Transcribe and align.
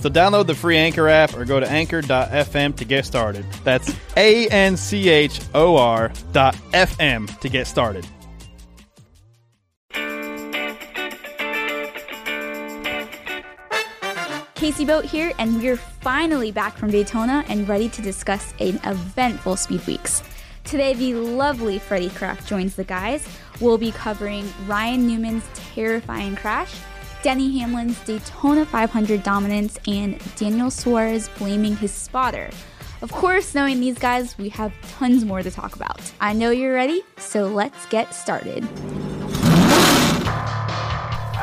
So 0.00 0.10
download 0.10 0.46
the 0.46 0.54
free 0.54 0.76
Anchor 0.76 1.08
app 1.08 1.34
or 1.34 1.44
go 1.44 1.58
to 1.58 1.68
anchor.fm 1.68 2.76
to 2.76 2.84
get 2.84 3.04
started. 3.06 3.46
That's 3.64 3.94
A 4.16 4.48
N 4.48 4.76
C 4.76 5.08
H 5.08 5.40
O 5.54 5.76
R 5.76 6.12
dot 6.32 6.54
FM 6.72 7.38
to 7.40 7.48
get 7.48 7.66
started. 7.66 8.06
Casey 14.54 14.86
Boat 14.86 15.04
here, 15.04 15.32
and 15.38 15.60
we're 15.60 15.76
finally 15.76 16.50
back 16.50 16.76
from 16.78 16.90
Daytona 16.90 17.44
and 17.48 17.68
ready 17.68 17.88
to 17.90 18.02
discuss 18.02 18.54
an 18.58 18.80
eventful 18.84 19.56
Speed 19.56 19.86
Weeks. 19.86 20.22
Today, 20.64 20.94
the 20.94 21.14
lovely 21.14 21.78
Freddie 21.78 22.08
Kraft 22.08 22.48
joins 22.48 22.74
the 22.74 22.82
guys. 22.82 23.28
We'll 23.60 23.78
be 23.78 23.92
covering 23.92 24.50
Ryan 24.66 25.06
Newman's 25.06 25.44
terrifying 25.54 26.36
crash, 26.36 26.74
Denny 27.26 27.58
Hamlin's 27.58 27.98
Daytona 28.04 28.64
500 28.64 29.24
dominance, 29.24 29.80
and 29.88 30.16
Daniel 30.36 30.70
Suarez 30.70 31.28
blaming 31.38 31.74
his 31.74 31.90
spotter. 31.90 32.50
Of 33.02 33.10
course, 33.10 33.52
knowing 33.52 33.80
these 33.80 33.98
guys, 33.98 34.38
we 34.38 34.48
have 34.50 34.72
tons 34.92 35.24
more 35.24 35.42
to 35.42 35.50
talk 35.50 35.74
about. 35.74 36.00
I 36.20 36.34
know 36.34 36.50
you're 36.50 36.72
ready, 36.72 37.02
so 37.16 37.48
let's 37.48 37.84
get 37.86 38.14
started. 38.14 38.62
I'm 38.62 38.70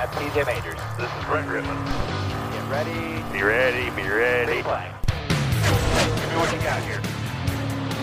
TJ 0.08 0.45
Majors. 0.45 0.80
This 0.98 1.11
is 1.11 1.26
Brett 1.26 1.50
Griffin. 1.50 1.76
Get 1.76 2.64
ready. 2.72 3.22
Be 3.34 3.44
ready. 3.44 3.89
Be 3.89 4.08
ready. 4.08 4.61
Flag. 4.61 4.89
Give 5.09 6.30
me 6.31 6.38
what 6.39 6.54
you 6.54 6.59
got 6.64 6.81
here. 6.84 7.02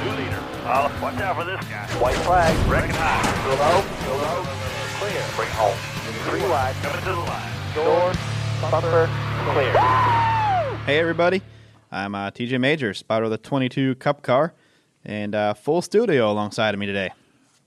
New 0.05 0.23
leader. 0.23 0.42
Oh, 0.69 0.92
watch 1.01 1.17
out 1.23 1.34
for 1.34 1.47
this 1.47 1.64
guy. 1.64 1.86
White 1.98 2.17
flag. 2.27 2.55
Recognize. 2.69 3.25
Go 3.42 3.55
low. 3.56 3.81
Go 4.05 4.17
low. 4.20 4.45
Clear. 5.01 5.25
Bring 5.34 5.48
home. 5.53 5.78
Three 6.28 6.42
wide. 6.42 6.75
Coming 6.83 7.01
to 7.01 7.12
the 7.12 7.20
line. 7.20 7.59
Door. 7.75 8.13
Bumper. 8.61 9.09
Clear. 9.53 9.73
Hey 10.87 10.99
everybody, 10.99 11.41
I'm 11.93 12.15
uh, 12.17 12.31
TJ 12.33 12.59
Major, 12.61 12.93
spotter 12.95 13.27
of 13.27 13.31
the 13.31 13.39
22 13.39 13.95
Cup 13.97 14.23
car, 14.23 14.55
and 15.05 15.35
uh, 15.35 15.55
full 15.55 15.81
studio 15.81 16.31
alongside 16.33 16.75
of 16.75 16.81
me 16.81 16.87
today. 16.87 17.11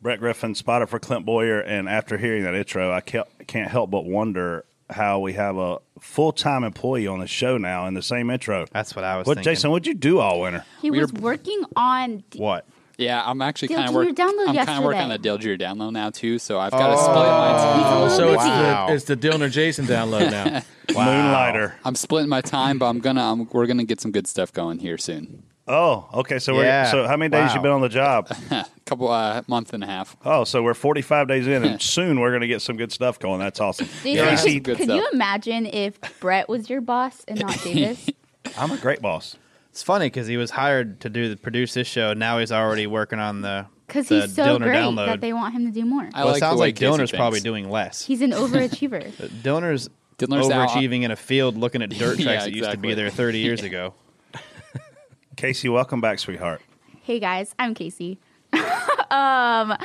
Brett 0.02 0.20
Griffin, 0.20 0.56
spotter 0.56 0.88
for 0.88 1.00
Clint 1.00 1.26
Bowyer, 1.26 1.62
and 1.62 1.88
after 1.88 2.18
hearing 2.18 2.44
that 2.44 2.54
intro, 2.54 2.92
I 2.92 3.00
can't, 3.00 3.28
can't 3.48 3.72
help 3.72 3.92
but 3.92 4.04
wonder 4.06 4.66
how 4.90 5.20
we 5.20 5.34
have 5.34 5.56
a 5.58 5.78
full 6.00 6.34
time 6.34 6.64
employee 6.66 7.08
on 7.08 7.20
the 7.20 7.28
show 7.28 7.58
now 7.58 7.86
in 7.88 7.94
the 7.94 8.02
same 8.02 8.30
intro. 8.30 8.66
That's 8.74 8.96
what 8.96 9.06
I 9.06 9.18
was 9.18 9.26
What, 9.26 9.38
thinking. 9.38 9.52
Jason? 9.54 9.72
What'd 9.72 9.88
you 9.88 9.94
do 9.94 10.20
all 10.20 10.42
winter? 10.42 10.66
He 10.82 10.92
was 10.92 11.14
working 11.14 11.64
on. 11.78 12.24
What? 12.36 12.68
Yeah, 12.98 13.24
I'm 13.26 13.42
actually 13.42 13.70
kind 13.70 13.86
of 13.86 13.92
Jr. 13.92 13.96
working. 13.96 14.16
I'm 14.20 14.56
kind 14.66 14.78
of 14.78 14.84
working 14.84 15.02
on 15.02 15.10
the 15.10 15.18
Dale 15.18 15.38
download 15.38 15.94
now 15.94 16.10
too, 16.12 16.38
so 16.40 16.60
I've 16.60 16.72
got 16.72 16.92
to 16.92 16.98
split 16.98 17.16
my 17.16 17.52
time. 17.58 18.02
little 18.02 18.10
So 18.10 18.28
it's. 18.34 18.38
Wow. 18.38 18.88
the, 18.88 18.94
it's 18.94 19.06
the 19.06 19.18
Dylan 19.18 19.42
or 19.42 19.50
Jason 19.50 19.86
download 19.86 20.30
now. 20.32 20.62
wow. 20.96 21.06
Moonlighter. 21.06 21.74
I'm 21.84 21.96
splitting 21.96 22.30
my 22.30 22.42
time, 22.42 22.78
but 22.78 22.86
I'm 22.88 23.00
gonna 23.00 23.24
I'm, 23.24 23.48
we're 23.52 23.66
gonna 23.68 23.84
get 23.84 24.00
some 24.00 24.12
good 24.12 24.28
stuff 24.28 24.54
going 24.54 24.80
here 24.80 24.98
soon. 24.98 25.44
Oh, 25.68 26.10
okay. 26.14 26.40
So 26.40 26.54
we're 26.56 26.66
Yeah. 26.66 26.92
so 26.92 27.08
how 27.08 27.16
many 27.18 27.30
days 27.30 27.48
Wow. 27.50 27.56
you 27.56 27.62
been 27.62 27.72
on 27.72 27.82
the 27.82 27.90
job? 27.90 28.28
A 28.52 28.66
couple 28.86 29.08
uh, 29.10 29.42
month 29.48 29.74
and 29.74 29.82
a 29.84 29.88
half. 29.88 30.16
Oh, 30.26 30.44
so 30.44 30.62
we're 30.62 30.74
45 30.74 31.28
days 31.30 31.48
in, 31.48 31.64
and 31.64 31.82
soon 31.82 32.20
we're 32.20 32.32
going 32.32 32.42
to 32.42 32.48
get 32.48 32.62
some 32.62 32.76
good 32.76 32.92
stuff 32.92 33.18
going. 33.18 33.40
That's 33.40 33.62
awesome. 33.62 33.88
Jason, 34.04 34.28
Casey- 34.28 34.60
could, 34.60 34.76
could 34.78 34.90
you 34.90 35.08
imagine 35.14 35.66
if 35.66 35.98
Brett 36.20 36.50
was 36.50 36.70
your 36.70 36.82
boss 36.82 37.24
and 37.30 37.40
not 37.40 37.58
Davis? 37.64 38.10
I'm 38.58 38.72
a 38.72 38.78
great 38.78 39.02
boss. 39.02 39.38
It's 39.74 39.82
funny 39.82 40.06
because 40.06 40.28
he 40.28 40.38
was 40.38 40.52
hired 40.52 41.02
to 41.02 41.10
do 41.10 41.30
the 41.30 41.36
produce 41.36 41.74
this 41.74 41.88
show. 41.88 42.12
And 42.12 42.20
Now 42.20 42.38
he's 42.38 42.52
already 42.52 42.86
working 42.86 43.18
on 43.18 43.42
the 43.42 43.66
Because 43.88 44.08
the 44.08 44.22
he's 44.22 44.36
so 44.36 44.44
Dillner 44.46 44.66
great 44.66 44.76
download. 44.78 45.08
that 45.08 45.20
they 45.22 45.34
want 45.34 45.56
him 45.56 45.66
to 45.66 45.72
do 45.72 45.84
more. 45.84 46.08
I 46.14 46.20
well, 46.20 46.28
like 46.28 46.38
it 46.38 46.40
sounds 46.42 46.60
like 46.60 46.76
Casey 46.76 46.86
Dillner's 46.86 47.12
probably 47.12 47.40
doing 47.40 47.68
less. 47.72 48.06
He's 48.06 48.22
an 48.22 48.32
overachiever. 48.34 49.12
Dillner's, 49.42 49.90
Dillner's 50.20 50.52
out- 50.52 50.70
overachieving 50.70 51.02
in 51.02 51.10
a 51.10 51.16
field 51.16 51.58
looking 51.58 51.82
at 51.82 51.90
dirt 51.90 52.20
Yeah, 52.20 52.26
tracks 52.26 52.44
that 52.44 52.54
used 52.54 52.70
to 52.70 52.78
be 52.78 52.94
there 52.94 53.10
30 53.10 53.40
years 53.40 53.64
ago. 53.64 53.96
Casey, 55.38 55.70
welcome 55.70 56.00
back, 56.02 56.20
sweetheart. 56.20 56.62
hey 57.02 57.20
guys, 57.20 57.56
I'm 57.58 57.74
Casey. 57.74 58.20
um, 59.10 59.76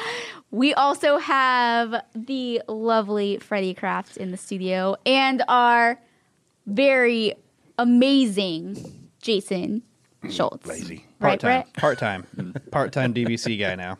we 0.50 0.74
also 0.74 1.16
have 1.16 1.94
the 2.14 2.60
lovely 2.68 3.38
Freddie 3.38 3.72
Kraft 3.72 4.18
in 4.18 4.30
the 4.32 4.36
studio 4.36 4.96
and 5.06 5.42
our 5.48 5.98
very 6.66 7.32
amazing 7.78 8.97
Jason 9.20 9.82
Schultz. 10.30 10.66
Lazy. 10.66 11.04
Right, 11.20 11.40
Part-time. 11.40 11.62
Brett? 11.62 11.72
Part-time. 11.74 12.54
Part-time 12.70 13.14
DBC 13.14 13.58
guy 13.58 13.74
now. 13.74 13.98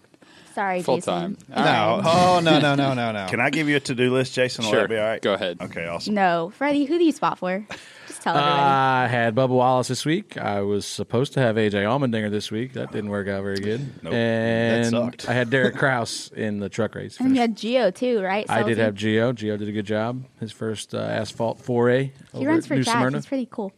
Sorry, 0.54 0.82
Full 0.82 0.96
Jason. 0.96 1.12
time. 1.14 1.38
All 1.54 1.64
No. 1.64 1.70
right. 1.70 2.02
Oh, 2.04 2.40
no, 2.40 2.58
no, 2.58 2.74
no, 2.74 2.92
no, 2.94 3.12
no. 3.12 3.26
Can 3.28 3.38
I 3.38 3.48
give 3.50 3.68
you 3.68 3.76
a 3.76 3.80
to 3.80 3.94
do 3.94 4.12
list, 4.12 4.34
Jason? 4.34 4.64
Will 4.64 4.72
Sure. 4.72 4.80
that 4.82 4.88
be 4.88 4.96
all 4.96 5.04
right? 5.04 5.22
Go 5.22 5.34
ahead. 5.34 5.58
Okay, 5.60 5.86
awesome. 5.86 6.14
No, 6.14 6.50
Freddie, 6.56 6.84
who 6.84 6.98
do 6.98 7.04
you 7.04 7.12
spot 7.12 7.38
for? 7.38 7.64
Just 8.08 8.22
tell 8.22 8.36
everybody. 8.36 8.60
I 8.60 9.06
had 9.06 9.36
Bubba 9.36 9.50
Wallace 9.50 9.86
this 9.86 10.04
week. 10.04 10.36
I 10.36 10.62
was 10.62 10.84
supposed 10.84 11.32
to 11.34 11.40
have 11.40 11.54
AJ 11.54 11.84
Allmendinger 11.84 12.28
this 12.32 12.50
week. 12.50 12.72
That 12.72 12.90
didn't 12.90 13.10
work 13.10 13.28
out 13.28 13.44
very 13.44 13.60
good. 13.60 14.02
Nope. 14.02 14.12
And 14.12 14.84
That 14.86 14.90
sucked. 14.90 15.28
I 15.28 15.32
had 15.34 15.48
Derek 15.50 15.76
Kraus 15.76 16.32
in 16.34 16.58
the 16.58 16.68
truck 16.68 16.96
race. 16.96 17.20
and 17.20 17.36
you 17.36 17.40
had 17.40 17.56
Gio 17.56 17.94
too, 17.94 18.20
right? 18.20 18.44
I 18.48 18.64
did 18.64 18.78
Selzy? 18.78 18.80
have 18.80 18.94
Gio. 18.94 19.32
Gio 19.34 19.56
did 19.58 19.68
a 19.68 19.72
good 19.72 19.86
job. 19.86 20.24
His 20.40 20.50
first 20.50 20.92
uh, 20.92 20.98
asphalt 20.98 21.60
foray. 21.60 22.06
He 22.32 22.38
over 22.38 22.48
runs 22.48 22.64
at 22.64 22.68
for 22.68 22.74
New 22.74 22.82
Jack. 22.82 22.96
Smyrna. 22.96 23.18
He's 23.18 23.26
pretty 23.26 23.46
cool. 23.48 23.72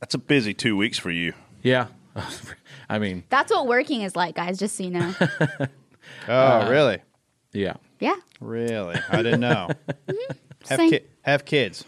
That's 0.00 0.14
a 0.14 0.18
busy 0.18 0.54
two 0.54 0.76
weeks 0.76 0.98
for 0.98 1.10
you. 1.10 1.32
Yeah. 1.62 1.86
I 2.88 2.98
mean, 2.98 3.24
That's 3.28 3.50
what 3.50 3.66
working 3.66 4.02
is 4.02 4.14
like, 4.16 4.34
guys. 4.36 4.58
Just 4.58 4.76
so 4.76 4.84
you 4.84 4.90
know. 4.90 5.14
Oh, 6.28 6.68
really? 6.70 6.98
yeah. 7.52 7.74
yeah. 8.00 8.14
Really? 8.40 8.96
I 9.10 9.16
didn't 9.22 9.40
know. 9.40 9.68
have, 10.68 10.78
ki- 10.78 11.00
have 11.22 11.44
kids. 11.44 11.84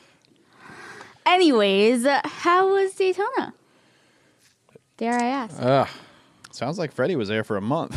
Anyways, 1.25 2.07
how 2.25 2.73
was 2.73 2.95
Daytona? 2.95 3.55
Dare 4.97 5.15
I 5.15 5.25
ask? 5.27 5.57
Ugh. 5.61 5.89
Sounds 6.51 6.79
like 6.79 6.93
Freddie 6.93 7.17
was 7.17 7.29
there 7.29 7.45
for 7.45 7.57
a 7.57 7.61
month. 7.61 7.97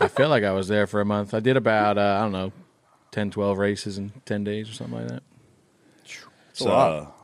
I 0.00 0.08
feel 0.08 0.28
like 0.28 0.42
I 0.42 0.52
was 0.52 0.66
there 0.68 0.86
for 0.86 1.00
a 1.00 1.04
month. 1.04 1.34
I 1.34 1.40
did 1.40 1.56
about, 1.56 1.98
uh, 1.98 2.18
I 2.18 2.22
don't 2.22 2.32
know, 2.32 2.52
10, 3.12 3.30
12 3.30 3.58
races 3.58 3.98
in 3.98 4.12
10 4.24 4.42
days 4.44 4.68
or 4.68 4.72
something 4.72 4.98
like 4.98 5.08
that. 5.08 5.22
It's 6.50 6.60
a 6.60 6.64
lot. 6.64 7.14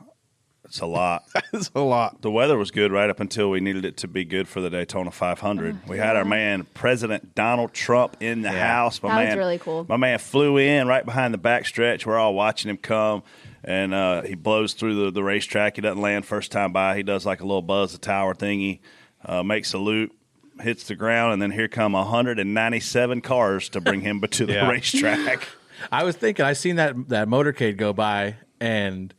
It's 0.68 0.80
a 0.80 0.86
lot. 0.86 1.24
That's 1.52 1.70
a 1.74 1.80
lot. 1.80 2.22
The 2.22 2.30
weather 2.30 2.56
was 2.56 2.70
good 2.70 2.92
right 2.92 3.10
up 3.10 3.20
until 3.20 3.50
we 3.50 3.58
needed 3.60 3.84
it 3.84 3.96
to 3.98 4.08
be 4.08 4.24
good 4.24 4.46
for 4.46 4.60
the 4.60 4.70
Daytona 4.70 5.10
500. 5.10 5.88
we 5.88 5.98
had 5.98 6.14
our 6.16 6.24
man 6.24 6.66
President 6.74 7.34
Donald 7.34 7.72
Trump 7.74 8.16
in 8.20 8.42
the 8.42 8.50
house. 8.52 9.02
My 9.02 9.08
That 9.08 9.14
was 9.16 9.28
man, 9.28 9.38
really 9.38 9.58
cool. 9.58 9.86
My 9.88 9.96
man 9.96 10.18
flew 10.18 10.58
in 10.58 10.86
right 10.86 11.04
behind 11.04 11.34
the 11.34 11.38
back 11.38 11.66
stretch. 11.66 12.06
We're 12.06 12.18
all 12.18 12.34
watching 12.34 12.70
him 12.70 12.76
come, 12.76 13.22
and 13.64 13.92
uh, 13.92 14.22
he 14.22 14.34
blows 14.34 14.74
through 14.74 15.06
the, 15.06 15.10
the 15.10 15.22
racetrack. 15.24 15.76
He 15.76 15.82
doesn't 15.82 16.00
land 16.00 16.24
first 16.26 16.52
time 16.52 16.72
by. 16.72 16.96
He 16.96 17.02
does 17.02 17.26
like 17.26 17.40
a 17.40 17.44
little 17.46 17.62
buzz 17.62 17.92
the 17.92 17.98
tower 17.98 18.34
thingy, 18.34 18.80
uh, 19.24 19.42
makes 19.42 19.72
a 19.74 19.78
loop, 19.78 20.12
hits 20.60 20.84
the 20.84 20.94
ground, 20.96 21.32
and 21.32 21.40
then 21.42 21.50
here 21.50 21.68
come 21.68 21.94
197 21.94 23.20
cars 23.20 23.68
to 23.70 23.80
bring 23.80 24.00
him 24.00 24.20
to 24.30 24.46
the 24.46 24.52
Yeah. 24.54 24.68
racetrack. 24.70 25.48
I 25.92 26.04
was 26.04 26.16
thinking, 26.16 26.44
I 26.44 26.52
seen 26.54 26.76
that 26.76 27.08
that 27.08 27.28
motorcade 27.28 27.76
go 27.76 27.92
by, 27.92 28.34
and 28.60 29.14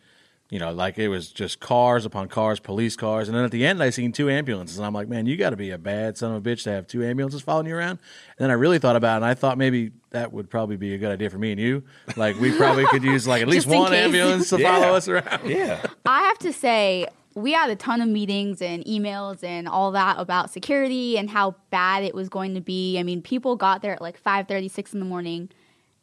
you 0.50 0.57
know, 0.60 0.72
like 0.72 0.98
it 0.98 1.10
was 1.10 1.30
just 1.31 1.60
cars 1.60 2.06
upon 2.06 2.28
cars, 2.28 2.60
police 2.60 2.96
cars, 2.96 3.28
and 3.30 3.38
then 3.38 3.46
at 3.46 3.51
the 3.51 3.66
end, 3.66 3.84
I 3.84 3.92
seen 3.92 4.12
two 4.12 4.30
ambulances, 4.30 4.78
and 4.78 4.86
I'm 4.86 4.94
like, 4.94 5.07
man, 5.07 5.25
you 5.28 5.38
got 5.38 5.51
to 5.51 5.56
be 5.56 5.69
a 5.69 5.78
bad 5.78 6.18
son 6.18 6.34
of 6.34 6.46
a 6.46 6.50
bitch 6.50 6.63
to 6.63 6.72
have 6.72 6.88
two 6.88 7.04
ambulances 7.04 7.42
following 7.42 7.68
you 7.68 7.75
around. 7.75 8.00
And 8.38 8.46
then 8.46 8.50
I 8.50 8.54
really 8.54 8.80
thought 8.80 8.96
about 8.96 9.13
it, 9.13 9.18
and 9.18 9.25
I 9.25 9.36
thought 9.36 9.57
maybe 9.60 9.92
that 10.10 10.34
would 10.34 10.50
probably 10.50 10.75
be 10.75 10.94
a 10.96 10.98
good 10.98 11.12
idea 11.12 11.30
for 11.30 11.38
me 11.38 11.51
and 11.51 11.62
you. 11.62 11.84
Like 12.16 12.40
we 12.40 12.51
probably 12.57 12.86
could 12.88 13.04
use 13.04 13.28
like 13.28 13.42
at 13.44 13.48
least 13.56 13.68
one 13.68 13.92
case. 13.92 14.00
ambulance 14.06 14.50
to 14.50 14.57
Yeah. 14.62 14.72
follow 14.81 14.96
us 14.96 15.07
around. 15.07 15.48
yeah. 15.50 15.86
I 16.06 16.22
have 16.24 16.40
to 16.40 16.52
say, 16.52 17.06
we 17.36 17.54
had 17.54 17.69
a 17.69 17.75
ton 17.75 18.02
of 18.02 18.10
meetings 18.10 18.60
and 18.60 18.84
emails 18.86 19.44
and 19.44 19.68
all 19.68 19.92
that 19.92 20.16
about 20.19 20.50
security 20.50 21.16
and 21.16 21.30
how 21.30 21.56
bad 21.69 22.04
it 22.04 22.16
was 22.16 22.28
going 22.28 22.56
to 22.56 22.60
be. 22.62 22.98
I 22.98 23.04
mean, 23.04 23.22
people 23.22 23.56
got 23.56 23.84
there 23.84 23.94
at 23.94 24.02
like 24.02 24.18
five 24.18 24.48
thirty, 24.48 24.68
six 24.68 24.94
in 24.95 25.00
the 25.00 25.06
morning, 25.06 25.50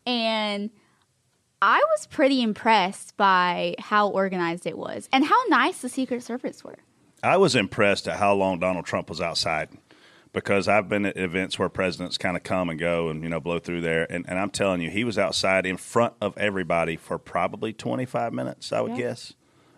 and 0.06 0.70
I 1.62 1.78
was 1.96 2.06
pretty 2.06 2.42
impressed 2.42 3.16
by 3.16 3.74
how 3.78 4.08
organized 4.08 4.66
it 4.66 4.76
was 4.76 5.08
and 5.12 5.24
how 5.24 5.42
nice 5.48 5.80
the 5.80 5.88
Secret 5.88 6.22
Service 6.22 6.62
were. 6.62 6.76
I 7.22 7.38
was 7.38 7.54
impressed 7.54 8.06
at 8.08 8.18
how 8.18 8.34
long 8.34 8.58
Donald 8.60 8.84
Trump 8.84 9.08
was 9.08 9.20
outside 9.22 9.70
because 10.34 10.68
I've 10.68 10.88
been 10.88 11.06
at 11.06 11.16
events 11.16 11.58
where 11.58 11.70
presidents 11.70 12.18
kind 12.18 12.36
of 12.36 12.42
come 12.42 12.68
and 12.68 12.78
go 12.78 13.08
and 13.08 13.22
you 13.22 13.28
know 13.30 13.40
blow 13.40 13.58
through 13.58 13.80
there, 13.80 14.06
and, 14.12 14.28
and 14.28 14.38
I'm 14.38 14.50
telling 14.50 14.82
you, 14.82 14.90
he 14.90 15.02
was 15.02 15.18
outside 15.18 15.64
in 15.64 15.78
front 15.78 16.12
of 16.20 16.36
everybody 16.36 16.96
for 16.96 17.18
probably 17.18 17.72
25 17.72 18.34
minutes, 18.34 18.70
I 18.70 18.82
would 18.82 18.92
Yeah. 18.92 18.98
guess, 18.98 19.32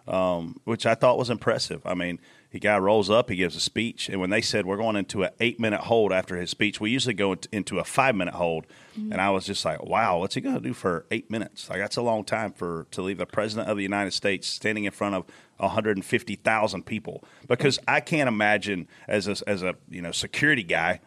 um, 0.08 0.58
which 0.64 0.86
I 0.86 0.94
thought 0.94 1.18
was 1.18 1.30
impressive. 1.30 1.82
I 1.84 1.94
mean, 1.94 2.18
he 2.50 2.58
guy 2.58 2.78
rolls 2.78 3.10
up, 3.10 3.28
he 3.28 3.36
gives 3.36 3.54
a 3.56 3.60
speech, 3.60 4.08
and 4.08 4.20
when 4.20 4.30
they 4.30 4.40
said 4.40 4.64
we're 4.64 4.78
going 4.78 4.96
into 4.96 5.22
an 5.22 5.30
eight 5.38 5.60
minute 5.60 5.82
hold 5.82 6.12
after 6.12 6.36
his 6.36 6.48
speech, 6.48 6.80
we 6.80 6.90
usually 6.90 7.12
go 7.12 7.36
into 7.52 7.78
a 7.78 7.84
five 7.84 8.14
minute 8.14 8.34
hold, 8.34 8.66
and 8.96 9.20
I 9.20 9.30
was 9.30 9.44
just 9.44 9.64
like, 9.64 9.84
wow, 9.84 10.18
what's 10.18 10.34
he 10.34 10.40
going 10.40 10.54
to 10.54 10.60
do 10.60 10.72
for 10.72 11.04
eight 11.10 11.30
minutes? 11.30 11.68
Like 11.68 11.78
that's 11.78 11.98
a 11.98 12.02
long 12.02 12.24
time 12.24 12.52
for 12.52 12.86
to 12.92 13.02
leave 13.02 13.18
the 13.18 13.26
president 13.26 13.68
of 13.68 13.76
the 13.76 13.82
United 13.82 14.12
States 14.12 14.48
standing 14.48 14.84
in 14.84 14.92
front 14.92 15.14
of 15.14 15.24
150,000 15.58 16.86
people 16.86 17.22
because 17.46 17.78
I 17.86 18.00
can't 18.00 18.28
imagine 18.28 18.88
as 19.06 19.28
a, 19.28 19.36
as 19.46 19.62
a 19.62 19.74
you 19.90 20.00
know 20.00 20.12
security 20.12 20.64
guy. 20.64 21.00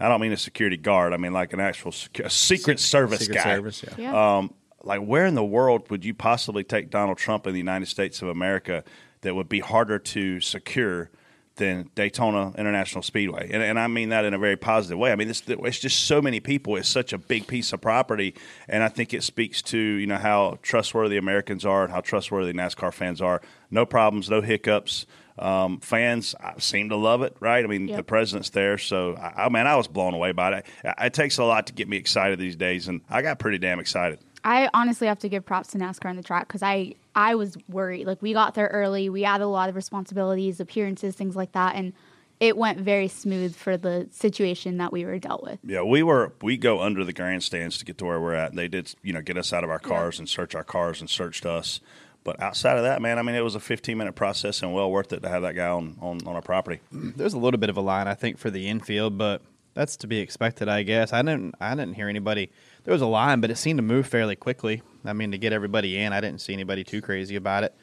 I 0.00 0.08
don't 0.08 0.20
mean 0.20 0.32
a 0.32 0.36
security 0.36 0.76
guard. 0.76 1.12
I 1.12 1.16
mean 1.16 1.32
like 1.32 1.52
an 1.52 1.60
actual 1.60 1.92
Secret 1.92 2.80
Service 2.80 3.20
Secret 3.20 3.34
guy. 3.34 3.54
Service, 3.54 3.84
yeah. 3.84 3.94
Yeah. 3.96 4.36
Um, 4.38 4.54
like, 4.82 5.00
where 5.00 5.26
in 5.26 5.34
the 5.34 5.44
world 5.44 5.90
would 5.90 6.04
you 6.04 6.14
possibly 6.14 6.64
take 6.64 6.90
Donald 6.90 7.18
Trump 7.18 7.46
in 7.46 7.52
the 7.52 7.58
United 7.58 7.86
States 7.86 8.22
of 8.22 8.28
America 8.28 8.84
that 9.22 9.34
would 9.34 9.48
be 9.48 9.60
harder 9.60 9.98
to 9.98 10.40
secure 10.40 11.10
than 11.56 11.90
Daytona 11.96 12.52
International 12.56 13.02
Speedway? 13.02 13.50
And, 13.52 13.62
and 13.62 13.78
I 13.80 13.88
mean 13.88 14.10
that 14.10 14.24
in 14.24 14.34
a 14.34 14.38
very 14.38 14.56
positive 14.56 14.96
way. 14.98 15.10
I 15.10 15.16
mean, 15.16 15.26
this, 15.28 15.42
it's 15.46 15.78
just 15.80 16.04
so 16.04 16.22
many 16.22 16.38
people. 16.40 16.76
It's 16.76 16.88
such 16.88 17.12
a 17.12 17.18
big 17.18 17.46
piece 17.48 17.72
of 17.72 17.80
property, 17.80 18.34
and 18.68 18.82
I 18.84 18.88
think 18.88 19.12
it 19.12 19.24
speaks 19.24 19.60
to 19.62 19.78
you 19.78 20.06
know 20.06 20.16
how 20.18 20.58
trustworthy 20.62 21.16
Americans 21.16 21.66
are 21.66 21.82
and 21.84 21.92
how 21.92 22.00
trustworthy 22.00 22.52
NASCAR 22.52 22.92
fans 22.94 23.20
are. 23.20 23.42
No 23.70 23.84
problems, 23.84 24.30
no 24.30 24.40
hiccups. 24.40 25.06
Um, 25.36 25.78
fans 25.78 26.34
seem 26.58 26.88
to 26.88 26.96
love 26.96 27.22
it, 27.22 27.36
right? 27.38 27.64
I 27.64 27.68
mean, 27.68 27.86
Yep. 27.86 27.96
the 27.96 28.02
president's 28.02 28.50
there, 28.50 28.76
so 28.76 29.14
I, 29.14 29.44
I 29.44 29.48
mean, 29.48 29.68
I 29.68 29.76
was 29.76 29.86
blown 29.86 30.12
away 30.12 30.32
by 30.32 30.58
it. 30.58 30.66
It 31.00 31.12
takes 31.14 31.38
a 31.38 31.44
lot 31.44 31.68
to 31.68 31.72
get 31.72 31.88
me 31.88 31.96
excited 31.96 32.40
these 32.40 32.56
days, 32.56 32.88
and 32.88 33.02
I 33.08 33.22
got 33.22 33.38
pretty 33.38 33.58
damn 33.58 33.78
excited. 33.78 34.18
I 34.48 34.70
honestly 34.72 35.08
have 35.08 35.18
to 35.18 35.28
give 35.28 35.44
props 35.44 35.68
to 35.72 35.78
NASCAR 35.78 36.08
on 36.08 36.16
the 36.16 36.22
track 36.22 36.48
because 36.48 36.62
I 36.62 36.94
I 37.14 37.34
was 37.34 37.58
worried. 37.68 38.06
Like 38.06 38.22
we 38.22 38.32
got 38.32 38.54
there 38.54 38.68
early, 38.68 39.10
we 39.10 39.22
had 39.22 39.42
a 39.42 39.46
lot 39.46 39.68
of 39.68 39.76
responsibilities, 39.76 40.58
appearances, 40.58 41.14
things 41.14 41.36
like 41.36 41.52
that, 41.52 41.74
and 41.74 41.92
it 42.40 42.56
went 42.56 42.80
very 42.80 43.08
smooth 43.08 43.54
for 43.54 43.76
the 43.76 44.08
situation 44.10 44.78
that 44.78 44.90
we 44.90 45.04
were 45.04 45.18
dealt 45.18 45.42
with. 45.42 45.58
Yeah, 45.62 45.82
we 45.82 46.02
were 46.02 46.32
we 46.40 46.56
go 46.56 46.80
under 46.80 47.04
the 47.04 47.12
grandstands 47.12 47.76
to 47.76 47.84
get 47.84 47.98
to 47.98 48.06
where 48.06 48.18
we're 48.18 48.32
at. 48.32 48.48
And 48.48 48.58
they 48.58 48.68
did, 48.68 48.94
you 49.02 49.12
know, 49.12 49.20
get 49.20 49.36
us 49.36 49.52
out 49.52 49.64
of 49.64 49.70
our 49.70 49.78
cars 49.78 50.18
and 50.18 50.26
search 50.26 50.54
our 50.54 50.64
cars 50.64 51.02
and 51.02 51.10
searched 51.10 51.44
us. 51.44 51.80
But 52.24 52.40
outside 52.40 52.78
of 52.78 52.84
that, 52.84 53.02
man, 53.02 53.18
I 53.18 53.22
mean, 53.22 53.34
it 53.34 53.44
was 53.44 53.54
a 53.54 53.60
15 53.60 53.98
minute 53.98 54.14
process 54.14 54.62
and 54.62 54.72
well 54.72 54.90
worth 54.90 55.12
it 55.12 55.20
to 55.24 55.28
have 55.28 55.42
that 55.42 55.56
guy 55.56 55.68
on 55.68 55.98
on, 56.00 56.26
on 56.26 56.36
our 56.36 56.42
property. 56.42 56.80
There's 56.90 57.34
a 57.34 57.38
little 57.38 57.60
bit 57.60 57.68
of 57.68 57.76
a 57.76 57.82
line, 57.82 58.08
I 58.08 58.14
think, 58.14 58.38
for 58.38 58.48
the 58.48 58.66
infield, 58.66 59.18
but 59.18 59.42
that's 59.74 59.98
to 59.98 60.06
be 60.06 60.20
expected, 60.20 60.70
I 60.70 60.84
guess. 60.84 61.12
I 61.12 61.20
didn't, 61.20 61.54
I 61.60 61.74
didn't 61.74 61.94
hear 61.94 62.08
anybody. 62.08 62.50
There 62.84 62.92
was 62.92 63.02
a 63.02 63.06
line, 63.06 63.40
but 63.40 63.50
it 63.50 63.56
seemed 63.56 63.78
to 63.78 63.82
move 63.82 64.06
fairly 64.06 64.36
quickly. 64.36 64.82
I 65.04 65.12
mean, 65.12 65.30
to 65.32 65.38
get 65.38 65.52
everybody 65.52 65.98
in, 65.98 66.12
I 66.12 66.20
didn't 66.20 66.40
see 66.40 66.52
anybody 66.52 66.84
too 66.84 67.00
crazy 67.00 67.36
about 67.36 67.64
it. 67.64 67.74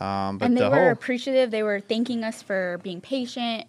Um, 0.00 0.38
but 0.38 0.46
and 0.46 0.56
they 0.56 0.60
the 0.60 0.70
were 0.70 0.76
whole, 0.76 0.92
appreciative. 0.92 1.50
They 1.50 1.62
were 1.62 1.80
thanking 1.80 2.24
us 2.24 2.42
for 2.42 2.78
being 2.82 3.00
patient. 3.00 3.66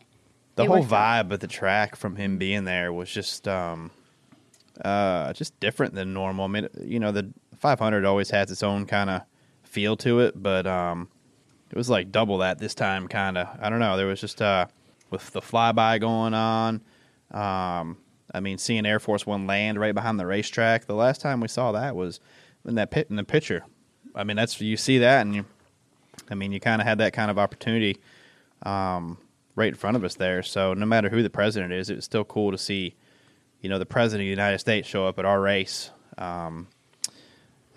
the 0.56 0.64
they 0.64 0.68
whole 0.68 0.84
vibe 0.84 1.32
of 1.32 1.40
the 1.40 1.48
track 1.48 1.96
from 1.96 2.16
him 2.16 2.38
being 2.38 2.66
there 2.66 2.92
was 2.94 3.10
just, 3.10 3.48
um, 3.48 3.92
uh, 4.84 5.34
just 5.34 5.60
different 5.60 5.96
than 5.96 6.14
normal. 6.14 6.46
I 6.46 6.48
mean, 6.48 6.68
you 6.84 7.00
know, 7.00 7.12
the 7.12 7.32
500 7.58 8.06
always 8.06 8.30
has 8.30 8.52
its 8.52 8.64
own 8.64 8.86
kind 8.86 9.10
of 9.10 9.22
feel 9.64 9.98
to 9.98 10.20
it, 10.20 10.42
but 10.42 10.66
um, 10.68 11.10
it 11.72 11.78
was 11.78 11.90
like 11.90 12.12
double 12.12 12.40
that 12.40 12.60
this 12.60 12.74
time. 12.76 13.08
Kind 13.08 13.38
of, 13.38 13.48
I 13.62 13.70
don't 13.70 13.80
know. 13.80 13.98
There 13.98 14.08
was 14.08 14.22
just 14.22 14.42
uh, 14.42 14.68
with 15.10 15.32
the 15.32 15.42
flyby 15.42 16.00
going 16.00 16.34
on. 16.34 16.82
Um, 17.32 17.98
I 18.34 18.40
mean, 18.40 18.58
seeing 18.58 18.86
Air 18.86 19.00
Force 19.00 19.26
One 19.26 19.48
land 19.48 19.80
right 19.80 19.94
behind 19.96 20.20
the 20.20 20.26
racetrack. 20.26 20.86
The 20.86 20.94
last 20.96 21.22
time 21.22 21.40
we 21.42 21.48
saw 21.48 21.72
that 21.72 21.96
was 21.96 22.20
in 22.66 22.76
that 22.76 22.92
pit 22.92 23.08
in 23.10 23.16
the 23.16 23.24
picture. 23.24 23.64
I 24.16 24.24
mean, 24.24 24.38
that's 24.38 24.60
you 24.62 24.78
see 24.78 25.00
that, 25.00 25.22
and 25.22 25.36
you, 25.36 25.46
I 26.30 26.36
mean, 26.36 26.52
you 26.52 26.60
kind 26.60 26.82
of 26.82 26.88
had 26.88 26.98
that 27.00 27.14
kind 27.14 27.32
of 27.32 27.38
opportunity 27.40 27.98
um, 28.64 29.18
right 29.56 29.70
in 29.70 29.76
front 29.76 29.98
of 29.98 30.04
us 30.04 30.16
there. 30.16 30.44
So 30.44 30.74
no 30.74 30.86
matter 30.86 31.10
who 31.10 31.24
the 31.24 31.30
president 31.30 31.74
is, 31.74 31.90
it 31.90 31.96
was 31.96 32.06
still 32.06 32.24
cool 32.26 32.52
to 32.52 32.58
see, 32.58 32.96
you 33.62 33.70
know, 33.70 33.80
the 33.80 33.86
president 33.86 34.22
of 34.24 34.26
the 34.26 34.30
United 34.32 34.60
States 34.60 34.88
show 34.88 35.08
up 35.08 35.18
at 35.20 35.26
our 35.26 35.40
race, 35.42 35.90
um, 36.18 36.68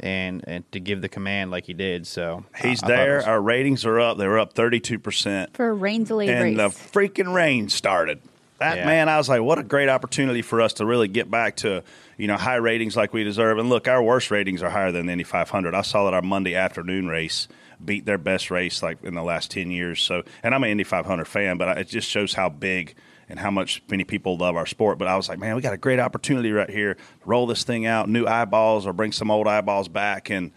and 0.00 0.42
and 0.46 0.70
to 0.72 0.80
give 0.80 1.00
the 1.00 1.08
command 1.08 1.50
like 1.50 1.66
he 1.66 1.74
did. 1.74 2.06
So 2.06 2.44
He's 2.60 2.82
I- 2.82 2.86
I 2.86 2.88
there. 2.90 3.16
was- 3.16 3.24
Our 3.26 3.40
ratings 3.40 3.84
are 3.86 4.00
up. 4.00 4.18
They 4.18 4.26
were 4.26 4.38
up 4.38 4.52
32 4.54 4.98
percent, 4.98 5.54
for 5.54 5.68
a 5.68 5.72
rain 5.74 6.04
delayed 6.04 6.30
and 6.30 6.42
race. 6.42 6.56
the 6.56 6.68
freaking 6.98 7.32
rain 7.34 7.68
started. 7.68 8.20
That 8.62 8.76
Yeah. 8.78 8.86
man, 8.86 9.08
I 9.08 9.18
was 9.18 9.28
like, 9.28 9.42
what 9.42 9.58
a 9.58 9.62
great 9.62 9.88
opportunity 9.88 10.40
for 10.42 10.60
us 10.60 10.74
to 10.74 10.86
really 10.86 11.08
get 11.08 11.30
back 11.30 11.56
to 11.56 11.82
you 12.16 12.26
know 12.28 12.36
high 12.36 12.56
ratings 12.56 12.96
like 12.96 13.12
we 13.12 13.24
deserve. 13.24 13.58
And 13.58 13.68
look, 13.68 13.88
our 13.88 14.02
worst 14.02 14.30
ratings 14.30 14.62
are 14.62 14.70
higher 14.70 14.92
than 14.92 15.06
the 15.06 15.12
Indy 15.12 15.24
500. 15.24 15.74
I 15.74 15.82
saw 15.82 16.04
that 16.04 16.14
our 16.14 16.22
Monday 16.22 16.54
afternoon 16.54 17.08
race 17.08 17.48
beat 17.84 18.06
their 18.06 18.18
best 18.18 18.50
race 18.50 18.82
like 18.82 19.02
in 19.02 19.14
the 19.14 19.22
last 19.24 19.50
10 19.50 19.70
years. 19.72 20.00
So, 20.00 20.22
and 20.44 20.54
I'm 20.54 20.62
an 20.62 20.70
Indy 20.70 20.84
500 20.84 21.26
fan, 21.26 21.58
but 21.58 21.76
it 21.78 21.88
just 21.88 22.08
shows 22.08 22.34
how 22.34 22.48
big 22.48 22.94
and 23.28 23.40
how 23.40 23.50
much 23.50 23.82
many 23.90 24.04
people 24.04 24.36
love 24.36 24.54
our 24.56 24.66
sport. 24.66 24.98
But 24.98 25.08
I 25.08 25.16
was 25.16 25.28
like, 25.28 25.38
man, 25.40 25.56
we 25.56 25.62
got 25.62 25.72
a 25.72 25.78
great 25.78 25.98
opportunity 25.98 26.52
right 26.52 26.70
here. 26.70 26.96
Roll 27.24 27.46
this 27.46 27.64
thing 27.64 27.84
out, 27.86 28.08
new 28.08 28.26
eyeballs, 28.26 28.86
or 28.86 28.92
bring 28.92 29.10
some 29.10 29.30
old 29.30 29.48
eyeballs 29.48 29.88
back. 29.88 30.30
And 30.30 30.52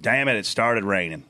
damn 0.00 0.28
it, 0.28 0.36
it 0.36 0.46
started 0.46 0.84
raining. 0.84 1.24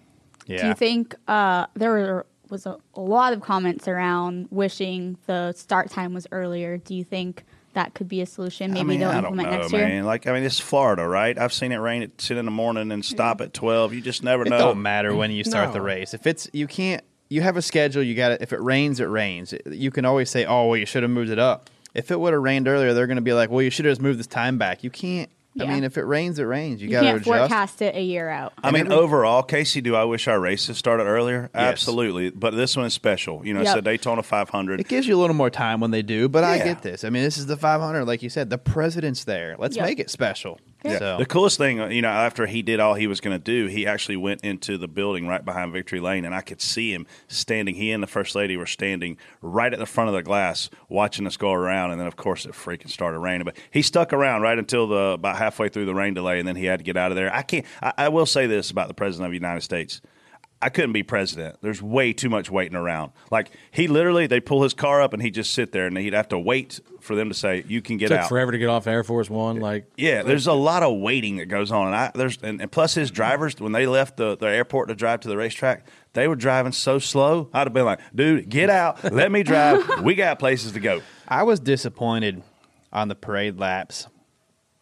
yeah. 0.47 0.63
Do 0.63 0.69
you 0.69 0.75
think 0.75 1.17
uh, 1.27 1.67
there 1.75 1.91
were, 1.91 2.27
was 2.51 2.67
a, 2.67 2.77
a 2.95 3.01
lot 3.01 3.33
of 3.33 3.41
comments 3.41 3.89
around 3.89 4.49
wishing 4.51 5.17
the 5.27 5.53
start 5.53 5.91
time 5.91 6.15
was 6.15 6.27
earlier? 6.33 6.77
Do 6.79 6.95
you 6.95 7.05
think 7.05 7.45
that 7.75 7.95
could 7.95 8.09
be 8.09 8.21
a 8.21 8.27
solution? 8.27 8.73
Maybe 8.73 8.81
I 8.81 8.85
mean, 8.85 9.01
they'll 9.01 9.11
I 9.11 9.15
don't 9.15 9.25
implement 9.27 9.51
know, 9.51 9.59
next 9.59 9.73
man. 9.73 9.91
year. 9.91 10.03
Like, 10.03 10.27
I 10.27 10.33
mean, 10.33 10.43
it's 10.43 10.59
Florida, 10.59 11.07
right? 11.07 11.39
I've 11.39 11.53
seen 11.53 11.73
it 11.73 11.77
rain 11.77 12.03
at 12.03 12.19
ten 12.19 12.37
in 12.37 12.45
the 12.45 12.51
morning 12.51 12.91
and 12.91 13.05
stop 13.05 13.41
at 13.41 13.55
twelve. 13.55 13.95
You 13.95 14.01
just 14.01 14.23
never 14.23 14.45
It 14.45 14.51
know. 14.51 14.57
It 14.57 14.59
don't 14.59 14.83
matter 14.83 15.15
when 15.15 15.31
you 15.31 15.45
start 15.45 15.73
the 15.73 15.81
race. 15.81 16.15
If 16.15 16.27
it's 16.27 16.49
you 16.53 16.67
can't 16.67 17.03
you 17.29 17.43
have 17.43 17.57
a 17.57 17.63
schedule. 17.63 18.03
You 18.03 18.15
got 18.15 18.33
it. 18.33 18.43
If 18.43 18.53
it 18.53 18.61
rains, 18.61 19.01
it 19.01 19.05
rains. 19.05 19.55
You 19.67 19.91
can 19.91 20.05
always 20.05 20.29
say, 20.31 20.45
"Oh, 20.45 20.67
well, 20.67 20.77
you 20.77 20.87
should 20.87 21.03
have 21.05 21.13
moved 21.13 21.31
it 21.31 21.39
up." 21.39 21.71
If 21.95 22.11
it 22.11 22.21
would 22.21 22.33
have 22.33 22.43
rained 22.43 22.69
earlier, 22.69 22.93
they're 22.93 23.07
going 23.07 23.17
to 23.17 23.23
be 23.23 23.33
like, 23.33 23.51
"Well, 23.51 23.63
you 23.63 23.71
should 23.71 23.85
have 23.85 23.93
just 23.93 24.03
moved 24.03 24.19
this 24.19 24.27
time 24.27 24.59
back." 24.59 24.85
You 24.85 24.91
can't. 24.91 25.31
I 25.59 25.65
mean, 25.67 25.83
if 25.85 25.99
it 25.99 26.03
rains, 26.05 26.39
it 26.39 26.45
rains. 26.45 26.81
You, 26.81 26.87
You 26.89 26.93
got 26.93 27.01
to 27.01 27.07
can't 27.07 27.17
adjust. 27.23 27.39
forecast 27.41 27.83
it 27.83 27.97
a 27.97 28.03
year 28.03 28.29
out. 28.29 28.53
I 28.63 28.71
mean, 28.71 28.93
overall, 28.93 29.43
Casey, 29.43 29.81
do 29.81 29.97
I 29.97 30.05
wish 30.05 30.29
our 30.29 30.39
races 30.39 30.79
started 30.79 31.05
earlier? 31.05 31.51
Yes. 31.55 31.73
Absolutely. 31.73 32.31
But 32.31 32.55
this 32.55 32.77
one 32.77 32.87
is 32.87 32.95
special. 32.95 33.45
You 33.45 33.55
know, 33.55 33.61
it's 33.61 33.69
Yep. 33.69 33.77
the 33.77 33.83
Daytona 33.83 34.23
500. 34.23 34.79
It 34.81 34.87
gives 34.89 35.09
you 35.09 35.17
a 35.17 35.21
little 35.21 35.35
more 35.35 35.51
time 35.51 35.81
when 35.81 35.91
they 35.91 36.03
do, 36.03 36.29
but 36.29 36.45
I 36.45 36.59
get 36.59 36.83
this. 36.83 37.03
I 37.05 37.11
mean, 37.11 37.25
this 37.25 37.37
is 37.37 37.47
the 37.47 37.57
500, 37.57 38.05
like 38.05 38.23
you 38.23 38.31
said. 38.31 38.49
The 38.49 38.59
president's 38.59 39.25
there. 39.25 39.57
Let's 39.59 39.77
Yep. 39.77 39.87
make 39.87 39.99
it 39.99 40.09
special. 40.11 40.61
Yeah. 40.85 40.99
So 40.99 41.17
The 41.19 41.27
coolest 41.27 41.59
thing, 41.59 41.81
uh, 41.81 41.89
you 41.89 42.03
know, 42.03 42.09
after 42.09 42.47
he 42.47 42.63
did 42.63 42.81
all 42.81 42.95
he 42.95 43.07
was 43.07 43.21
going 43.21 43.37
to 43.37 43.43
do, 43.43 43.67
he 43.67 43.87
actually 43.87 44.17
went 44.17 44.43
into 44.43 44.79
the 44.79 44.89
building 44.89 45.27
right 45.27 45.45
behind 45.45 45.73
Victory 45.73 46.01
Lane, 46.01 46.25
and 46.25 46.35
I 46.35 46.41
could 46.41 46.61
see 46.61 46.93
him 46.93 47.07
standing. 47.29 47.75
He 47.75 47.91
and 47.93 48.03
the 48.03 48.07
first 48.07 48.35
lady 48.35 48.57
were 48.57 48.67
standing 48.67 49.17
right 49.43 49.73
at 49.73 49.79
the 49.79 49.87
front 49.87 50.09
of 50.09 50.15
the 50.15 50.23
glass, 50.23 50.71
watching 50.89 51.27
us 51.27 51.37
go 51.37 51.53
around. 51.53 51.91
And 51.91 52.01
then, 52.01 52.07
of 52.07 52.17
course, 52.17 52.47
it 52.47 52.53
freaking 52.53 52.89
started 52.91 53.19
raining. 53.19 53.45
But 53.45 53.57
he 53.71 53.83
stuck 53.83 54.13
around 54.13 54.43
right 54.43 54.59
until 54.59 54.87
the 54.87 55.11
about 55.13 55.37
halfway 55.37 55.69
through 55.69 55.87
the 55.87 55.95
rain 55.95 56.15
delay, 56.15 56.39
and 56.39 56.49
then 56.49 56.57
he 56.57 56.65
had 56.65 56.81
to 56.81 56.85
get 56.85 56.97
out 56.97 57.13
of 57.13 57.17
there. 57.17 57.35
I 57.35 57.43
can't. 57.43 57.67
I, 57.83 57.93
I 57.99 58.09
will 58.09 58.27
say 58.27 58.47
this 58.47 58.71
about 58.71 58.89
the 58.89 58.95
president 58.95 59.27
of 59.27 59.33
the 59.33 59.37
United 59.39 59.63
States. 59.63 60.01
I 60.63 60.69
couldn't 60.69 60.93
be 60.93 61.03
president. 61.03 61.57
There's 61.63 61.81
way 61.81 62.13
too 62.13 62.29
much 62.29 62.51
waiting 62.51 62.77
around. 62.77 63.13
Like 63.31 63.51
he 63.71 63.89
literally, 63.89 64.27
they 64.27 64.41
pull 64.41 64.63
his 64.63 64.75
car 64.75 65.01
up 65.01 65.15
and 65.15 65.23
he'd 65.23 65.35
just 65.35 65.55
sit 65.55 65.73
there, 65.73 65.87
and 65.87 65.97
he'd 65.97 66.13
have 66.13 66.29
to 66.29 66.39
wait 66.39 66.81
for 67.01 67.15
them 67.17 67.29
to 67.29 67.35
say, 67.35 67.65
"You 67.67 67.81
can 67.81 67.97
get 67.97 68.09
took 68.09 68.19
out." 68.19 68.29
forever 68.29 68.53
to 68.53 68.59
get 68.59 68.69
off 68.69 68.87
Air 68.87 69.03
Force 69.03 69.31
One. 69.31 69.61
Like 69.61 69.91
Yeah, 69.97 70.23
there's 70.23 70.47
a 70.47 70.53
lot 70.53 70.83
of 70.83 70.99
waiting 70.99 71.37
that 71.37 71.47
goes 71.47 71.73
on, 71.73 71.87
and 71.87 71.97
I 71.97 72.11
there's 72.15 72.39
and, 72.43 72.61
and 72.61 72.71
plus 72.71 72.95
his 72.95 73.11
drivers 73.11 73.59
when 73.59 73.73
they 73.73 73.87
left 73.87 74.19
the, 74.19 74.37
the 74.37 74.47
airport 74.47 74.89
to 74.89 74.95
drive 74.95 75.21
to 75.21 75.29
the 75.29 75.37
racetrack, 75.37 75.87
they 76.13 76.29
were 76.29 76.37
driving 76.37 76.73
so 76.73 76.99
slow. 76.99 77.49
I'd 77.55 77.67
have 77.67 77.73
been 77.73 77.87
like, 77.87 78.01
"Dude, 78.15 78.49
get 78.49 78.69
out, 78.69 79.13
let 79.13 79.33
me 79.33 79.43
drive. 79.43 80.03
We 80.03 80.15
got 80.15 80.39
places 80.39 80.73
to 80.73 80.81
go." 80.81 81.01
I 81.27 81.45
was 81.45 81.59
disappointed 81.61 82.43
on 82.93 83.09
the 83.09 83.15
parade 83.15 83.59
laps 83.59 84.09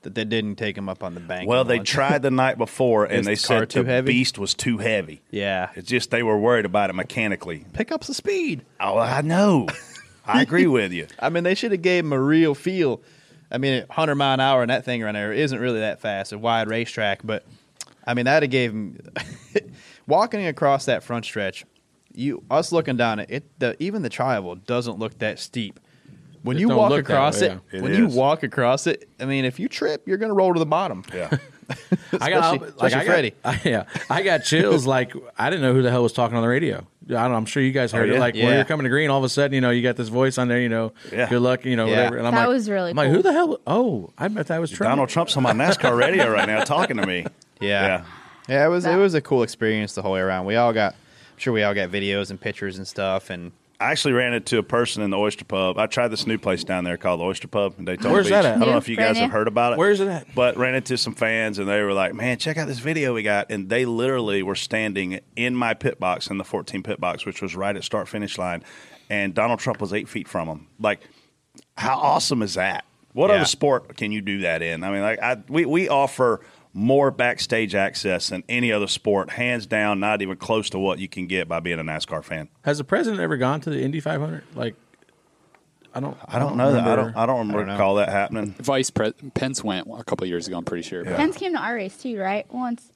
that 0.02 0.14
they 0.14 0.24
didn't 0.24 0.56
take 0.56 0.76
him 0.78 0.88
up 0.88 1.02
on 1.02 1.14
the 1.14 1.20
bank. 1.20 1.48
Well, 1.48 1.64
they 1.64 1.80
tried 1.80 2.22
the 2.22 2.30
night 2.30 2.56
before, 2.58 3.04
and 3.10 3.24
they 3.26 3.32
the 3.32 3.36
said 3.36 3.68
the 3.70 3.84
heavy? 3.84 4.12
beast 4.12 4.38
was 4.38 4.54
too 4.54 4.78
heavy. 4.78 5.22
Yeah, 5.30 5.70
It's 5.74 5.88
just 5.88 6.10
they 6.10 6.22
were 6.22 6.38
worried 6.38 6.64
about 6.64 6.90
it 6.90 6.92
mechanically. 6.94 7.64
pick 7.72 7.90
up 7.90 8.04
some 8.04 8.14
speed. 8.14 8.64
Oh, 8.80 8.98
I 8.98 9.20
know. 9.22 9.66
I 10.26 10.42
agree 10.42 10.66
with 10.66 10.92
you. 10.92 11.06
I 11.18 11.30
mean, 11.30 11.42
they 11.44 11.54
should 11.54 11.72
have 11.72 11.82
gave 11.82 12.04
him 12.04 12.12
a 12.12 12.20
real 12.20 12.54
feel. 12.54 13.00
I 13.50 13.56
mean, 13.58 13.80
100 13.86 14.14
mile 14.14 14.34
an 14.34 14.40
hour 14.40 14.60
and 14.62 14.70
that 14.70 14.84
thing 14.84 15.02
around 15.02 15.14
there 15.14 15.32
isn't 15.32 15.58
really 15.58 15.80
that 15.80 16.00
fast, 16.00 16.32
a 16.32 16.38
wide 16.38 16.68
racetrack, 16.68 17.20
but 17.24 17.46
I 18.06 18.12
mean, 18.14 18.26
that'd 18.26 18.42
have 18.46 18.50
gave 18.50 18.72
him 18.72 19.00
walking 20.06 20.46
across 20.46 20.84
that 20.84 21.02
front 21.02 21.24
stretch. 21.24 21.64
You 22.14 22.42
us 22.50 22.72
looking 22.72 22.96
down 22.96 23.20
it, 23.20 23.30
it 23.30 23.58
the, 23.58 23.76
even 23.82 24.02
the 24.02 24.08
tri-oval 24.08 24.56
doesn't 24.56 24.98
look 24.98 25.18
that 25.18 25.38
steep. 25.38 25.80
When 26.42 26.56
It 26.56 26.60
you 26.60 26.68
walk 26.68 26.92
across 26.92 27.40
way, 27.40 27.48
it, 27.48 27.60
yeah. 27.72 27.78
It 27.78 27.82
when 27.82 27.94
you 27.94 28.06
walk 28.08 28.42
across 28.42 28.86
it, 28.86 29.08
I 29.20 29.24
mean, 29.24 29.44
if 29.44 29.58
you 29.58 29.68
trip, 29.68 30.02
you're 30.06 30.18
going 30.18 30.30
to 30.30 30.34
roll 30.34 30.52
to 30.54 30.58
the 30.58 30.66
bottom. 30.66 31.04
Yeah. 31.14 31.36
I 32.20 32.30
got 32.30 32.54
Especially- 32.54 32.72
like 32.78 32.92
I 32.94 32.96
got, 32.96 33.06
Freddie. 33.06 33.34
I, 33.44 33.60
yeah, 33.64 33.84
I 34.08 34.22
got 34.22 34.38
chills. 34.38 34.86
Like 34.86 35.12
I 35.38 35.50
didn't 35.50 35.62
know 35.62 35.74
who 35.74 35.82
the 35.82 35.90
hell 35.90 36.02
was 36.02 36.12
talking 36.14 36.36
on 36.36 36.42
the 36.42 36.48
radio. 36.48 36.86
I 37.08 37.12
don't, 37.12 37.32
I'm 37.32 37.46
sure 37.46 37.62
you 37.62 37.72
guys 37.72 37.92
heard 37.92 38.08
oh, 38.08 38.12
yeah? 38.12 38.16
it. 38.18 38.20
Like 38.20 38.34
when 38.34 38.54
you're 38.54 38.64
coming 38.64 38.84
to 38.84 38.90
green, 38.90 39.10
all 39.10 39.18
of 39.18 39.24
a 39.24 39.28
sudden, 39.28 39.54
you 39.54 39.60
know, 39.60 39.70
you 39.70 39.82
got 39.82 39.96
this 39.96 40.08
voice 40.08 40.36
on 40.38 40.48
there. 40.48 40.60
You 40.60 40.68
know, 40.68 40.92
Yeah. 41.12 41.28
good 41.28 41.40
luck. 41.42 41.64
You 41.64 41.76
know, 41.76 41.86
Yeah. 41.86 41.96
whatever. 41.96 42.16
And 42.18 42.26
I'm 42.26 42.34
That 42.34 42.40
like, 42.40 42.48
was 42.48 42.68
really 42.70 42.90
I'm 42.90 42.96
like, 42.96 43.10
who 43.10 43.22
the 43.22 43.32
hell? 43.32 43.58
Oh, 43.66 44.10
I 44.18 44.28
bet 44.28 44.46
that 44.48 44.60
was 44.60 44.70
Trump. 44.70 44.90
Donald 44.92 45.08
Trump's 45.08 45.36
on 45.36 45.42
my 45.42 45.52
NASCAR 45.52 45.96
radio 45.96 46.30
right 46.30 46.46
now 46.46 46.64
talking 46.64 46.96
to 46.98 47.06
me. 47.06 47.26
Yeah. 47.60 48.04
Yeah, 48.48 48.64
it 48.64 48.68
was 48.68 48.86
it 48.86 48.94
was 48.96 49.14
a 49.14 49.20
cool 49.20 49.42
experience 49.42 49.94
the 49.94 50.00
whole 50.02 50.12
way 50.12 50.20
around. 50.20 50.46
We 50.46 50.54
all 50.56 50.72
got 50.72 50.92
I'm 50.94 51.38
sure 51.38 51.52
we 51.52 51.64
all 51.64 51.74
got 51.74 51.90
videos 51.90 52.30
and 52.30 52.40
pictures 52.40 52.78
and 52.78 52.86
stuff 52.86 53.30
and 53.30 53.50
I 53.80 53.92
actually 53.92 54.14
ran 54.14 54.34
into 54.34 54.58
a 54.58 54.62
person 54.64 55.04
in 55.04 55.10
the 55.10 55.16
Oyster 55.16 55.44
Pub. 55.44 55.78
I 55.78 55.86
tried 55.86 56.08
this 56.08 56.26
new 56.26 56.36
place 56.36 56.64
down 56.64 56.82
there 56.82 56.96
called 56.96 57.20
the 57.20 57.24
Oyster 57.24 57.46
Pub 57.46 57.74
in 57.78 57.84
Daytona 57.84 58.12
Where's 58.12 58.26
Beach. 58.26 58.32
that 58.32 58.44
at? 58.44 58.56
I 58.56 58.58
don't 58.58 58.70
know 58.70 58.76
if 58.76 58.88
you 58.88 58.96
Brand 58.96 59.14
guys 59.14 59.20
have 59.22 59.30
heard 59.30 59.46
about 59.46 59.74
it. 59.74 59.78
Where's 59.78 60.00
it 60.00 60.08
at? 60.08 60.34
But 60.34 60.56
ran 60.56 60.74
into 60.74 60.98
some 60.98 61.14
fans 61.14 61.60
and 61.60 61.68
they 61.68 61.80
were 61.82 61.92
like, 61.92 62.12
"Man, 62.12 62.38
check 62.38 62.56
out 62.56 62.66
this 62.66 62.80
video 62.80 63.14
we 63.14 63.22
got!" 63.22 63.52
And 63.52 63.68
they 63.68 63.84
literally 63.84 64.42
were 64.42 64.56
standing 64.56 65.20
in 65.36 65.54
my 65.54 65.74
pit 65.74 66.00
box 66.00 66.26
in 66.26 66.38
the 66.38 66.44
14 66.44 66.82
pit 66.82 66.98
box, 67.00 67.24
which 67.24 67.40
was 67.40 67.54
right 67.54 67.76
at 67.76 67.84
start 67.84 68.08
finish 68.08 68.36
line, 68.36 68.64
and 69.08 69.32
Donald 69.32 69.60
Trump 69.60 69.80
was 69.80 69.92
eight 69.92 70.08
feet 70.08 70.26
from 70.26 70.48
them. 70.48 70.66
Like, 70.80 70.98
how 71.76 71.98
awesome 71.98 72.42
is 72.42 72.54
that? 72.54 72.84
What 73.12 73.30
Yeah. 73.30 73.36
other 73.36 73.44
sport 73.44 73.96
can 73.96 74.10
you 74.10 74.20
do 74.20 74.40
that 74.40 74.60
in? 74.60 74.82
I 74.82 74.90
mean, 74.90 75.02
like, 75.02 75.22
I, 75.22 75.36
we 75.48 75.64
we 75.66 75.88
offer 75.88 76.40
more 76.72 77.10
backstage 77.10 77.74
access 77.74 78.28
than 78.28 78.44
any 78.48 78.70
other 78.72 78.86
sport, 78.86 79.30
hands 79.30 79.66
down. 79.66 80.00
Not 80.00 80.22
even 80.22 80.36
close 80.36 80.70
to 80.70 80.78
what 80.78 80.98
you 80.98 81.08
can 81.08 81.26
get 81.26 81.48
by 81.48 81.60
being 81.60 81.78
a 81.78 81.84
NASCAR 81.84 82.22
fan. 82.24 82.48
Has 82.62 82.78
the 82.78 82.84
president 82.84 83.20
ever 83.22 83.36
gone 83.36 83.60
to 83.62 83.70
the 83.70 83.80
Indy 83.82 84.00
500? 84.00 84.44
Like, 84.54 84.74
I 85.94 86.00
don't. 86.00 86.16
I 86.28 86.38
don't 86.38 86.56
know 86.56 86.72
that. 86.72 86.86
I 86.86 86.96
don't. 86.96 87.16
I 87.16 87.26
don't 87.26 87.48
don't 87.48 87.66
know. 87.66 87.72
recall 87.72 87.94
that 87.96 88.10
happening. 88.10 88.54
Vice 88.58 88.90
Pre- 88.90 89.12
Pence 89.34 89.64
went 89.64 89.88
a 89.92 90.04
couple 90.04 90.26
years 90.26 90.46
ago. 90.46 90.58
I'm 90.58 90.64
pretty 90.64 90.86
sure. 90.86 91.04
Pence 91.04 91.36
came 91.36 91.52
to 91.54 91.58
our 91.58 91.74
race 91.74 91.96
too, 91.96 92.18
right? 92.18 92.46
Once. 92.52 92.90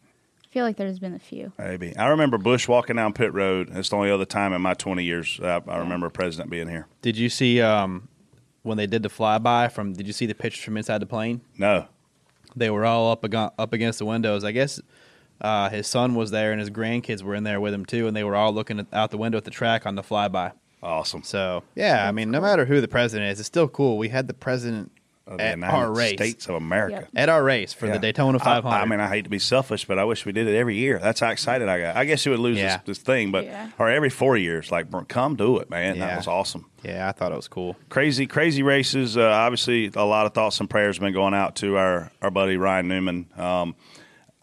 I 0.45 0.53
feel 0.53 0.67
like 0.67 0.77
there's 0.77 0.99
been 0.99 1.15
a 1.15 1.19
few. 1.19 1.51
Maybe 1.59 1.97
I 1.97 2.09
remember 2.09 2.37
Bush 2.37 2.69
walking 2.69 2.97
down 2.97 3.15
pit 3.15 3.33
road. 3.33 3.71
It's 3.75 3.89
the 3.89 3.97
only 3.97 4.11
other 4.11 4.27
time 4.27 4.53
in 4.53 4.61
my 4.61 4.75
20 4.75 5.03
years 5.03 5.41
uh, 5.43 5.61
I 5.67 5.79
remember 5.79 6.09
a 6.09 6.11
president 6.11 6.51
being 6.51 6.69
here. 6.69 6.87
did 7.01 7.17
you 7.17 7.31
see 7.31 7.63
um 7.63 8.07
when 8.63 8.77
they 8.77 8.87
did 8.87 9.03
the 9.03 9.09
flyby 9.09 9.73
from 9.73 9.95
did 9.95 10.07
you 10.07 10.13
see 10.13 10.27
the 10.27 10.35
pictures 10.35 10.63
from 10.63 10.77
inside 10.77 10.99
the 10.99 11.07
plane? 11.07 11.41
No, 11.57 11.87
They 12.57 12.71
were 12.71 12.85
all 12.85 13.11
up 13.11 13.25
ag- 13.25 13.53
up 13.59 13.73
against 13.73 13.99
the 13.99 14.05
windows. 14.07 14.45
I 14.45 14.53
guess 14.53 14.81
uh, 15.41 15.69
his 15.71 15.87
son 15.87 16.15
was 16.15 16.31
there 16.31 16.53
and 16.53 16.61
his 16.61 16.71
grandkids 16.71 17.23
were 17.23 17.35
in 17.35 17.45
there 17.45 17.61
with 17.61 17.75
him 17.75 17.85
too 17.85 18.07
and 18.07 18.17
they 18.17 18.25
were 18.25 18.37
all 18.37 18.53
looking 18.53 18.79
at, 18.79 18.87
out 18.93 19.11
the 19.11 19.19
window 19.19 19.39
at 19.39 19.45
the 19.45 19.51
track 19.51 19.87
on 19.87 19.95
the 19.95 20.03
flyby. 20.03 20.53
awesome. 20.83 21.23
So, 21.23 21.63
yeah, 21.75 22.09
I 22.09 22.13
mean, 22.13 22.31
no 22.31 22.41
matter 22.41 22.65
who 22.65 22.81
the 22.81 22.89
president 22.89 23.31
is, 23.33 23.41
it's 23.41 23.47
still 23.47 23.69
cool. 23.69 23.99
We 23.99 24.09
had 24.09 24.29
the 24.29 24.35
president 24.35 24.93
Of 25.27 25.39
the 25.39 25.45
at 25.45 25.55
United 25.57 25.75
our 25.77 25.93
race. 25.93 26.13
States 26.15 26.49
of 26.49 26.57
America. 26.57 26.97
Yep. 27.03 27.09
At 27.15 27.29
our 27.29 27.45
race 27.45 27.73
for 27.73 27.87
Yeah. 27.87 27.93
the 27.93 27.99
Daytona 28.01 28.39
500. 28.41 28.77
I, 28.77 28.83
I 28.83 28.85
mean, 28.87 28.99
I 28.99 29.09
hate 29.09 29.23
to 29.23 29.31
be 29.31 29.39
selfish, 29.39 29.85
but 29.85 29.97
I 29.99 30.05
wish 30.05 30.27
we 30.27 30.33
did 30.33 30.49
it 30.49 30.57
every 30.57 30.75
year. 30.77 30.99
That's 30.99 31.21
how 31.21 31.29
excited 31.31 31.69
I 31.69 31.81
got. 31.81 31.97
I 31.97 32.05
guess 32.05 32.27
you 32.27 32.33
would 32.33 32.41
lose 32.41 32.59
Yeah. 32.59 32.79
this, 32.79 32.99
this 32.99 32.99
thing, 32.99 33.31
but 33.31 33.45
Yeah. 33.45 33.69
or 33.79 33.89
every 33.89 34.11
four 34.11 34.37
years. 34.37 34.73
Like, 34.73 34.87
come 35.09 35.37
do 35.37 35.59
it, 35.59 35.71
man. 35.71 36.01
That 36.01 36.17
was 36.17 36.27
awesome. 36.27 36.67
yeah, 36.83 37.09
I 37.09 37.13
thought 37.13 37.31
it 37.31 37.37
was 37.37 37.47
cool. 37.47 37.77
Crazy, 37.89 38.27
crazy 38.27 38.65
races. 38.65 39.17
Uh, 39.17 39.23
obviously, 39.23 39.93
a 39.95 40.05
lot 40.05 40.27
of 40.27 40.35
thoughts 40.35 40.59
and 40.59 40.69
prayers 40.69 40.99
been 40.99 41.13
going 41.13 41.35
out 41.35 41.55
to 41.57 41.77
our 41.77 42.11
our 42.21 42.31
buddy 42.33 42.57
Ryan 42.57 42.89
Newman. 42.89 43.27
Um, 43.37 43.77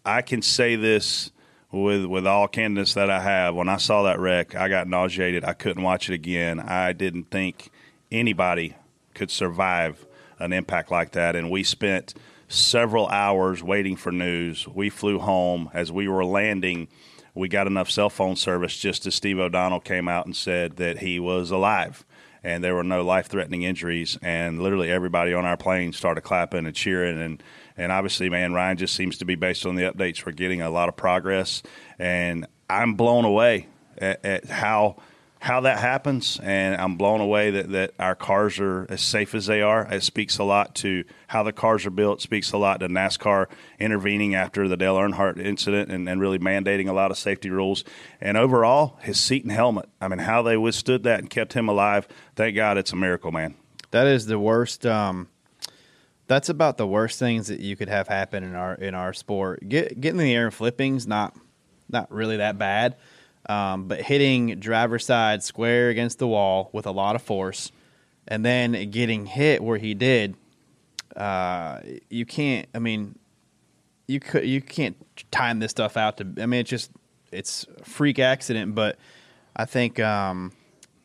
I 0.06 0.22
can 0.22 0.42
say 0.42 0.78
this 0.78 1.32
with 1.74 2.06
with 2.06 2.26
all 2.26 2.48
candidness 2.48 2.94
that 2.96 3.10
I 3.10 3.20
have. 3.22 3.54
When 3.54 3.68
I 3.68 3.76
saw 3.78 4.04
that 4.04 4.18
wreck, 4.20 4.56
I 4.56 4.70
got 4.70 4.88
nauseated. 4.88 5.44
I 5.44 5.52
couldn't 5.54 5.84
watch 5.84 6.10
it 6.10 6.14
again. 6.14 6.62
I 6.62 6.94
didn't 6.94 7.30
think 7.30 7.70
anybody 8.12 8.76
could 9.14 9.30
survive 9.30 10.06
an 10.40 10.54
impact 10.54 10.92
like 10.92 11.12
that, 11.12 11.36
and 11.36 11.52
we 11.52 11.64
spent 11.64 12.14
several 12.48 13.08
hours 13.08 13.62
waiting 13.62 13.96
for 13.96 14.12
news. 14.12 14.68
We 14.68 14.90
flew 14.90 15.20
home 15.20 15.70
as 15.74 15.92
we 15.92 16.08
were 16.08 16.26
landing. 16.26 16.88
We 17.36 17.48
got 17.48 17.68
enough 17.68 17.92
cell 17.92 18.10
phone 18.10 18.36
service 18.36 18.76
just 18.76 19.06
as 19.06 19.16
Steve 19.16 19.40
O'Donnell 19.40 19.80
came 19.80 20.08
out 20.08 20.26
and 20.26 20.36
said 20.36 20.78
that 20.78 21.00
he 21.00 21.20
was 21.20 21.52
alive 21.52 22.04
and 22.44 22.64
there 22.64 22.76
were 22.76 22.84
no 22.84 23.04
life 23.04 23.28
threatening 23.28 23.64
injuries. 23.64 24.18
And 24.22 24.62
literally 24.62 24.92
everybody 24.92 25.34
on 25.34 25.46
our 25.46 25.58
plane 25.58 25.94
started 25.94 26.22
clapping 26.22 26.66
and 26.66 26.76
cheering. 26.76 27.22
And, 27.22 27.44
and 27.78 27.92
obviously, 27.92 28.30
man, 28.30 28.54
Ryan 28.54 28.78
just 28.78 28.96
seems 28.96 29.18
to 29.20 29.26
be, 29.26 29.36
based 29.36 29.66
on 29.66 29.76
the 29.76 29.84
updates, 29.84 30.26
we're 30.26 30.32
getting 30.32 30.62
a 30.62 30.70
lot 30.70 30.90
of 30.90 30.96
progress. 30.96 31.62
And 31.98 32.48
I'm 32.70 32.96
blown 32.96 33.26
away 33.26 33.68
at, 33.98 34.24
at 34.24 34.46
how 34.46 34.98
how 35.42 35.62
that 35.62 35.80
happens, 35.80 36.38
and 36.44 36.76
I'm 36.76 36.98
blown 36.98 37.22
away 37.22 37.52
that, 37.52 37.72
that 37.72 37.94
our 37.98 38.14
cars 38.14 38.60
are 38.60 38.86
as 38.90 39.02
safe 39.02 39.34
as 39.34 39.46
they 39.46 39.62
are. 39.62 39.88
It 39.90 40.04
speaks 40.04 40.38
a 40.38 40.44
lot 40.44 40.76
to 40.76 41.06
how 41.28 41.44
the 41.44 41.54
cars 41.54 41.86
are 41.86 41.92
built. 41.92 42.22
Speaks 42.22 42.52
a 42.52 42.58
lot 42.58 42.82
to 42.82 42.90
NASCAR 42.90 43.48
intervening 43.80 44.36
after 44.36 44.68
the 44.68 44.76
Dale 44.76 44.98
Earnhardt 44.98 45.40
incident 45.40 45.92
and, 45.92 46.10
and 46.10 46.20
really 46.20 46.40
mandating 46.40 46.90
a 46.90 46.94
lot 46.94 47.10
of 47.10 47.18
safety 47.18 47.50
rules. 47.50 47.86
And 48.20 48.36
overall, 48.38 48.98
his 49.02 49.18
seat 49.18 49.44
and 49.44 49.52
helmet. 49.54 49.88
I 50.02 50.10
mean, 50.10 50.20
how 50.20 50.42
they 50.42 50.58
withstood 50.58 51.04
that 51.04 51.20
and 51.20 51.30
kept 51.30 51.54
him 51.54 51.70
alive. 51.70 52.06
Thank 52.36 52.58
God, 52.58 52.78
it's 52.78 52.92
a 52.92 52.98
miracle, 52.98 53.32
man. 53.32 53.56
That 53.92 54.08
is 54.08 54.26
the 54.26 54.38
worst. 54.38 54.86
Um, 54.86 55.30
that's 56.28 56.50
about 56.50 56.78
the 56.78 56.86
worst 56.86 57.18
things 57.18 57.48
that 57.48 57.62
you 57.62 57.78
could 57.78 57.90
have 57.90 58.10
happen 58.10 58.44
in 58.44 58.56
our 58.56 58.76
in 58.76 58.94
our 58.94 59.14
sport. 59.14 59.68
Get 59.68 60.00
getting 60.00 60.20
in 60.20 60.26
the 60.26 60.36
air 60.36 60.46
and 60.46 60.54
flipping's 60.54 61.08
not 61.08 61.36
not 61.90 62.12
really 62.12 62.38
that 62.38 62.58
bad, 62.58 62.98
um, 63.50 63.88
but 63.88 64.02
hitting 64.02 64.60
driver 64.60 65.00
side 65.00 65.44
square 65.44 65.90
against 65.90 66.20
the 66.20 66.28
wall 66.28 66.70
with 66.72 66.86
a 66.86 66.92
lot 66.92 67.16
of 67.16 67.22
force, 67.22 67.72
and 68.28 68.46
then 68.46 68.92
getting 68.92 69.26
hit 69.26 69.64
where 69.64 69.80
he 69.80 69.96
did, 69.96 70.36
uh, 71.18 71.80
you 72.10 72.26
can't. 72.26 72.68
I 72.76 72.80
mean, 72.80 73.18
you 74.08 74.20
could 74.20 74.46
you 74.46 74.62
can't 74.62 74.96
time 75.32 75.60
this 75.60 75.72
stuff 75.72 75.98
out 75.98 76.18
to. 76.18 76.28
I 76.42 76.46
mean, 76.46 76.62
it's 76.62 76.70
just 76.70 76.92
it's 77.32 77.66
freak 77.84 78.20
accident, 78.20 78.76
but 78.76 78.98
I 79.56 79.66
think 79.66 80.00
um, 80.00 80.52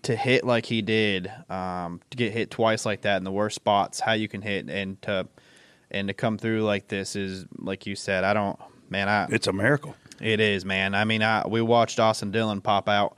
to 0.03 0.15
hit 0.15 0.45
like 0.45 0.67
he 0.67 0.83
did, 0.83 1.33
um, 1.49 2.01
to 2.11 2.17
get 2.17 2.33
hit 2.33 2.51
twice 2.51 2.85
like 2.85 3.03
that 3.03 3.17
in 3.17 3.25
the 3.25 3.33
worst 3.33 3.57
spots, 3.57 4.01
how 4.01 4.13
you 4.13 4.29
can 4.29 4.43
hit 4.43 4.69
and 4.69 5.01
to 5.03 5.27
and 5.91 6.09
to 6.09 6.15
come 6.15 6.37
through 6.37 6.63
like 6.63 6.89
this 6.89 7.17
is 7.17 7.47
like 7.57 7.87
you 7.87 7.97
said. 7.97 8.23
I 8.23 8.35
don't, 8.35 8.59
man. 8.91 9.09
I 9.09 9.29
It's 9.31 9.47
a 9.47 9.53
miracle. 9.53 9.97
It 10.21 10.41
is, 10.41 10.65
man. 10.65 10.95
I 10.95 11.05
mean, 11.05 11.23
I 11.23 11.47
we 11.47 11.61
watched 11.61 12.01
Austin 12.01 12.31
Dillon 12.31 12.61
pop 12.61 12.89
out 12.89 13.17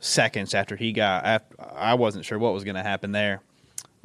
seconds 0.00 0.54
after 0.54 0.76
he 0.76 0.92
got. 0.92 1.24
After, 1.24 1.56
I 1.74 1.94
wasn't 1.94 2.24
sure 2.24 2.38
what 2.38 2.52
was 2.52 2.64
going 2.64 2.76
to 2.76 2.82
happen 2.82 3.12
there. 3.12 3.42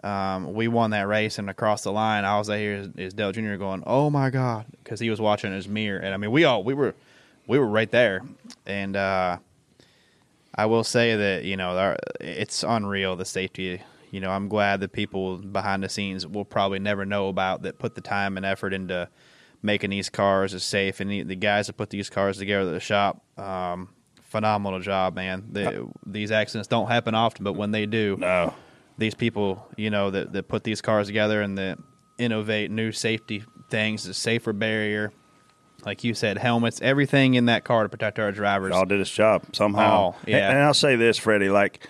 Um, 0.04 0.54
we 0.54 0.68
won 0.68 0.92
that 0.92 1.08
race, 1.08 1.40
and 1.40 1.50
across 1.50 1.84
the 1.84 1.92
line, 1.92 2.26
I 2.26 2.38
was 2.38 2.48
here 2.48 2.90
is 2.98 3.14
Dale 3.14 3.32
Jr. 3.32 3.56
going, 3.56 3.84
"Oh 3.86 4.10
my 4.10 4.30
god," 4.30 4.66
because 4.84 5.00
he 5.00 5.10
was 5.10 5.22
watching 5.22 5.54
his 5.54 5.68
mirror, 5.68 6.00
and 6.00 6.14
I 6.14 6.18
mean, 6.18 6.32
we 6.32 6.44
all 6.44 6.64
we 6.64 6.74
were 6.74 6.94
we 7.48 7.58
were 7.58 7.68
right 7.68 7.90
there, 7.90 8.22
and 8.66 8.98
uh, 8.98 9.38
I 10.56 10.66
will 10.66 10.84
say 10.84 11.16
that 11.16 11.46
you 11.46 11.56
know 11.56 11.78
our, 11.78 11.98
it's 12.20 12.64
unreal 12.64 13.16
the 13.16 13.26
safety. 13.26 13.82
You 14.12 14.20
know, 14.20 14.30
I'm 14.30 14.50
glad 14.50 14.82
the 14.82 14.90
people 14.90 15.38
behind 15.38 15.84
the 15.84 15.90
scenes 15.90 16.28
will 16.28 16.46
probably 16.46 16.80
never 16.80 17.06
know 17.06 17.30
about 17.30 17.64
that 17.64 17.80
put 17.80 17.96
the 17.96 18.02
time 18.02 18.36
and 18.38 18.46
effort 18.46 18.74
into 18.74 19.08
making 19.64 19.90
these 19.90 20.10
cars 20.10 20.54
as 20.54 20.64
safe, 20.64 21.00
and 21.00 21.10
the, 21.10 21.24
the 21.24 21.36
guys 21.36 21.68
that 21.68 21.74
put 21.78 21.90
these 21.90 22.10
cars 22.10 22.38
together 22.38 22.70
at 22.70 22.74
the 22.74 22.80
shop, 22.80 23.24
um, 23.40 23.90
phenomenal 24.30 24.80
job, 24.80 25.16
man. 25.16 25.46
The, 25.52 25.88
these 26.06 26.32
accidents 26.32 26.68
don't 26.68 26.88
happen 26.88 27.16
often, 27.16 27.44
but 27.44 27.54
when 27.54 27.72
they 27.72 27.86
do, 27.86 28.18
No. 28.20 28.54
these 28.98 29.16
people, 29.16 29.66
you 29.78 29.90
know, 29.90 30.12
that, 30.12 30.34
that 30.34 30.48
put 30.48 30.64
these 30.64 30.82
cars 30.82 31.08
together 31.08 31.42
and 31.42 31.58
that 31.58 31.80
innovate 32.18 32.70
new 32.72 32.92
safety 32.92 33.44
things, 33.70 34.06
a 34.06 34.14
safer 34.14 34.54
barrier, 34.54 35.12
like 35.86 36.04
you 36.04 36.14
said, 36.14 36.38
helmets, 36.38 36.80
everything 36.82 37.34
in 37.34 37.46
that 37.46 37.64
car 37.64 37.84
to 37.84 37.90
protect 37.90 38.20
our 38.20 38.32
drivers. 38.32 38.72
It 38.72 38.74
all 38.76 38.86
did 38.86 39.00
its 39.00 39.10
job 39.12 39.44
somehow. 39.54 40.14
Oh, 40.16 40.22
yeah. 40.28 40.50
And, 40.50 40.58
and 40.58 40.64
I'll 40.66 40.74
say 40.74 40.96
this, 40.96 41.18
Freddie, 41.18 41.50
like 41.50 41.88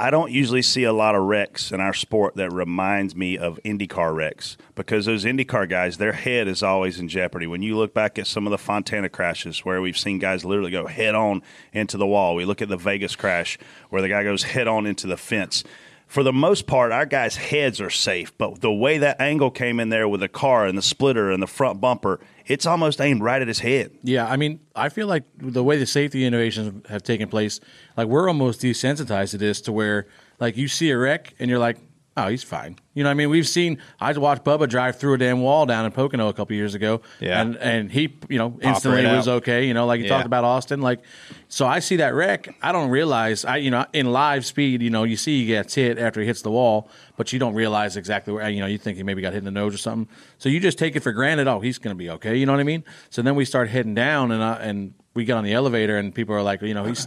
I 0.00 0.10
don't 0.10 0.30
usually 0.30 0.62
see 0.62 0.84
a 0.84 0.92
lot 0.92 1.16
of 1.16 1.24
wrecks 1.24 1.72
in 1.72 1.80
our 1.80 1.92
sport 1.92 2.36
that 2.36 2.52
reminds 2.52 3.16
me 3.16 3.36
of 3.36 3.58
IndyCar 3.64 4.14
wrecks 4.14 4.56
because 4.76 5.06
those 5.06 5.24
IndyCar 5.24 5.68
guys, 5.68 5.98
their 5.98 6.12
head 6.12 6.46
is 6.46 6.62
always 6.62 7.00
in 7.00 7.08
jeopardy. 7.08 7.48
When 7.48 7.62
you 7.62 7.76
look 7.76 7.94
back 7.94 8.16
at 8.16 8.28
some 8.28 8.46
of 8.46 8.52
the 8.52 8.58
Fontana 8.58 9.08
crashes 9.08 9.64
where 9.64 9.82
we've 9.82 9.98
seen 9.98 10.20
guys 10.20 10.44
literally 10.44 10.70
go 10.70 10.86
head 10.86 11.16
on 11.16 11.42
into 11.72 11.96
the 11.96 12.06
wall, 12.06 12.36
we 12.36 12.44
look 12.44 12.62
at 12.62 12.68
the 12.68 12.76
Vegas 12.76 13.16
crash 13.16 13.58
where 13.90 14.00
the 14.00 14.08
guy 14.08 14.22
goes 14.22 14.44
head 14.44 14.68
on 14.68 14.86
into 14.86 15.08
the 15.08 15.16
fence. 15.16 15.64
For 16.06 16.22
the 16.22 16.32
most 16.32 16.68
part, 16.68 16.92
our 16.92 17.04
guys' 17.04 17.34
heads 17.34 17.80
are 17.80 17.90
safe, 17.90 18.32
but 18.38 18.60
the 18.60 18.72
way 18.72 18.98
that 18.98 19.20
angle 19.20 19.50
came 19.50 19.80
in 19.80 19.88
there 19.88 20.08
with 20.08 20.20
the 20.20 20.28
car 20.28 20.64
and 20.64 20.78
the 20.78 20.82
splitter 20.82 21.32
and 21.32 21.42
the 21.42 21.48
front 21.48 21.80
bumper, 21.80 22.20
it's 22.48 22.66
almost 22.66 23.00
aimed 23.00 23.22
right 23.22 23.40
at 23.40 23.46
his 23.48 23.58
head. 23.60 23.92
Yeah, 24.02 24.26
I 24.26 24.36
mean, 24.36 24.60
I 24.74 24.88
feel 24.88 25.06
like 25.06 25.24
the 25.36 25.62
way 25.62 25.78
the 25.78 25.86
safety 25.86 26.24
innovations 26.24 26.86
have 26.88 27.02
taken 27.02 27.28
place, 27.28 27.60
like 27.96 28.08
we're 28.08 28.28
almost 28.28 28.60
desensitized 28.62 29.30
to 29.32 29.38
this, 29.38 29.60
to 29.62 29.72
where 29.72 30.06
like 30.40 30.56
you 30.56 30.66
see 30.68 30.90
a 30.90 30.98
wreck 30.98 31.34
and 31.38 31.48
you're 31.50 31.58
like, 31.60 31.78
Oh, 32.20 32.26
he's 32.26 32.42
fine. 32.42 32.76
You 32.94 33.04
know, 33.04 33.10
what 33.10 33.12
I 33.12 33.14
mean, 33.14 33.30
we've 33.30 33.46
seen. 33.46 33.78
I 34.00 34.10
just 34.10 34.20
watched 34.20 34.42
Bubba 34.42 34.68
drive 34.68 34.96
through 34.98 35.14
a 35.14 35.18
damn 35.18 35.40
wall 35.40 35.66
down 35.66 35.86
in 35.86 35.92
Pocono 35.92 36.26
a 36.26 36.32
couple 36.32 36.56
years 36.56 36.74
ago. 36.74 37.00
Yeah. 37.20 37.40
and 37.40 37.56
and 37.58 37.92
he, 37.92 38.18
you 38.28 38.38
know, 38.38 38.58
instantly 38.60 39.04
was 39.06 39.28
okay. 39.28 39.68
You 39.68 39.72
know, 39.72 39.86
like 39.86 39.98
you 40.00 40.06
Yeah. 40.06 40.14
talked 40.14 40.26
about 40.26 40.42
Austin. 40.42 40.80
Like, 40.80 41.04
so 41.46 41.64
I 41.64 41.78
see 41.78 41.94
that 41.98 42.14
wreck. 42.14 42.52
I 42.60 42.72
don't 42.72 42.90
realize. 42.90 43.44
I, 43.44 43.58
you 43.58 43.70
know, 43.70 43.86
in 43.92 44.10
live 44.10 44.44
speed, 44.44 44.82
you 44.82 44.90
know, 44.90 45.04
you 45.04 45.16
see 45.16 45.42
he 45.42 45.46
gets 45.46 45.76
hit 45.76 45.96
after 45.96 46.20
he 46.20 46.26
hits 46.26 46.42
the 46.42 46.50
wall, 46.50 46.90
but 47.18 47.30
you 47.34 47.38
don't 47.38 47.52
realize 47.54 47.98
exactly 47.98 48.32
where. 48.32 48.48
You 48.48 48.60
know, 48.60 48.66
you 48.66 48.78
think 48.78 48.96
he 48.96 49.02
maybe 49.02 49.20
got 49.20 49.34
hit 49.34 49.40
in 49.40 49.44
the 49.44 49.50
nose 49.50 49.74
or 49.74 49.78
something. 49.78 50.08
So 50.38 50.48
you 50.48 50.58
just 50.60 50.78
take 50.78 50.96
it 50.96 51.00
for 51.02 51.12
granted. 51.12 51.46
Oh, 51.46 51.60
he's 51.60 51.76
going 51.76 51.94
to 51.94 51.98
be 51.98 52.08
okay. 52.08 52.36
You 52.36 52.46
know 52.46 52.52
what 52.52 52.60
I 52.60 52.64
mean? 52.64 52.84
So 53.10 53.20
then 53.20 53.34
we 53.34 53.44
start 53.44 53.68
heading 53.68 53.94
down, 53.94 54.32
and 54.32 54.42
I, 54.42 54.54
and 54.54 54.94
we 55.12 55.26
get 55.26 55.34
on 55.36 55.44
the 55.44 55.52
elevator, 55.52 55.98
and 55.98 56.14
people 56.14 56.34
are 56.34 56.42
like, 56.42 56.62
you 56.62 56.72
know, 56.72 56.84
he's. 56.84 57.06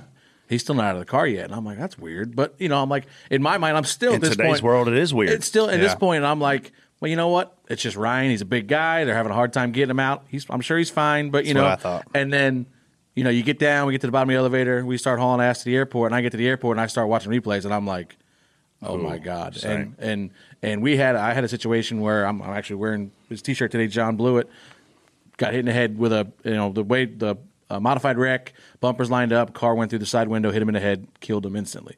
He's 0.50 0.62
still 0.62 0.75
not 0.75 0.84
out 0.84 0.96
of 0.96 1.00
the 1.00 1.06
car 1.06 1.25
yet, 1.25 1.46
and 1.46 1.56
I'm 1.56 1.63
like, 1.63 1.77
"That's 1.80 1.98
weird." 1.98 2.36
But 2.36 2.56
you 2.60 2.68
know, 2.68 2.84
I'm 2.84 2.89
like, 2.89 3.06
in 3.30 3.41
my 3.41 3.58
mind, 3.58 3.77
I'm 3.77 3.86
still 3.86 4.12
In 4.15 4.20
this 4.20 4.32
today's 4.32 4.48
point- 4.60 4.63
world, 4.63 4.89
it 4.89 4.96
is 4.96 5.13
weird. 5.13 5.30
It's 5.32 5.46
still 5.46 5.70
at 5.70 5.80
this 5.80 5.94
Yeah. 5.94 5.96
point, 5.98 6.25
I'm 6.25 6.41
like, 6.41 6.74
well, 7.00 7.08
you 7.10 7.15
know 7.15 7.30
what? 7.30 7.58
It's 7.70 7.82
just 7.82 7.96
Ryan. 7.96 8.32
He's 8.32 8.41
a 8.41 8.46
big 8.46 8.68
guy. 8.68 9.06
They're 9.06 9.15
having 9.15 9.32
a 9.32 9.36
hard 9.36 9.53
time 9.53 9.72
getting 9.72 9.91
him 9.91 10.01
out. 10.01 10.25
He's, 10.27 10.46
I'm 10.50 10.60
sure 10.60 10.77
he's 10.77 10.89
fine, 10.89 11.30
but 11.30 11.46
you 11.46 11.53
That's 11.53 11.56
know. 11.56 11.70
what 11.70 11.72
I 11.72 11.75
thought. 11.77 12.08
And 12.13 12.34
then, 12.34 12.65
you 13.15 13.24
know, 13.24 13.30
you 13.30 13.44
get 13.44 13.60
down, 13.60 13.88
we 13.88 13.94
get 13.94 14.01
to 14.01 14.08
the 14.08 14.12
bottom 14.12 14.27
of 14.27 14.34
the 14.34 14.39
elevator, 14.39 14.86
we 14.86 14.98
start 14.98 15.20
hauling 15.22 15.39
ass 15.39 15.60
to 15.60 15.65
the 15.70 15.75
airport, 15.77 16.12
and 16.12 16.15
I 16.18 16.22
get 16.22 16.32
to 16.32 16.38
the 16.38 16.50
airport 16.50 16.75
and 16.75 16.82
I 16.82 16.88
start 16.88 17.08
watching 17.08 17.32
replays, 17.32 17.63
and 17.63 17.74
I'm 17.74 17.88
like, 17.88 18.18
oh 18.82 18.98
my 18.98 19.18
god. 19.18 19.56
same. 19.56 19.96
And 20.00 20.10
and 20.10 20.30
and 20.62 20.82
we 20.82 20.98
had 20.98 21.16
I 21.16 21.34
had 21.34 21.44
a 21.44 21.48
situation 21.48 22.02
where 22.02 22.26
I'm, 22.26 22.42
I'm 22.42 22.52
actually 22.52 22.78
wearing 22.78 23.12
his 23.30 23.42
T-shirt 23.42 23.72
today. 23.72 23.88
John 23.88 24.16
Blewett 24.16 24.50
got 25.38 25.54
hit 25.54 25.60
in 25.60 25.66
the 25.66 25.74
head 25.74 25.98
with 25.98 26.14
a 26.14 26.32
you 26.44 26.54
know 26.54 26.72
the 26.72 26.84
way 26.84 27.06
the 27.06 27.36
uh, 27.70 27.80
modified 27.80 28.18
wreck, 28.18 28.54
bumpers 28.80 29.10
lined 29.10 29.32
up, 29.32 29.54
car 29.54 29.76
went 29.76 29.90
through 29.90 30.00
the 30.00 30.06
side 30.06 30.28
window, 30.28 30.52
hit 30.52 30.62
him 30.62 30.68
in 30.70 30.74
the 30.74 30.80
head, 30.82 31.08
killed 31.22 31.46
him 31.46 31.56
instantly. 31.56 31.96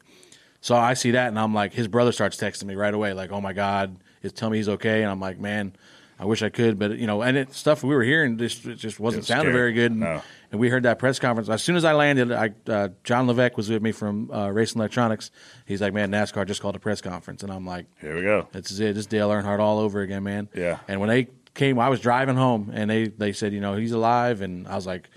So 0.60 0.76
I 0.76 0.94
see 0.94 1.10
that, 1.10 1.28
and 1.28 1.38
I'm 1.38 1.52
like, 1.52 1.74
his 1.74 1.88
brother 1.88 2.12
starts 2.12 2.36
texting 2.38 2.64
me 2.64 2.74
right 2.74 2.94
away, 2.94 3.12
like, 3.12 3.32
"Oh 3.32 3.40
my 3.40 3.52
God, 3.52 3.96
is 4.22 4.32
tell 4.32 4.48
me 4.50 4.56
he's 4.56 4.68
okay." 4.68 5.02
And 5.02 5.10
I'm 5.10 5.20
like, 5.20 5.38
"Man, 5.38 5.74
I 6.18 6.24
wish 6.24 6.42
I 6.42 6.48
could, 6.48 6.78
but 6.78 6.96
you 6.96 7.06
know." 7.06 7.20
And 7.22 7.36
it, 7.36 7.52
stuff 7.52 7.82
we 7.82 7.94
were 7.94 8.02
hearing 8.02 8.38
just 8.38 8.64
it 8.64 8.76
just 8.76 8.98
wasn't 8.98 9.26
sounding 9.26 9.52
very 9.52 9.72
good. 9.74 9.90
And, 9.92 10.00
No. 10.00 10.22
And 10.54 10.60
we 10.60 10.68
heard 10.68 10.84
that 10.84 11.00
press 11.00 11.18
conference 11.18 11.48
as 11.48 11.64
soon 11.64 11.74
as 11.74 11.84
I 11.84 11.94
landed. 11.94 12.30
I, 12.30 12.52
uh, 12.68 12.90
John 13.02 13.26
Levesque 13.26 13.56
was 13.56 13.68
with 13.68 13.82
me 13.82 13.90
from 13.90 14.30
uh, 14.30 14.50
Racing 14.50 14.78
Electronics. 14.78 15.32
He's 15.66 15.80
like, 15.80 15.92
"Man, 15.92 16.12
NASCAR 16.12 16.46
just 16.46 16.62
called 16.62 16.76
a 16.76 16.78
press 16.78 17.00
conference," 17.00 17.42
and 17.42 17.50
I'm 17.50 17.66
like, 17.66 17.86
Here 18.00 18.14
we 18.14 18.22
go. 18.22 18.46
this 18.52 18.70
is 18.70 18.78
it. 18.78 18.94
This 18.94 19.00
is 19.00 19.06
Dale 19.08 19.30
Earnhardt 19.30 19.58
all 19.58 19.80
over 19.80 20.00
again, 20.00 20.22
man. 20.22 20.48
Yeah. 20.54 20.78
And 20.86 21.00
when 21.00 21.08
they 21.08 21.26
came, 21.54 21.80
I 21.80 21.88
was 21.88 21.98
driving 21.98 22.36
home, 22.36 22.70
and 22.72 22.88
they 22.88 23.08
they 23.08 23.32
said, 23.32 23.52
you 23.52 23.58
know, 23.60 23.74
he's 23.74 23.90
alive, 23.90 24.42
and 24.42 24.68
I 24.68 24.76
was 24.76 24.86
like, 24.86 25.10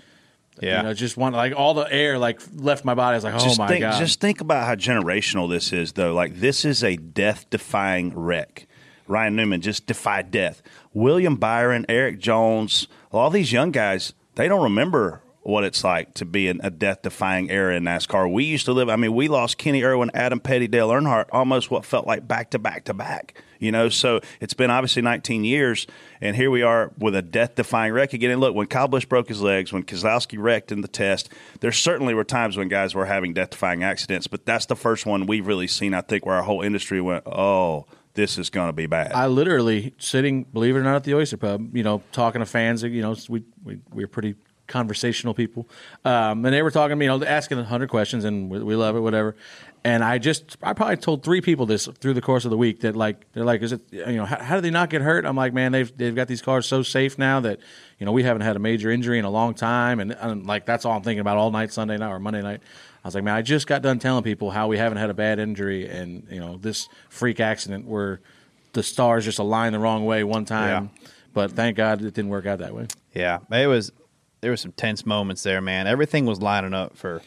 Yeah. 0.60 0.78
you 0.78 0.82
know, 0.88 0.92
just 0.92 1.16
one 1.16 1.34
like 1.34 1.52
all 1.56 1.72
the 1.74 1.86
air 1.88 2.18
like 2.18 2.40
left 2.56 2.84
my 2.84 2.94
body. 2.94 3.12
I 3.14 3.18
was 3.18 3.22
like, 3.22 3.34
oh 3.34 3.38
just 3.38 3.60
my 3.60 3.68
think, 3.68 3.82
god. 3.82 3.96
Just 4.00 4.18
think 4.18 4.40
about 4.40 4.66
how 4.66 4.74
generational 4.74 5.48
this 5.48 5.72
is, 5.72 5.92
though. 5.92 6.14
Like 6.14 6.40
this 6.40 6.64
is 6.64 6.82
a 6.82 6.96
death-defying 6.96 8.12
wreck. 8.16 8.66
Ryan 9.06 9.36
Newman 9.36 9.60
just 9.60 9.86
defied 9.86 10.32
death. 10.32 10.62
William 10.92 11.36
Byron, 11.36 11.86
Erik 11.88 12.18
Jones, 12.18 12.88
all 13.12 13.30
these 13.30 13.52
young 13.52 13.70
guys, 13.70 14.14
they 14.34 14.48
don't 14.48 14.64
remember 14.64 15.22
what 15.48 15.64
it's 15.64 15.82
like 15.82 16.12
to 16.12 16.26
be 16.26 16.46
in 16.46 16.60
a 16.62 16.70
death-defying 16.70 17.50
era 17.50 17.74
in 17.74 17.82
NASCAR. 17.82 18.30
We 18.30 18.44
used 18.44 18.66
to 18.66 18.74
live. 18.74 18.90
I 18.90 18.96
mean, 18.96 19.14
we 19.14 19.28
lost 19.28 19.56
Kenny 19.56 19.82
Irwin, 19.82 20.10
Adam 20.12 20.40
Petty, 20.40 20.68
Dale 20.68 20.90
Earnhardt, 20.90 21.24
almost 21.32 21.70
what 21.70 21.86
felt 21.86 22.06
like 22.06 22.28
back 22.28 22.50
to 22.50 22.58
back 22.58 22.84
to 22.84 22.92
back. 22.92 23.42
You 23.58 23.72
know, 23.72 23.88
so 23.88 24.20
it's 24.40 24.52
been 24.52 24.70
obviously 24.70 25.00
19 25.00 25.44
years, 25.44 25.86
and 26.20 26.36
here 26.36 26.50
we 26.50 26.60
are 26.60 26.92
with 26.98 27.16
a 27.16 27.22
death-defying 27.22 27.94
wreck 27.94 28.12
again. 28.12 28.30
And 28.30 28.42
look, 28.42 28.54
when 28.54 28.66
Kyle 28.66 28.88
Busch 28.88 29.06
broke 29.06 29.28
his 29.28 29.40
legs, 29.40 29.72
when 29.72 29.84
Keselowski 29.84 30.38
wrecked 30.38 30.70
in 30.70 30.82
the 30.82 30.86
test, 30.86 31.30
there 31.60 31.72
certainly 31.72 32.12
were 32.12 32.24
times 32.24 32.58
when 32.58 32.68
guys 32.68 32.94
were 32.94 33.06
having 33.06 33.32
death-defying 33.32 33.82
accidents, 33.82 34.26
but 34.26 34.44
that's 34.44 34.66
the 34.66 34.76
first 34.76 35.06
one 35.06 35.26
we've 35.26 35.46
really 35.46 35.66
seen. 35.66 35.94
I 35.94 36.02
think 36.02 36.26
where 36.26 36.36
our 36.36 36.42
whole 36.42 36.60
industry 36.60 37.00
went, 37.00 37.26
oh, 37.26 37.86
this 38.12 38.36
is 38.36 38.50
going 38.50 38.68
to 38.68 38.74
be 38.74 38.86
bad. 38.86 39.12
I 39.12 39.28
literally 39.28 39.94
sitting, 39.96 40.44
believe 40.44 40.76
it 40.76 40.80
or 40.80 40.82
not, 40.82 40.96
at 40.96 41.04
the 41.04 41.14
Oyster 41.14 41.38
Pub, 41.38 41.74
you 41.74 41.82
know, 41.82 42.02
talking 42.12 42.40
to 42.40 42.46
fans. 42.46 42.82
You 42.82 43.00
know, 43.00 43.16
we 43.30 43.44
we 43.64 43.78
we 43.90 44.04
are 44.04 44.08
pretty 44.08 44.34
conversational 44.68 45.34
people, 45.34 45.68
um, 46.04 46.44
and 46.44 46.54
they 46.54 46.62
were 46.62 46.70
talking, 46.70 46.90
to 46.90 46.96
me, 46.96 47.06
you 47.06 47.18
know, 47.18 47.24
asking 47.24 47.58
a 47.58 47.64
hundred 47.64 47.88
questions, 47.88 48.24
and 48.24 48.48
we, 48.48 48.62
we 48.62 48.76
love 48.76 48.94
it, 48.94 49.00
whatever. 49.00 49.34
And 49.84 50.04
I 50.04 50.18
just, 50.18 50.56
I 50.62 50.72
probably 50.72 50.96
told 50.96 51.22
three 51.22 51.40
people 51.40 51.64
this 51.66 51.86
through 51.86 52.14
the 52.14 52.20
course 52.20 52.44
of 52.44 52.50
the 52.50 52.56
week 52.56 52.80
that 52.80 52.94
like 52.96 53.30
they're 53.32 53.44
like, 53.44 53.62
is 53.62 53.72
it, 53.72 53.80
you 53.90 54.16
know, 54.16 54.24
how, 54.24 54.38
how 54.42 54.54
do 54.56 54.60
they 54.60 54.70
not 54.70 54.90
get 54.90 55.02
hurt? 55.02 55.24
I'm 55.24 55.36
like, 55.36 55.52
man, 55.52 55.72
they've 55.72 55.96
they've 55.96 56.14
got 56.14 56.28
these 56.28 56.42
cars 56.42 56.66
so 56.66 56.82
safe 56.82 57.18
now 57.18 57.40
that 57.40 57.60
you 57.98 58.06
know 58.06 58.12
we 58.12 58.22
haven't 58.22 58.42
had 58.42 58.56
a 58.56 58.58
major 58.58 58.90
injury 58.90 59.18
in 59.18 59.24
a 59.24 59.30
long 59.30 59.54
time, 59.54 60.00
and, 60.00 60.12
and 60.12 60.46
like 60.46 60.66
that's 60.66 60.84
all 60.84 60.96
I'm 60.96 61.02
thinking 61.02 61.20
about 61.20 61.38
all 61.38 61.50
night 61.50 61.72
Sunday 61.72 61.96
night 61.96 62.10
or 62.10 62.18
Monday 62.18 62.42
night. 62.42 62.60
I 63.04 63.08
was 63.08 63.14
like, 63.14 63.24
man, 63.24 63.34
I 63.34 63.42
just 63.42 63.66
got 63.66 63.80
done 63.80 63.98
telling 63.98 64.24
people 64.24 64.50
how 64.50 64.66
we 64.66 64.76
haven't 64.76 64.98
had 64.98 65.10
a 65.10 65.14
bad 65.14 65.38
injury, 65.38 65.88
and 65.88 66.26
you 66.30 66.40
know 66.40 66.58
this 66.58 66.88
freak 67.08 67.40
accident 67.40 67.86
where 67.86 68.20
the 68.72 68.82
stars 68.82 69.24
just 69.24 69.38
aligned 69.38 69.74
the 69.74 69.78
wrong 69.78 70.04
way 70.04 70.24
one 70.24 70.44
time. 70.44 70.90
But 71.32 71.52
thank 71.52 71.76
God 71.76 72.02
it 72.02 72.14
didn't 72.14 72.30
work 72.30 72.46
out 72.46 72.58
that 72.58 72.74
way. 72.74 72.88
Yeah, 73.14 73.38
it 73.50 73.68
was. 73.68 73.92
There 74.40 74.50
were 74.50 74.56
some 74.56 74.72
tense 74.72 75.04
moments 75.04 75.42
there, 75.42 75.60
man. 75.60 75.86
Everything 75.86 76.26
was 76.26 76.40
lining 76.40 76.74
up 76.74 76.96
for. 76.96 77.22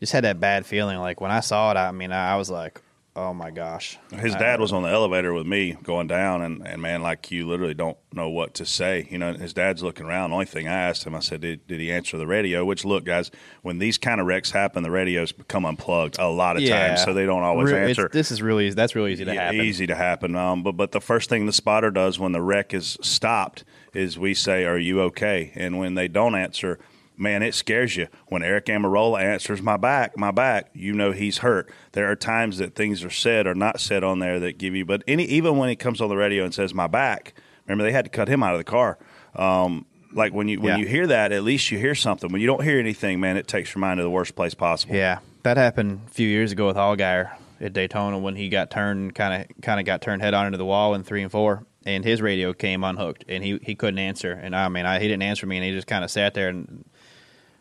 Just 0.00 0.12
had 0.12 0.24
that 0.24 0.40
bad 0.40 0.66
feeling. 0.66 0.98
Like 0.98 1.20
when 1.20 1.30
I 1.30 1.40
saw 1.40 1.70
it, 1.70 1.76
I 1.76 1.92
mean, 1.92 2.10
I 2.10 2.36
was 2.36 2.50
like, 2.50 2.80
"Oh 3.14 3.32
my 3.32 3.52
gosh!" 3.52 3.98
His 4.10 4.34
dad 4.34 4.58
was 4.58 4.72
on 4.72 4.82
the 4.82 4.88
elevator 4.88 5.32
with 5.32 5.46
me 5.46 5.76
going 5.80 6.08
down, 6.08 6.42
and, 6.42 6.66
and 6.66 6.82
man, 6.82 7.02
like 7.02 7.30
you 7.30 7.46
literally 7.46 7.72
don't 7.72 7.96
know 8.12 8.28
what 8.28 8.52
to 8.54 8.66
say. 8.66 9.06
You 9.10 9.18
know, 9.18 9.32
his 9.32 9.54
dad's 9.54 9.80
looking 9.80 10.04
around. 10.04 10.30
The 10.30 10.34
only 10.34 10.46
thing 10.46 10.66
I 10.66 10.72
asked 10.72 11.06
him, 11.06 11.14
I 11.14 11.20
said, 11.20 11.40
did, 11.40 11.66
did 11.68 11.78
he 11.78 11.92
answer 11.92 12.18
the 12.18 12.26
radio? 12.26 12.64
Which, 12.64 12.84
look, 12.84 13.04
guys, 13.04 13.30
when 13.62 13.78
these 13.78 13.96
kind 13.96 14.20
of 14.20 14.26
wrecks 14.26 14.50
happen, 14.50 14.82
the 14.82 14.90
radios 14.90 15.30
become 15.30 15.64
unplugged 15.64 16.16
a 16.18 16.26
lot 16.28 16.56
of 16.56 16.66
times, 16.66 17.04
so 17.04 17.14
they 17.14 17.24
don't 17.24 17.44
always 17.44 17.70
Re- 17.70 17.90
answer. 17.90 18.10
This 18.12 18.32
is 18.32 18.42
really 18.42 18.70
that's 18.70 18.96
really 18.96 19.12
easy 19.12 19.24
to 19.24 19.32
Yeah, 19.32 19.44
happen. 19.44 19.60
Easy 19.60 19.86
to 19.86 19.94
happen. 19.94 20.34
Um, 20.34 20.64
but 20.64 20.72
but 20.72 20.90
the 20.90 21.00
first 21.00 21.28
thing 21.30 21.46
the 21.46 21.52
spotter 21.52 21.92
does 21.92 22.18
when 22.18 22.32
the 22.32 22.42
wreck 22.42 22.74
is 22.74 22.98
stopped 23.02 23.62
is 23.94 24.18
we 24.18 24.34
say, 24.34 24.64
"Are 24.64 24.78
you 24.78 25.00
okay?" 25.02 25.52
And 25.54 25.78
when 25.78 25.94
they 25.94 26.08
don't 26.08 26.34
answer, 26.34 26.78
man, 27.16 27.42
it 27.42 27.54
scares 27.54 27.96
you. 27.96 28.08
When 28.28 28.42
Aric 28.42 28.64
Almirola 28.66 29.22
answers, 29.22 29.62
"My 29.62 29.76
back, 29.76 30.16
my 30.16 30.30
back," 30.30 30.70
you 30.74 30.92
know 30.92 31.12
he's 31.12 31.38
hurt. 31.38 31.70
There 31.92 32.10
are 32.10 32.16
times 32.16 32.58
that 32.58 32.74
things 32.74 33.04
are 33.04 33.10
said 33.10 33.46
or 33.46 33.54
not 33.54 33.80
said 33.80 34.02
on 34.04 34.18
there 34.18 34.40
that 34.40 34.58
give 34.58 34.74
you. 34.74 34.84
But 34.84 35.02
any 35.06 35.24
even 35.24 35.56
when 35.58 35.68
he 35.68 35.76
comes 35.76 36.00
on 36.00 36.08
the 36.08 36.16
radio 36.16 36.44
and 36.44 36.52
says, 36.54 36.72
"My 36.74 36.86
back," 36.86 37.34
remember 37.66 37.84
they 37.84 37.92
had 37.92 38.04
to 38.06 38.10
cut 38.10 38.28
him 38.28 38.42
out 38.42 38.54
of 38.54 38.58
the 38.58 38.64
car. 38.64 38.98
Um, 39.36 39.86
like 40.14 40.32
when 40.34 40.48
you 40.48 40.60
when 40.60 40.74
Yeah. 40.74 40.76
you 40.78 40.86
hear 40.86 41.06
that, 41.06 41.32
at 41.32 41.42
least 41.42 41.70
you 41.70 41.78
hear 41.78 41.94
something. 41.94 42.30
When 42.30 42.40
you 42.40 42.46
don't 42.46 42.62
hear 42.64 42.78
anything, 42.78 43.20
man, 43.20 43.36
it 43.36 43.46
takes 43.48 43.74
your 43.74 43.80
mind 43.80 43.98
to 43.98 44.02
the 44.02 44.10
worst 44.10 44.34
place 44.34 44.54
possible. 44.54 44.94
Yeah, 44.94 45.18
that 45.42 45.56
happened 45.56 46.00
a 46.06 46.10
few 46.10 46.28
years 46.28 46.52
ago 46.52 46.66
with 46.66 46.76
Allgaier 46.76 47.30
at 47.60 47.72
Daytona 47.72 48.18
when 48.18 48.36
he 48.36 48.48
got 48.48 48.70
turned 48.70 49.14
kind 49.14 49.42
of 49.42 49.62
kind 49.62 49.78
of 49.80 49.86
got 49.86 50.02
turned 50.02 50.20
head 50.20 50.34
on 50.34 50.46
into 50.46 50.58
the 50.58 50.64
wall 50.64 50.94
in 50.94 51.02
three 51.02 51.22
and 51.22 51.30
four, 51.32 51.64
and 51.84 52.04
his 52.04 52.22
radio 52.22 52.52
came 52.52 52.84
unhooked, 52.84 53.24
and 53.28 53.42
he 53.42 53.58
he 53.62 53.74
couldn't 53.74 53.98
answer, 53.98 54.32
and 54.32 54.54
I 54.54 54.68
mean 54.68 54.86
I, 54.86 54.98
he 55.00 55.08
didn't 55.08 55.22
answer 55.22 55.46
me, 55.46 55.56
and 55.56 55.64
he 55.64 55.72
just 55.72 55.86
kind 55.86 56.04
of 56.04 56.10
sat 56.10 56.34
there, 56.34 56.48
and 56.48 56.84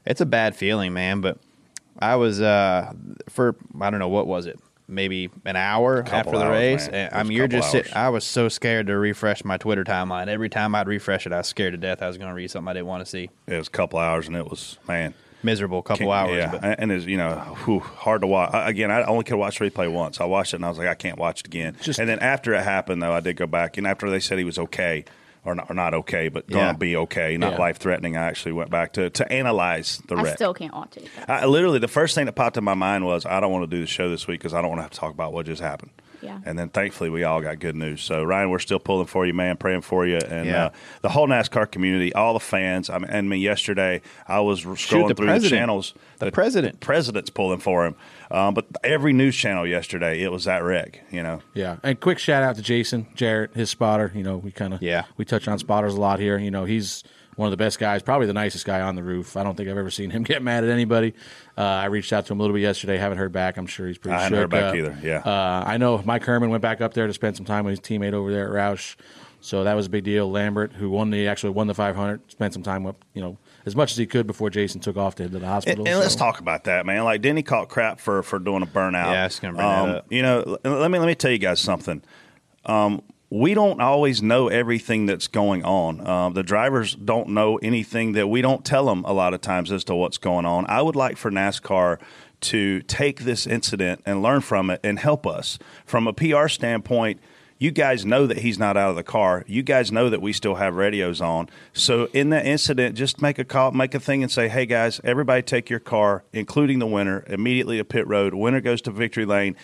it's 0.05 0.21
a 0.21 0.25
bad 0.25 0.55
feeling, 0.55 0.93
man. 0.93 1.21
But 1.21 1.38
I 1.99 2.15
was 2.15 2.41
uh 2.41 2.93
for 3.29 3.55
I 3.79 3.89
don't 3.89 3.99
know 3.99 4.10
what 4.10 4.27
was 4.27 4.45
it. 4.45 4.60
Maybe 4.88 5.29
an 5.45 5.55
hour 5.55 6.03
after 6.05 6.31
the 6.31 6.43
hours, 6.43 6.51
race. 6.51 6.88
And, 6.89 7.13
I 7.13 7.23
mean, 7.23 7.31
you're 7.31 7.47
just. 7.47 7.71
Sit. 7.71 7.95
I 7.95 8.10
was 8.10 8.25
so 8.25 8.49
scared 8.49 8.88
to 8.88 8.97
refresh 8.97 9.45
my 9.45 9.55
Twitter 9.55 9.86
timeline. 9.86 10.27
Every 10.27 10.49
time 10.49 10.75
I'd 10.75 10.88
refresh 10.88 11.25
it, 11.25 11.31
I 11.31 11.38
was 11.38 11.47
scared 11.47 11.71
to 11.71 11.77
death. 11.77 12.01
I 12.01 12.07
was 12.07 12.17
going 12.17 12.27
to 12.27 12.36
read 12.36 12.51
something 12.51 12.67
I 12.67 12.73
didn't 12.73 12.88
want 12.88 13.05
to 13.05 13.10
see. 13.10 13.29
It 13.47 13.55
was 13.55 13.67
a 13.67 13.71
couple 13.71 13.99
hours, 13.99 14.27
and 14.27 14.36
it 14.36 14.49
was 14.49 14.77
man. 14.89 15.13
Miserable 15.43 15.82
couple 15.82 16.08
Can't- 16.08 16.30
hours. 16.30 16.38
Yeah, 16.38 16.51
but- 16.51 16.63
and- 16.63 16.75
and 16.80 16.91
it's 16.91 17.06
you 17.06 17.17
know 17.17 17.32
whew, 17.65 17.80
hard 17.80 18.21
to 18.21 18.27
watch. 18.27 18.54
I- 18.54 18.69
Again, 18.69 18.91
I 18.91 19.04
only 19.04 19.23
could 19.23 19.38
watch 19.38 19.60
the 19.60 19.69
replay 19.69 19.91
once. 19.91 20.21
I 20.21 20.25
watched 20.25 20.54
it 20.54 20.58
and 20.58 20.65
I 20.65 20.69
was 20.69 20.77
like, 20.77 20.88
I 20.88 20.93
can't 20.95 21.17
watch 21.17 21.41
it 21.41 21.47
again. 21.47 21.75
Just- 21.82 21.99
and 21.99 22.08
then 22.08 22.19
after 22.19 22.54
it 22.54 22.63
happened, 22.63 23.01
though, 23.01 23.13
I 23.13 23.19
did 23.21 23.36
go 23.38 23.47
back 23.47 23.77
and 23.77 23.88
after 23.88 24.10
they 24.10 24.19
said 24.19 24.38
he 24.38 24.43
was 24.43 24.60
okay. 24.60 25.06
Or 25.43 25.56
not, 25.56 25.71
or 25.71 25.73
not 25.73 25.95
okay, 25.95 26.27
but 26.30 26.45
Yeah. 26.47 26.58
gonna 26.67 26.77
be 26.77 26.95
okay, 26.95 27.36
not 27.36 27.54
Yeah. 27.54 27.58
life 27.58 27.77
threatening. 27.77 28.15
I 28.15 28.27
actually 28.27 28.51
went 28.51 28.69
back 28.69 28.93
to 28.93 29.10
to 29.10 29.34
analyze 29.34 29.99
the 30.08 30.15
I 30.15 30.36
still 30.36 30.54
can't 30.54 30.71
watch 30.71 30.97
it. 30.97 31.08
I, 31.27 31.47
literally, 31.47 31.80
the 31.80 31.88
first 31.88 32.13
thing 32.13 32.27
that 32.27 32.34
popped 32.34 32.58
in 32.58 32.63
my 32.63 32.75
mind 32.75 33.06
was, 33.06 33.25
I 33.25 33.39
don't 33.39 33.51
want 33.51 33.67
to 33.67 33.75
do 33.75 33.82
the 33.82 33.88
show 33.88 34.08
this 34.08 34.27
week 34.27 34.39
because 34.39 34.54
I 34.54 34.62
don't 34.62 34.69
want 34.69 34.77
to 34.77 34.84
have 34.84 34.91
to 34.91 34.99
talk 34.99 35.12
about 35.12 35.34
what 35.34 35.47
just 35.47 35.60
happened. 35.60 35.89
Yeah. 36.21 36.39
And 36.45 36.57
then 36.57 36.69
thankfully, 36.69 37.10
we 37.10 37.23
all 37.23 37.41
got 37.41 37.60
good 37.60 37.75
news. 37.75 38.01
So 38.01 38.23
Ryan, 38.23 38.49
we're 38.49 38.60
still 38.60 38.79
pulling 38.79 39.07
for 39.07 39.25
you, 39.25 39.34
man, 39.34 39.57
praying 39.57 39.81
for 39.81 40.05
you, 40.05 40.17
and 40.17 40.45
Yeah. 40.47 40.65
uh, 40.65 40.69
the 41.01 41.10
whole 41.10 41.27
NASCAR 41.27 41.69
community, 41.71 42.13
all 42.13 42.34
the 42.34 42.39
fans. 42.39 42.89
I 42.89 42.97
mean, 42.99 43.10
and 43.10 43.17
I 43.17 43.21
mean, 43.29 43.41
yesterday 43.41 44.01
I 44.27 44.39
was 44.41 44.63
scrolling 44.63 45.07
the 45.07 45.15
through 45.15 45.25
president. 45.27 45.41
the 45.41 45.49
channels. 45.49 45.93
The 46.19 46.31
president. 46.31 46.79
president's 46.79 47.29
pulling 47.31 47.60
for 47.60 47.86
him. 47.86 47.95
Um, 48.29 48.53
but 48.53 48.65
every 48.84 49.12
news 49.13 49.36
channel 49.36 49.65
yesterday, 49.67 50.21
it 50.21 50.31
was 50.31 50.45
that 50.45 50.63
wreck. 50.63 51.01
You 51.12 51.23
know, 51.23 51.41
Yeah, 51.53 51.77
and 51.84 51.99
quick 51.99 52.19
shout 52.19 52.43
out 52.43 52.55
to 52.55 52.62
Jason 52.62 53.07
Jarrett, 53.15 53.51
his 53.55 53.69
spotter. 53.69 54.12
You 54.15 54.23
know, 54.23 54.38
we 54.38 54.51
kind 54.51 54.73
of 54.73 54.81
Yeah. 54.81 55.03
we 55.17 55.25
touch 55.25 55.47
on 55.47 55.57
spotters 55.60 55.95
a 55.95 55.99
lot 55.99 56.19
here. 56.19 56.38
You 56.38 56.51
know, 56.51 56.65
he's 56.65 57.03
one 57.36 57.48
of 57.48 57.52
the 57.52 57.58
best 57.58 57.80
guys, 57.80 58.04
probably 58.04 58.28
the 58.28 58.34
nicest 58.34 58.65
guy 58.65 58.82
on 58.82 58.96
the 58.96 59.04
roof. 59.04 59.38
I 59.38 59.44
don't 59.44 59.56
think 59.56 59.70
I've 59.70 59.78
ever 59.78 59.91
seen 59.91 60.10
him 60.10 60.24
get 60.32 60.41
mad 60.41 60.63
at 60.63 60.70
anybody. 60.70 61.13
Uh, 61.58 61.62
I 61.62 61.86
reached 61.86 62.13
out 62.13 62.26
to 62.28 62.34
him 62.34 62.39
a 62.39 62.44
little 62.44 62.56
bit 62.56 62.62
yesterday. 62.62 62.98
Haven't 62.98 63.17
heard 63.17 63.32
back. 63.32 63.58
I'm 63.58 63.67
sure 63.67 63.88
he's 63.88 63.98
pretty. 63.98 64.13
Sure. 64.13 64.20
I 64.20 64.24
hadn't 64.24 64.38
heard 64.38 64.50
back 64.50 64.63
up. 64.63 64.76
either, 64.76 64.98
yeah. 65.02 65.20
uh, 65.20 65.63
I 65.65 65.78
know 65.78 66.02
Mike 66.04 66.24
Herman 66.24 66.50
went 66.50 66.62
back 66.62 66.82
up 66.82 66.94
there 66.94 67.08
to 67.08 67.13
spend 67.13 67.36
some 67.36 67.46
time 67.46 67.65
with 67.65 67.72
his 67.72 67.80
teammate 67.80 68.13
over 68.13 68.32
there 68.32 68.48
at 68.48 68.74
Roush. 68.74 68.96
So 69.44 69.63
that 69.63 69.74
was 69.74 69.88
a 69.88 69.89
big 69.89 70.04
deal. 70.04 70.30
Lambert, 70.30 70.74
who 70.74 70.91
won 70.91 71.10
the 71.10 71.28
actually 71.28 71.50
won 71.50 71.65
the 71.65 71.74
500, 71.74 72.32
spent 72.32 72.54
some 72.54 72.62
time 72.62 72.86
up, 72.86 73.04
you 73.15 73.22
know, 73.22 73.38
as 73.65 73.76
much 73.76 73.91
as 73.91 73.98
he 73.98 74.06
could 74.06 74.28
before 74.28 74.52
Jason 74.52 74.80
took 74.82 74.98
off 74.98 75.15
to 75.15 75.28
the 75.28 75.39
hospital. 75.46 75.84
And, 75.86 75.94
and 75.96 76.00
let's 76.00 76.15
talk 76.15 76.39
about 76.39 76.65
that, 76.65 76.86
man. 76.86 77.04
Like 77.04 77.22
Denny 77.22 77.41
caught 77.41 77.67
crap 77.67 78.00
for 78.00 78.22
for 78.22 78.38
doing 78.38 78.62
a 78.62 78.67
burnout. 78.67 79.12
Yeah, 79.12 79.22
I 79.22 79.24
was 79.24 79.39
gonna 79.39 79.54
bring 79.56 79.67
that 79.67 79.96
up. 79.96 80.06
You 80.12 80.22
know, 80.22 80.60
let 80.63 80.91
me 80.91 81.00
let 81.00 81.08
me 81.08 81.15
tell 81.15 81.32
you 81.32 81.39
guys 81.39 81.60
something. 81.60 82.04
Um, 82.65 83.02
we 83.32 83.54
don't 83.54 83.80
always 83.80 84.22
know 84.22 84.50
everything 84.50 85.06
that's 85.06 85.30
going 85.30 85.63
on. 85.63 86.06
Um, 86.06 86.34
the 86.34 86.44
drivers 86.44 86.94
don't 86.96 87.30
know 87.30 87.56
anything 87.58 88.12
that 88.12 88.28
we 88.28 88.41
don't 88.41 88.65
tell 88.65 88.86
them 88.86 89.06
a 89.06 89.13
lot 89.13 89.34
of 89.34 89.39
times 89.39 89.72
as 89.72 89.86
to 89.86 89.96
what's 89.96 90.17
going 90.17 90.46
on. 90.46 90.65
I 90.67 90.82
would 90.82 90.98
like 90.98 91.15
for 91.15 91.32
NASCAR 91.32 91.98
to 92.41 92.82
take 92.82 93.22
this 93.22 93.48
incident 93.48 94.02
and 94.06 94.22
learn 94.22 94.41
from 94.41 94.70
it 94.70 94.82
and 94.84 95.00
help 95.00 95.26
us 95.26 95.58
from 95.86 96.08
a 96.08 96.13
PR 96.13 96.50
standpoint. 96.50 97.22
You 97.58 97.72
guys 97.72 98.06
know 98.06 98.28
that 98.28 98.39
he's 98.39 98.60
not 98.60 98.76
out 98.76 98.89
of 98.89 98.96
the 98.98 99.04
car. 99.04 99.46
You 99.48 99.63
guys 99.63 99.94
know 99.94 100.10
that 100.10 100.22
we 100.22 100.34
still 100.34 100.56
have 100.56 100.76
radios 100.76 101.22
on. 101.22 101.48
So 101.72 102.10
in 102.12 102.32
that 102.32 102.46
incident, 102.46 102.98
just 102.98 103.22
make 103.22 103.39
a 103.39 103.46
call, 103.46 103.72
make 103.72 103.96
a 103.96 104.00
thing, 104.00 104.24
and 104.24 104.32
say, 104.32 104.50
"Hey 104.50 104.65
guys, 104.65 105.00
everybody 105.06 105.44
take 105.44 105.70
your 105.70 105.80
car, 105.80 106.24
including 106.34 106.80
the 106.80 106.88
winner, 106.88 107.24
immediately 107.28 107.78
to 107.78 107.86
pit 107.86 108.08
road. 108.08 108.34
Winner 108.34 108.60
goes 108.60 108.82
to 108.82 108.91
victory 108.91 109.26
lane." 109.26 109.56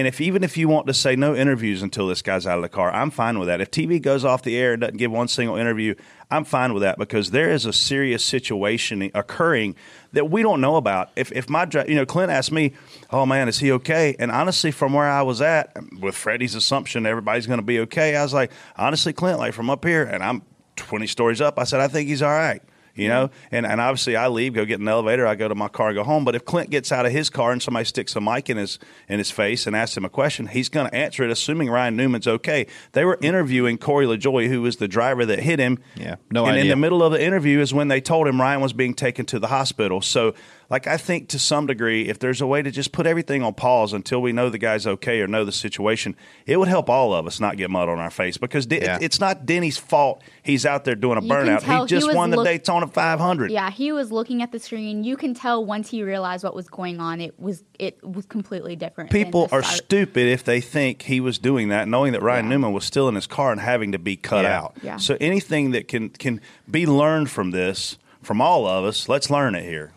And 0.00 0.06
if 0.06 0.18
even 0.18 0.42
if 0.42 0.56
you 0.56 0.66
want 0.66 0.86
to 0.86 0.94
say 0.94 1.14
no 1.14 1.34
interviews 1.36 1.82
until 1.82 2.06
this 2.06 2.22
guy's 2.22 2.46
out 2.46 2.56
of 2.56 2.62
the 2.62 2.70
car, 2.70 2.90
I'm 2.90 3.10
fine 3.10 3.38
with 3.38 3.48
that. 3.48 3.60
If 3.60 3.70
TV 3.70 4.00
goes 4.00 4.24
off 4.24 4.42
the 4.42 4.56
air 4.56 4.72
and 4.72 4.80
doesn't 4.80 4.96
give 4.96 5.12
one 5.12 5.28
single 5.28 5.56
interview, 5.56 5.94
I'm 6.30 6.44
fine 6.44 6.72
with 6.72 6.82
that 6.82 6.96
because 6.96 7.32
there 7.32 7.50
is 7.50 7.66
a 7.66 7.72
serious 7.74 8.24
situation 8.24 9.10
occurring 9.14 9.76
that 10.14 10.30
we 10.30 10.42
don't 10.42 10.62
know 10.62 10.76
about. 10.76 11.10
If 11.16 11.30
if 11.32 11.50
my 11.50 11.68
you 11.86 11.96
know 11.96 12.06
Clint 12.06 12.32
asked 12.32 12.50
me, 12.50 12.72
"Oh 13.10 13.26
man, 13.26 13.46
is 13.46 13.58
he 13.58 13.70
okay?" 13.72 14.16
And 14.18 14.30
honestly, 14.30 14.70
from 14.70 14.94
where 14.94 15.06
I 15.06 15.20
was 15.20 15.42
at, 15.42 15.76
with 16.00 16.14
Freddie's 16.14 16.54
assumption 16.54 17.04
everybody's 17.04 17.46
going 17.46 17.60
to 17.60 17.66
be 17.66 17.80
okay, 17.80 18.16
I 18.16 18.22
was 18.22 18.32
like, 18.32 18.52
honestly, 18.78 19.12
Clint, 19.12 19.38
like 19.38 19.52
from 19.52 19.68
up 19.68 19.84
here, 19.84 20.04
and 20.04 20.22
I'm 20.22 20.40
20 20.76 21.06
stories 21.08 21.42
up, 21.42 21.58
I 21.58 21.64
said, 21.64 21.80
I 21.80 21.88
think 21.88 22.08
he's 22.08 22.22
all 22.22 22.30
right. 22.30 22.62
You 23.00 23.08
know, 23.08 23.30
and, 23.50 23.66
and 23.66 23.80
obviously 23.80 24.16
I 24.16 24.28
leave, 24.28 24.54
go 24.54 24.64
get 24.64 24.80
an 24.80 24.88
elevator, 24.88 25.26
I 25.26 25.34
go 25.34 25.48
to 25.48 25.54
my 25.54 25.68
car, 25.68 25.88
and 25.88 25.96
go 25.96 26.04
home. 26.04 26.24
But 26.24 26.34
if 26.34 26.44
Clint 26.44 26.70
gets 26.70 26.92
out 26.92 27.06
of 27.06 27.12
his 27.12 27.30
car 27.30 27.52
and 27.52 27.62
somebody 27.62 27.84
sticks 27.84 28.14
a 28.16 28.20
mic 28.20 28.50
in 28.50 28.56
his 28.56 28.78
in 29.08 29.18
his 29.18 29.30
face 29.30 29.66
and 29.66 29.74
asks 29.74 29.96
him 29.96 30.04
a 30.04 30.08
question, 30.08 30.46
he's 30.46 30.68
going 30.68 30.88
to 30.88 30.94
answer 30.94 31.24
it, 31.24 31.30
assuming 31.30 31.70
Ryan 31.70 31.96
Newman's 31.96 32.26
okay. 32.26 32.66
They 32.92 33.04
were 33.04 33.18
interviewing 33.20 33.78
Corey 33.78 34.06
LaJoie, 34.06 34.48
who 34.48 34.62
was 34.62 34.76
the 34.76 34.88
driver 34.88 35.24
that 35.26 35.40
hit 35.40 35.58
him. 35.58 35.78
Yeah, 35.96 36.16
no 36.30 36.46
and 36.46 36.58
in 36.58 36.68
the 36.68 36.76
middle 36.76 37.02
of 37.02 37.12
the 37.12 37.22
interview 37.22 37.60
is 37.60 37.72
when 37.72 37.88
they 37.88 38.00
told 38.00 38.28
him 38.28 38.40
Ryan 38.40 38.60
was 38.60 38.72
being 38.72 38.94
taken 38.94 39.26
to 39.26 39.38
the 39.38 39.48
hospital. 39.48 40.00
So, 40.00 40.34
like, 40.70 40.86
I 40.86 40.96
think 40.96 41.28
to 41.30 41.38
some 41.38 41.66
degree, 41.66 42.08
if 42.08 42.20
there's 42.20 42.40
a 42.40 42.46
way 42.46 42.62
to 42.62 42.70
just 42.70 42.92
put 42.92 43.04
everything 43.04 43.42
on 43.42 43.54
pause 43.54 43.92
until 43.92 44.22
we 44.22 44.32
know 44.32 44.48
the 44.48 44.56
guy's 44.58 44.86
okay 44.86 45.20
or 45.20 45.26
know 45.26 45.44
the 45.44 45.50
situation, 45.52 46.14
it 46.46 46.56
would 46.58 46.68
help 46.68 46.88
all 46.88 47.12
of 47.12 47.26
us 47.26 47.40
not 47.40 47.56
get 47.56 47.70
mud 47.70 47.88
on 47.88 47.98
our 47.98 48.10
face 48.10 48.36
because 48.38 48.66
De- 48.66 48.80
Yeah. 48.80 48.98
it's 49.00 49.18
not 49.18 49.44
Denny's 49.46 49.76
fault 49.78 50.22
he's 50.42 50.64
out 50.64 50.84
there 50.84 50.94
doing 50.94 51.18
a 51.18 51.22
You 51.22 51.28
burnout. 51.28 51.62
He 51.62 51.72
he 51.76 51.86
just 51.86 52.06
was 52.06 52.14
won 52.14 52.30
the 52.30 52.36
look- 52.36 52.46
Daytona 52.46 52.86
500. 52.86 53.50
Yeah, 53.50 53.70
he 53.70 53.90
was 53.92 54.12
looking 54.12 54.42
at 54.42 54.52
the 54.52 54.58
screen. 54.60 55.02
You 55.02 55.16
can 55.16 55.34
tell 55.34 55.64
once 55.64 55.90
he 55.90 56.02
realized 56.02 56.44
what 56.44 56.54
was 56.54 56.68
going 56.68 57.00
on, 57.00 57.20
it 57.20 57.38
was 57.40 57.64
it 57.78 57.98
was 58.04 58.26
completely 58.26 58.76
different. 58.76 59.10
People 59.10 59.48
are 59.52 59.62
start. 59.62 59.76
stupid 59.84 60.28
if 60.28 60.44
they 60.44 60.60
think 60.60 61.02
he 61.02 61.18
was 61.20 61.38
doing 61.38 61.68
that, 61.70 61.88
knowing 61.88 62.12
that 62.12 62.22
Ryan 62.22 62.44
Yeah. 62.44 62.50
Newman 62.50 62.72
was 62.72 62.84
still 62.84 63.08
in 63.08 63.14
his 63.16 63.26
car 63.26 63.50
and 63.52 63.60
having 63.60 63.92
to 63.92 63.98
be 63.98 64.16
cut 64.16 64.44
Yeah. 64.44 64.58
out. 64.58 64.76
Yeah. 64.82 64.96
So 64.98 65.16
anything 65.20 65.72
that 65.72 65.88
can 65.88 66.10
can 66.10 66.40
be 66.70 66.86
learned 66.86 67.28
from 67.30 67.50
this, 67.50 67.98
from 68.22 68.40
all 68.40 68.66
of 68.66 68.84
us, 68.84 69.08
let's 69.08 69.30
learn 69.30 69.54
it 69.54 69.64
here. 69.64 69.92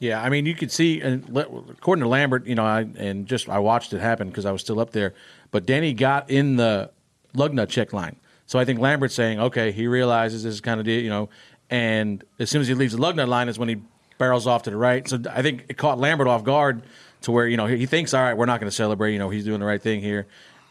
Yeah, 0.00 0.22
I 0.22 0.28
mean, 0.28 0.46
you 0.46 0.54
could 0.54 0.70
see, 0.70 1.00
and 1.00 1.24
according 1.36 2.02
to 2.02 2.08
Lambert, 2.08 2.46
you 2.46 2.54
know, 2.54 2.64
I 2.64 2.86
and 2.96 3.26
just 3.26 3.48
I 3.48 3.58
watched 3.58 3.92
it 3.92 4.00
happen 4.00 4.28
because 4.28 4.46
I 4.46 4.52
was 4.52 4.60
still 4.60 4.78
up 4.78 4.90
there. 4.90 5.14
But 5.50 5.66
Danny 5.66 5.92
got 5.92 6.30
in 6.30 6.56
the 6.56 6.90
lug 7.34 7.52
nut 7.52 7.68
check 7.68 7.92
line, 7.92 8.16
so 8.46 8.58
I 8.58 8.64
think 8.64 8.78
Lambert's 8.78 9.14
saying, 9.14 9.40
okay, 9.40 9.72
he 9.72 9.88
realizes 9.88 10.44
this 10.44 10.54
is 10.54 10.60
kind 10.60 10.78
of 10.78 10.86
deal, 10.86 11.02
you 11.02 11.10
know, 11.10 11.28
and 11.68 12.22
as 12.38 12.48
soon 12.48 12.60
as 12.60 12.68
he 12.68 12.74
leaves 12.74 12.92
the 12.94 13.00
lug 13.00 13.16
nut 13.16 13.28
line 13.28 13.48
is 13.48 13.58
when 13.58 13.68
he 13.68 13.78
barrels 14.18 14.46
off 14.46 14.64
to 14.64 14.70
the 14.70 14.76
right. 14.76 15.08
So 15.08 15.20
I 15.30 15.42
think 15.42 15.66
it 15.68 15.76
caught 15.76 15.98
Lambert 15.98 16.28
off 16.28 16.44
guard 16.44 16.82
to 17.22 17.32
where 17.32 17.48
you 17.48 17.56
know 17.56 17.66
he 17.66 17.86
thinks, 17.86 18.14
all 18.14 18.22
right, 18.22 18.36
we're 18.36 18.46
not 18.46 18.60
going 18.60 18.70
to 18.70 18.76
celebrate, 18.76 19.12
you 19.12 19.18
know, 19.18 19.30
he's 19.30 19.44
doing 19.44 19.60
the 19.60 19.66
right 19.66 19.82
thing 19.82 20.00
here. 20.00 20.26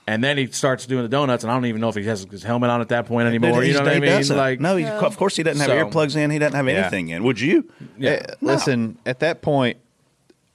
And 0.09 0.23
then 0.23 0.37
he 0.37 0.47
starts 0.47 0.85
doing 0.85 1.03
the 1.03 1.09
donuts, 1.09 1.43
and 1.43 1.51
I 1.51 1.55
don't 1.55 1.65
even 1.65 1.81
know 1.81 1.89
if 1.89 1.95
he 1.95 2.03
has 2.05 2.23
his 2.23 2.41
helmet 2.41 2.69
on 2.69 2.79
at 2.79 2.87
that 2.89 3.07
point 3.07 3.27
anymore. 3.27 3.59
Dude, 3.59 3.67
you 3.67 3.73
know 3.73 3.81
what 3.81 3.89
I 3.89 3.99
mean? 3.99 4.09
doesn't. 4.09 4.37
Like, 4.37 4.61
no, 4.61 4.77
he, 4.77 4.85
of 4.85 5.17
course 5.17 5.35
he 5.35 5.43
doesn't 5.43 5.59
have 5.59 5.67
So- 5.69 5.85
earplugs 5.99 6.15
in. 6.15 6.31
He 6.31 6.39
doesn't 6.39 6.55
have 6.55 6.65
Yeah. 6.67 6.75
anything 6.75 7.09
in. 7.09 7.23
Would 7.23 7.41
you? 7.41 7.69
yeah. 7.97 8.11
Eh, 8.11 8.25
Listen, 8.39 8.97
at 9.05 9.19
that 9.19 9.41
point, 9.41 9.77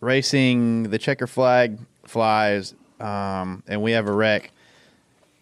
racing 0.00 0.84
the 0.84 0.98
checker 0.98 1.26
flag 1.26 1.78
flies, 2.06 2.74
um, 2.98 3.62
and 3.68 3.82
we 3.82 3.92
have 3.92 4.08
a 4.08 4.12
wreck. 4.12 4.50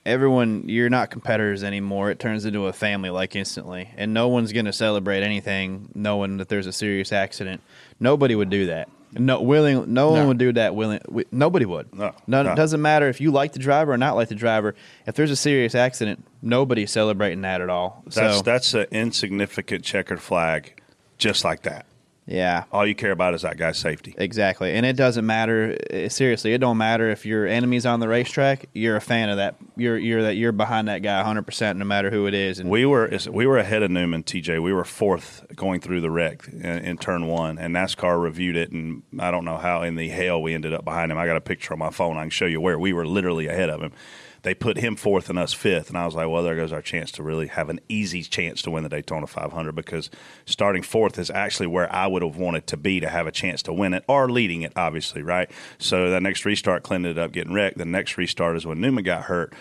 Everyone, 0.07 0.65
you're 0.67 0.89
not 0.91 1.11
competitors 1.11 1.63
anymore. 1.63 2.11
It 2.11 2.19
turns 2.19 2.45
into 2.45 2.67
a 2.67 2.73
family 2.73 3.11
like 3.11 3.37
instantly, 3.37 3.91
and 3.97 4.13
no 4.15 4.29
one's 4.29 4.53
going 4.53 4.65
to 4.65 4.73
celebrate 4.73 5.23
anything 5.23 5.89
knowing 5.95 6.39
that 6.39 6.49
there's 6.49 6.67
a 6.67 6.73
serious 6.73 7.13
accident. 7.13 7.61
Nobody 8.01 8.35
would 8.35 8.51
do 8.51 8.67
that. 8.67 8.89
No, 9.13 9.41
willing. 9.43 9.93
No, 9.93 10.11
one 10.11 10.21
No. 10.21 10.29
would 10.29 10.39
do 10.39 10.53
that. 10.53 10.75
Willing. 10.75 11.01
wi- 11.07 11.27
Nobody 11.33 11.65
would. 11.67 11.93
No, 11.95 12.13
no, 12.27 12.43
no. 12.43 12.53
It 12.53 12.57
doesn't 12.57 12.81
matter 12.81 13.09
if 13.09 13.21
you 13.21 13.31
like 13.33 13.53
the 13.53 13.59
driver 13.59 13.93
or 13.93 13.99
not 13.99 14.15
like 14.15 14.29
the 14.29 14.35
driver. 14.37 14.75
If 15.07 15.17
there's 15.17 15.31
a 15.33 15.37
serious 15.37 15.75
accident, 15.75 16.25
nobody's 16.43 16.91
celebrating 16.93 17.43
that 17.43 17.61
at 17.61 17.69
all. 17.71 18.03
That's 18.07 18.37
so 18.37 18.43
that's 18.43 18.75
an 18.75 18.87
insignificant 18.93 19.85
checkered 19.85 20.21
flag, 20.21 20.81
just 21.19 21.45
like 21.45 21.63
that. 21.63 21.87
Yeah, 22.31 22.65
All 22.71 22.87
you 22.87 22.95
care 22.95 23.11
about 23.11 23.35
is 23.35 23.43
that 23.43 23.57
guy's 23.57 23.77
safety. 23.77 24.15
Exactly, 24.17 24.73
and 24.73 24.87
it 24.87 24.95
doesn't 24.97 25.27
matter. 25.27 25.77
eh, 25.91 26.09
Seriously, 26.09 26.55
it 26.55 26.59
don't 26.59 26.79
matter 26.79 27.11
if 27.11 27.27
your 27.27 27.47
enemy's 27.47 27.85
on 27.85 27.99
the 28.01 28.07
racetrack. 28.09 28.67
You're 28.73 28.97
a 28.97 29.01
fan 29.01 29.29
of 29.31 29.39
that. 29.39 29.57
You're 29.77 29.99
you're 29.99 30.23
that 30.23 30.37
you're 30.37 30.53
behind 30.53 30.89
that 30.89 31.03
guy 31.03 31.17
100, 31.17 31.43
percent 31.43 31.79
no 31.79 31.85
matter 31.85 32.11
who 32.11 32.27
it 32.27 32.35
is. 32.35 32.61
And 32.61 32.71
We 32.71 32.87
were 32.87 33.11
we 33.31 33.47
were 33.47 33.59
ahead 33.59 33.83
of 33.83 33.91
Newman, 33.91 34.23
TJ. 34.23 34.63
We 34.63 34.73
were 34.73 34.85
fourth 34.85 35.45
going 35.57 35.81
through 35.81 36.01
the 36.03 36.11
wreck 36.11 36.47
in, 36.49 36.63
in 36.63 36.97
turn 36.99 37.27
one, 37.27 37.59
and 37.59 37.75
NASCAR 37.75 38.23
reviewed 38.23 38.57
it. 38.57 38.71
And 38.71 39.03
I 39.19 39.31
don't 39.33 39.45
know 39.45 39.57
how 39.59 39.83
in 39.83 39.97
the 39.97 40.09
hell 40.09 40.41
we 40.41 40.55
ended 40.55 40.73
up 40.73 40.85
behind 40.85 41.11
him. 41.11 41.19
I 41.19 41.27
got 41.27 41.37
a 41.37 41.41
picture 41.41 41.73
on 41.73 41.79
my 41.81 41.91
phone. 41.91 42.17
I 42.17 42.23
can 42.23 42.31
show 42.31 42.47
you 42.47 42.61
where 42.61 42.79
we 42.79 42.93
were 42.93 43.07
literally 43.07 43.49
ahead 43.49 43.71
of 43.71 43.83
him. 43.83 43.93
They 44.43 44.55
put 44.55 44.79
him 44.79 44.97
fourth 44.97 45.29
and 45.29 45.39
us 45.39 45.53
fifth, 45.53 45.89
and 45.91 45.99
I 45.99 46.07
was 46.07 46.15
like, 46.15 46.29
"Well, 46.29 46.43
there 46.43 46.57
goes 46.57 46.73
our 46.73 46.81
chance 46.81 47.13
to 47.13 47.23
really 47.23 47.49
have 47.49 47.69
an 47.69 47.79
easy 47.91 48.23
chance 48.23 48.63
to 48.63 48.71
win 48.71 48.83
the 48.85 48.89
Daytona 48.89 49.27
500." 49.27 49.75
Because 49.75 50.09
starting 50.47 50.83
fourth 50.83 51.19
is 51.19 51.31
actually 51.31 51.67
where 51.67 51.93
I 51.95 52.07
would 52.07 52.23
have 52.23 52.37
wanted 52.37 52.67
to 52.69 52.77
be 52.79 53.01
to 53.01 53.09
have 53.09 53.27
a 53.27 53.33
chance 53.33 53.63
to 53.65 53.73
win 53.73 53.93
it, 53.93 54.03
or 54.09 54.31
leading 54.31 54.63
it, 54.63 54.73
obviously, 54.77 55.23
right? 55.23 55.51
So 55.79 56.09
that 56.11 56.23
next 56.23 56.45
restart, 56.47 56.83
Clint 56.85 57.05
ended 57.05 57.19
up 57.23 57.33
getting 57.33 57.53
wrecked. 57.53 57.77
The 57.77 57.85
next 57.85 58.17
restart 58.17 58.57
is 58.57 58.67
when 58.67 58.81
Newman 58.81 59.05
got 59.05 59.25
hurt. 59.25 59.53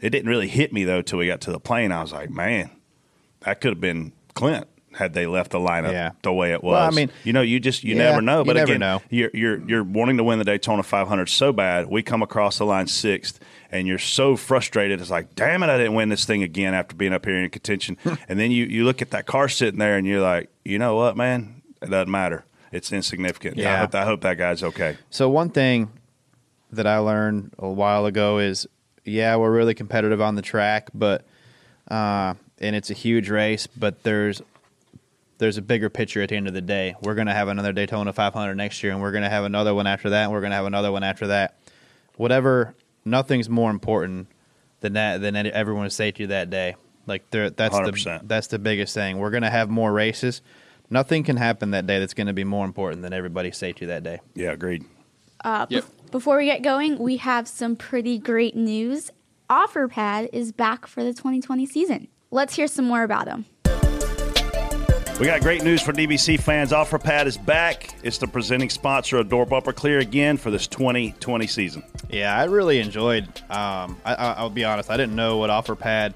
It 0.00 0.10
didn't 0.10 0.28
really 0.28 0.48
hit 0.48 0.72
me 0.72 0.84
though 0.84 1.02
till 1.02 1.18
we 1.20 1.28
got 1.28 1.40
to 1.42 1.52
the 1.52 1.60
plane. 1.60 1.92
I 1.92 2.02
was 2.02 2.12
like, 2.12 2.28
man, 2.30 2.70
that 3.40 3.60
could 3.60 3.70
have 3.70 3.80
been 3.80 4.12
Clint 4.34 4.66
had 4.92 5.12
they 5.12 5.26
left 5.26 5.50
the 5.52 5.58
lineup 5.58 5.92
Yeah. 5.92 6.10
the 6.22 6.32
way 6.32 6.52
it 6.52 6.64
was. 6.64 6.72
Well, 6.72 6.82
I 6.86 6.90
mean- 6.90 7.10
you 7.22 7.32
know, 7.32 7.42
you 7.42 7.60
just 7.60 7.84
you 7.84 7.94
Yeah, 7.94 8.10
never 8.10 8.22
know. 8.22 8.38
you 8.40 8.44
But 8.46 8.56
never 8.56 8.72
again, 8.72 8.80
know. 8.80 9.02
you're 9.10 9.30
you're 9.34 9.58
you're 9.68 9.84
wanting 9.84 10.16
to 10.16 10.24
win 10.24 10.38
the 10.38 10.44
Daytona 10.44 10.82
500 10.82 11.28
so 11.28 11.52
bad. 11.52 11.86
We 11.88 12.02
come 12.02 12.22
across 12.22 12.58
the 12.58 12.64
line 12.66 12.86
sixth, 12.88 13.38
and 13.70 13.86
you're 13.86 13.98
so 13.98 14.36
frustrated. 14.36 15.00
It's 15.00 15.10
like, 15.10 15.34
damn 15.34 15.62
it, 15.62 15.68
I 15.68 15.76
didn't 15.76 15.94
win 15.94 16.08
this 16.08 16.24
thing 16.24 16.42
again 16.42 16.74
after 16.74 16.94
being 16.94 17.12
up 17.12 17.24
here 17.24 17.36
in 17.42 17.50
contention. 17.50 17.96
and 18.28 18.38
then 18.38 18.50
you 18.50 18.64
you 18.66 18.84
look 18.84 19.02
at 19.02 19.10
that 19.10 19.26
car 19.26 19.48
sitting 19.48 19.78
there, 19.78 19.96
and 19.96 20.06
you're 20.06 20.20
like, 20.20 20.50
you 20.64 20.78
know 20.78 20.96
what, 20.96 21.16
man, 21.16 21.62
it 21.82 21.90
doesn't 21.90 22.10
matter. 22.10 22.44
It's 22.72 22.92
insignificant. 22.92 23.58
I 23.58 23.62
Yeah. 23.62 23.78
hope, 23.80 23.94
I 23.94 24.04
hope 24.04 24.20
that 24.22 24.38
guy's 24.38 24.62
okay. 24.62 24.96
so 25.10 25.28
one 25.28 25.50
thing 25.50 25.90
that 26.72 26.86
I 26.86 26.98
learned 26.98 27.52
a 27.58 27.68
while 27.68 28.06
ago 28.06 28.38
is, 28.38 28.66
yeah, 29.04 29.36
we're 29.36 29.52
really 29.52 29.74
competitive 29.74 30.20
on 30.20 30.34
the 30.34 30.42
track, 30.42 30.88
but 30.92 31.24
uh, 31.88 32.34
and 32.58 32.74
it's 32.74 32.90
a 32.90 32.94
huge 32.94 33.30
race, 33.30 33.66
but 33.66 34.02
there's 34.02 34.42
there's 35.38 35.58
a 35.58 35.62
bigger 35.62 35.90
picture 35.90 36.22
at 36.22 36.30
the 36.30 36.36
end 36.36 36.48
of 36.48 36.54
the 36.54 36.60
day. 36.62 36.94
We're 37.02 37.14
going 37.14 37.26
to 37.26 37.34
have 37.34 37.48
another 37.48 37.72
Daytona 37.72 38.12
500 38.12 38.54
next 38.54 38.82
year, 38.82 38.92
and 38.92 39.02
we're 39.02 39.12
going 39.12 39.22
to 39.22 39.28
have 39.30 39.44
another 39.44 39.74
one 39.74 39.86
after 39.86 40.10
that, 40.10 40.24
and 40.24 40.32
we're 40.32 40.40
going 40.40 40.50
to 40.50 40.56
have 40.56 40.64
another 40.66 40.90
one 40.90 41.04
after 41.04 41.26
that. 41.28 41.56
Whatever, 42.16 42.74
nothing's 43.06 43.48
more 43.48 43.70
important 43.70 44.26
than 44.80 44.92
that 44.94 45.20
than 45.22 45.36
any- 45.36 45.50
everyone's 45.50 45.94
safety 45.94 46.26
that 46.26 46.50
day. 46.50 46.76
Like 47.06 47.30
that's 47.30 47.56
the 47.56 47.68
100%. 47.70 48.28
that's 48.28 48.48
the 48.48 48.58
biggest 48.58 48.92
thing. 48.92 49.18
We're 49.18 49.30
going 49.30 49.44
to 49.44 49.50
have 49.50 49.70
more 49.70 49.92
races. 49.92 50.42
Nothing 50.90 51.22
can 51.24 51.36
happen 51.36 51.70
that 51.70 51.86
day 51.86 51.98
that's 51.98 52.14
going 52.14 52.26
to 52.26 52.32
be 52.32 52.44
more 52.44 52.64
important 52.64 53.02
than 53.02 53.12
everybody's 53.12 53.56
safety 53.56 53.86
that 53.86 54.02
day. 54.02 54.20
Yeah, 54.34 54.50
agreed. 54.52 54.84
Uh, 55.44 55.66
Yep. 55.68 55.84
bef- 55.84 56.10
before 56.10 56.36
we 56.38 56.44
get 56.46 56.62
going, 56.62 56.98
we 56.98 57.16
have 57.18 57.46
some 57.48 57.76
pretty 57.76 58.18
great 58.18 58.54
news. 58.56 59.10
OfferPad 59.50 60.28
is 60.32 60.52
back 60.52 60.86
for 60.86 61.02
the 61.04 61.12
2020 61.12 61.66
season. 61.66 62.08
Let's 62.30 62.54
hear 62.56 62.66
some 62.66 62.84
more 62.84 63.02
about 63.04 63.26
them. 63.26 63.46
We 65.18 65.24
got 65.24 65.40
great 65.40 65.64
news 65.64 65.80
for 65.80 65.94
DBC 65.94 66.38
fans. 66.38 66.72
OfferPad 66.72 67.24
is 67.24 67.38
back. 67.38 67.94
It's 68.02 68.18
the 68.18 68.26
presenting 68.26 68.68
sponsor 68.68 69.16
of 69.16 69.30
Door 69.30 69.46
Bumper 69.46 69.72
Clear 69.72 70.00
again 70.00 70.36
for 70.36 70.50
this 70.50 70.66
2020 70.66 71.46
season. 71.46 71.82
Yeah, 72.10 72.36
I 72.36 72.44
really 72.44 72.80
enjoyed. 72.80 73.24
Um, 73.48 73.96
I, 74.04 74.14
I, 74.14 74.32
I'll 74.32 74.50
be 74.50 74.66
honest, 74.66 74.90
I 74.90 74.98
didn't 74.98 75.16
know 75.16 75.38
what 75.38 75.48
OfferPad 75.48 76.12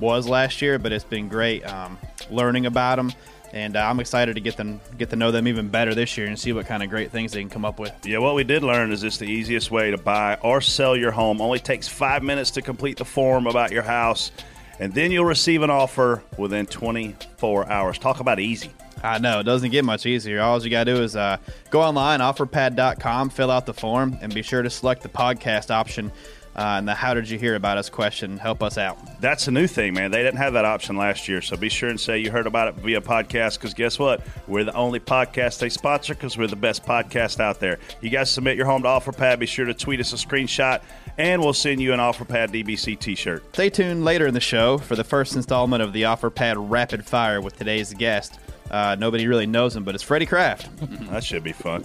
was 0.00 0.28
last 0.28 0.60
year, 0.60 0.78
but 0.78 0.92
it's 0.92 1.02
been 1.02 1.28
great 1.28 1.64
um, 1.64 1.96
learning 2.30 2.66
about 2.66 2.96
them, 2.96 3.10
and 3.54 3.74
uh, 3.74 3.80
I'm 3.80 4.00
excited 4.00 4.34
to 4.34 4.40
get 4.42 4.58
them 4.58 4.82
get 4.98 5.08
to 5.10 5.16
know 5.16 5.30
them 5.30 5.48
even 5.48 5.70
better 5.70 5.94
this 5.94 6.18
year 6.18 6.26
and 6.26 6.38
see 6.38 6.52
what 6.52 6.66
kind 6.66 6.82
of 6.82 6.90
great 6.90 7.10
things 7.10 7.32
they 7.32 7.40
can 7.40 7.48
come 7.48 7.64
up 7.64 7.78
with. 7.78 7.94
Yeah, 8.04 8.18
what 8.18 8.34
we 8.34 8.44
did 8.44 8.62
learn 8.62 8.92
is 8.92 9.02
it's 9.02 9.16
the 9.16 9.24
easiest 9.24 9.70
way 9.70 9.90
to 9.90 9.96
buy 9.96 10.36
or 10.42 10.60
sell 10.60 10.94
your 10.94 11.10
home. 11.10 11.40
Only 11.40 11.58
takes 11.58 11.88
five 11.88 12.22
minutes 12.22 12.50
to 12.52 12.60
complete 12.60 12.98
the 12.98 13.06
form 13.06 13.46
about 13.46 13.72
your 13.72 13.82
house. 13.82 14.30
And 14.78 14.92
then 14.92 15.10
you'll 15.10 15.24
receive 15.24 15.62
an 15.62 15.70
offer 15.70 16.22
within 16.36 16.66
24 16.66 17.70
hours. 17.70 17.98
Talk 17.98 18.20
about 18.20 18.40
easy. 18.40 18.70
I 19.02 19.18
know 19.18 19.40
it 19.40 19.44
doesn't 19.44 19.70
get 19.70 19.84
much 19.84 20.06
easier. 20.06 20.40
All 20.40 20.62
you 20.62 20.70
got 20.70 20.84
to 20.84 20.94
do 20.94 21.02
is 21.02 21.16
uh, 21.16 21.36
go 21.70 21.82
online, 21.82 22.20
offerpad.com, 22.20 23.30
fill 23.30 23.50
out 23.50 23.66
the 23.66 23.74
form, 23.74 24.16
and 24.20 24.34
be 24.34 24.42
sure 24.42 24.62
to 24.62 24.70
select 24.70 25.02
the 25.02 25.08
podcast 25.08 25.70
option. 25.70 26.10
Uh, 26.56 26.76
and 26.78 26.88
the 26.88 26.94
"How 26.94 27.12
did 27.14 27.28
you 27.28 27.38
hear 27.38 27.54
about 27.54 27.76
us?" 27.78 27.90
question 27.90 28.38
help 28.38 28.62
us 28.62 28.78
out. 28.78 28.98
That's 29.20 29.46
a 29.46 29.50
new 29.50 29.66
thing, 29.66 29.94
man. 29.94 30.10
They 30.10 30.22
didn't 30.22 30.38
have 30.38 30.54
that 30.54 30.64
option 30.64 30.96
last 30.96 31.28
year, 31.28 31.42
so 31.42 31.56
be 31.56 31.68
sure 31.68 31.90
and 31.90 32.00
say 32.00 32.18
you 32.18 32.30
heard 32.30 32.46
about 32.46 32.68
it 32.68 32.74
via 32.76 33.00
podcast. 33.00 33.54
Because 33.54 33.74
guess 33.74 33.98
what? 33.98 34.26
We're 34.46 34.64
the 34.64 34.74
only 34.74 35.00
podcast 35.00 35.58
they 35.58 35.68
sponsor 35.68 36.14
because 36.14 36.38
we're 36.38 36.46
the 36.46 36.56
best 36.56 36.84
podcast 36.84 37.40
out 37.40 37.60
there. 37.60 37.78
You 38.00 38.10
guys 38.10 38.30
submit 38.30 38.56
your 38.56 38.66
home 38.66 38.82
to 38.82 38.88
OfferPad. 38.88 39.38
Be 39.38 39.46
sure 39.46 39.66
to 39.66 39.74
tweet 39.74 40.00
us 40.00 40.12
a 40.12 40.16
screenshot, 40.16 40.82
and 41.18 41.42
we'll 41.42 41.52
send 41.52 41.80
you 41.80 41.92
an 41.92 42.00
OfferPad 42.00 42.50
DBC 42.50 42.98
T-shirt. 42.98 43.44
Stay 43.54 43.70
tuned 43.70 44.04
later 44.04 44.26
in 44.26 44.34
the 44.34 44.40
show 44.40 44.78
for 44.78 44.96
the 44.96 45.04
first 45.04 45.36
installment 45.36 45.82
of 45.82 45.92
the 45.92 46.02
OfferPad 46.02 46.54
Rapid 46.56 47.04
Fire 47.04 47.40
with 47.40 47.56
today's 47.56 47.92
guest. 47.94 48.38
Uh, 48.70 48.96
nobody 48.98 49.26
really 49.26 49.46
knows 49.46 49.76
him, 49.76 49.84
but 49.84 49.94
it's 49.94 50.02
Freddie 50.02 50.26
Kraft. 50.26 50.68
that 51.10 51.22
should 51.22 51.44
be 51.44 51.52
fun. 51.52 51.84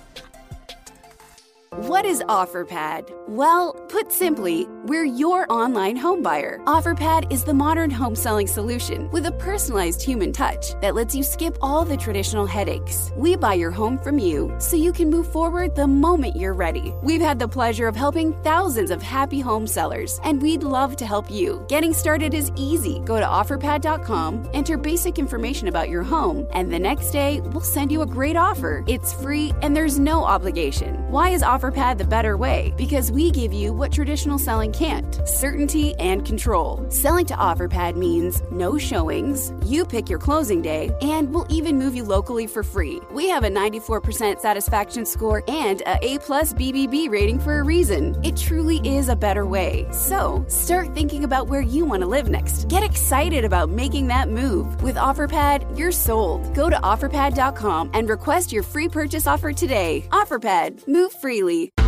What 1.78 2.04
is 2.04 2.22
OfferPad? 2.28 3.10
Well, 3.30 3.72
put 3.88 4.12
simply, 4.12 4.68
we're 4.84 5.06
your 5.06 5.50
online 5.50 5.96
home 5.96 6.22
buyer. 6.22 6.60
OfferPad 6.66 7.32
is 7.32 7.46
the 7.46 7.54
modern 7.54 7.90
home 7.90 8.14
selling 8.14 8.46
solution 8.46 9.10
with 9.12 9.26
a 9.26 9.32
personalized 9.32 10.02
human 10.02 10.34
touch 10.34 10.78
that 10.82 10.96
lets 10.96 11.16
you 11.16 11.24
skip 11.24 11.58
all 11.62 11.86
the 11.86 11.96
traditional 11.96 12.46
headaches. 12.46 13.14
We 13.16 13.38
buy 13.38 13.54
your 13.54 13.72
home 13.72 13.98
from 14.00 14.20
you 14.20 14.54
so 14.60 14.76
you 14.76 14.92
can 14.92 15.10
move 15.10 15.32
forward 15.32 15.74
the 15.74 15.88
moment 15.88 16.36
you're 16.36 16.54
ready. 16.54 16.94
We've 17.02 17.22
had 17.22 17.40
the 17.40 17.48
pleasure 17.48 17.88
of 17.88 17.96
helping 17.96 18.34
thousands 18.44 18.92
of 18.92 19.02
happy 19.02 19.40
home 19.40 19.66
sellers, 19.66 20.20
and 20.26 20.42
we'd 20.42 20.64
love 20.64 20.98
to 20.98 21.06
help 21.06 21.32
you. 21.32 21.66
Getting 21.70 21.94
started 21.94 22.34
is 22.34 22.52
easy. 22.58 23.00
Go 23.06 23.18
to 23.18 23.26
offerpad.com, 23.26 24.50
enter 24.54 24.76
basic 24.76 25.18
information 25.18 25.70
about 25.70 25.88
your 25.88 26.04
home, 26.04 26.46
and 26.52 26.70
the 26.70 26.80
next 26.80 27.12
day 27.12 27.40
we'll 27.40 27.62
send 27.62 27.94
you 27.94 28.02
a 28.02 28.06
great 28.06 28.36
offer. 28.36 28.84
It's 28.88 29.14
free 29.14 29.54
and 29.62 29.74
there's 29.74 30.00
no 30.00 30.26
obligation. 30.26 30.96
Why 31.10 31.30
is 31.30 31.42
OfferPad 31.44 31.61
the 31.62 32.08
better 32.10 32.38
way? 32.38 32.74
Because 32.76 33.12
we 33.12 33.30
give 33.30 33.54
you 33.54 33.72
what 33.72 33.92
traditional 33.92 34.40
selling 34.40 34.72
can't 34.72 35.22
certainty 35.26 35.94
and 35.96 36.26
control. 36.26 36.84
Selling 36.90 37.26
to 37.28 37.36
OfferPad 37.36 37.96
means 37.96 38.42
no 38.52 38.78
showings, 38.78 39.54
you 39.66 39.86
pick 39.86 40.10
your 40.10 40.18
closing 40.18 40.62
day, 40.62 40.92
and 41.02 41.32
we'll 41.32 41.46
even 41.50 41.78
move 41.78 41.96
you 41.96 42.04
locally 42.04 42.48
for 42.48 42.64
free. 42.64 43.00
We 43.12 43.30
have 43.30 43.44
a 43.44 43.50
94% 43.50 44.40
satisfaction 44.40 45.06
score 45.06 45.44
and 45.48 45.82
a 45.82 45.98
A 46.02 46.20
plus 46.20 46.54
BBB 46.54 47.10
rating 47.10 47.40
for 47.40 47.60
a 47.60 47.64
reason. 47.64 48.20
It 48.24 48.36
truly 48.38 48.78
is 48.84 49.10
a 49.10 49.16
better 49.16 49.46
way. 49.46 49.88
So 49.92 50.44
start 50.48 50.96
thinking 50.96 51.24
about 51.26 51.48
where 51.48 51.62
you 51.62 51.86
want 51.86 52.02
to 52.02 52.08
live 52.08 52.30
next. 52.30 52.68
Get 52.70 52.84
excited 52.84 53.46
about 53.46 53.70
making 53.70 54.08
that 54.08 54.30
move. 54.30 54.82
With 54.82 54.96
OfferPad, 54.96 55.78
you're 55.78 55.92
sold. 55.92 56.54
Go 56.56 56.70
to 56.70 56.78
offerpad.com 56.78 57.92
and 57.94 58.10
request 58.10 58.52
your 58.52 58.64
free 58.64 58.90
purchase 58.90 59.28
offer 59.28 59.54
today. 59.54 60.06
OfferPad, 60.12 60.88
move 60.88 61.12
freely. 61.14 61.51
Spot 61.52 61.84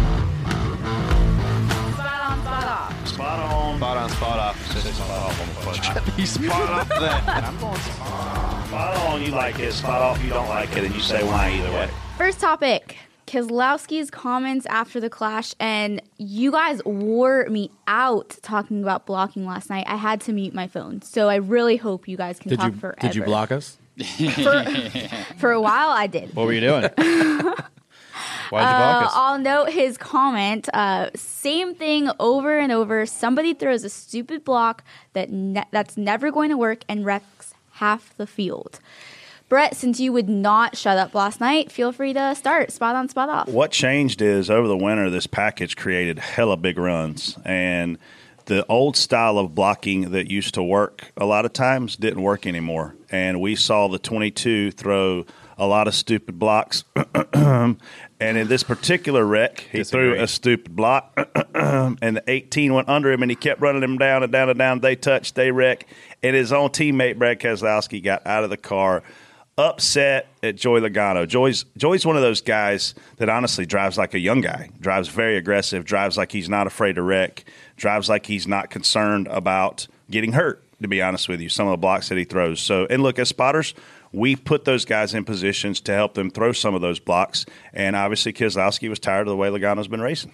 on. 2.21 2.43
Spot 2.43 2.63
off. 2.63 3.07
Spot 3.07 3.97
on, 3.97 4.09
spot 4.09 4.39
off. 4.39 4.71
Spot 4.71 5.09
off 5.09 5.41
on 5.41 5.47
the 5.47 5.53
question. 5.61 6.25
spot 6.25 6.69
off 6.69 6.89
that. 6.89 7.43
I'm 7.45 7.57
going 7.59 7.75
Spot 7.79 8.97
on, 9.07 9.21
you 9.23 9.31
like 9.31 9.59
it. 9.59 9.71
Spot 9.71 10.01
off, 10.01 10.21
you 10.23 10.29
don't 10.31 10.49
like 10.49 10.75
it, 10.75 10.83
and 10.83 10.93
you 10.93 10.99
say 10.99 11.23
why 11.23 11.51
either 11.51 11.71
way. 11.71 11.89
First 12.17 12.39
topic 12.41 12.97
Keselowski's 13.25 14.11
comments 14.11 14.65
after 14.65 14.99
the 14.99 15.09
clash, 15.09 15.55
and 15.59 16.01
you 16.17 16.51
guys 16.51 16.83
wore 16.83 17.45
me 17.49 17.71
out 17.87 18.37
talking 18.41 18.81
about 18.83 19.05
blocking 19.05 19.45
last 19.45 19.69
night. 19.69 19.85
I 19.87 19.95
had 19.95 20.19
to 20.21 20.33
mute 20.33 20.53
my 20.53 20.67
phone, 20.67 21.01
so 21.01 21.29
I 21.29 21.35
really 21.35 21.77
hope 21.77 22.07
you 22.07 22.17
guys 22.17 22.37
can 22.37 22.49
Did 22.49 22.59
talk 22.59 22.73
you 22.73 22.79
forever. 22.79 22.97
did 22.99 23.15
you 23.15 23.23
block 23.23 23.51
us? 23.51 23.77
For, 24.43 24.65
for 25.37 25.51
a 25.51 25.61
while, 25.61 25.89
I 25.89 26.07
did. 26.07 26.35
What 26.35 26.47
were 26.47 26.53
you 26.53 26.61
doing? 26.61 26.89
Why'd 28.49 28.63
you 28.63 28.77
block 28.77 29.05
Uh. 29.05 29.09
I'll 29.13 29.39
note 29.39 29.69
his 29.69 29.97
comment. 29.97 30.69
Uh, 30.73 31.09
same 31.15 31.75
thing 31.75 32.09
over 32.19 32.57
and 32.57 32.71
over. 32.71 33.05
Somebody 33.05 33.53
throws 33.53 33.83
a 33.83 33.89
stupid 33.89 34.43
block 34.43 34.83
that 35.13 35.29
ne- 35.31 35.65
that's 35.71 35.97
never 35.97 36.31
going 36.31 36.49
to 36.49 36.57
work 36.57 36.83
and 36.87 37.05
wrecks 37.05 37.53
half 37.73 38.15
the 38.17 38.27
field. 38.27 38.79
Brett, 39.49 39.75
since 39.75 39.99
you 39.99 40.11
would 40.13 40.29
not 40.29 40.75
shut 40.77 40.97
up 40.97 41.13
last 41.13 41.39
night, 41.39 41.71
feel 41.71 41.91
free 41.91 42.13
to 42.13 42.33
start. 42.33 42.71
Spot 42.71 42.95
on, 42.95 43.07
spot 43.09 43.29
off. 43.29 43.47
What 43.47 43.71
changed 43.71 44.21
is 44.21 44.49
over 44.49 44.67
the 44.67 44.77
winter, 44.77 45.09
this 45.09 45.27
package 45.27 45.75
created 45.75 46.17
hella 46.17 46.57
big 46.57 46.77
runs, 46.79 47.37
and 47.45 47.99
the 48.45 48.65
old 48.67 48.97
style 48.97 49.37
of 49.37 49.53
blocking 49.53 50.11
that 50.11 50.29
used 50.29 50.55
to 50.55 50.63
work 50.63 51.11
a 51.17 51.25
lot 51.25 51.45
of 51.45 51.53
times 51.53 51.95
didn't 51.95 52.21
work 52.23 52.47
anymore. 52.47 52.95
And 53.11 53.39
we 53.39 53.55
saw 53.55 53.87
the 53.87 53.99
22 53.99 54.71
throw 54.71 55.25
a 55.57 55.67
lot 55.67 55.87
of 55.87 55.93
stupid 55.93 56.39
blocks. 56.39 56.83
and 57.33 57.77
in 58.19 58.47
this 58.47 58.63
particular 58.63 59.25
wreck, 59.25 59.67
he 59.71 59.83
threw 59.83 60.13
a 60.13 60.27
stupid 60.27 60.75
block, 60.75 61.13
and 61.53 62.17
the 62.17 62.23
18 62.27 62.73
went 62.73 62.89
under 62.89 63.11
him, 63.11 63.21
and 63.21 63.29
he 63.29 63.35
kept 63.35 63.61
running 63.61 63.83
him 63.83 63.97
down 63.97 64.23
and 64.23 64.31
down 64.31 64.49
and 64.49 64.57
down. 64.57 64.79
They 64.79 64.95
touched, 64.95 65.35
they 65.35 65.51
wreck, 65.51 65.87
and 66.21 66.35
his 66.35 66.53
own 66.53 66.69
teammate 66.69 67.17
Brad 67.17 67.39
Keselowski 67.39 68.03
got 68.03 68.25
out 68.25 68.43
of 68.43 68.49
the 68.49 68.57
car 68.57 69.03
upset 69.57 70.27
at 70.41 70.55
Joey 70.55 70.81
Logano. 70.81 71.27
Joey's 71.27 71.65
Joey's 71.77 72.05
one 72.05 72.15
of 72.15 72.21
those 72.21 72.41
guys 72.41 72.95
that 73.17 73.29
honestly 73.29 73.65
drives 73.65 73.97
like 73.97 74.13
a 74.13 74.19
young 74.19 74.41
guy. 74.41 74.69
Drives 74.79 75.09
very 75.09 75.37
aggressive. 75.37 75.85
Drives 75.85 76.17
like 76.17 76.31
he's 76.31 76.49
not 76.49 76.67
afraid 76.67 76.95
to 76.95 77.01
wreck. 77.01 77.43
Drives 77.75 78.09
like 78.09 78.25
he's 78.25 78.47
not 78.47 78.69
concerned 78.69 79.27
about 79.27 79.87
getting 80.09 80.33
hurt. 80.33 80.63
To 80.81 80.87
be 80.89 81.01
honest 81.01 81.29
with 81.29 81.39
you, 81.39 81.47
some 81.47 81.67
of 81.67 81.71
the 81.71 81.77
blocks 81.77 82.09
that 82.09 82.17
he 82.17 82.25
throws. 82.25 82.59
So, 82.59 82.85
and 82.89 83.01
look, 83.01 83.17
as 83.17 83.29
spotters, 83.29 83.73
we 84.13 84.35
put 84.35 84.63
those 84.65 84.85
guys 84.85 85.13
in 85.13 85.25
positions 85.25 85.81
to 85.81 85.93
help 85.93 86.13
them 86.13 86.29
throw 86.29 86.51
some 86.51 86.75
of 86.75 86.81
those 86.81 86.99
blocks. 86.99 87.45
And 87.73 87.95
obviously, 87.95 88.31
Keselowski 88.31 88.87
was 88.87 88.99
tired 88.99 89.21
of 89.21 89.31
the 89.31 89.35
way 89.35 89.49
Logano's 89.49 89.87
been 89.87 90.01
racing. 90.01 90.31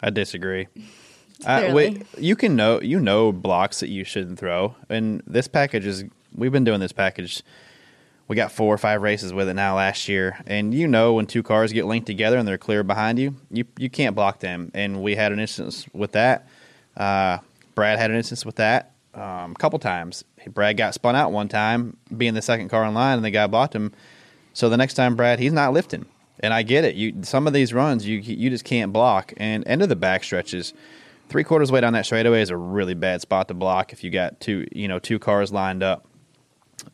I 0.00 0.10
disagree. 0.10 0.68
I, 1.46 1.60
Clearly. 1.60 1.74
wait, 1.74 2.06
you 2.18 2.34
can 2.34 2.56
know 2.56 2.80
you 2.80 2.98
know 2.98 3.30
blocks 3.30 3.80
that 3.80 3.88
you 3.88 4.02
shouldn't 4.02 4.38
throw, 4.38 4.74
and 4.88 5.22
this 5.26 5.46
package 5.46 5.86
is. 5.86 6.04
We've 6.34 6.52
been 6.52 6.64
doing 6.64 6.80
this 6.80 6.92
package. 6.92 7.42
We 8.26 8.36
got 8.36 8.52
four 8.52 8.74
or 8.74 8.78
five 8.78 9.00
races 9.00 9.32
with 9.32 9.48
it 9.48 9.54
now 9.54 9.76
last 9.76 10.08
year, 10.08 10.38
and 10.46 10.74
you 10.74 10.86
know 10.88 11.14
when 11.14 11.26
two 11.26 11.42
cars 11.42 11.72
get 11.72 11.86
linked 11.86 12.06
together 12.06 12.36
and 12.36 12.46
they're 12.46 12.58
clear 12.58 12.82
behind 12.82 13.18
you, 13.18 13.36
you 13.50 13.64
you 13.78 13.88
can't 13.88 14.16
block 14.16 14.40
them. 14.40 14.70
And 14.74 15.00
we 15.00 15.14
had 15.14 15.32
an 15.32 15.38
instance 15.38 15.86
with 15.92 16.12
that. 16.12 16.48
Uh, 16.96 17.38
Brad 17.74 17.98
had 17.98 18.10
an 18.10 18.16
instance 18.16 18.44
with 18.44 18.56
that 18.56 18.92
um, 19.14 19.52
a 19.52 19.54
couple 19.58 19.78
times. 19.78 20.24
Brad 20.46 20.76
got 20.76 20.94
spun 20.94 21.16
out 21.16 21.32
one 21.32 21.48
time, 21.48 21.96
being 22.16 22.34
the 22.34 22.42
second 22.42 22.68
car 22.68 22.84
in 22.84 22.94
line, 22.94 23.16
and 23.16 23.24
the 23.24 23.30
guy 23.30 23.46
blocked 23.46 23.74
him. 23.74 23.92
So 24.52 24.68
the 24.68 24.76
next 24.76 24.94
time, 24.94 25.16
Brad, 25.16 25.38
he's 25.38 25.52
not 25.52 25.72
lifting. 25.72 26.06
And 26.40 26.54
I 26.54 26.62
get 26.62 26.84
it. 26.84 26.94
You 26.94 27.22
some 27.22 27.46
of 27.46 27.52
these 27.52 27.74
runs 27.74 28.06
you 28.06 28.18
you 28.18 28.48
just 28.48 28.64
can't 28.64 28.92
block. 28.92 29.32
And 29.36 29.66
end 29.66 29.82
of 29.82 29.88
the 29.88 29.96
back 29.96 30.22
stretches, 30.22 30.72
three 31.28 31.42
quarters 31.42 31.72
way 31.72 31.80
down 31.80 31.94
that 31.94 32.06
straightaway 32.06 32.42
is 32.42 32.50
a 32.50 32.56
really 32.56 32.94
bad 32.94 33.20
spot 33.20 33.48
to 33.48 33.54
block 33.54 33.92
if 33.92 34.04
you 34.04 34.10
got 34.10 34.38
two 34.40 34.66
you 34.72 34.86
know 34.86 34.98
two 35.00 35.18
cars 35.18 35.52
lined 35.52 35.82
up. 35.82 36.06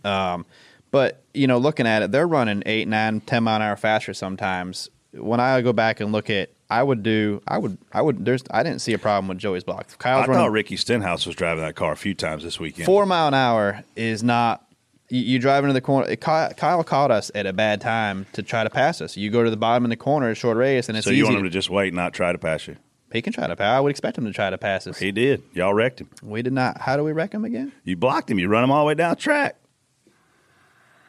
Um, 0.02 0.46
but 0.90 1.22
you 1.34 1.46
know, 1.46 1.58
looking 1.58 1.86
at 1.86 2.02
it, 2.02 2.12
they're 2.12 2.26
running 2.26 2.62
eight, 2.66 2.86
nine, 2.86 3.20
ten 3.20 3.42
mile 3.44 3.56
an 3.56 3.62
hour 3.62 3.76
faster 3.76 4.14
sometimes. 4.14 4.88
When 5.12 5.40
I 5.40 5.60
go 5.60 5.72
back 5.72 6.00
and 6.00 6.12
look 6.12 6.30
at, 6.30 6.50
I 6.70 6.82
would 6.82 7.02
do, 7.02 7.42
I 7.46 7.58
would, 7.58 7.78
I 7.92 8.02
would. 8.02 8.24
There's, 8.24 8.42
I 8.50 8.62
didn't 8.62 8.80
see 8.80 8.92
a 8.94 8.98
problem 8.98 9.28
with 9.28 9.38
Joey's 9.38 9.64
block. 9.64 9.88
I 9.90 10.02
Kyle's 10.02 10.26
thought 10.26 10.32
running 10.32 10.52
Ricky 10.52 10.76
Stenhouse 10.76 11.26
was 11.26 11.36
driving 11.36 11.62
that 11.64 11.74
car 11.74 11.92
a 11.92 11.96
few 11.96 12.14
times 12.14 12.42
this 12.42 12.58
weekend. 12.58 12.86
four 12.86 13.06
mile 13.06 13.28
an 13.28 13.34
hour 13.34 13.84
is 13.96 14.22
not. 14.22 14.66
You, 15.10 15.20
you 15.20 15.38
drive 15.38 15.64
into 15.64 15.74
the 15.74 15.82
corner. 15.82 16.16
Kyle, 16.16 16.50
Kyle 16.54 16.82
caught 16.82 17.10
us 17.10 17.30
at 17.34 17.44
a 17.46 17.52
bad 17.52 17.80
time 17.80 18.26
to 18.32 18.42
try 18.42 18.64
to 18.64 18.70
pass 18.70 19.00
us. 19.02 19.16
You 19.16 19.30
go 19.30 19.44
to 19.44 19.50
the 19.50 19.56
bottom 19.56 19.84
of 19.84 19.90
the 19.90 19.96
corner, 19.96 20.30
a 20.30 20.34
short 20.34 20.56
race, 20.56 20.88
and 20.88 20.96
it's 20.96 21.04
so 21.04 21.10
easy. 21.10 21.18
you 21.18 21.24
want 21.24 21.36
him 21.36 21.42
to 21.44 21.50
just 21.50 21.68
wait 21.68 21.88
and 21.88 21.96
not 21.96 22.14
try 22.14 22.32
to 22.32 22.38
pass 22.38 22.66
you? 22.66 22.76
he 23.12 23.22
can 23.22 23.32
try 23.32 23.46
to 23.46 23.54
pass. 23.54 23.76
I 23.76 23.78
would 23.78 23.90
expect 23.90 24.18
him 24.18 24.24
to 24.24 24.32
try 24.32 24.50
to 24.50 24.58
pass 24.58 24.88
us. 24.88 24.98
He 24.98 25.12
did. 25.12 25.42
Y'all 25.52 25.72
wrecked 25.72 26.00
him. 26.00 26.08
We 26.20 26.42
did 26.42 26.52
not. 26.52 26.80
How 26.80 26.96
do 26.96 27.04
we 27.04 27.12
wreck 27.12 27.32
him 27.32 27.44
again? 27.44 27.72
You 27.84 27.96
blocked 27.96 28.28
him. 28.28 28.40
You 28.40 28.48
run 28.48 28.64
him 28.64 28.72
all 28.72 28.84
the 28.84 28.88
way 28.88 28.94
down 28.94 29.10
the 29.10 29.16
track. 29.16 29.56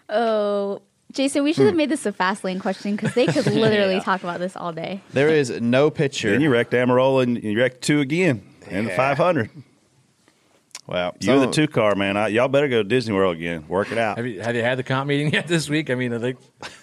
Oh, 0.07 0.83
Jason, 1.15 1.43
we 1.43 1.53
should 1.53 1.63
have 1.65 1.73
hmm. 1.73 1.77
made 1.77 1.89
this 1.89 2.05
a 2.05 2.11
fast 2.11 2.43
lane 2.43 2.59
question 2.59 2.95
because 2.95 3.13
they 3.13 3.25
could 3.25 3.45
literally 3.53 4.01
talk 4.01 4.21
about 4.21 4.39
this 4.39 4.55
all 4.57 4.73
day. 4.73 5.01
There 5.13 5.29
is 5.29 5.49
no 5.49 5.89
picture. 5.89 6.31
Then 6.31 6.41
you 6.41 6.49
wrecked 6.49 6.73
Almirola 6.73 7.23
and 7.23 7.41
you 7.41 7.57
wrecked 7.57 7.81
two 7.81 8.01
again 8.01 8.43
in 8.67 8.85
the 8.85 8.91
Yeah. 8.91 8.97
500. 8.97 9.49
well, 10.87 11.15
You're 11.21 11.39
the 11.39 11.51
two 11.51 11.67
car 11.67 11.95
man. 11.95 12.17
I, 12.17 12.27
y'all 12.27 12.49
better 12.49 12.67
go 12.67 12.83
to 12.83 12.87
Disney 12.87 13.13
World 13.13 13.37
again. 13.37 13.65
Work 13.69 13.93
it 13.93 13.97
out. 13.97 14.17
Have 14.17 14.27
you 14.27 14.41
have 14.41 14.55
you 14.55 14.61
had 14.61 14.77
the 14.77 14.83
comp 14.83 15.07
meeting 15.07 15.31
yet 15.33 15.47
this 15.47 15.69
week? 15.69 15.89
I 15.89 15.95
mean, 15.95 16.13
I 16.13 16.19
think, 16.19 16.37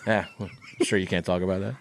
yeah, 0.06 0.24
I'm 0.40 0.50
sure 0.82 0.98
you 0.98 1.06
can't 1.06 1.26
talk 1.26 1.42
about 1.42 1.60
that. 1.60 1.74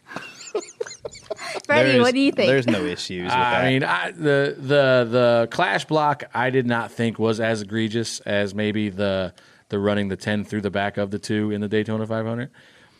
Freddie, 1.65 1.99
what 2.01 2.13
do 2.13 2.19
you 2.19 2.33
think? 2.33 2.47
There's 2.49 2.67
no 2.67 2.83
issues 2.83 3.23
with 3.23 3.31
that. 3.31 3.63
I 3.63 3.69
mean, 3.69 3.83
I, 3.85 4.11
the 4.11 4.55
the 4.57 5.07
the 5.09 5.47
clash 5.51 5.85
block 5.85 6.25
I 6.33 6.49
did 6.49 6.67
not 6.67 6.91
think 6.91 7.17
was 7.17 7.39
as 7.39 7.61
egregious 7.61 8.19
as 8.21 8.53
maybe 8.53 8.89
the 8.89 9.33
the 9.71 9.79
running 9.79 10.09
the 10.09 10.15
ten 10.15 10.45
through 10.45 10.61
the 10.61 10.69
back 10.69 10.97
of 10.97 11.09
the 11.09 11.17
two 11.17 11.49
in 11.49 11.61
the 11.61 11.67
Daytona 11.67 12.05
500. 12.05 12.51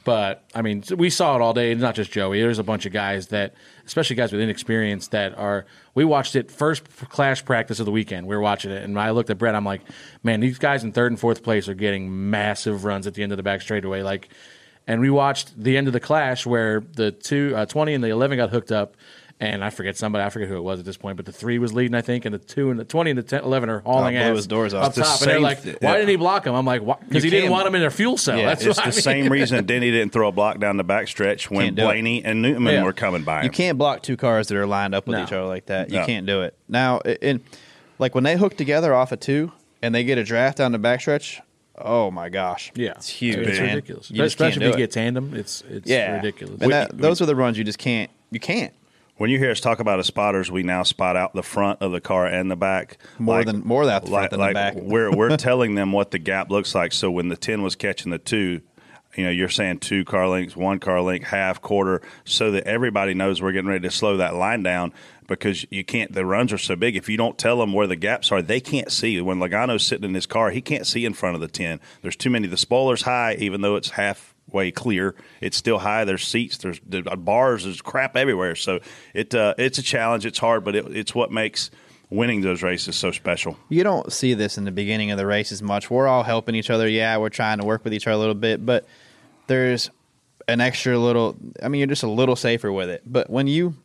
But 0.03 0.43
I 0.55 0.63
mean, 0.63 0.84
we 0.97 1.12
saw 1.12 1.36
it 1.36 1.41
all 1.41 1.53
day. 1.53 1.71
It's 1.71 1.81
not 1.81 1.93
just 1.93 2.12
Joey. 2.12 2.41
There's 2.41 2.57
a 2.57 2.63
bunch 2.63 2.88
of 2.88 2.91
guys 2.91 3.27
that, 3.27 3.53
especially 3.86 4.15
guys 4.15 4.31
with 4.31 4.41
inexperience, 4.41 5.10
that 5.10 5.38
are. 5.38 5.65
We 5.93 6.05
watched 6.05 6.36
it 6.36 6.49
first 6.49 6.86
clash 7.10 7.45
practice 7.45 7.79
of 7.79 7.86
the 7.86 7.91
weekend. 7.91 8.25
We 8.25 8.36
were 8.36 8.41
watching 8.41 8.71
it, 8.71 8.84
and 8.84 8.99
I 8.99 9.12
looked 9.12 9.29
at 9.29 9.38
Brett. 9.38 9.53
I'm 9.53 9.65
like, 9.65 9.81
man, 10.23 10.39
these 10.39 10.57
guys 10.57 10.84
in 10.84 10.91
third 10.91 11.12
and 11.12 11.19
fourth 11.19 11.43
place 11.43 11.67
are 11.67 11.75
getting 11.75 12.31
massive 12.31 12.84
runs 12.84 13.05
at 13.05 13.13
the 13.13 13.21
end 13.21 13.31
of 13.31 13.38
the 13.38 13.43
back 13.43 13.62
straightaway. 13.62 14.01
Like, 14.01 14.29
and 14.88 15.01
we 15.01 15.12
watched 15.12 15.62
the 15.62 15.77
end 15.77 15.86
of 15.86 15.93
the 15.93 15.99
clash 15.99 16.47
where 16.47 16.79
the 16.79 17.12
two 17.12 17.53
uh, 17.55 17.65
20 17.67 17.93
and 17.93 18.03
the 18.03 18.10
11 18.10 18.38
got 18.38 18.49
hooked 18.49 18.71
up. 18.71 18.95
And 19.41 19.63
I 19.63 19.71
forget 19.71 19.97
somebody, 19.97 20.23
I 20.23 20.30
forget 20.30 20.47
who 20.47 20.56
it 20.56 20.62
was 20.62 20.77
at 20.77 20.86
this 20.86 20.97
point, 20.97 21.17
but 21.17 21.25
the 21.25 21.32
three 21.32 21.58
was 21.58 21.73
leading, 21.73 21.95
I 21.95 22.01
think, 22.01 22.25
and 22.25 22.34
the 22.36 22.38
two 22.38 22.69
and 22.69 22.80
the 22.80 22.84
20 22.86 23.10
and 23.10 23.17
the 23.17 23.23
10, 23.23 23.43
11 23.43 23.69
are 23.71 23.80
hauling 23.80 24.15
Oh, 24.15 24.19
blew 24.21 24.30
ass 24.30 24.36
his 24.38 24.45
doors 24.45 24.73
off. 24.75 24.84
up 24.84 24.89
It's 24.89 24.97
the 24.97 25.01
top. 25.04 25.19
And 25.21 25.27
they're 25.27 25.36
same 25.38 25.41
like, 25.41 25.63
th- 25.63 25.77
why 25.82 25.89
yeah. 25.89 25.95
didn't 25.95 26.10
he 26.10 26.15
block 26.15 26.45
him? 26.45 26.54
I'm 26.54 26.63
like, 26.63 26.82
because 26.86 27.23
he 27.23 27.30
You 27.30 27.32
didn't 27.32 27.41
can't- 27.45 27.51
want 27.51 27.65
him 27.67 27.73
in 27.73 27.82
their 27.82 27.89
fuel 27.89 28.17
cell. 28.17 28.38
Yeah, 28.38 28.45
That's 28.45 28.63
It's 28.63 28.77
what 28.77 28.84
the 28.86 28.91
I 28.91 28.93
mean. 28.93 29.23
same 29.23 29.32
reason 29.32 29.65
Denny 29.65 29.89
didn't 29.89 30.13
throw 30.13 30.27
a 30.27 30.32
block 30.32 30.60
down 30.60 30.77
the 30.77 30.84
backstretch 30.86 31.49
when 31.49 31.62
Can't 31.65 31.75
do 31.75 31.82
it. 31.82 31.86
Blaney 31.86 32.23
and 32.23 32.43
Newman 32.43 32.71
Yeah. 32.75 32.84
were 32.84 32.93
coming 32.93 33.23
by 33.23 33.39
him. 33.39 33.45
You 33.45 33.49
can't 33.49 33.80
block 33.80 34.04
two 34.04 34.15
cars 34.15 34.47
that 34.49 34.58
are 34.58 34.67
lined 34.67 34.93
up 34.93 35.08
with 35.08 35.17
No. 35.17 35.23
each 35.23 35.32
other 35.34 35.47
like 35.47 35.65
that. 35.65 35.89
You 35.89 36.01
No. 36.01 36.06
can't 36.06 36.27
do 36.27 36.43
it. 36.43 36.54
Now, 36.69 37.01
i- 37.04 37.17
in 37.19 37.41
like 37.97 38.13
when 38.13 38.23
they 38.23 38.38
hook 38.38 38.56
together 38.58 38.93
off 38.93 39.12
of 39.12 39.21
two 39.21 39.51
and 39.82 39.95
they 39.95 40.04
get 40.04 40.19
a 40.19 40.23
draft 40.23 40.60
down 40.60 40.71
the 40.71 40.77
backstretch, 40.77 41.39
oh 41.80 42.12
my 42.12 42.30
gosh, 42.30 42.71
Yeah, 42.75 42.91
it's 42.91 43.10
huge. 43.10 43.38
It's 43.38 43.58
man. 43.60 43.69
ridiculous, 43.69 44.12
You 44.12 44.17
just 44.17 44.38
can't 44.38 44.49
especially 44.49 44.67
if 44.67 44.73
do 44.73 44.77
you 44.77 44.84
it. 44.84 44.88
get 44.88 44.91
tandem. 44.91 45.34
It's 45.36 45.63
it's 45.67 45.89
yeah, 45.89 46.17
ridiculous. 46.17 46.62
And 46.62 46.71
that, 46.71 46.95
those 46.95 47.23
are 47.23 47.25
the 47.25 47.36
runs 47.36 47.58
you 47.58 47.63
just 47.63 47.80
can't. 47.80 48.12
You 48.30 48.39
can't 48.39 48.71
When 49.21 49.29
you 49.29 49.38
hear 49.38 49.51
us 49.51 49.60
talk 49.60 49.79
about 49.79 49.99
as 49.99 50.07
spotters, 50.07 50.49
we 50.49 50.63
now 50.63 50.81
spot 50.81 51.15
out 51.15 51.36
the 51.36 51.43
front 51.43 51.84
of 51.84 51.91
the 51.91 52.01
car 52.01 52.25
and 52.25 52.49
the 52.49 52.55
back 52.55 52.97
More 53.19 53.43
than- 53.43 53.62
more 53.63 53.88
out 53.88 54.01
the 54.01 54.10
front 54.10 54.12
like, 54.12 54.29
than 54.31 54.39
the 54.39 54.53
back. 54.55 54.73
We're 54.75 55.15
we're 55.15 55.38
telling 55.38 55.75
them 55.75 55.91
what 55.91 56.10
the 56.10 56.17
gap 56.17 56.49
looks 56.49 56.73
like. 56.73 56.91
So 56.91 57.12
when 57.12 57.27
the 57.27 57.38
ten 57.38 57.62
was 57.62 57.75
catching 57.75 58.10
the 58.10 58.17
two, 58.17 58.62
you 59.15 59.23
know, 59.23 59.29
you're 59.29 59.47
saying 59.47 59.77
two 59.81 60.05
car 60.05 60.27
lengths, 60.27 60.55
one 60.55 60.79
car 60.79 61.03
length, 61.03 61.27
half, 61.27 61.62
quarter, 61.62 62.01
so 62.25 62.49
that 62.49 62.63
everybody 62.63 63.13
knows 63.13 63.43
we're 63.43 63.51
getting 63.51 63.69
ready 63.69 63.88
to 63.88 63.91
slow 63.91 64.17
that 64.17 64.34
line 64.34 64.63
down 64.63 64.91
because 65.27 65.67
you 65.69 65.84
can't. 65.84 66.12
The 66.12 66.25
runs 66.25 66.51
are 66.51 66.57
so 66.57 66.75
big. 66.75 66.95
If 66.95 67.07
you 67.07 67.15
don't 67.15 67.38
tell 67.38 67.60
them 67.60 67.73
where 67.73 67.86
the 67.86 67.95
gaps 67.95 68.31
are, 68.31 68.41
they 68.41 68.60
can't 68.60 68.91
see. 68.91 69.21
When 69.21 69.38
Logano's 69.38 69.86
sitting 69.86 70.05
in 70.05 70.15
his 70.15 70.25
car, 70.25 70.49
he 70.49 70.62
can't 70.62 70.88
see 70.88 71.05
in 71.05 71.13
front 71.13 71.36
of 71.36 71.41
the 71.41 71.47
ten. 71.47 71.79
There's 72.01 72.15
too 72.15 72.31
many. 72.31 72.47
The 72.47 72.57
spoiler's 72.57 73.03
high, 73.03 73.36
even 73.36 73.62
though 73.62 73.75
it's 73.75 73.91
half 73.91 74.30
way 74.53 74.71
clear. 74.71 75.15
It's 75.39 75.57
still 75.57 75.79
high. 75.79 76.05
There's 76.05 76.25
seats. 76.25 76.57
There's, 76.57 76.79
there 76.85 77.03
are 77.07 77.17
bars. 77.17 77.63
There's 77.63 77.81
crap 77.81 78.15
everywhere. 78.15 78.55
So 78.55 78.79
it 79.13 79.33
uh, 79.33 79.55
it's 79.57 79.77
a 79.77 79.83
challenge. 79.83 80.25
It's 80.25 80.39
hard, 80.39 80.63
but 80.63 80.75
it, 80.75 80.85
it's 80.95 81.15
what 81.15 81.31
makes 81.31 81.71
winning 82.09 82.41
those 82.41 82.61
races 82.61 82.95
so 82.95 83.11
special. 83.11 83.57
You 83.69 83.83
don't 83.83 84.11
see 84.11 84.33
this 84.33 84.57
in 84.57 84.65
the 84.65 84.71
beginning 84.71 85.11
of 85.11 85.17
the 85.17 85.25
race 85.25 85.51
as 85.51 85.61
much. 85.61 85.89
We're 85.89 86.07
all 86.07 86.23
helping 86.23 86.55
each 86.55 86.69
other. 86.69 86.87
Yeah, 86.87 87.17
we're 87.17 87.29
trying 87.29 87.59
to 87.59 87.65
work 87.65 87.83
with 87.83 87.93
each 87.93 88.05
other 88.05 88.15
a 88.15 88.17
little 88.17 88.35
bit, 88.35 88.65
but 88.65 88.85
there's 89.47 89.89
an 90.47 90.61
extra 90.61 90.97
little. 90.97 91.35
I 91.63 91.69
mean, 91.69 91.79
you're 91.79 91.87
just 91.87 92.03
a 92.03 92.09
little 92.09 92.35
safer 92.35 92.71
with 92.71 92.89
it. 92.89 93.01
But 93.05 93.29
when 93.29 93.47
you 93.47 93.75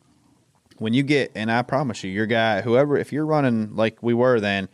when 0.77 0.93
you 0.93 1.03
get, 1.03 1.31
and 1.35 1.51
I 1.51 1.61
promise 1.63 2.03
you, 2.03 2.11
your 2.11 2.27
guy, 2.27 2.61
whoever, 2.61 2.97
if 2.97 3.11
you're 3.11 3.25
running 3.25 3.75
like 3.75 4.01
we 4.01 4.13
were 4.13 4.39
then, 4.39 4.69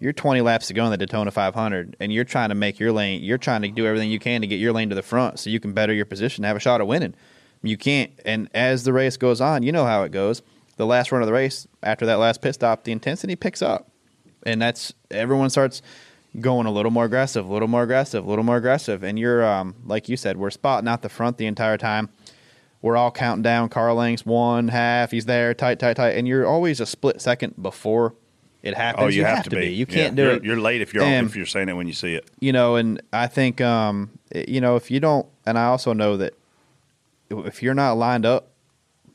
you're 0.00 0.12
20 0.12 0.40
laps 0.40 0.68
to 0.68 0.74
go 0.74 0.84
in 0.84 0.90
the 0.90 0.96
Daytona 0.96 1.30
500, 1.30 1.96
and 2.00 2.12
you're 2.12 2.24
trying 2.24 2.50
to 2.50 2.54
make 2.54 2.78
your 2.78 2.92
lane. 2.92 3.22
You're 3.22 3.38
trying 3.38 3.62
to 3.62 3.68
do 3.68 3.86
everything 3.86 4.10
you 4.10 4.18
can 4.18 4.40
to 4.40 4.46
get 4.46 4.60
your 4.60 4.72
lane 4.72 4.88
to 4.90 4.94
the 4.94 5.02
front, 5.02 5.38
so 5.38 5.50
you 5.50 5.60
can 5.60 5.72
better 5.72 5.92
your 5.92 6.04
position, 6.04 6.44
have 6.44 6.56
a 6.56 6.60
shot 6.60 6.80
at 6.80 6.86
winning. 6.86 7.14
You 7.62 7.76
can't. 7.76 8.12
And 8.24 8.48
as 8.54 8.84
the 8.84 8.92
race 8.92 9.16
goes 9.16 9.40
on, 9.40 9.62
you 9.62 9.72
know 9.72 9.84
how 9.84 10.04
it 10.04 10.12
goes. 10.12 10.42
The 10.76 10.86
last 10.86 11.10
run 11.10 11.22
of 11.22 11.26
the 11.26 11.32
race, 11.32 11.66
after 11.82 12.06
that 12.06 12.18
last 12.18 12.40
pit 12.40 12.54
stop, 12.54 12.84
the 12.84 12.92
intensity 12.92 13.34
picks 13.34 13.62
up, 13.62 13.90
and 14.44 14.62
that's 14.62 14.92
everyone 15.10 15.50
starts 15.50 15.82
going 16.40 16.66
a 16.66 16.70
little 16.70 16.92
more 16.92 17.04
aggressive, 17.04 17.48
a 17.48 17.52
little 17.52 17.66
more 17.66 17.82
aggressive, 17.82 18.24
a 18.24 18.28
little 18.28 18.44
more 18.44 18.56
aggressive, 18.56 19.02
and 19.02 19.18
you're 19.18 19.44
um, 19.44 19.74
like 19.84 20.08
you 20.08 20.16
said, 20.16 20.36
we're 20.36 20.50
spotting 20.50 20.88
out 20.88 21.02
the 21.02 21.08
front 21.08 21.38
the 21.38 21.46
entire 21.46 21.76
time. 21.76 22.10
We're 22.80 22.96
all 22.96 23.10
counting 23.10 23.42
down 23.42 23.70
car 23.70 23.92
lengths, 23.92 24.24
one 24.24 24.68
half. 24.68 25.10
He's 25.10 25.24
there, 25.24 25.52
tight, 25.52 25.80
tight, 25.80 25.96
tight, 25.96 26.10
and 26.10 26.28
you're 26.28 26.46
always 26.46 26.78
a 26.78 26.86
split 26.86 27.20
second 27.20 27.60
before 27.60 28.14
it 28.62 28.74
happens. 28.74 29.04
Oh, 29.04 29.08
you, 29.08 29.24
have, 29.24 29.44
to 29.44 29.50
be. 29.50 29.68
You 29.68 29.86
can't 29.86 30.12
Yeah. 30.12 30.16
do 30.16 30.22
you're, 30.22 30.32
it. 30.32 30.44
You're 30.44 30.60
late 30.60 30.80
if 30.80 30.92
you're 30.94 31.02
And- 31.04 31.26
if 31.26 31.36
you're 31.36 31.46
saying 31.46 31.68
it 31.68 31.74
when 31.76 31.86
you 31.86 31.92
see 31.92 32.14
it. 32.14 32.28
you 32.40 32.52
know, 32.52 32.76
and 32.76 33.00
I 33.12 33.26
think, 33.26 33.60
um, 33.60 34.10
you 34.34 34.60
know, 34.60 34.76
if 34.76 34.90
you 34.90 35.00
don't, 35.00 35.26
and 35.46 35.58
I 35.58 35.66
also 35.66 35.92
know 35.92 36.16
that 36.16 36.34
if 37.30 37.62
you're 37.62 37.74
not 37.74 37.92
lined 37.94 38.26
up 38.26 38.50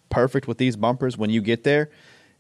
perfect 0.10 0.48
with 0.48 0.58
these 0.58 0.76
bumpers 0.76 1.18
when 1.18 1.30
you 1.30 1.42
get 1.42 1.64
there, 1.64 1.90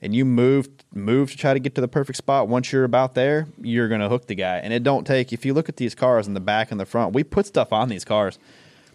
and 0.01 0.13
you 0.13 0.25
move 0.25 0.67
move 0.93 1.31
to 1.31 1.37
try 1.37 1.53
to 1.53 1.59
get 1.61 1.75
to 1.75 1.81
the 1.81 1.87
perfect 1.87 2.17
spot, 2.17 2.49
once 2.49 2.73
you're 2.73 2.83
about 2.83 3.13
there, 3.15 3.47
you're 3.61 3.87
gonna 3.87 4.09
hook 4.09 4.27
the 4.27 4.35
guy. 4.35 4.57
And 4.57 4.73
it 4.73 4.83
don't 4.83 5.07
take. 5.07 5.31
If 5.31 5.45
you 5.45 5.53
look 5.53 5.69
at 5.69 5.77
these 5.77 5.95
cars 5.95 6.27
in 6.27 6.33
the 6.33 6.41
back 6.41 6.71
and 6.71 6.79
the 6.79 6.85
front, 6.85 7.13
we 7.15 7.23
put 7.23 7.45
stuff 7.45 7.71
on 7.71 7.87
these 7.87 8.03
cars 8.03 8.37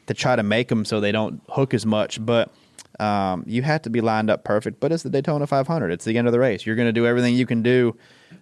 to 0.06 0.12
try 0.12 0.36
to 0.36 0.42
make 0.42 0.68
them 0.68 0.84
so 0.84 1.00
they 1.00 1.10
don't 1.12 1.40
hook 1.48 1.72
as 1.74 1.86
much, 1.86 2.24
but. 2.24 2.50
Um, 2.98 3.44
you 3.46 3.62
have 3.62 3.82
to 3.82 3.90
be 3.90 4.00
lined 4.00 4.28
up 4.28 4.42
perfect, 4.44 4.80
but 4.80 4.90
it's 4.90 5.02
the 5.04 5.10
Daytona 5.10 5.46
500. 5.46 5.90
It's 5.92 6.04
the 6.04 6.18
end 6.18 6.26
of 6.26 6.32
the 6.32 6.40
race. 6.40 6.66
You're 6.66 6.76
going 6.76 6.88
to 6.88 6.92
do 6.92 7.06
everything 7.06 7.34
you 7.34 7.46
can 7.46 7.62
do 7.62 7.96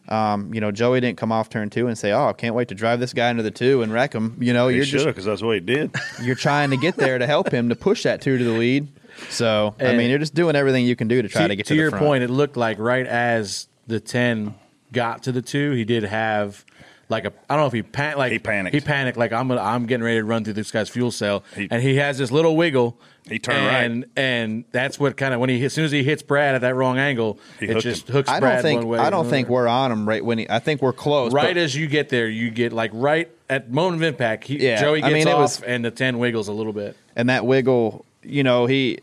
um, 0.09 0.55
you 0.55 0.61
know, 0.61 0.71
Joey 0.71 1.01
didn't 1.01 1.19
come 1.19 1.33
off 1.33 1.49
turn 1.49 1.69
two 1.69 1.88
and 1.88 1.99
say, 1.99 2.12
"Oh, 2.12 2.29
I 2.29 2.33
can't 2.33 2.55
wait 2.55 2.69
to 2.69 2.75
drive 2.75 3.01
this 3.01 3.12
guy 3.12 3.31
into 3.31 3.42
the 3.42 3.51
two 3.51 3.83
and 3.83 3.92
wreck 3.92 4.12
him." 4.12 4.37
You 4.40 4.53
know, 4.53 4.69
He 4.69 4.77
you're 4.77 4.85
should 4.85 4.92
just 5.01 5.07
because 5.07 5.25
that's 5.25 5.42
what 5.42 5.55
he 5.55 5.61
did. 5.61 5.95
you're 6.23 6.37
trying 6.37 6.71
to 6.71 6.77
get 6.77 6.97
there 6.97 7.19
to 7.19 7.27
help 7.27 7.51
him 7.53 7.69
to 7.71 7.77
push 7.77 8.05
that 8.05 8.21
two 8.21 8.38
to 8.38 8.45
the 8.45 8.53
lead. 8.53 8.88
So, 9.31 9.75
I 9.81 9.97
mean, 9.97 10.11
you're 10.11 10.19
just 10.19 10.35
doing 10.35 10.57
everything 10.57 10.85
you 10.85 10.95
can 10.95 11.09
do 11.09 11.23
to 11.23 11.29
try 11.29 11.49
to, 11.49 11.57
get 11.57 11.66
to, 11.66 11.75
the 11.75 11.81
your 11.81 11.90
front. 11.90 12.05
point, 12.05 12.23
it 12.25 12.29
looked 12.31 12.57
like 12.57 12.79
right 12.79 13.07
as 13.07 13.66
the 13.87 13.99
ten 13.99 14.55
got 14.92 15.25
to 15.25 15.33
the 15.33 15.42
two, 15.42 15.73
he 15.73 15.85
did 15.85 16.05
have 16.05 16.64
like 17.09 17.25
a 17.25 17.33
I 17.49 17.55
don't 17.55 17.62
know 17.62 17.66
if 17.66 17.73
he 17.73 17.83
pan- 17.83 18.19
like 18.19 18.31
He 18.31 18.38
panicked. 18.38 18.75
He 18.75 18.81
panicked 18.81 19.19
like 19.19 19.33
I'm 19.33 19.49
gonna, 19.49 19.61
I'm 19.61 19.87
getting 19.87 20.05
ready 20.05 20.19
to 20.19 20.25
run 20.25 20.45
through 20.45 20.53
this 20.55 20.71
guy's 20.71 20.88
fuel 20.88 21.11
cell, 21.11 21.42
He- 21.57 21.69
and 21.71 21.83
he 21.83 21.97
has 21.97 22.19
this 22.19 22.31
little 22.31 22.57
wiggle. 22.57 22.99
He 23.29 23.39
turned 23.41 23.67
right. 23.67 23.83
and, 23.85 24.05
and 24.17 24.65
that's 24.71 25.01
what 25.01 25.17
kind 25.17 25.35
of 25.35 25.41
when 25.41 25.51
he 25.51 25.65
as 25.65 25.73
soon 25.73 25.85
as 25.85 25.91
he 25.91 26.05
hits 26.05 26.23
Brad 26.23 26.55
at 26.55 26.61
that 26.61 26.75
wrong 26.77 26.97
angle, 26.99 27.39
He 27.59 27.67
it 27.67 27.79
just 27.81 28.09
him. 28.09 28.12
hooks 28.15 28.29
I 28.29 28.39
Brad 28.39 28.55
don't 28.57 28.62
think 28.62 28.81
one 28.83 28.89
way. 28.89 28.99
I 29.01 29.11
don't 29.11 29.29
think 29.29 29.49
we're 29.49 29.67
on 29.67 29.91
him 29.91 30.09
right 30.09 30.25
when 30.25 30.39
he. 30.39 30.49
I 30.49 30.61
think 30.61 30.81
we're 30.81 30.93
close. 30.93 31.33
right 31.33 31.49
but- 31.55 31.57
as 31.57 31.75
you 31.75 31.89
get 31.89 32.09
there. 32.09 32.29
You 32.29 32.51
get 32.51 32.73
like 32.73 32.93
right 32.95 33.29
at 33.51 33.71
moment 33.71 34.03
of 34.03 34.09
impact. 34.09 34.45
He, 34.45 34.59
Yeah, 34.65 34.81
Joey 34.81 35.03
I 35.03 35.11
gets 35.11 35.25
mean, 35.25 35.35
off, 35.35 35.41
was- 35.41 35.62
and 35.62 35.85
the 35.85 35.91
ten 35.91 36.19
wiggles 36.19 36.47
a 36.49 36.53
little 36.53 36.73
bit. 36.73 36.97
and 37.17 37.29
that 37.29 37.45
wiggle, 37.45 38.05
you 38.23 38.45
know, 38.45 38.67
he. 38.67 39.01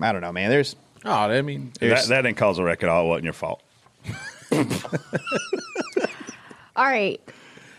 I 0.00 0.12
don't 0.12 0.22
know, 0.22 0.32
man. 0.32 0.48
There's 0.48 0.74
Oh, 1.04 1.10
I 1.12 1.42
mean, 1.42 1.72
that, 1.80 2.06
that 2.08 2.22
didn't 2.22 2.36
cause 2.38 2.58
a 2.58 2.64
wreck 2.64 2.82
at 2.82 2.88
all. 2.88 3.04
It 3.04 3.08
wasn't 3.08 3.24
your 3.24 3.32
fault. 3.34 3.62
All 6.76 6.84
right. 6.86 7.20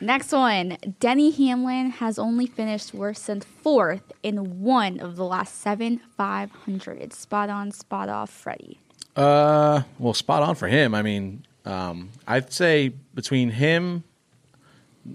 Next 0.01 0.31
one. 0.31 0.77
Denny 0.99 1.29
Hamlin 1.29 1.91
has 1.91 2.17
only 2.17 2.47
finished 2.47 2.91
worse 2.91 3.27
than 3.27 3.41
fourth 3.41 4.11
in 4.23 4.61
one 4.61 4.99
of 4.99 5.15
the 5.15 5.23
last 5.23 5.61
seven 5.61 6.01
500. 6.17 7.13
Spot 7.13 7.49
on, 7.49 7.71
spot 7.71 8.09
off, 8.09 8.31
Freddie. 8.31 8.79
Uh, 9.15 9.83
well, 9.99 10.15
spot 10.15 10.41
on 10.41 10.55
for 10.55 10.67
him. 10.67 10.95
I 10.95 11.03
mean, 11.03 11.45
um, 11.65 12.09
I'd 12.27 12.51
say 12.51 12.93
between 13.13 13.51
him 13.51 14.03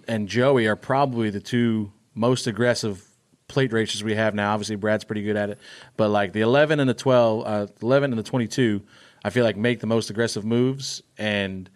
and 0.07 0.29
Joey 0.29 0.69
are 0.69 0.77
probably 0.77 1.31
the 1.31 1.41
two 1.41 1.91
most 2.15 2.47
aggressive 2.47 3.05
plate 3.49 3.73
races 3.73 4.05
we 4.05 4.15
have 4.15 4.35
now. 4.37 4.53
Obviously, 4.53 4.77
Brad's 4.77 5.05
pretty 5.05 5.23
good 5.23 5.37
at 5.37 5.51
it, 5.51 5.59
but 5.97 6.11
like 6.11 6.33
the 6.33 6.43
11 6.43 6.79
and 6.79 6.89
the 6.89 6.95
12, 6.95 7.47
uh, 7.47 7.67
11 7.83 8.13
and 8.13 8.19
the 8.19 8.23
22, 8.23 8.83
I 9.25 9.31
feel 9.31 9.45
like 9.45 9.57
make 9.57 9.81
the 9.81 9.87
most 9.87 10.11
aggressive 10.11 10.45
moves, 10.45 11.03
and 11.19 11.69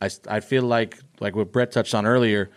I, 0.00 0.10
I 0.28 0.40
feel 0.40 0.62
like 0.62 0.98
like 1.20 1.34
what 1.36 1.52
Brett 1.52 1.72
touched 1.72 1.94
on 1.94 2.06
earlier, 2.06 2.50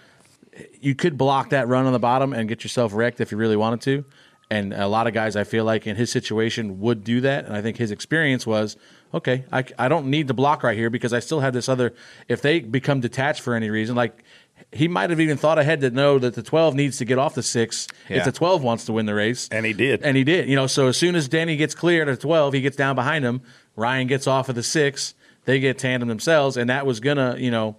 you 0.80 0.96
could 0.96 1.18
block 1.18 1.50
that 1.52 1.68
run 1.68 1.86
on 1.86 1.94
the 1.94 2.00
bottom 2.00 2.34
and 2.34 2.50
get 2.50 2.64
yourself 2.64 2.94
wrecked 2.94 3.22
if 3.22 3.32
you 3.32 3.38
really 3.38 3.56
wanted 3.58 3.82
to. 3.82 4.06
And 4.50 4.74
a 4.74 4.88
lot 4.88 5.08
of 5.08 5.14
guys, 5.14 5.36
I 5.36 5.44
feel 5.44 5.66
like 5.66 5.86
in 5.88 5.98
his 5.98 6.10
situation, 6.10 6.80
would 6.80 7.04
do 7.04 7.20
that. 7.22 7.46
And 7.46 7.56
I 7.56 7.62
think 7.62 7.78
his 7.78 7.92
experience 7.92 8.48
was 8.48 8.78
okay, 9.14 9.46
I, 9.54 9.64
I 9.78 9.88
don't 9.88 10.08
need 10.08 10.28
to 10.28 10.34
block 10.34 10.64
right 10.64 10.78
here 10.78 10.90
because 10.90 11.14
I 11.14 11.20
still 11.20 11.40
have 11.40 11.54
this 11.54 11.70
other. 11.70 11.94
If 12.28 12.42
they 12.42 12.60
become 12.60 13.00
detached 13.00 13.42
for 13.42 13.54
any 13.56 13.70
reason, 13.70 13.96
like 13.96 14.24
he 14.72 14.88
might 14.88 15.10
have 15.10 15.20
even 15.20 15.38
thought 15.38 15.60
ahead 15.60 15.82
to 15.82 15.90
know 15.90 16.18
that 16.20 16.34
the 16.34 16.44
12 16.44 16.76
needs 16.76 16.98
to 16.98 17.06
get 17.06 17.18
off 17.18 17.36
the 17.36 17.44
six 17.44 17.88
Yeah. 18.10 18.18
if 18.18 18.26
the 18.26 18.32
12 18.32 18.64
wants 18.64 18.86
to 18.86 18.94
win 18.94 19.06
the 19.06 19.14
race. 19.14 19.48
And 19.52 19.66
he 19.66 19.74
did. 19.74 20.02
And 20.04 20.18
he 20.18 20.24
did. 20.24 20.50
You 20.50 20.56
know, 20.56 20.68
so 20.68 20.88
as 20.88 20.98
soon 20.98 21.16
as 21.16 21.28
Danny 21.28 21.56
gets 21.56 21.74
cleared 21.76 22.10
at 22.10 22.20
12, 22.20 22.54
he 22.54 22.62
gets 22.62 22.76
down 22.76 22.96
behind 22.96 23.24
him. 23.24 23.42
Ryan 23.76 24.08
gets 24.08 24.28
off 24.28 24.50
of 24.50 24.56
the 24.56 24.64
six. 24.64 25.14
They 25.48 25.62
get 25.62 25.78
tandem 25.78 26.10
themselves. 26.10 26.58
And 26.58 26.70
that 26.70 26.86
was 26.86 27.00
going 27.00 27.16
to, 27.16 27.42
you 27.42 27.50
know, 27.50 27.78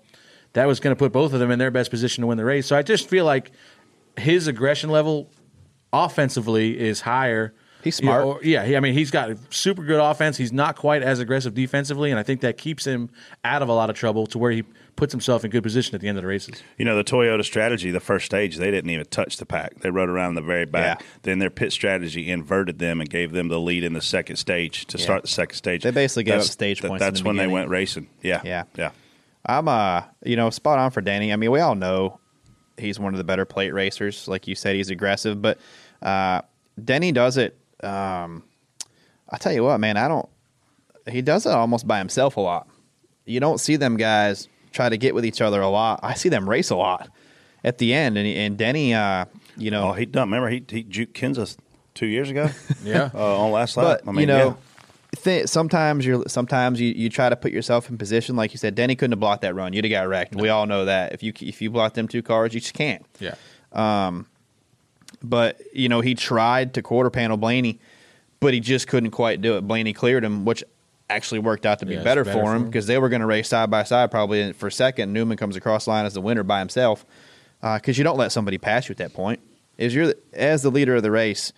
that 0.55 0.67
was 0.67 0.81
to 0.81 0.97
put 0.97 1.13
both 1.13 1.35
of 1.35 1.39
them 1.39 1.51
in 1.51 1.59
their 1.59 1.71
best 1.71 1.91
position 1.91 2.23
to 2.23 2.27
win 2.27 2.39
the 2.39 2.45
race. 2.45 2.67
So 2.67 2.75
I 2.75 2.83
just 2.83 3.09
feel 3.09 3.27
like 3.27 3.53
his 4.17 4.47
aggression 4.47 4.89
level 4.89 5.31
offensively 5.93 6.79
is 6.79 7.03
higher. 7.03 7.53
He's 7.85 7.97
smart. 7.97 8.25
You 8.25 8.33
know, 8.33 8.41
yeah, 8.43 8.65
he, 8.65 8.75
I 8.75 8.81
mean, 8.81 8.95
he's 8.95 9.11
got 9.11 9.37
super 9.51 9.85
good 9.85 10.01
offense. 10.01 10.39
He's 10.39 10.51
not 10.51 10.77
quite 10.77 11.03
as 11.03 11.21
aggressive 11.21 11.53
defensively, 11.53 12.11
and 12.11 12.19
I 12.19 12.23
think 12.23 12.41
that 12.41 12.57
keeps 12.57 12.87
him 12.87 13.11
out 13.45 13.61
of 13.61 13.69
a 13.69 13.75
lot 13.75 13.91
of 13.91 13.97
trouble 13.97 14.27
to 14.29 14.39
where 14.39 14.51
he 14.51 14.65
puts 14.99 15.13
himself 15.13 15.45
in 15.45 15.51
good 15.51 15.63
position 15.63 15.95
at 15.95 16.01
the 16.01 16.09
end 16.09 16.19
of 16.19 16.23
the 16.25 16.29
races. 16.29 16.61
You 16.77 16.85
know, 16.85 16.97
the 16.97 17.05
Toyota 17.05 17.45
strategy, 17.45 17.93
the 17.93 18.01
first 18.01 18.27
stage, 18.27 18.57
they 18.57 18.71
didn't 18.73 18.91
even 18.91 19.07
touch 19.07 19.37
the 19.37 19.47
pack. 19.47 19.77
They 19.79 19.91
rode 19.91 20.09
around 20.09 20.35
the 20.35 20.41
very 20.43 20.67
back. 20.67 21.01
Yeah. 21.01 21.07
Then 21.23 21.39
their 21.39 21.51
pit 21.51 21.73
strategy 21.73 22.29
inverted 22.29 22.81
them 22.81 23.01
and 23.01 23.09
gave 23.09 23.31
them 23.31 23.47
the 23.47 23.61
lead 23.61 23.85
in 23.85 23.93
the 23.93 24.01
second 24.03 24.37
stage 24.37 24.87
to 24.87 24.99
start 24.99 25.23
the 25.23 25.29
second 25.29 25.55
stage. 25.57 25.85
They 25.85 25.93
basically 25.93 26.25
gave 26.25 26.33
That's- 26.33 26.49
up 26.49 26.53
stage 26.53 26.81
that- 26.81 26.89
points 26.89 27.03
in 27.03 27.07
That's 27.07 27.21
the 27.21 27.27
when 27.29 27.37
they 27.37 27.47
went 27.47 27.69
racing. 27.71 28.09
Yeah. 28.23 28.43
Yeah. 28.45 28.65
Yeah. 28.77 28.91
I'm 29.47 29.69
uh 29.69 30.03
you 30.25 30.35
know 30.37 30.51
spot 30.51 30.79
on 30.81 30.91
for 30.91 31.01
Danny. 31.01 31.33
I 31.33 31.37
mean, 31.37 31.53
we 31.53 31.61
all 31.61 31.77
know 31.77 32.19
he's 32.77 32.99
one 32.99 33.15
of 33.15 33.19
the 33.19 33.25
better 33.25 33.45
plate 33.45 33.73
racers. 33.73 34.27
Like 34.27 34.49
you 34.49 34.57
said, 34.57 34.75
he's 34.75 34.91
aggressive, 34.91 35.41
but 35.41 35.59
uh, 36.03 36.43
Denny 36.85 37.13
does 37.13 37.37
it. 37.37 37.57
Um, 37.83 38.43
I 39.29 39.39
tell 39.39 39.53
you 39.53 39.63
what, 39.63 39.79
man, 39.79 39.97
I 39.97 40.09
don't. 40.09 40.29
He 41.09 41.23
does 41.23 41.47
it 41.47 41.53
almost 41.53 41.87
by 41.87 41.99
himself 41.99 42.37
a 42.37 42.41
lot. 42.41 42.69
You 43.25 43.39
don't 43.41 43.59
see 43.59 43.77
them 43.77 43.97
guys 43.97 44.49
try 44.73 44.89
to 44.89 44.97
get 44.97 45.15
with 45.15 45.25
each 45.25 45.41
other 45.41 45.61
a 45.61 45.69
lot. 45.69 46.01
I 46.03 46.15
see 46.15 46.29
them 46.29 46.49
race 46.49 46.71
a 46.71 46.77
lot 46.77 47.09
at 47.65 47.79
the 47.79 47.93
end, 47.95 48.17
and, 48.19 48.27
and 48.29 48.57
Denny, 48.57 48.95
uh, 48.95 49.25
you 49.57 49.71
know, 49.71 49.91
Oh, 49.91 49.93
he 49.93 50.07
done. 50.07 50.29
Remember, 50.29 50.49
he 50.49 50.65
he 50.69 50.85
juked 50.85 51.13
Kinza 51.13 51.57
two 51.95 52.07
years 52.07 52.31
ago 52.31 52.49
Yeah. 52.85 53.11
uh, 53.15 53.41
on 53.45 53.51
last 53.53 53.77
lap. 53.77 54.01
but 54.05 54.09
I 54.09 54.13
mean, 54.13 54.21
you 54.21 54.27
know, 54.27 54.57
yeah. 55.17 55.21
th- 55.23 55.47
sometimes 55.49 56.07
you're 56.07 56.25
sometimes 56.29 56.81
you, 56.81 56.89
you 56.91 57.09
try 57.11 57.29
to 57.29 57.37
put 57.37 57.51
yourself 57.53 57.91
in 57.91 57.99
position. 57.99 58.37
Like 58.37 58.53
you 58.53 58.59
said, 58.59 58.75
Denny 58.75 58.95
couldn't 58.95 59.13
have 59.13 59.21
blocked 59.21 59.43
that 59.43 59.55
run. 59.55 59.73
You'd 59.73 59.85
have 59.85 59.91
got 59.91 60.09
wrecked. 60.09 60.35
We 60.37 60.49
all 60.49 60.67
know 60.67 60.85
that. 60.85 61.13
If 61.13 61.23
you 61.23 61.33
if 61.41 61.61
you 61.61 61.71
block 61.71 61.95
them 61.95 62.07
two 62.09 62.23
cars, 62.23 62.55
you 62.55 62.61
just 62.61 62.75
can't. 62.75 63.05
Yeah. 63.19 63.35
um 63.73 64.27
But 65.23 65.61
you 65.73 65.89
know, 65.89 66.01
he 66.01 66.15
tried 66.15 66.75
to 66.75 66.83
quarter 66.83 67.11
panel 67.11 67.37
Blaney, 67.37 67.81
but 68.41 68.55
he 68.55 68.61
just 68.61 68.87
couldn't 68.87 69.11
quite 69.11 69.41
do 69.41 69.57
it. 69.57 69.63
Blaney 69.67 69.93
cleared 69.93 70.23
him, 70.25 70.45
which 70.45 70.63
actually 71.11 71.39
worked 71.41 71.65
out 71.67 71.79
to 71.81 71.87
be 71.87 71.95
Yeah, 71.95 72.03
better, 72.03 72.25
better 72.25 72.41
for 72.41 72.55
him 72.55 72.67
because 72.67 72.87
they 72.87 72.99
were 72.99 73.09
going 73.09 73.21
to 73.21 73.27
race 73.27 73.49
side 73.49 73.71
by 73.71 73.83
side 73.85 74.11
probably 74.11 74.53
for 74.53 74.71
second. 74.71 75.13
Newman 75.13 75.37
comes 75.37 75.57
across 75.57 75.85
the 75.87 75.91
line 75.91 76.07
as 76.07 76.15
the 76.15 76.21
winner 76.21 76.43
by 76.43 76.59
himself 76.59 77.07
because 77.61 77.99
you 77.99 78.05
don't 78.05 78.19
let 78.19 78.33
somebody 78.33 78.59
pass 78.59 78.89
you 78.89 78.93
at 78.93 78.99
that 78.99 79.15
point. 79.15 79.41
Is 79.79 79.95
you're 79.95 80.15
as 80.33 80.63
the 80.63 80.71
leader 80.71 80.97
of 80.97 81.03
the 81.03 81.11
race, 81.11 81.53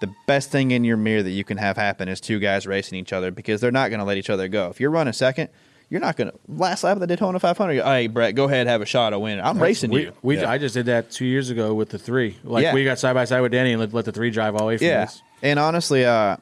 the 0.00 0.12
best 0.26 0.50
thing 0.50 0.70
in 0.70 0.82
your 0.84 0.96
mirror 0.96 1.22
that 1.22 1.30
you 1.30 1.44
can 1.44 1.58
have 1.58 1.76
happen 1.76 2.08
is 2.08 2.20
two 2.20 2.38
guys 2.38 2.66
racing 2.66 2.98
each 2.98 3.12
other 3.12 3.30
because 3.30 3.60
they're 3.60 3.70
not 3.70 3.90
going 3.90 4.00
to 4.00 4.04
let 4.06 4.16
each 4.16 4.30
other 4.30 4.48
go. 4.48 4.68
If 4.68 4.80
you're 4.80 4.90
running 4.90 5.12
second. 5.12 5.50
You're 5.88 6.00
not 6.00 6.16
going 6.16 6.32
to 6.32 6.38
last 6.48 6.82
lap 6.82 6.96
of 6.96 7.00
the 7.00 7.06
Daytona 7.06 7.38
500. 7.38 7.80
Hey, 7.84 8.08
Brett, 8.08 8.34
go 8.34 8.46
ahead, 8.46 8.66
have 8.66 8.82
a 8.82 8.86
shot 8.86 9.12
of 9.12 9.20
winning. 9.20 9.44
I'm 9.44 9.62
racing 9.62 9.92
we, 9.92 10.02
you. 10.06 10.12
We, 10.20 10.36
Yeah. 10.36 10.50
I 10.50 10.58
just 10.58 10.74
did 10.74 10.86
that 10.86 11.12
two 11.12 11.24
years 11.24 11.48
ago 11.48 11.74
with 11.74 11.90
the 11.90 11.98
three. 11.98 12.36
Like 12.42 12.64
Yeah. 12.64 12.74
we 12.74 12.82
got 12.82 12.98
side 12.98 13.12
by 13.12 13.24
side 13.24 13.40
with 13.40 13.52
Danny 13.52 13.70
and 13.70 13.80
let, 13.80 13.94
let 13.94 14.04
the 14.04 14.10
three 14.10 14.30
drive 14.32 14.54
all 14.54 14.62
the 14.62 14.66
way 14.66 14.78
from 14.78 14.88
Yeah, 14.88 15.02
us. 15.04 15.22
and 15.42 15.60
honestly, 15.60 16.04
uh, 16.04 16.38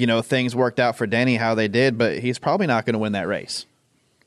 you 0.00 0.06
know, 0.06 0.22
things 0.22 0.56
worked 0.56 0.80
out 0.80 0.96
for 0.96 1.06
Denny 1.06 1.36
how 1.36 1.54
they 1.54 1.68
did, 1.68 1.98
but 1.98 2.18
he's 2.18 2.38
probably 2.38 2.66
not 2.66 2.86
going 2.86 2.94
to 2.94 2.98
win 2.98 3.12
that 3.12 3.28
race. 3.28 3.66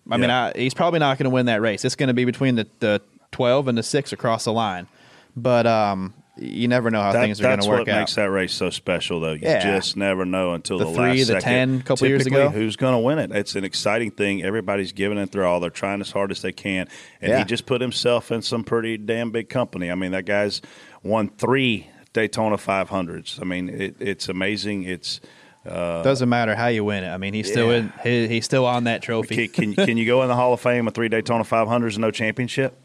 I 0.10 0.18
mean, 0.18 0.30
I, 0.30 0.52
he's 0.54 0.74
probably 0.74 1.00
not 1.00 1.18
going 1.18 1.26
to 1.26 1.30
win 1.34 1.46
that 1.48 1.62
race. 1.62 1.84
It's 1.86 1.96
going 1.96 2.08
to 2.08 2.14
be 2.14 2.26
between 2.26 2.56
the, 2.56 2.68
the 2.80 3.02
twelve 3.32 3.68
and 3.68 3.78
the 3.78 3.84
six 3.84 4.12
across 4.12 4.44
the 4.44 4.52
line, 4.52 4.88
but 5.36 5.66
um, 5.66 6.14
you 6.36 6.68
never 6.68 6.92
know 6.92 7.02
how 7.02 7.14
That- 7.14 7.22
things 7.22 7.40
are 7.40 7.44
going 7.44 7.60
to 7.62 7.68
work 7.70 7.80
out. 7.82 7.86
That's 7.86 7.96
what 7.96 8.00
makes 8.02 8.16
that 8.16 8.30
race 8.32 8.54
so 8.54 8.70
special, 8.70 9.20
though. 9.22 9.32
You 9.34 9.40
Yeah. 9.44 9.78
just 9.78 9.96
never 9.96 10.26
know 10.26 10.54
until 10.54 10.78
The 10.78 10.86
the, 10.86 10.92
three, 10.94 11.04
last 11.20 11.28
the 11.28 11.42
second. 11.42 11.42
10 11.80 11.82
couple 11.84 12.08
years 12.08 12.26
ago. 12.26 12.50
who's 12.50 12.76
going 12.76 12.94
to 12.94 13.00
win 13.00 13.18
it? 13.20 13.32
It's 13.32 13.56
an 13.56 13.64
exciting 13.64 14.12
thing. 14.12 14.44
Everybody's 14.44 14.92
giving 14.92 15.18
it 15.18 15.32
their 15.32 15.46
all. 15.46 15.60
They're 15.62 15.70
trying 15.70 16.02
as 16.02 16.12
hard 16.12 16.32
as 16.32 16.42
they 16.42 16.52
can, 16.52 16.88
and 17.22 17.32
Yeah. 17.32 17.38
he 17.40 17.46
just 17.46 17.66
put 17.66 17.80
himself 17.82 18.32
in 18.32 18.42
some 18.42 18.64
pretty 18.64 18.98
damn 18.98 19.32
big 19.32 19.48
company. 19.48 19.90
I 19.90 19.96
mean, 19.96 20.12
that 20.12 20.26
guy's 20.26 20.62
won 21.02 21.30
three 21.30 21.88
Daytona 22.12 22.58
500s. 22.58 23.40
I 23.42 23.46
mean, 23.46 23.70
it, 23.70 23.96
it's 24.00 24.28
amazing. 24.28 24.84
It's 24.84 25.22
Doesn't 25.66 26.28
matter 26.30 26.56
how 26.56 26.68
you 26.68 26.84
win 26.84 27.04
it. 27.04 27.10
I 27.10 27.18
mean, 27.18 27.34
he's 27.34 27.50
still 27.50 27.72
in. 27.72 27.94
He, 28.04 28.28
he's 28.28 28.46
still 28.46 28.66
on 28.66 28.84
that 28.86 29.02
trophy. 29.02 29.48
can, 29.48 29.74
can 29.74 29.86
can 29.86 29.98
you 29.98 30.06
go 30.06 30.22
in 30.22 30.28
the 30.28 30.36
Hall 30.36 30.54
of 30.54 30.60
Fame 30.62 30.86
with 30.86 30.94
three 30.96 31.08
Daytona 31.10 31.44
500s 31.44 31.94
and 31.94 32.00
no 32.00 32.12
championship? 32.12 32.78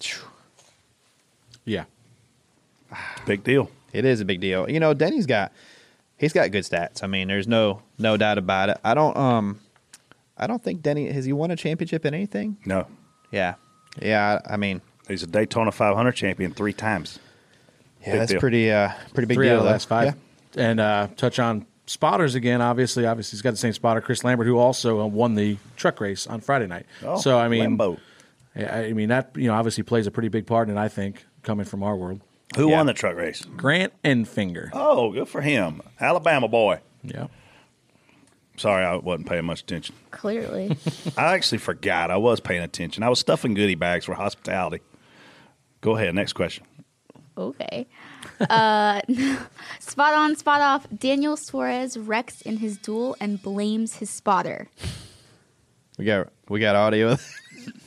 Yeah. 1.64 1.84
Big 3.26 3.42
deal. 3.44 3.70
It 3.92 4.04
is 4.04 4.20
a 4.20 4.24
big 4.24 4.40
deal. 4.40 4.68
You 4.68 4.80
know, 4.80 4.92
Denny's 4.92 5.24
got 5.26 5.52
he's 6.18 6.32
got 6.32 6.50
good 6.50 6.64
stats. 6.64 7.02
I 7.02 7.06
mean, 7.06 7.28
there's 7.28 7.46
no 7.48 7.80
no 7.98 8.16
doubt 8.16 8.38
about 8.38 8.68
it. 8.68 8.78
I 8.84 8.92
don't 8.94 9.16
um 9.16 9.60
I 10.36 10.46
don't 10.46 10.62
think 10.62 10.82
Denny 10.82 11.10
has 11.10 11.24
he 11.24 11.32
won 11.32 11.50
a 11.52 11.56
championship 11.56 12.04
in 12.04 12.12
anything? 12.12 12.56
No, 12.66 12.86
Yeah. 13.30 13.54
Yeah, 14.02 14.40
I 14.50 14.54
I 14.54 14.56
mean, 14.56 14.80
he's 15.06 15.22
a 15.22 15.26
Daytona 15.28 15.70
500 15.70 16.12
champion 16.12 16.52
three 16.52 16.72
times. 16.72 17.20
yeah, 18.02 18.10
Big 18.12 18.18
that's 18.18 18.30
deal. 18.32 18.40
pretty 18.40 18.70
uh 18.72 18.90
pretty 19.14 19.26
big 19.26 19.36
three 19.36 19.46
deal. 19.46 19.54
out 19.54 19.58
of 19.60 19.64
the 19.64 19.70
last 19.70 19.88
five. 19.88 20.16
And 20.56 20.80
uh, 20.80 21.08
touch 21.16 21.38
on 21.38 21.66
spotters 21.86 22.34
again. 22.34 22.60
Obviously, 22.62 23.06
obviously 23.06 23.36
he's 23.36 23.42
got 23.42 23.50
the 23.52 23.56
same 23.56 23.72
spotter, 23.72 24.00
Chris 24.00 24.24
Lambert, 24.24 24.46
who 24.46 24.58
also 24.58 25.00
uh, 25.00 25.06
won 25.06 25.34
the 25.34 25.56
truck 25.76 26.00
race 26.00 26.26
on 26.26 26.40
Friday 26.40 26.66
night. 26.66 26.86
Oh, 27.04 27.18
so 27.18 27.38
I 27.38 27.48
mean, 27.48 27.76
Lambo. 27.78 27.98
I 28.56 28.84
I 28.86 28.92
mean 28.92 29.08
that 29.08 29.32
you 29.36 29.48
know 29.48 29.54
obviously 29.54 29.82
plays 29.84 30.06
a 30.06 30.10
pretty 30.10 30.28
big 30.28 30.46
part 30.46 30.68
in 30.68 30.76
it. 30.76 30.80
I 30.80 30.88
think 30.88 31.24
coming 31.42 31.66
from 31.66 31.82
our 31.82 31.96
world, 31.96 32.20
Who 32.56 32.68
Yeah. 32.70 32.76
won 32.76 32.86
the 32.86 32.94
truck 32.94 33.16
race? 33.16 33.44
Grant 33.56 33.92
Enfinger. 34.04 34.70
Oh, 34.72 35.12
good 35.12 35.28
for 35.28 35.40
him. 35.40 35.82
Alabama 36.00 36.46
boy. 36.48 36.80
Yeah. 37.02 37.26
Sorry, 38.56 38.84
I 38.84 38.94
wasn't 38.96 39.28
paying 39.28 39.44
much 39.44 39.62
attention. 39.62 39.96
Clearly. 40.12 40.76
I 41.18 41.34
actually 41.34 41.58
forgot 41.58 42.12
I 42.12 42.16
was 42.18 42.38
paying 42.38 42.62
attention. 42.62 43.02
I 43.02 43.08
was 43.08 43.18
stuffing 43.18 43.54
goodie 43.54 43.74
bags 43.74 44.04
for 44.04 44.14
hospitality. 44.14 44.80
Go 45.80 45.96
ahead. 45.96 46.14
Next 46.14 46.34
question. 46.34 46.64
Okay. 47.36 47.88
Uh, 48.40 49.00
spot 49.80 50.14
on, 50.14 50.36
spot 50.36 50.60
off. 50.60 50.86
Daniel 50.96 51.36
Suarez 51.36 51.96
wrecks 51.96 52.40
in 52.42 52.58
his 52.58 52.76
duel 52.78 53.16
and 53.20 53.42
blames 53.42 53.96
his 53.96 54.10
spotter. 54.10 54.68
We 55.98 56.04
got 56.04 56.28
we 56.48 56.60
got 56.60 56.76
audio. 56.76 57.16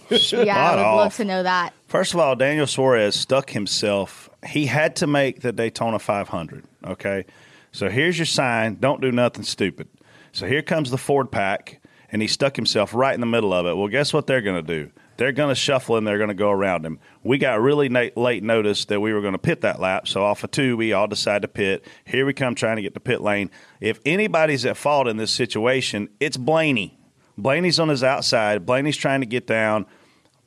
Yeah, 0.10 0.72
I 0.72 0.76
would 0.76 0.98
love 0.98 1.16
to 1.18 1.26
know 1.26 1.44
that. 1.44 1.74
First 1.88 2.14
of 2.14 2.20
all, 2.22 2.36
Daniel 2.36 2.66
Suarez 2.66 3.14
stuck 3.14 3.50
himself. 3.50 4.30
He 4.48 4.66
had 4.66 4.96
to 4.98 5.08
make 5.08 5.42
the 5.42 5.52
Daytona 5.52 6.00
500. 6.00 6.64
Okay. 6.86 7.26
So 7.72 7.90
here's 7.90 8.18
your 8.18 8.26
sign 8.26 8.78
don't 8.80 9.02
do 9.02 9.12
nothing 9.12 9.44
stupid. 9.44 9.88
So 10.32 10.48
here 10.48 10.62
comes 10.62 10.92
the 10.92 10.98
Ford 10.98 11.32
pack, 11.32 11.82
and 12.12 12.22
he 12.22 12.28
stuck 12.28 12.56
himself 12.56 12.94
right 12.94 13.14
in 13.14 13.20
the 13.20 13.26
middle 13.28 13.54
of 13.54 13.66
it. 13.66 13.76
Well, 13.76 13.88
guess 13.88 14.14
what 14.14 14.28
they're 14.28 14.42
going 14.42 14.66
to 14.66 14.86
do? 14.86 14.92
They're 15.18 15.32
going 15.32 15.50
to 15.50 15.56
shuffle 15.56 15.98
and 15.98 16.08
they're 16.08 16.18
going 16.18 16.30
to 16.30 16.34
go 16.34 16.52
around 16.52 16.86
him. 16.86 17.00
We 17.24 17.38
got 17.38 17.60
really 17.60 17.90
late 18.16 18.44
notice 18.44 18.86
that 18.86 19.02
we 19.02 19.14
were 19.14 19.22
going 19.22 19.34
to 19.34 19.40
pit 19.40 19.62
that 19.62 19.80
lap. 19.80 20.08
So 20.08 20.24
off 20.24 20.44
of 20.44 20.52
two, 20.52 20.78
we 20.78 20.94
all 20.94 21.08
decide 21.08 21.42
to 21.42 21.48
pit. 21.48 21.86
Here 22.06 22.26
we 22.26 22.34
come 22.34 22.56
trying 22.56 22.78
to 22.78 22.82
get 22.82 22.94
to 22.94 23.00
pit 23.00 23.22
lane. 23.22 23.50
If 23.82 24.00
anybody's 24.06 24.66
at 24.66 24.78
fault 24.78 25.08
in 25.08 25.18
this 25.18 25.32
situation, 25.32 26.10
it's 26.20 26.38
Blaney. 26.38 26.98
Blaney's 27.38 27.80
on 27.80 27.90
his 27.90 28.04
outside. 28.04 28.66
Blaney's 28.66 28.98
trying 28.98 29.22
to 29.22 29.28
get 29.28 29.46
down. 29.48 29.86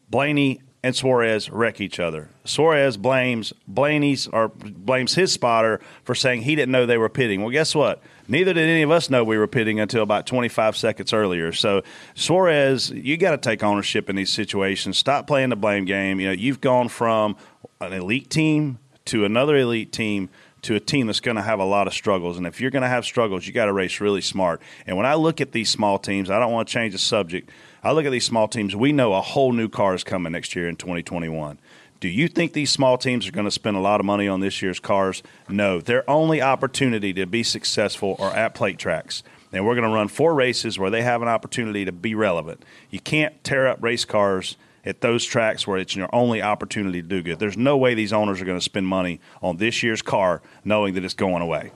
Blaney 0.09 0.61
and 0.83 0.97
Suarez 0.97 1.51
wreck 1.51 1.81
each 1.81 2.01
other. 2.01 2.31
Suarez 2.45 2.97
blames 2.97 3.53
Blaney's 3.69 4.27
or 4.29 4.49
blames 4.49 5.15
his 5.15 5.33
spotter 5.33 5.81
for 6.05 6.15
saying 6.15 6.43
he 6.43 6.57
didn't 6.57 6.73
know 6.73 6.87
they 6.87 6.99
were 6.99 7.09
pitting. 7.09 7.43
Well, 7.43 7.51
guess 7.51 7.75
what? 7.75 8.03
Neither 8.31 8.55
did 8.55 8.69
any 8.69 8.83
of 8.83 8.93
us 8.93 9.11
know 9.11 9.25
we 9.25 9.37
were 9.37 9.49
pitting 9.49 9.81
until 9.81 10.05
about 10.05 10.25
25 10.25 10.77
seconds 10.77 11.13
earlier. 11.13 11.53
So 11.53 11.83
Suarez, 12.15 12.91
you 12.91 13.17
got 13.17 13.33
to 13.33 13.39
take 13.39 13.65
ownership 13.65 14.09
in 14.09 14.15
these 14.15 14.33
situations. 14.33 14.97
Stop 14.97 15.27
playing 15.27 15.51
the 15.51 15.57
blame 15.57 15.85
game. 15.85 16.21
You 16.21 16.29
know, 16.29 16.33
you've 16.33 16.61
gone 16.61 16.89
from 16.89 17.37
an 17.81 17.93
elite 17.93 18.31
team 18.31 18.79
to 19.07 19.25
another 19.25 19.57
elite 19.57 19.91
team 19.93 20.31
to 20.63 20.77
a 20.77 20.81
team 20.81 21.09
that's 21.09 21.21
going 21.21 21.37
to 21.37 21.43
have 21.43 21.59
a 21.59 21.65
lot 21.65 21.89
of 21.89 21.93
struggles. 21.93 22.37
And 22.37 22.47
if 22.47 22.61
you're 22.61 22.71
going 22.71 22.83
to 22.83 22.89
have 22.89 23.05
struggles, 23.05 23.47
you 23.47 23.53
got 23.53 23.65
to 23.65 23.73
race 23.73 24.01
really 24.01 24.21
smart. 24.21 24.63
And 24.87 24.97
when 24.97 25.07
I 25.07 25.15
look 25.15 25.41
at 25.41 25.51
these 25.51 25.69
small 25.69 25.99
teams, 25.99 26.31
I 26.31 26.39
don't 26.39 26.53
want 26.53 26.69
to 26.69 26.73
change 26.73 26.93
the 26.93 26.99
subject. 26.99 27.51
I 27.83 27.93
look 27.93 28.05
at 28.05 28.13
these 28.13 28.27
small 28.27 28.47
teams. 28.47 28.77
We 28.77 28.93
know 28.93 29.15
a 29.15 29.21
whole 29.21 29.53
new 29.53 29.69
car 29.69 29.95
is 29.95 30.05
coming 30.05 30.33
next 30.33 30.55
year 30.55 30.69
in 30.69 30.77
2021. 30.77 31.59
Do 32.01 32.09
you 32.09 32.29
think 32.29 32.55
these 32.55 32.73
small 32.73 32.97
teams 32.97 33.29
are 33.29 33.31
going 33.31 33.45
to 33.45 33.51
spend 33.51 33.77
a 33.77 33.81
lot 33.81 34.01
of 34.01 34.07
money 34.07 34.27
on 34.27 34.41
this 34.41 34.63
year's 34.63 34.81
cars? 34.81 35.23
No. 35.51 35.81
Their 35.81 36.09
only 36.09 36.41
opportunity 36.41 37.13
to 37.13 37.27
be 37.27 37.43
successful 37.43 38.17
are 38.19 38.33
at 38.33 38.55
plate 38.55 38.79
tracks. 38.79 39.23
And 39.53 39.67
we're 39.67 39.75
going 39.75 39.89
to 39.89 39.95
run 39.95 40.09
four 40.09 40.33
races 40.33 40.79
where 40.79 40.91
they 40.91 41.03
have 41.03 41.21
an 41.21 41.29
opportunity 41.29 41.85
to 41.85 41.93
be 41.93 42.15
relevant. 42.15 42.65
You 42.89 43.01
can't 43.01 43.43
tear 43.45 43.69
up 43.69 43.83
race 43.83 44.07
cars 44.07 44.57
at 44.83 45.03
those 45.03 45.27
tracks 45.27 45.67
where 45.67 45.77
it's 45.77 45.95
your 45.95 46.09
only 46.15 46.41
opportunity 46.41 47.03
to 47.03 47.09
do 47.09 47.23
good. 47.23 47.39
There's 47.39 47.59
no 47.59 47.77
way 47.77 47.93
these 47.93 48.15
owners 48.15 48.41
are 48.41 48.47
going 48.47 48.59
to 48.59 48.65
spend 48.65 48.87
money 48.87 49.21
on 49.43 49.59
this 49.59 49.83
year's 49.83 50.01
car 50.01 50.41
knowing 50.65 50.95
that 50.95 51.05
it's 51.05 51.13
going 51.13 51.43
away. 51.43 51.73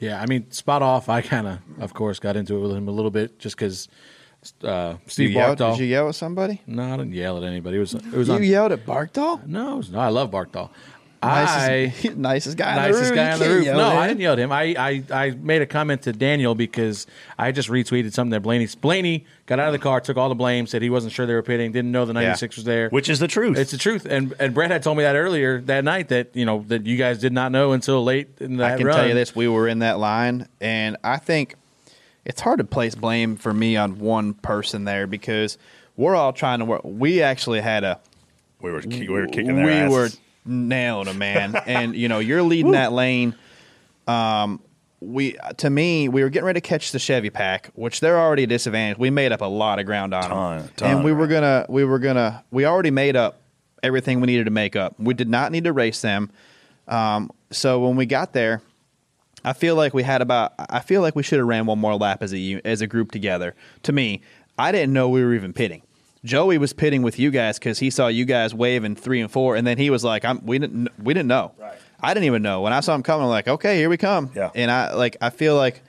Yeah, 0.00 0.20
I 0.20 0.26
mean, 0.26 0.50
spot 0.50 0.82
off. 0.82 1.08
I 1.08 1.20
kind 1.20 1.46
of, 1.46 1.58
of 1.78 1.94
course, 1.94 2.18
got 2.18 2.36
into 2.36 2.56
it 2.56 2.60
with 2.60 2.72
him 2.72 2.88
a 2.88 2.90
little 2.90 3.12
bit 3.12 3.38
just 3.38 3.56
because 3.56 3.88
uh, 4.62 4.94
Steve 5.06 5.30
you 5.30 5.36
yelled, 5.36 5.58
Barkdahl. 5.58 5.72
did 5.76 5.80
you 5.80 5.86
yell 5.86 6.08
at 6.08 6.14
somebody? 6.14 6.60
no, 6.66 6.94
I 6.94 6.96
didn't 6.96 7.12
yell 7.14 7.36
at 7.38 7.44
anybody. 7.44 7.76
It 7.76 7.80
was 7.80 7.94
it 7.94 8.12
was 8.12 8.28
You 8.28 8.34
on. 8.34 8.42
yelled 8.44 8.72
at 8.72 8.84
Barkdahl? 8.86 9.46
No, 9.46 9.74
it 9.74 9.76
was, 9.76 9.90
no, 9.90 9.98
I 10.00 10.08
love 10.08 10.30
Barkdahl. 10.30 10.70
I 11.22 11.90
Nicest, 12.04 12.16
nicest 12.18 12.56
guy. 12.58 12.76
nicest 12.76 12.98
on 12.98 13.04
the 13.04 13.08
roof. 13.08 13.16
guy 13.16 13.32
on 13.32 13.38
the 13.38 13.48
roof. 13.48 13.66
No, 13.68 13.90
at 13.90 13.96
I 13.96 14.06
didn't 14.08 14.20
yell 14.20 14.34
at 14.34 14.38
him. 14.38 14.52
I, 14.52 14.74
I, 14.78 15.02
I 15.10 15.30
made 15.30 15.62
a 15.62 15.66
comment 15.66 16.02
to 16.02 16.12
Daniel 16.12 16.54
because 16.54 17.06
I 17.38 17.50
just 17.50 17.70
retweeted 17.70 18.12
something 18.12 18.32
that 18.32 18.40
Blaney 18.42 18.68
Blaney 18.78 19.24
got 19.46 19.58
out 19.58 19.68
of 19.68 19.72
the 19.72 19.78
car, 19.78 20.02
took 20.02 20.18
all 20.18 20.28
the 20.28 20.34
blame, 20.34 20.66
said 20.66 20.82
he 20.82 20.90
wasn't 20.90 21.14
sure 21.14 21.24
they 21.24 21.32
were 21.32 21.42
pitting, 21.42 21.72
didn't 21.72 21.92
know 21.92 22.04
the 22.04 22.12
ninety 22.12 22.36
six 22.36 22.56
was 22.56 22.66
there. 22.66 22.90
Which 22.90 23.08
is 23.08 23.20
the 23.20 23.28
truth. 23.28 23.56
It's 23.56 23.70
the 23.70 23.78
truth, 23.78 24.04
and 24.04 24.34
and 24.38 24.52
Brett 24.52 24.70
had 24.70 24.82
told 24.82 24.98
me 24.98 25.04
that 25.04 25.16
earlier 25.16 25.62
that 25.62 25.82
night 25.82 26.08
that 26.08 26.36
you 26.36 26.44
know 26.44 26.62
that 26.68 26.84
you 26.84 26.98
guys 26.98 27.20
did 27.20 27.32
not 27.32 27.52
know 27.52 27.72
until 27.72 28.04
late 28.04 28.28
in 28.40 28.58
that 28.58 28.72
I 28.74 28.76
can 28.76 28.86
run. 28.86 28.96
tell 28.96 29.08
you 29.08 29.14
this: 29.14 29.34
we 29.34 29.48
were 29.48 29.66
in 29.66 29.78
that 29.78 29.98
line, 29.98 30.46
and 30.60 30.98
I 31.02 31.16
think 31.16 31.54
it's 32.24 32.40
hard 32.40 32.58
to 32.58 32.64
place 32.64 32.94
blame 32.94 33.36
for 33.36 33.52
me 33.52 33.76
on 33.76 33.98
one 33.98 34.34
person 34.34 34.84
there 34.84 35.06
because 35.06 35.58
we're 35.96 36.14
all 36.14 36.32
trying 36.32 36.58
to 36.60 36.64
work. 36.64 36.80
We 36.84 37.22
actually 37.22 37.60
had 37.60 37.84
a 37.84 38.00
we 38.60 38.70
were 38.72 38.82
we 38.86 39.08
were 39.08 39.26
kicking 39.26 39.56
their 39.56 39.66
we 39.66 39.72
asses. 39.72 39.92
were 39.92 40.08
nailing 40.46 41.06
them, 41.06 41.18
man. 41.18 41.54
and 41.66 41.94
you 41.94 42.08
know, 42.08 42.18
you're 42.18 42.42
leading 42.42 42.72
that 42.72 42.92
lane. 42.92 43.34
Um, 44.06 44.60
we 45.00 45.36
to 45.58 45.68
me, 45.68 46.08
we 46.08 46.22
were 46.22 46.30
getting 46.30 46.46
ready 46.46 46.60
to 46.60 46.66
catch 46.66 46.92
the 46.92 46.98
Chevy 46.98 47.30
pack, 47.30 47.70
which 47.74 48.00
they're 48.00 48.18
already 48.18 48.46
disadvantaged. 48.46 48.98
We 48.98 49.10
made 49.10 49.32
up 49.32 49.42
a 49.42 49.46
lot 49.46 49.78
of 49.78 49.86
ground 49.86 50.14
on 50.14 50.22
Ton- 50.22 50.58
them, 50.58 50.70
ton 50.76 50.90
and 50.90 50.98
of 51.00 51.04
we 51.04 51.12
were 51.12 51.26
gonna, 51.26 51.66
we 51.68 51.84
were 51.84 51.98
gonna, 51.98 52.42
we 52.50 52.64
already 52.64 52.90
made 52.90 53.16
up 53.16 53.40
everything 53.82 54.20
we 54.20 54.26
needed 54.26 54.44
to 54.44 54.50
make 54.50 54.76
up. 54.76 54.94
We 54.98 55.12
did 55.12 55.28
not 55.28 55.52
need 55.52 55.64
to 55.64 55.72
race 55.74 56.00
them. 56.00 56.30
Um, 56.88 57.30
so 57.50 57.80
when 57.86 57.96
we 57.96 58.06
got 58.06 58.32
there, 58.32 58.62
I 59.44 59.52
feel 59.52 59.76
like 59.76 59.94
we 59.94 60.02
had 60.02 60.22
about. 60.22 60.54
I 60.58 60.80
feel 60.80 61.02
like 61.02 61.14
we 61.14 61.22
should 61.22 61.38
have 61.38 61.46
ran 61.46 61.66
one 61.66 61.78
more 61.78 61.94
lap 61.94 62.22
as 62.22 62.34
a 62.34 62.60
as 62.64 62.80
a 62.80 62.86
group 62.86 63.12
together. 63.12 63.54
To 63.84 63.92
me, 63.92 64.22
I 64.58 64.72
didn't 64.72 64.92
know 64.92 65.08
we 65.08 65.22
were 65.22 65.34
even 65.34 65.52
pitting. 65.52 65.82
Joey 66.24 66.56
was 66.56 66.72
pitting 66.72 67.02
with 67.02 67.18
you 67.18 67.30
guys 67.30 67.58
because 67.58 67.78
he 67.78 67.90
saw 67.90 68.06
you 68.06 68.24
guys 68.24 68.54
waving 68.54 68.96
three 68.96 69.20
and 69.20 69.30
four, 69.30 69.56
and 69.56 69.66
then 69.66 69.76
he 69.76 69.90
was 69.90 70.02
like, 70.04 70.24
"I'm." 70.24 70.44
We 70.46 70.58
didn't. 70.58 70.88
We 70.98 71.12
didn't 71.12 71.28
know. 71.28 71.52
Right. 71.58 71.76
I 72.00 72.14
didn't 72.14 72.26
even 72.26 72.42
know 72.42 72.62
when 72.62 72.72
I 72.72 72.80
saw 72.80 72.94
him 72.94 73.02
coming. 73.02 73.24
I'm 73.24 73.30
like, 73.30 73.48
"Okay, 73.48 73.76
here 73.76 73.90
we 73.90 73.96
come." 73.98 74.30
Yeah. 74.34 74.50
And 74.54 74.70
I 74.70 74.94
like. 74.94 75.16
I 75.20 75.30
feel 75.30 75.56
like 75.56 75.82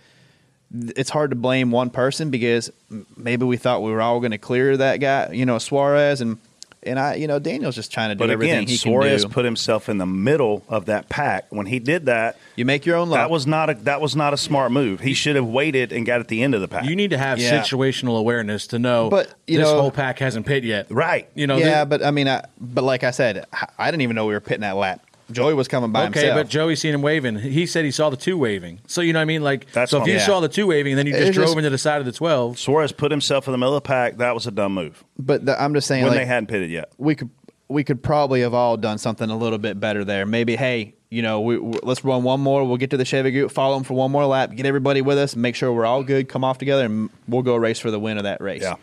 it's 0.73 1.09
hard 1.09 1.29
to 1.29 1.35
blame 1.35 1.71
one 1.71 1.89
person 1.89 2.31
because 2.31 2.71
maybe 3.15 3.45
we 3.45 3.55
thought 3.55 3.81
we 3.81 3.91
were 3.91 4.01
all 4.01 4.19
going 4.19 4.31
to 4.31 4.37
clear 4.37 4.75
that 4.75 4.97
guy, 4.97 5.31
you 5.31 5.45
know, 5.45 5.57
Suarez, 5.57 6.21
and 6.21 6.37
and 6.85 6.99
I, 6.99 7.15
you 7.15 7.27
know, 7.27 7.39
Daniel's 7.39 7.75
just 7.75 7.91
trying 7.91 8.09
to 8.09 8.15
do 8.15 8.19
But 8.19 8.29
everything 8.29 8.55
again, 8.59 8.67
he 8.67 8.77
Suarez 8.77 9.21
can 9.23 9.29
do. 9.29 9.33
put 9.33 9.45
himself 9.45 9.89
in 9.89 9.97
the 9.97 10.05
middle 10.05 10.63
of 10.69 10.85
that 10.85 11.09
pack. 11.09 11.45
When 11.49 11.65
he 11.65 11.79
did 11.79 12.05
that, 12.07 12.37
you 12.55 12.65
make 12.65 12.85
your 12.85 12.97
own 12.97 13.09
luck. 13.09 13.19
that 13.19 13.29
was 13.29 13.45
not 13.47 13.69
a 13.69 13.73
that 13.83 14.01
was 14.01 14.15
not 14.15 14.33
a 14.33 14.37
smart 14.37 14.71
move. 14.71 14.99
He 15.01 15.13
should 15.13 15.35
have 15.35 15.45
waited 15.47 15.91
and 15.91 16.05
got 16.05 16.19
at 16.19 16.27
the 16.27 16.41
end 16.43 16.55
of 16.55 16.61
the 16.61 16.67
pack. 16.67 16.85
You 16.85 16.95
need 16.95 17.11
to 17.11 17.17
have 17.17 17.39
Yeah. 17.39 17.61
situational 17.61 18.17
awareness 18.19 18.67
to 18.67 18.79
know 18.79 19.09
But, 19.09 19.33
you 19.47 19.57
this 19.59 19.67
know- 19.67 19.81
whole 19.81 19.91
pack 19.91 20.19
hasn't 20.19 20.45
pit 20.45 20.63
yet. 20.63 20.87
Right. 20.89 21.27
You 21.35 21.47
know, 21.47 21.57
yeah, 21.57 21.83
they- 21.83 21.89
but 21.89 22.03
I 22.05 22.11
mean, 22.11 22.27
I, 22.27 22.43
but 22.59 22.83
like 22.83 23.03
I 23.03 23.11
said, 23.11 23.45
I- 23.53 23.67
I 23.77 23.91
didn't 23.91 24.01
even 24.01 24.15
know 24.15 24.25
we 24.25 24.33
were 24.33 24.39
pitting 24.39 24.61
that 24.61 24.75
lap. 24.75 25.01
Joey 25.31 25.53
was 25.53 25.67
coming 25.67 25.91
by 25.91 26.07
okay, 26.07 26.19
himself. 26.21 26.35
but 26.37 26.49
Joey 26.49 26.75
seen 26.75 26.93
him 26.93 27.01
waving. 27.01 27.37
He 27.39 27.65
said 27.65 27.83
he 27.85 27.91
saw 27.91 28.09
the 28.09 28.17
two 28.17 28.37
waving. 28.37 28.79
So 28.87 29.01
you 29.01 29.11
know 29.13 29.19
what 29.19 29.23
I 29.23 29.25
mean? 29.25 29.41
Like, 29.43 29.71
That's 29.71 29.89
so 29.91 29.97
if 29.97 30.01
fine. 30.03 30.09
you 30.09 30.15
Yeah. 30.17 30.25
saw 30.25 30.39
the 30.39 30.47
two 30.49 30.67
waving 30.67 30.93
and 30.93 30.99
then 30.99 31.07
you 31.07 31.15
It 31.15 31.19
just 31.19 31.33
drove 31.33 31.47
just- 31.47 31.57
into 31.57 31.69
the 31.71 31.77
side 31.77 31.99
of 31.99 32.05
the 32.05 32.11
twelve, 32.11 32.59
Suarez 32.59 32.91
put 32.91 33.11
himself 33.11 33.47
in 33.47 33.51
the 33.51 33.57
middle 33.57 33.75
of 33.75 33.81
the 33.83 33.87
pack. 33.87 34.17
That 34.17 34.33
was 34.35 34.45
a 34.47 34.51
dumb 34.51 34.73
move 34.73 35.03
But 35.17 35.45
the, 35.45 35.61
I'm 35.61 35.73
just 35.73 35.87
saying, 35.87 36.03
when 36.03 36.11
like, 36.11 36.19
they 36.21 36.25
hadn't 36.25 36.47
pitted 36.47 36.69
yet. 36.69 36.91
we 36.97 37.15
could 37.15 37.29
we 37.67 37.83
could 37.83 38.03
probably 38.03 38.41
have 38.41 38.53
all 38.53 38.77
done 38.77 38.99
something 38.99 39.27
a 39.29 39.35
little 39.35 39.57
bit 39.57 39.79
better 39.79 40.03
there. 40.05 40.27
Maybe, 40.27 40.55
hey, 40.55 40.93
you 41.09 41.23
know, 41.23 41.41
we, 41.41 41.57
we, 41.57 41.79
let's 41.81 42.03
run 42.05 42.21
one 42.21 42.39
more. 42.39 42.63
We'll 42.63 42.77
get 42.77 42.91
to 42.91 42.97
the 42.97 43.05
Chevy 43.05 43.31
group, 43.31 43.49
follow 43.49 43.73
them 43.73 43.83
for 43.83 43.95
one 43.95 44.11
more 44.11 44.23
lap, 44.27 44.53
get 44.55 44.67
everybody 44.67 45.01
with 45.01 45.17
us, 45.17 45.35
make 45.35 45.55
sure 45.55 45.73
we're 45.73 45.85
all 45.87 46.03
good, 46.03 46.29
come 46.29 46.43
off 46.43 46.59
together, 46.59 46.85
and 46.85 47.09
we'll 47.27 47.41
go 47.41 47.55
race 47.55 47.79
for 47.79 47.89
the 47.89 47.99
win 47.99 48.17
of 48.17 48.23
that 48.25 48.39
race. 48.39 48.61
Yeah. 48.61 48.75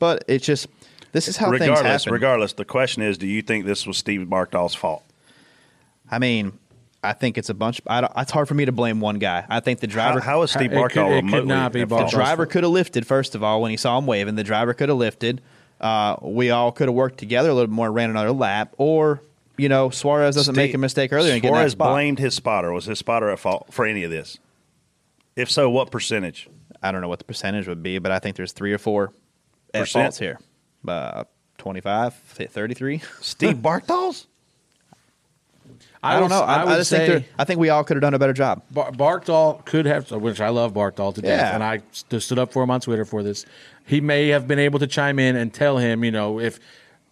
But 0.00 0.24
it's 0.26 0.44
just 0.44 0.66
this 1.12 1.28
is 1.28 1.36
how 1.36 1.50
things 1.50 1.60
regardless, 1.60 2.02
happen. 2.04 2.12
regardless, 2.14 2.52
the 2.54 2.64
question 2.64 3.02
is: 3.04 3.16
Do 3.16 3.28
you 3.28 3.42
think 3.42 3.64
this 3.64 3.86
was 3.86 3.96
Steve 3.96 4.28
Bartol's 4.28 4.74
fault? 4.74 5.04
I 6.10 6.18
mean, 6.18 6.52
I 7.02 7.12
think 7.12 7.38
it's 7.38 7.48
a 7.48 7.54
bunch. 7.54 7.80
I 7.86 8.00
don't, 8.00 8.12
it's 8.16 8.30
hard 8.30 8.48
for 8.48 8.54
me 8.54 8.64
to 8.64 8.72
blame 8.72 9.00
one 9.00 9.18
guy. 9.18 9.44
I 9.48 9.60
think 9.60 9.80
the 9.80 9.86
driver. 9.86 10.20
How, 10.20 10.32
how 10.38 10.42
is 10.42 10.50
Steve 10.50 10.72
It 10.72 10.90
could- 10.90 10.96
it 11.12 11.28
could 11.28 11.46
not 11.46 11.72
be 11.72 11.84
The 11.84 12.06
driver 12.10 12.46
could 12.46 12.62
have 12.64 12.72
lifted 12.72 13.06
first 13.06 13.34
of 13.34 13.42
all 13.42 13.60
when 13.62 13.70
he 13.70 13.76
saw 13.76 13.98
him 13.98 14.06
waving. 14.06 14.34
The 14.36 14.44
driver 14.44 14.74
could 14.74 14.88
have 14.88 14.98
lifted. 14.98 15.40
Uh, 15.80 16.16
we 16.22 16.50
all 16.50 16.72
could 16.72 16.88
have 16.88 16.94
worked 16.94 17.18
together 17.18 17.50
a 17.50 17.54
little 17.54 17.70
more, 17.72 17.92
ran 17.92 18.08
another 18.10 18.32
lap, 18.32 18.72
or 18.78 19.20
you 19.58 19.68
know 19.68 19.90
Suarez 19.90 20.34
doesn't 20.34 20.56
make 20.56 20.72
a 20.74 20.78
mistake 20.78 21.12
earlier 21.12 21.32
and 21.34 21.42
get 21.42 21.48
in 21.48 21.54
that 21.54 21.58
Suarez 21.60 21.72
spot. 21.72 21.92
blamed 21.92 22.18
his 22.18 22.34
spotter. 22.34 22.72
Was 22.72 22.86
his 22.86 22.98
spotter 22.98 23.28
at 23.30 23.38
fault 23.38 23.68
for 23.70 23.84
any 23.84 24.02
of 24.02 24.10
this? 24.10 24.38
If 25.36 25.50
so, 25.50 25.68
what 25.68 25.90
percentage? 25.90 26.48
I 26.82 26.92
don't 26.92 27.02
know 27.02 27.08
what 27.08 27.18
the 27.18 27.24
percentage 27.26 27.68
would 27.68 27.82
be, 27.82 27.98
but 27.98 28.10
I 28.10 28.18
think 28.20 28.36
there's 28.36 28.52
three 28.52 28.72
or 28.72 28.78
four 28.78 29.12
at 29.74 29.80
Percent? 29.82 30.04
faults 30.04 30.18
here. 30.18 30.38
Uh, 30.86 31.24
25, 31.58 32.14
33. 32.14 33.02
Steve 33.20 33.60
Bartol's? 33.62 34.26
I, 36.06 36.12
don't 36.14 36.22
would- 36.24 36.30
know. 36.30 36.40
I, 36.42 36.64
would 36.64 36.74
I 36.74 36.76
just 36.78 36.90
say 36.90 37.06
think 37.06 37.26
I 37.38 37.44
think 37.44 37.60
we 37.60 37.68
all 37.70 37.84
could 37.84 37.96
have 37.96 38.02
done 38.02 38.14
a 38.14 38.18
better 38.18 38.32
job. 38.32 38.62
Bar- 38.70 38.92
Bartol 38.92 39.64
could 39.64 39.86
have, 39.86 40.10
which 40.10 40.40
I 40.40 40.48
love 40.48 40.72
Bartol 40.74 41.14
to 41.14 41.20
death, 41.22 41.40
Yeah. 41.40 41.54
and 41.54 41.62
I 41.64 41.82
st- 41.92 42.22
stood 42.22 42.38
up 42.38 42.52
for 42.52 42.62
him 42.62 42.70
on 42.70 42.80
Twitter 42.80 43.04
for 43.04 43.22
this. 43.22 43.44
He 43.86 44.00
may 44.00 44.28
have 44.28 44.46
been 44.48 44.58
able 44.58 44.78
to 44.80 44.86
chime 44.86 45.18
in 45.18 45.36
and 45.36 45.52
tell 45.52 45.78
him, 45.78 46.02
you 46.04 46.10
know, 46.10 46.40
if 46.40 46.58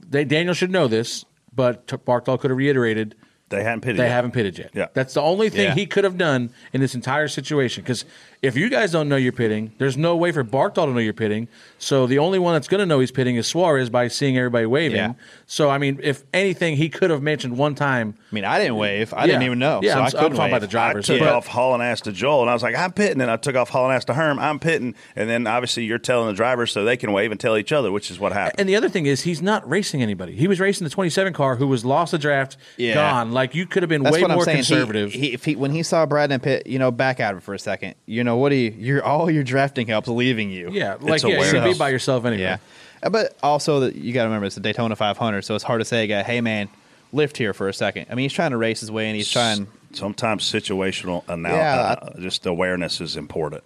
they, 0.00 0.24
Daniel 0.24 0.54
should 0.54 0.70
know 0.70 0.88
this, 0.88 1.24
but 1.54 1.86
t- 1.86 1.96
Bartol 1.96 2.38
could 2.40 2.50
have 2.50 2.58
reiterated 2.58 3.14
They 3.48 3.62
hadn't 3.62 3.82
pitted. 3.82 3.98
they 4.00 4.04
yet. 4.04 4.10
haven't 4.12 4.32
pitted 4.32 4.58
yet. 4.58 4.70
Yeah. 4.74 4.86
That's 4.92 5.14
the 5.14 5.20
only 5.22 5.50
thing 5.50 5.66
Yeah. 5.66 5.74
he 5.74 5.86
could 5.86 6.02
have 6.04 6.18
done 6.18 6.50
in 6.72 6.80
this 6.80 6.94
entire 6.96 7.28
situation. 7.28 7.84
Because 7.84 8.04
if 8.44 8.56
you 8.56 8.68
guys 8.68 8.92
don't 8.92 9.08
know 9.08 9.16
you're 9.16 9.32
pitting, 9.32 9.72
there's 9.78 9.96
no 9.96 10.16
way 10.16 10.32
for 10.32 10.44
Bartol 10.44 10.86
to 10.86 10.92
know 10.92 10.98
you're 10.98 11.12
pitting. 11.12 11.48
So 11.78 12.06
the 12.06 12.18
only 12.18 12.38
one 12.38 12.54
that's 12.54 12.68
going 12.68 12.78
to 12.80 12.86
know 12.86 13.00
he's 13.00 13.10
pitting 13.10 13.36
is 13.36 13.46
Suarez 13.46 13.90
by 13.90 14.08
seeing 14.08 14.36
everybody 14.38 14.66
waving. 14.66 14.96
Yeah. 14.96 15.14
So 15.46 15.70
I 15.70 15.78
mean, 15.78 15.98
if 16.02 16.24
anything, 16.32 16.76
he 16.76 16.88
could 16.88 17.10
have 17.10 17.22
mentioned 17.22 17.56
one 17.58 17.74
time. 17.74 18.14
I 18.30 18.34
mean, 18.34 18.44
I 18.44 18.58
didn't 18.58 18.76
wave. 18.76 19.12
I 19.14 19.26
didn't 19.26 19.42
even 19.42 19.58
know. 19.58 19.80
Yeah, 19.82 19.92
so 19.94 19.98
I'm, 19.98 20.02
I 20.02 20.04
I'm 20.04 20.10
couldn't 20.10 20.36
talking 20.36 20.52
about 20.52 20.60
the 20.60 20.66
the 20.66 20.80
I 20.80 20.92
took 21.00 21.18
but- 21.20 21.28
off 21.28 21.46
hauling 21.46 21.82
ass 21.82 22.00
to 22.02 22.12
Joel, 22.12 22.42
and 22.42 22.50
I 22.50 22.52
was 22.54 22.62
like, 22.62 22.76
"I'm 22.76 22.92
pitting," 22.92 23.20
and 23.20 23.30
I 23.30 23.36
took 23.36 23.56
off 23.56 23.68
hauling 23.70 23.94
ass 23.94 24.04
to 24.06 24.14
Herm. 24.14 24.38
I'm 24.38 24.58
pitting, 24.58 24.94
and 25.16 25.28
then 25.28 25.46
obviously 25.46 25.84
you're 25.84 25.98
telling 25.98 26.26
the 26.28 26.34
drivers 26.34 26.72
so 26.72 26.84
they 26.84 26.96
can 26.96 27.12
wave 27.12 27.30
and 27.30 27.38
tell 27.40 27.56
each 27.56 27.72
other, 27.72 27.90
which 27.92 28.10
is 28.10 28.18
what 28.18 28.32
happened. 28.32 28.60
And 28.60 28.68
the 28.68 28.76
other 28.76 28.88
thing 28.88 29.06
is, 29.06 29.22
he's 29.22 29.40
not 29.42 29.68
racing 29.68 30.02
anybody. 30.02 30.34
He 30.36 30.48
was 30.48 30.60
racing 30.60 30.84
the 30.84 30.90
27 30.90 31.32
car, 31.32 31.56
who 31.56 31.66
was 31.66 31.84
lost 31.84 32.12
the 32.12 32.18
draft, 32.18 32.56
Yeah. 32.76 32.94
gone. 32.94 33.32
Like 33.32 33.54
you 33.54 33.66
could 33.66 33.82
have 33.82 33.90
been 33.90 34.02
That's 34.02 34.14
way 34.14 34.22
what 34.22 34.30
I'm 34.30 34.36
more 34.36 34.44
saying. 34.44 34.58
He- 34.58 34.62
conservative. 34.64 35.12
He, 35.12 35.32
if 35.32 35.44
he, 35.44 35.56
when 35.56 35.70
he 35.70 35.82
saw 35.82 36.04
Brad 36.06 36.32
and 36.32 36.42
Pitt, 36.42 36.66
you 36.66 36.78
know, 36.78 36.90
back 36.90 37.20
out 37.20 37.32
of 37.34 37.38
it 37.38 37.42
for 37.42 37.54
a 37.54 37.58
second. 37.58 37.94
You 38.06 38.24
know, 38.24 38.33
what 38.36 38.50
do 38.50 38.56
you? 38.56 38.74
You're 38.76 39.04
all 39.04 39.30
your 39.30 39.42
drafting 39.44 39.86
help's 39.86 40.08
leaving 40.08 40.50
you. 40.50 40.70
yeah, 40.72 40.96
like 41.00 41.14
It's 41.16 41.24
yeah, 41.24 41.38
you 41.38 41.44
should 41.44 41.64
be 41.64 41.74
by 41.74 41.88
yourself 41.90 42.24
anyway. 42.24 42.42
Yeah. 42.42 42.56
Uh, 43.02 43.10
But 43.10 43.36
also, 43.42 43.80
that 43.80 43.96
you 43.96 44.12
got 44.12 44.22
to 44.22 44.28
remember, 44.28 44.46
it's 44.46 44.54
the 44.54 44.60
Daytona 44.60 44.96
500, 44.96 45.42
so 45.42 45.54
it's 45.54 45.64
hard 45.64 45.80
to 45.80 45.84
say, 45.84 46.06
guy, 46.06 46.22
hey, 46.22 46.40
man, 46.40 46.68
lift 47.12 47.36
here 47.36 47.52
for 47.52 47.68
a 47.68 47.74
second. 47.74 48.06
I 48.10 48.14
mean, 48.14 48.24
he's 48.24 48.32
trying 48.32 48.52
to 48.52 48.56
race 48.56 48.80
his 48.80 48.90
way, 48.90 49.06
and 49.08 49.16
he's 49.16 49.30
trying. 49.30 49.66
Sometimes 49.92 50.42
situational 50.50 51.22
anal- 51.28 51.52
Yeah. 51.52 51.96
uh, 52.00 52.18
just 52.20 52.46
awareness 52.46 53.00
is 53.00 53.16
important. 53.16 53.62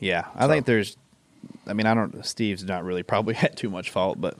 Yeah, 0.00 0.24
I 0.36 0.46
think 0.46 0.66
there's. 0.66 0.96
I 1.66 1.72
mean, 1.72 1.86
I 1.86 1.94
don't. 1.94 2.24
Steve's 2.24 2.62
not 2.64 2.84
really 2.84 3.02
probably 3.02 3.34
had 3.44 3.56
too 3.56 3.70
much 3.70 3.90
fault, 3.90 4.20
but 4.20 4.36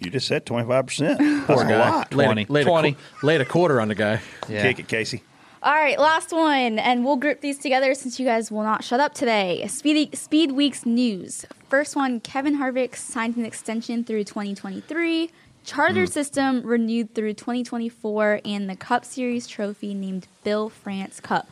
You 0.00 0.10
just 0.10 0.26
said 0.28 0.44
25 0.46 0.86
percent. 0.86 1.18
That's 1.18 1.46
Poor 1.46 1.64
a 1.64 1.68
guy. 1.68 1.78
lot. 1.90 2.14
Laid, 2.14 2.26
20. 2.26 2.42
A, 2.48 2.52
laid, 2.52 2.62
A, 2.66 2.70
20. 2.70 2.92
qu- 2.92 3.26
laid 3.26 3.40
a 3.40 3.44
quarter 3.44 3.80
on 3.80 3.88
the 3.88 3.94
guy. 3.94 4.20
yeah. 4.48 4.62
Kick 4.62 4.78
it, 4.80 4.88
Casey. 4.88 5.22
All 5.64 5.72
right, 5.72 5.98
last 5.98 6.30
one, 6.30 6.78
and 6.78 7.06
we'll 7.06 7.16
group 7.16 7.40
these 7.40 7.56
together 7.56 7.94
since 7.94 8.20
you 8.20 8.26
guys 8.26 8.50
will 8.50 8.64
not 8.64 8.84
shut 8.84 9.00
up 9.00 9.14
today. 9.14 9.66
Speed, 9.66 10.14
Speed 10.14 10.52
Week's 10.52 10.84
news. 10.84 11.46
First 11.70 11.96
one 11.96 12.20
Kevin 12.20 12.58
Harvick 12.58 12.94
signed 12.94 13.38
an 13.38 13.46
extension 13.46 14.04
through 14.04 14.24
2023, 14.24 15.30
charter 15.64 16.04
system 16.04 16.60
renewed 16.64 17.14
through 17.14 17.32
2024, 17.32 18.42
and 18.44 18.68
the 18.68 18.76
Cup 18.76 19.06
Series 19.06 19.46
trophy 19.46 19.94
named 19.94 20.28
Bill 20.42 20.68
France 20.68 21.18
Cup. 21.18 21.48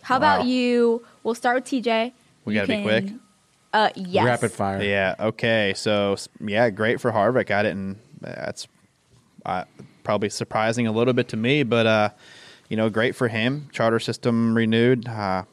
How 0.00 0.16
about 0.16 0.44
you? 0.44 1.06
We'll 1.22 1.36
start 1.36 1.54
with 1.54 1.64
TJ. 1.66 2.10
We 2.44 2.54
gotta 2.54 2.66
be 2.66 2.82
quick? 2.82 3.12
Uh, 3.72 3.90
yes. 3.94 4.24
Rapid 4.24 4.50
fire. 4.50 4.82
Yeah. 4.82 5.14
Okay. 5.20 5.72
So 5.76 6.16
yeah, 6.40 6.68
great 6.70 7.00
for 7.00 7.12
Harvick. 7.12 7.52
I 7.52 7.62
didn't. 7.62 7.98
That's 8.20 8.66
uh, 9.46 9.66
probably 10.02 10.30
surprising 10.30 10.88
a 10.88 10.92
little 10.92 11.14
bit 11.14 11.28
to 11.28 11.36
me, 11.36 11.62
but 11.62 11.86
uh, 11.86 12.08
you 12.72 12.76
know, 12.76 12.88
great 12.88 13.14
for 13.14 13.28
him. 13.28 13.68
Charter 13.70 14.00
system 14.00 14.56
renewed. 14.56 15.06
Uh, 15.06 15.44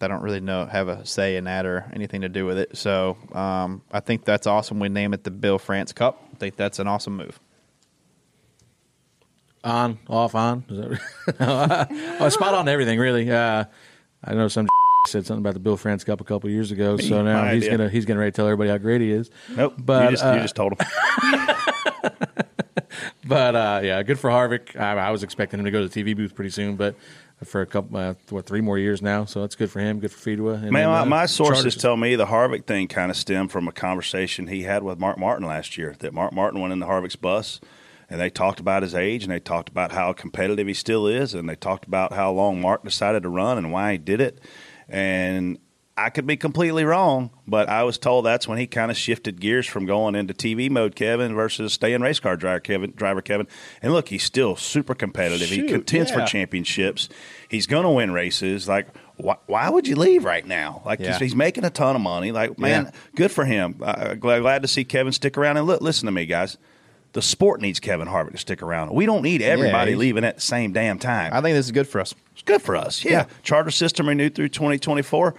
I 0.00 0.08
don't 0.08 0.22
really 0.22 0.40
know 0.40 0.64
have 0.64 0.88
a 0.88 1.04
say 1.04 1.36
in 1.36 1.44
that 1.44 1.66
or 1.66 1.84
anything 1.92 2.22
to 2.22 2.30
do 2.30 2.46
with 2.46 2.56
it. 2.56 2.78
So 2.78 3.18
um, 3.34 3.82
I 3.92 4.00
think 4.00 4.24
that's 4.24 4.46
awesome. 4.46 4.80
We 4.80 4.88
name 4.88 5.12
it 5.12 5.24
the 5.24 5.30
Bill 5.30 5.58
France 5.58 5.92
Cup. 5.92 6.26
I 6.32 6.36
think 6.36 6.56
that's 6.56 6.78
an 6.78 6.86
awesome 6.86 7.18
move. 7.18 7.38
On, 9.62 9.98
off, 10.08 10.34
on. 10.34 10.64
Is 10.70 10.78
that, 11.36 12.16
oh, 12.20 12.28
spot 12.30 12.54
on 12.54 12.66
everything, 12.66 12.98
really. 12.98 13.30
Uh, 13.30 13.64
I 14.24 14.32
know 14.32 14.48
some 14.48 14.66
said 15.06 15.26
something 15.26 15.42
about 15.42 15.52
the 15.52 15.60
Bill 15.60 15.76
France 15.76 16.02
Cup 16.02 16.22
a 16.22 16.24
couple 16.24 16.48
years 16.48 16.72
ago, 16.72 16.96
so 16.98 17.20
now 17.20 17.42
My 17.42 17.52
he's 17.52 17.64
idea. 17.64 17.76
gonna 17.76 17.90
he's 17.90 18.06
gonna 18.06 18.20
ready 18.20 18.32
to 18.32 18.36
tell 18.36 18.46
everybody 18.46 18.70
how 18.70 18.78
great 18.78 19.02
he 19.02 19.10
is. 19.10 19.30
Nope. 19.54 19.74
But, 19.76 20.04
you, 20.04 20.10
just, 20.12 20.24
uh, 20.24 20.32
you 20.32 20.40
just 20.40 20.56
told 20.56 20.72
him. 20.72 22.44
But 23.26 23.54
uh, 23.56 23.80
yeah, 23.82 24.02
good 24.02 24.18
for 24.18 24.30
Harvick. 24.30 24.78
I, 24.78 24.92
I 25.08 25.10
was 25.10 25.22
expecting 25.22 25.58
him 25.60 25.64
to 25.64 25.70
go 25.70 25.86
to 25.86 25.88
the 25.88 26.02
TV 26.04 26.16
booth 26.16 26.34
pretty 26.34 26.50
soon, 26.50 26.76
but 26.76 26.94
for 27.42 27.60
a 27.62 27.66
couple, 27.66 27.96
uh, 27.98 28.14
what 28.30 28.46
three 28.46 28.60
more 28.60 28.78
years 28.78 29.02
now, 29.02 29.24
so 29.24 29.40
that's 29.40 29.54
good 29.54 29.70
for 29.70 29.80
him. 29.80 29.98
Good 30.00 30.12
for 30.12 30.30
Fedwa. 30.30 30.54
And 30.62 30.70
Man, 30.70 30.72
then, 30.72 30.88
my, 30.90 31.00
uh, 31.00 31.04
my 31.04 31.26
sources 31.26 31.62
Chargers- 31.64 31.76
tell 31.76 31.96
me 31.96 32.16
the 32.16 32.26
Harvick 32.26 32.64
thing 32.66 32.88
kind 32.88 33.10
of 33.10 33.16
stemmed 33.16 33.50
from 33.52 33.68
a 33.68 33.72
conversation 33.72 34.46
he 34.46 34.62
had 34.62 34.82
with 34.82 34.98
Mark 34.98 35.18
Martin 35.18 35.46
last 35.46 35.76
year. 35.76 35.94
That 35.98 36.12
Mark 36.14 36.32
Martin 36.32 36.60
went 36.60 36.72
in 36.72 36.78
the 36.78 36.86
Harvick's 36.86 37.16
bus, 37.16 37.60
and 38.08 38.20
they 38.20 38.30
talked 38.30 38.60
about 38.60 38.82
his 38.82 38.94
age, 38.94 39.24
and 39.24 39.32
they 39.32 39.40
talked 39.40 39.68
about 39.68 39.92
how 39.92 40.12
competitive 40.12 40.66
he 40.66 40.74
still 40.74 41.06
is, 41.06 41.34
and 41.34 41.48
they 41.48 41.56
talked 41.56 41.86
about 41.86 42.12
how 42.12 42.30
long 42.30 42.60
Mark 42.60 42.84
decided 42.84 43.22
to 43.24 43.28
run 43.28 43.58
and 43.58 43.72
why 43.72 43.92
he 43.92 43.98
did 43.98 44.20
it. 44.20 44.38
And 44.88 45.58
I 45.96 46.10
could 46.10 46.26
be 46.26 46.36
completely 46.36 46.84
wrong, 46.84 47.30
but 47.46 47.68
I 47.68 47.84
was 47.84 47.98
told 47.98 48.26
that's 48.26 48.48
when 48.48 48.58
he 48.58 48.66
kind 48.66 48.90
of 48.90 48.96
shifted 48.96 49.40
gears 49.40 49.64
from 49.64 49.86
going 49.86 50.16
into 50.16 50.34
TV 50.34 50.68
mode, 50.68 50.96
Kevin, 50.96 51.36
versus 51.36 51.72
staying 51.72 52.00
race 52.00 52.18
car 52.18 52.36
driver, 52.36 52.58
Kevin. 52.58 52.92
Driver 52.96 53.22
Kevin, 53.22 53.46
and 53.80 53.92
look, 53.92 54.08
he's 54.08 54.24
still 54.24 54.56
super 54.56 54.96
competitive. 54.96 55.48
he 55.48 55.62
contends 55.68 56.10
yeah. 56.10 56.18
for 56.18 56.26
championships. 56.26 57.08
He's 57.48 57.68
going 57.68 57.84
to 57.84 57.90
win 57.90 58.10
races. 58.10 58.66
Like, 58.66 58.88
why, 59.18 59.36
why 59.46 59.70
would 59.70 59.86
you 59.86 59.94
leave 59.94 60.24
right 60.24 60.44
now? 60.44 60.82
Like, 60.84 60.98
Yeah. 60.98 61.12
he's, 61.12 61.20
he's 61.20 61.36
making 61.36 61.64
a 61.64 61.70
ton 61.70 61.94
of 61.94 62.02
money. 62.02 62.32
Like, 62.32 62.58
man, 62.58 62.86
Yeah. 62.86 62.90
good 63.14 63.30
for 63.30 63.44
him. 63.44 63.76
Uh, 63.80 64.14
glad, 64.14 64.40
glad 64.40 64.62
to 64.62 64.68
see 64.68 64.82
Kevin 64.84 65.12
stick 65.12 65.38
around. 65.38 65.58
And 65.58 65.66
look, 65.68 65.80
listen 65.80 66.06
to 66.06 66.12
me, 66.12 66.26
guys. 66.26 66.56
The 67.12 67.22
sport 67.22 67.60
needs 67.60 67.78
Kevin 67.78 68.08
Harvick 68.08 68.32
to 68.32 68.38
stick 68.38 68.60
around. 68.62 68.90
We 68.92 69.06
don't 69.06 69.22
need 69.22 69.42
everybody 69.42 69.92
he's- 69.92 70.00
leaving 70.00 70.24
at 70.24 70.34
the 70.34 70.40
same 70.40 70.72
damn 70.72 70.98
time. 70.98 71.32
I 71.32 71.40
think 71.40 71.54
this 71.54 71.66
is 71.66 71.72
good 71.72 71.86
for 71.86 72.00
us. 72.00 72.12
It's 72.32 72.42
good 72.42 72.60
for 72.62 72.74
us. 72.74 73.04
Yeah. 73.04 73.12
Yeah. 73.12 73.26
Charter 73.44 73.70
system 73.70 74.08
renewed 74.08 74.34
through 74.34 74.48
2024. 74.48 75.36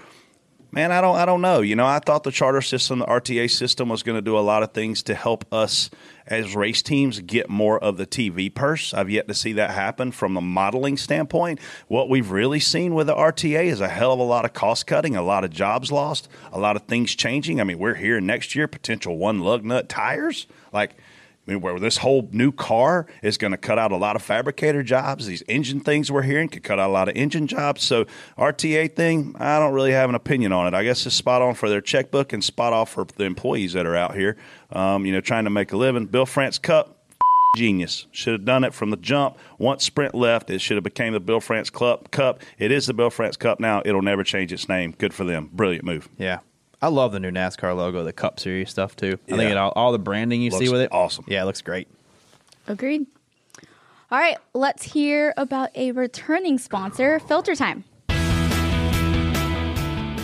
Man, 0.75 0.91
I 0.91 0.99
don't 0.99 1.15
I 1.15 1.23
don't 1.23 1.39
know. 1.39 1.61
You 1.61 1.77
know, 1.77 1.85
I 1.85 1.99
thought 1.99 2.23
the 2.23 2.31
charter 2.31 2.59
system, 2.59 2.99
the 2.99 3.05
RTA 3.05 3.49
system 3.49 3.87
was 3.87 4.03
going 4.03 4.17
to 4.17 4.21
do 4.21 4.37
a 4.37 4.41
lot 4.41 4.61
of 4.61 4.73
things 4.73 5.03
to 5.03 5.15
help 5.15 5.45
us 5.53 5.89
as 6.27 6.53
race 6.53 6.81
teams 6.81 7.21
get 7.21 7.49
more 7.49 7.81
of 7.81 7.95
the 7.95 8.05
TV 8.05 8.53
purse. 8.53 8.93
I've 8.93 9.09
yet 9.09 9.29
to 9.29 9.33
see 9.33 9.53
that 9.53 9.69
happen 9.69 10.11
from 10.11 10.33
the 10.33 10.41
modeling 10.41 10.97
standpoint. 10.97 11.61
What 11.87 12.09
we've 12.09 12.29
really 12.29 12.59
seen 12.59 12.93
with 12.93 13.07
the 13.07 13.15
RTA 13.15 13.67
is 13.67 13.79
a 13.79 13.87
hell 13.87 14.11
of 14.11 14.19
a 14.19 14.23
lot 14.23 14.43
of 14.43 14.51
cost 14.51 14.85
cutting, 14.85 15.15
a 15.15 15.21
lot 15.21 15.45
of 15.45 15.49
jobs 15.49 15.93
lost, 15.93 16.27
a 16.51 16.59
lot 16.59 16.75
of 16.75 16.81
things 16.81 17.15
changing. 17.15 17.61
I 17.61 17.63
mean, 17.63 17.79
we're 17.79 17.93
here 17.93 18.19
next 18.19 18.53
year 18.53 18.67
potential 18.67 19.17
one 19.17 19.39
lug 19.39 19.63
nut 19.63 19.87
tires. 19.87 20.45
Like 20.73 20.97
I 21.47 21.51
mean, 21.51 21.61
where 21.61 21.79
this 21.79 21.97
whole 21.97 22.27
new 22.31 22.51
car 22.51 23.05
is 23.21 23.37
going 23.37 23.51
to 23.51 23.57
cut 23.57 23.77
out 23.77 23.91
a 23.91 23.97
lot 23.97 24.15
of 24.15 24.23
fabricator 24.23 24.81
jobs. 24.81 25.27
These 25.27 25.43
engine 25.47 25.79
things 25.79 26.11
we're 26.11 26.23
hearing 26.23 26.49
could 26.49 26.63
cut 26.63 26.79
out 26.79 26.89
a 26.89 26.93
lot 26.93 27.07
of 27.07 27.15
engine 27.15 27.45
jobs. 27.45 27.83
So 27.83 28.05
RTA 28.37 28.95
thing, 28.95 29.35
I 29.37 29.59
don't 29.59 29.73
really 29.73 29.91
have 29.91 30.09
an 30.09 30.15
opinion 30.15 30.51
on 30.51 30.67
it. 30.67 30.73
I 30.73 30.83
guess 30.83 31.05
it's 31.05 31.15
spot 31.15 31.43
on 31.43 31.53
for 31.53 31.69
their 31.69 31.81
checkbook 31.81 32.33
and 32.33 32.43
spot 32.43 32.73
off 32.73 32.89
for 32.91 33.05
the 33.17 33.25
employees 33.25 33.73
that 33.73 33.85
are 33.85 33.95
out 33.95 34.15
here, 34.15 34.37
um, 34.71 35.05
you 35.05 35.11
know, 35.11 35.21
trying 35.21 35.43
to 35.43 35.51
make 35.51 35.71
a 35.71 35.77
living. 35.77 36.07
Bill 36.07 36.25
France 36.25 36.57
Cup, 36.57 37.05
genius. 37.55 38.07
Should 38.11 38.33
have 38.33 38.45
done 38.45 38.63
it 38.63 38.73
from 38.73 38.89
the 38.89 38.97
jump. 38.97 39.37
Once 39.59 39.83
Sprint 39.83 40.15
left, 40.15 40.49
it 40.49 40.61
should 40.61 40.77
have 40.77 40.83
became 40.83 41.13
the 41.13 41.19
Bill 41.19 41.39
France 41.39 41.69
Club 41.69 42.09
Cup. 42.09 42.41
It 42.57 42.71
is 42.71 42.87
the 42.87 42.93
Bill 42.95 43.11
France 43.11 43.37
Cup 43.37 43.59
now. 43.59 43.83
It'll 43.85 44.01
never 44.01 44.23
change 44.23 44.51
its 44.51 44.67
name. 44.67 44.95
Good 44.97 45.13
for 45.13 45.23
them. 45.23 45.51
Brilliant 45.53 45.85
move. 45.85 46.09
Yeah. 46.17 46.39
I 46.85 46.87
love 46.89 47.13
the 47.13 47.19
new 47.19 47.31
NASCAR 47.31 47.75
logo, 47.75 48.03
the 48.03 48.13
Cup 48.13 48.39
Series 48.39 48.69
stuff 48.69 48.95
too. 48.95 49.17
I 49.27 49.31
Yeah. 49.31 49.37
think 49.37 49.49
it, 49.49 49.57
all, 49.57 49.71
all 49.75 49.91
the 49.91 49.97
branding 49.97 50.43
you 50.43 50.51
see 50.51 50.59
Looks 50.65 50.69
with 50.71 50.81
it, 50.81 50.89
awesome. 50.91 51.25
Yeah, 51.27 51.41
it 51.41 51.45
looks 51.45 51.61
great. 51.61 51.87
Agreed. 52.67 53.07
All 54.11 54.19
right, 54.19 54.37
let's 54.53 54.83
hear 54.83 55.33
about 55.35 55.75
a 55.75 55.93
returning 55.93 56.59
sponsor, 56.59 57.17
Filter 57.21 57.55
Time. 57.55 57.85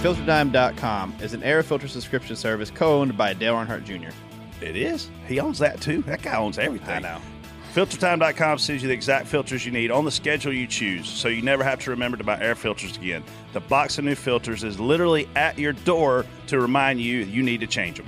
FilterTime.com 0.04 1.16
is 1.20 1.34
an 1.34 1.42
air 1.42 1.64
filter 1.64 1.88
subscription 1.88 2.36
service 2.36 2.70
co-owned 2.70 3.18
by 3.18 3.34
Dale 3.34 3.56
Earnhardt 3.56 3.84
Jr. 3.84 4.10
It 4.64 4.76
is. 4.76 5.10
He 5.28 5.40
owns 5.40 5.58
that 5.58 5.82
too. 5.82 6.04
That 6.04 6.22
guy 6.22 6.36
owns 6.38 6.60
everything. 6.60 6.90
I 6.90 7.00
know. 7.00 7.18
FilterTime.com 7.74 8.58
sends 8.58 8.84
you 8.84 8.90
the 8.90 8.94
exact 8.94 9.28
filters 9.28 9.66
you 9.66 9.72
need 9.72 9.92
on 9.92 10.04
the 10.04 10.12
schedule 10.12 10.52
you 10.52 10.68
choose, 10.68 11.08
so 11.08 11.30
you 11.30 11.42
never 11.42 11.64
have 11.64 11.80
to 11.80 11.90
remember 11.90 12.18
to 12.18 12.24
buy 12.24 12.38
air 12.38 12.54
filters 12.54 12.98
again. 12.98 13.24
The 13.54 13.62
box 13.62 13.98
of 13.98 14.04
new 14.04 14.16
filters 14.16 14.66
is 14.66 14.78
literally 14.78 15.30
at 15.38 15.58
your 15.58 15.72
door 15.72 16.26
to 16.48 16.60
remind 16.60 17.00
you 17.00 17.20
you 17.20 17.42
need 17.42 17.62
to 17.62 17.68
change 17.68 17.96
them. 17.96 18.08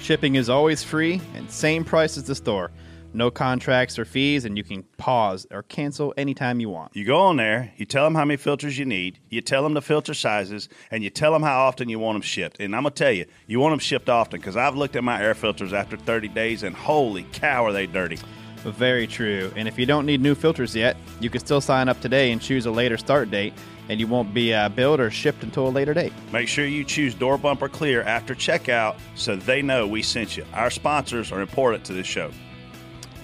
Shipping 0.00 0.36
is 0.36 0.48
always 0.48 0.82
free 0.82 1.20
and 1.34 1.50
same 1.50 1.84
price 1.84 2.16
as 2.16 2.24
the 2.24 2.34
store. 2.34 2.70
No 3.12 3.30
contracts 3.30 3.98
or 3.98 4.06
fees, 4.06 4.46
and 4.46 4.56
you 4.56 4.64
can 4.64 4.82
pause 4.96 5.46
or 5.50 5.62
cancel 5.62 6.14
anytime 6.16 6.58
you 6.58 6.70
want. 6.70 6.96
You 6.96 7.04
go 7.04 7.18
on 7.18 7.36
there, 7.36 7.74
you 7.76 7.84
tell 7.84 8.04
them 8.04 8.14
how 8.14 8.24
many 8.24 8.38
filters 8.38 8.78
you 8.78 8.86
need, 8.86 9.18
you 9.28 9.42
tell 9.42 9.62
them 9.62 9.74
the 9.74 9.82
filter 9.82 10.14
sizes, 10.14 10.70
and 10.90 11.04
you 11.04 11.10
tell 11.10 11.32
them 11.32 11.42
how 11.42 11.66
often 11.66 11.90
you 11.90 11.98
want 11.98 12.14
them 12.14 12.22
shipped. 12.22 12.60
And 12.60 12.74
I'm 12.74 12.82
going 12.84 12.94
to 12.94 13.04
tell 13.04 13.12
you, 13.12 13.26
you 13.46 13.60
want 13.60 13.72
them 13.72 13.78
shipped 13.78 14.08
often 14.08 14.40
because 14.40 14.56
I've 14.56 14.74
looked 14.74 14.96
at 14.96 15.04
my 15.04 15.22
air 15.22 15.34
filters 15.34 15.74
after 15.74 15.98
30 15.98 16.28
days, 16.28 16.62
and 16.62 16.74
holy 16.74 17.24
cow, 17.32 17.66
are 17.66 17.72
they 17.72 17.86
dirty. 17.86 18.18
Very 18.62 19.06
true. 19.06 19.52
And 19.56 19.68
if 19.68 19.78
you 19.78 19.86
don't 19.86 20.06
need 20.06 20.20
new 20.20 20.34
filters 20.34 20.74
yet, 20.74 20.96
you 21.20 21.30
can 21.30 21.40
still 21.40 21.60
sign 21.60 21.88
up 21.88 22.00
today 22.00 22.32
and 22.32 22.40
choose 22.40 22.66
a 22.66 22.70
later 22.70 22.96
start 22.96 23.30
date, 23.30 23.54
and 23.88 24.00
you 24.00 24.06
won't 24.06 24.34
be 24.34 24.52
uh, 24.52 24.68
billed 24.68 25.00
or 25.00 25.10
shipped 25.10 25.42
until 25.42 25.68
a 25.68 25.70
later 25.70 25.94
date. 25.94 26.12
Make 26.32 26.48
sure 26.48 26.66
you 26.66 26.84
choose 26.84 27.14
Door 27.14 27.38
Bumper 27.38 27.68
Clear 27.68 28.02
after 28.02 28.34
checkout 28.34 28.96
so 29.14 29.36
they 29.36 29.62
know 29.62 29.86
we 29.86 30.02
sent 30.02 30.36
you. 30.36 30.44
Our 30.52 30.70
sponsors 30.70 31.30
are 31.32 31.40
important 31.40 31.84
to 31.84 31.92
this 31.92 32.06
show. 32.06 32.30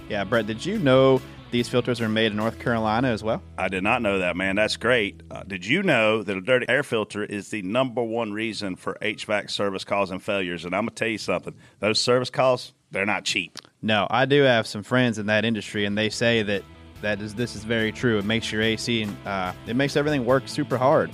Yeah, 0.08 0.24
Brett, 0.24 0.46
did 0.46 0.64
you 0.64 0.78
know 0.78 1.20
these 1.50 1.68
filters 1.68 2.00
are 2.00 2.08
made 2.08 2.32
in 2.32 2.36
North 2.36 2.58
Carolina 2.58 3.08
as 3.08 3.22
well? 3.22 3.42
I 3.58 3.68
did 3.68 3.82
not 3.82 4.02
know 4.02 4.18
that, 4.18 4.36
man. 4.36 4.56
That's 4.56 4.76
great. 4.76 5.22
Uh, 5.30 5.42
did 5.42 5.66
you 5.66 5.82
know 5.82 6.22
that 6.22 6.36
a 6.36 6.40
dirty 6.40 6.66
air 6.68 6.82
filter 6.82 7.24
is 7.24 7.50
the 7.50 7.62
number 7.62 8.02
one 8.02 8.32
reason 8.32 8.76
for 8.76 8.96
HVAC 9.02 9.50
service 9.50 9.84
calls 9.84 10.10
and 10.10 10.22
failures? 10.22 10.64
And 10.64 10.74
I'm 10.74 10.82
going 10.82 10.90
to 10.90 10.94
tell 10.94 11.08
you 11.08 11.18
something 11.18 11.54
those 11.80 12.00
service 12.00 12.30
calls, 12.30 12.72
they're 12.90 13.06
not 13.06 13.24
cheap. 13.24 13.58
No, 13.82 14.06
I 14.10 14.26
do 14.26 14.42
have 14.42 14.66
some 14.66 14.82
friends 14.82 15.18
in 15.18 15.26
that 15.26 15.44
industry, 15.44 15.84
and 15.84 15.98
they 15.98 16.08
say 16.08 16.42
that 16.42 16.62
that 17.00 17.20
is 17.20 17.34
this 17.34 17.56
is 17.56 17.64
very 17.64 17.92
true. 17.92 18.18
It 18.18 18.24
makes 18.24 18.50
your 18.50 18.62
AC 18.62 19.02
and 19.02 19.16
uh, 19.26 19.52
it 19.66 19.74
makes 19.74 19.96
everything 19.96 20.24
work 20.24 20.46
super 20.46 20.78
hard. 20.78 21.10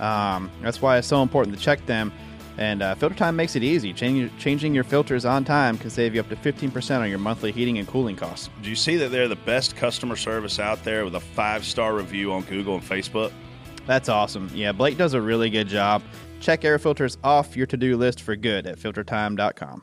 Um, 0.00 0.50
that's 0.62 0.82
why 0.82 0.98
it's 0.98 1.06
so 1.06 1.22
important 1.22 1.56
to 1.56 1.62
check 1.62 1.84
them. 1.86 2.12
And 2.56 2.82
uh, 2.82 2.96
Filter 2.96 3.14
Time 3.14 3.36
makes 3.36 3.54
it 3.54 3.62
easy. 3.62 3.92
Changing, 3.92 4.36
changing 4.36 4.74
your 4.74 4.82
filters 4.82 5.24
on 5.24 5.44
time 5.44 5.78
can 5.78 5.90
save 5.90 6.12
you 6.12 6.20
up 6.20 6.28
to 6.28 6.34
15% 6.34 6.98
on 6.98 7.08
your 7.08 7.20
monthly 7.20 7.52
heating 7.52 7.78
and 7.78 7.86
cooling 7.86 8.16
costs. 8.16 8.50
Do 8.62 8.68
you 8.68 8.74
see 8.74 8.96
that 8.96 9.12
they're 9.12 9.28
the 9.28 9.36
best 9.36 9.76
customer 9.76 10.16
service 10.16 10.58
out 10.58 10.82
there 10.82 11.04
with 11.04 11.14
a 11.14 11.20
five 11.20 11.64
star 11.64 11.94
review 11.94 12.32
on 12.32 12.42
Google 12.42 12.74
and 12.74 12.82
Facebook? 12.82 13.32
That's 13.86 14.08
awesome. 14.08 14.50
Yeah, 14.52 14.72
Blake 14.72 14.98
does 14.98 15.14
a 15.14 15.20
really 15.20 15.50
good 15.50 15.68
job. 15.68 16.02
Check 16.40 16.64
air 16.64 16.80
filters 16.80 17.16
off 17.22 17.56
your 17.56 17.66
to 17.66 17.76
do 17.76 17.96
list 17.96 18.22
for 18.22 18.34
good 18.34 18.66
at 18.66 18.78
filtertime.com. 18.78 19.82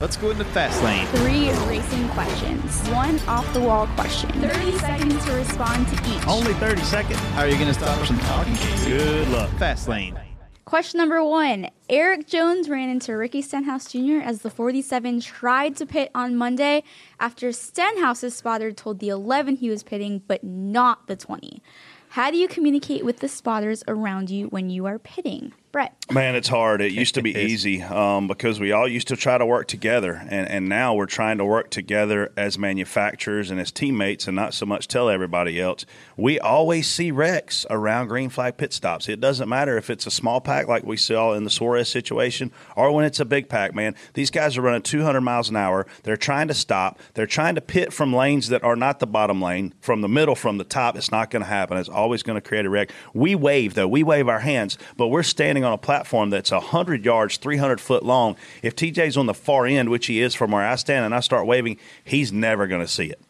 Let's 0.00 0.16
go 0.16 0.30
into 0.30 0.46
fast 0.46 0.82
lane. 0.82 1.06
Three 1.08 1.50
racing 1.68 2.08
questions, 2.08 2.88
one 2.88 3.18
off 3.28 3.52
the 3.52 3.60
wall 3.60 3.86
question. 3.88 4.30
30 4.30 4.78
seconds 4.78 5.24
to 5.26 5.32
respond 5.32 5.86
to 5.88 5.94
each. 6.10 6.26
Only 6.26 6.54
30 6.54 6.80
seconds. 6.84 7.18
How 7.34 7.42
are 7.42 7.48
you 7.48 7.56
going 7.56 7.66
to 7.66 7.74
stop 7.74 8.06
some 8.06 8.18
talking? 8.20 8.54
Good 8.86 9.28
luck. 9.28 9.50
Fast 9.58 9.88
lane. 9.88 10.18
Question 10.64 10.96
number 10.96 11.22
one 11.22 11.68
Erik 11.90 12.26
Jones 12.26 12.70
ran 12.70 12.88
into 12.88 13.14
Ricky 13.14 13.42
Stenhouse 13.42 13.92
Jr. 13.92 14.22
as 14.22 14.40
the 14.40 14.48
47 14.48 15.20
tried 15.20 15.76
to 15.76 15.84
pit 15.84 16.10
on 16.14 16.34
Monday 16.34 16.82
after 17.18 17.52
Stenhouse's 17.52 18.34
spotter 18.34 18.72
told 18.72 19.00
the 19.00 19.10
11 19.10 19.56
he 19.56 19.68
was 19.68 19.82
pitting, 19.82 20.22
but 20.26 20.42
not 20.42 21.08
the 21.08 21.16
20. 21.16 21.62
How 22.08 22.30
do 22.30 22.38
you 22.38 22.48
communicate 22.48 23.04
with 23.04 23.18
the 23.18 23.28
spotters 23.28 23.84
around 23.86 24.30
you 24.30 24.46
when 24.46 24.70
you 24.70 24.86
are 24.86 24.98
pitting? 24.98 25.52
Brett. 25.72 25.94
Man, 26.10 26.34
it's 26.34 26.48
hard. 26.48 26.80
It 26.80 26.90
used 26.90 27.14
to 27.14 27.22
be 27.22 27.30
easy 27.38 27.80
um, 27.82 28.26
because 28.26 28.58
we 28.58 28.72
all 28.72 28.88
used 28.88 29.06
to 29.08 29.16
try 29.16 29.38
to 29.38 29.46
work 29.46 29.68
together, 29.68 30.20
and, 30.28 30.48
and 30.48 30.68
now 30.68 30.94
we're 30.94 31.06
trying 31.06 31.38
to 31.38 31.44
work 31.44 31.70
together 31.70 32.32
as 32.36 32.58
manufacturers 32.58 33.52
and 33.52 33.60
as 33.60 33.70
teammates, 33.70 34.26
and 34.26 34.34
not 34.34 34.52
so 34.52 34.66
much 34.66 34.88
tell 34.88 35.08
everybody 35.08 35.60
else. 35.60 35.86
We 36.16 36.40
always 36.40 36.90
see 36.90 37.12
wrecks 37.12 37.64
around 37.70 38.08
green 38.08 38.30
flag 38.30 38.56
pit 38.56 38.72
stops. 38.72 39.08
It 39.08 39.20
doesn't 39.20 39.48
matter 39.48 39.78
if 39.78 39.90
it's 39.90 40.06
a 40.08 40.10
small 40.10 40.40
pack 40.40 40.66
like 40.66 40.82
we 40.82 40.96
saw 40.96 41.34
in 41.34 41.44
the 41.44 41.50
Suarez 41.50 41.88
situation, 41.88 42.50
or 42.74 42.90
when 42.90 43.04
it's 43.04 43.20
a 43.20 43.24
big 43.24 43.48
pack. 43.48 43.72
Man, 43.72 43.94
these 44.14 44.32
guys 44.32 44.58
are 44.58 44.62
running 44.62 44.82
200 44.82 45.20
miles 45.20 45.50
an 45.50 45.56
hour. 45.56 45.86
They're 46.02 46.16
trying 46.16 46.48
to 46.48 46.54
stop. 46.54 46.98
They're 47.14 47.26
trying 47.26 47.54
to 47.54 47.60
pit 47.60 47.92
from 47.92 48.12
lanes 48.12 48.48
that 48.48 48.64
are 48.64 48.76
not 48.76 48.98
the 48.98 49.06
bottom 49.06 49.40
lane, 49.40 49.74
from 49.80 50.00
the 50.00 50.08
middle, 50.08 50.34
from 50.34 50.58
the 50.58 50.64
top. 50.64 50.96
It's 50.96 51.12
not 51.12 51.30
going 51.30 51.42
to 51.42 51.48
happen. 51.48 51.78
It's 51.78 51.88
always 51.88 52.24
going 52.24 52.40
to 52.40 52.46
create 52.46 52.66
a 52.66 52.70
wreck. 52.70 52.90
We 53.14 53.36
wave 53.36 53.74
though. 53.74 53.86
We 53.86 54.02
wave 54.02 54.28
our 54.28 54.40
hands, 54.40 54.76
but 54.96 55.08
we're 55.08 55.22
standing 55.22 55.59
on 55.64 55.72
a 55.72 55.78
platform 55.78 56.30
that's 56.30 56.50
100 56.50 57.04
yards, 57.04 57.36
300 57.36 57.80
foot 57.80 58.04
long. 58.04 58.36
If 58.62 58.76
TJ's 58.76 59.16
on 59.16 59.26
the 59.26 59.34
far 59.34 59.66
end, 59.66 59.88
which 59.88 60.06
he 60.06 60.20
is 60.20 60.34
from 60.34 60.50
where 60.50 60.66
I 60.66 60.76
stand, 60.76 61.04
and 61.04 61.14
I 61.14 61.20
start 61.20 61.46
waving, 61.46 61.78
he's 62.04 62.32
never 62.32 62.66
going 62.66 62.80
to 62.80 62.88
see 62.88 63.06
it. 63.06 63.20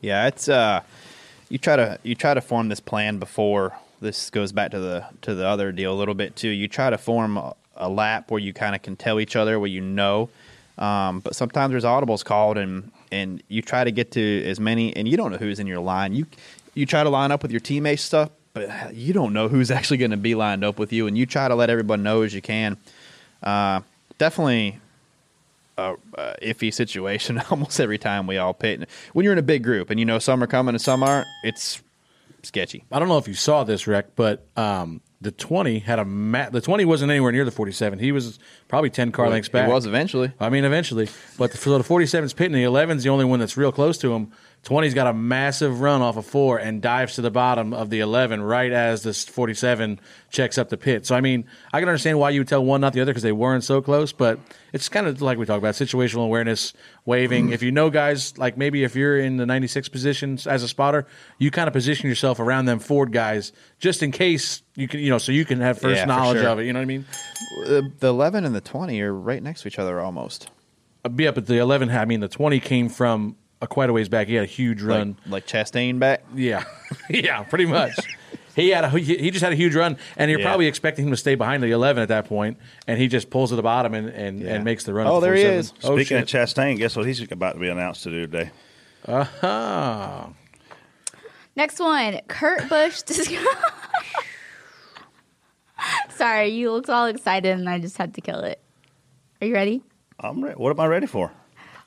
Yeah, 0.00 0.28
it's 0.28 0.48
uh, 0.48 0.82
you 1.48 1.58
try 1.58 1.76
to 1.76 1.98
you 2.02 2.14
try 2.14 2.34
to 2.34 2.40
form 2.40 2.68
this 2.68 2.80
plan 2.80 3.18
before 3.18 3.76
this 4.00 4.30
goes 4.30 4.52
back 4.52 4.70
to 4.70 4.78
the 4.78 5.04
to 5.22 5.34
the 5.34 5.46
other 5.46 5.72
deal 5.72 5.92
a 5.92 5.98
little 5.98 6.14
bit 6.14 6.36
too. 6.36 6.48
You 6.48 6.68
try 6.68 6.90
to 6.90 6.98
form 6.98 7.36
a, 7.36 7.54
a 7.76 7.88
lap 7.88 8.30
where 8.30 8.40
you 8.40 8.52
kind 8.52 8.74
of 8.74 8.82
can 8.82 8.96
tell 8.96 9.18
each 9.18 9.36
other 9.36 9.58
where 9.58 9.68
you 9.68 9.80
know, 9.80 10.30
um, 10.76 11.20
but 11.20 11.34
sometimes 11.34 11.72
there's 11.72 11.84
audibles 11.84 12.24
called 12.24 12.58
and 12.58 12.90
and 13.10 13.42
you 13.48 13.62
try 13.62 13.84
to 13.84 13.90
get 13.90 14.12
to 14.12 14.44
as 14.44 14.60
many 14.60 14.94
and 14.96 15.08
you 15.08 15.16
don't 15.16 15.32
know 15.32 15.38
who's 15.38 15.58
in 15.58 15.66
your 15.66 15.80
line. 15.80 16.12
You 16.12 16.26
you 16.74 16.86
try 16.86 17.02
to 17.02 17.10
line 17.10 17.32
up 17.32 17.42
with 17.42 17.50
your 17.50 17.60
teammates 17.60 18.02
stuff, 18.02 18.30
but 18.58 18.94
you 18.94 19.12
don't 19.12 19.32
know 19.32 19.48
who's 19.48 19.70
actually 19.78 19.98
going 19.98 20.10
to 20.10 20.16
be 20.16 20.34
lined 20.34 20.64
up 20.64 20.78
with 20.78 20.92
you, 20.92 21.06
and 21.06 21.16
you 21.16 21.26
try 21.26 21.48
to 21.48 21.54
let 21.54 21.70
everyone 21.70 22.02
know 22.02 22.22
as 22.22 22.34
you 22.34 22.42
can. 22.42 22.76
Uh, 23.42 23.80
definitely 24.18 24.80
a, 25.76 25.94
a 26.14 26.34
iffy 26.42 26.74
situation 26.74 27.40
almost 27.50 27.80
every 27.80 27.98
time 27.98 28.26
we 28.26 28.36
all 28.36 28.54
pit. 28.54 28.88
When 29.12 29.24
you're 29.24 29.32
in 29.32 29.38
a 29.38 29.42
big 29.42 29.62
group 29.62 29.90
and 29.90 30.00
you 30.00 30.06
know 30.06 30.18
some 30.18 30.42
are 30.42 30.46
coming 30.46 30.74
and 30.74 30.82
some 30.82 31.02
aren't, 31.02 31.26
it's 31.44 31.82
sketchy. 32.42 32.84
I 32.90 32.98
don't 32.98 33.08
know 33.08 33.18
if 33.18 33.28
you 33.28 33.34
saw 33.34 33.64
this, 33.64 33.86
Rec, 33.86 34.16
but 34.16 34.44
um, 34.56 35.00
the 35.20 35.32
20 35.32 35.80
had 35.80 35.98
a 35.98 36.04
ma- 36.04 36.48
the 36.48 36.60
20 36.60 36.84
wasn't 36.84 37.10
anywhere 37.10 37.32
near 37.32 37.44
the 37.44 37.50
47. 37.50 37.98
He 37.98 38.12
was 38.12 38.38
probably 38.68 38.90
10 38.90 39.10
car 39.10 39.28
lengths 39.28 39.48
back. 39.48 39.66
he 39.66 39.72
was 39.72 39.84
eventually. 39.84 40.32
I 40.38 40.48
mean, 40.48 40.64
eventually. 40.64 41.08
But 41.36 41.50
the, 41.50 41.58
so 41.58 41.76
the 41.76 41.82
47's 41.82 42.32
pitting. 42.32 42.52
The 42.52 42.62
11's 42.62 43.02
the 43.02 43.10
only 43.10 43.24
one 43.24 43.40
that's 43.40 43.56
real 43.56 43.72
close 43.72 43.98
to 43.98 44.12
him. 44.14 44.32
20's 44.64 44.94
got 44.94 45.06
a 45.06 45.12
massive 45.12 45.80
run 45.80 46.02
off 46.02 46.16
of 46.16 46.26
four 46.26 46.58
and 46.58 46.82
dives 46.82 47.14
to 47.14 47.22
the 47.22 47.30
bottom 47.30 47.72
of 47.72 47.90
the 47.90 48.00
11 48.00 48.42
right 48.42 48.70
as 48.70 49.02
this 49.02 49.24
47 49.24 50.00
checks 50.30 50.58
up 50.58 50.68
the 50.68 50.76
pit. 50.76 51.06
So, 51.06 51.14
I 51.14 51.20
mean, 51.20 51.46
I 51.72 51.80
can 51.80 51.88
understand 51.88 52.18
why 52.18 52.30
you 52.30 52.40
would 52.40 52.48
tell 52.48 52.64
one, 52.64 52.80
not 52.80 52.92
the 52.92 53.00
other, 53.00 53.12
because 53.12 53.22
they 53.22 53.32
weren't 53.32 53.64
so 53.64 53.80
close. 53.80 54.12
But 54.12 54.38
it's 54.72 54.88
kind 54.88 55.06
of 55.06 55.22
like 55.22 55.38
we 55.38 55.46
talk 55.46 55.58
about 55.58 55.74
situational 55.74 56.24
awareness, 56.24 56.74
waving. 57.06 57.48
Mm. 57.48 57.52
If 57.52 57.62
you 57.62 57.72
know 57.72 57.88
guys, 57.88 58.36
like 58.36 58.56
maybe 58.56 58.84
if 58.84 58.94
you're 58.94 59.18
in 59.18 59.36
the 59.36 59.46
96 59.46 59.88
positions 59.88 60.46
as 60.46 60.62
a 60.62 60.68
spotter, 60.68 61.06
you 61.38 61.50
kind 61.50 61.68
of 61.68 61.72
position 61.72 62.08
yourself 62.08 62.38
around 62.38 62.66
them 62.66 62.78
Ford 62.78 63.12
guys 63.12 63.52
just 63.78 64.02
in 64.02 64.12
case 64.12 64.62
you 64.78 64.86
can, 64.88 65.00
you 65.00 65.10
know, 65.10 65.18
so 65.18 65.32
you 65.32 65.44
can 65.44 65.60
have 65.60 65.78
first 65.80 65.96
Yeah, 65.96 66.02
for 66.04 66.08
knowledge 66.08 66.40
sure. 66.40 66.48
of 66.50 66.58
it. 66.60 66.66
You 66.66 66.72
know 66.72 66.78
what 66.78 66.82
I 66.84 66.86
mean? 66.86 67.04
The, 67.66 67.92
the 67.98 68.08
11 68.08 68.44
and 68.44 68.54
the 68.54 68.60
20 68.60 69.00
are 69.02 69.12
right 69.12 69.42
next 69.42 69.62
to 69.62 69.68
each 69.68 69.78
other 69.78 70.00
almost. 70.00 70.50
Uh, 71.04 71.10
Yeah, 71.16 71.32
but 71.32 71.46
the 71.46 71.58
11, 71.58 71.90
I 71.90 72.04
mean, 72.04 72.20
the 72.20 72.28
20 72.28 72.60
came 72.60 72.88
from 72.88 73.36
a 73.60 73.66
quite 73.66 73.90
a 73.90 73.92
ways 73.92 74.08
back. 74.08 74.28
He 74.28 74.34
had 74.34 74.44
a 74.44 74.46
huge 74.46 74.80
run. 74.82 75.16
Like, 75.26 75.32
like 75.32 75.46
Chastain 75.46 75.98
back. 75.98 76.22
yeah, 76.34 76.64
yeah, 77.10 77.42
pretty 77.42 77.66
much. 77.66 77.92
he 78.56 78.68
had 78.70 78.84
a 78.84 78.90
he 78.90 79.16
he 79.16 79.30
just 79.32 79.42
had 79.44 79.52
a 79.52 79.56
huge 79.56 79.74
run, 79.74 79.96
and 80.16 80.30
you're 80.30 80.38
Yeah. 80.40 80.46
probably 80.46 80.66
expecting 80.68 81.04
him 81.06 81.10
to 81.10 81.16
stay 81.16 81.34
behind 81.34 81.62
the 81.62 81.72
11 81.72 82.00
at 82.02 82.08
that 82.08 82.26
point, 82.26 82.56
and 82.86 82.98
he 83.00 83.08
just 83.08 83.30
pulls 83.30 83.50
to 83.50 83.56
the 83.56 83.62
bottom 83.62 83.94
and 83.94 84.08
and, 84.10 84.40
Yeah. 84.40 84.54
and 84.54 84.64
makes 84.64 84.84
the 84.84 84.94
run. 84.94 85.08
Oh, 85.08 85.16
at 85.16 85.20
the 85.20 85.26
there 85.26 85.34
he 85.34 85.42
47. 85.42 85.58
is. 85.58 85.72
Oh, 85.84 85.96
Speaking 85.96 86.24
shit. 86.24 86.34
of 86.34 86.48
Chastain, 86.48 86.76
guess 86.78 86.94
what 86.94 87.04
he's 87.06 87.20
about 87.32 87.54
to 87.54 87.58
be 87.60 87.68
announced 87.68 88.04
to 88.04 88.10
do 88.10 88.26
today? 88.28 88.50
Ah. 89.08 90.28
Next 91.56 91.80
one, 91.80 92.20
Kurt 92.28 92.68
Busch. 92.68 93.02
Sorry, 96.10 96.48
you 96.48 96.72
looked 96.72 96.90
all 96.90 97.06
excited, 97.06 97.58
and 97.58 97.68
I 97.68 97.78
just 97.78 97.96
had 97.96 98.14
to 98.14 98.20
kill 98.20 98.40
it. 98.40 98.60
Are 99.40 99.46
you 99.46 99.54
ready? 99.54 99.82
I'm 100.20 100.42
ready. 100.42 100.56
What 100.56 100.70
am 100.70 100.80
I 100.80 100.86
ready 100.86 101.06
for? 101.06 101.30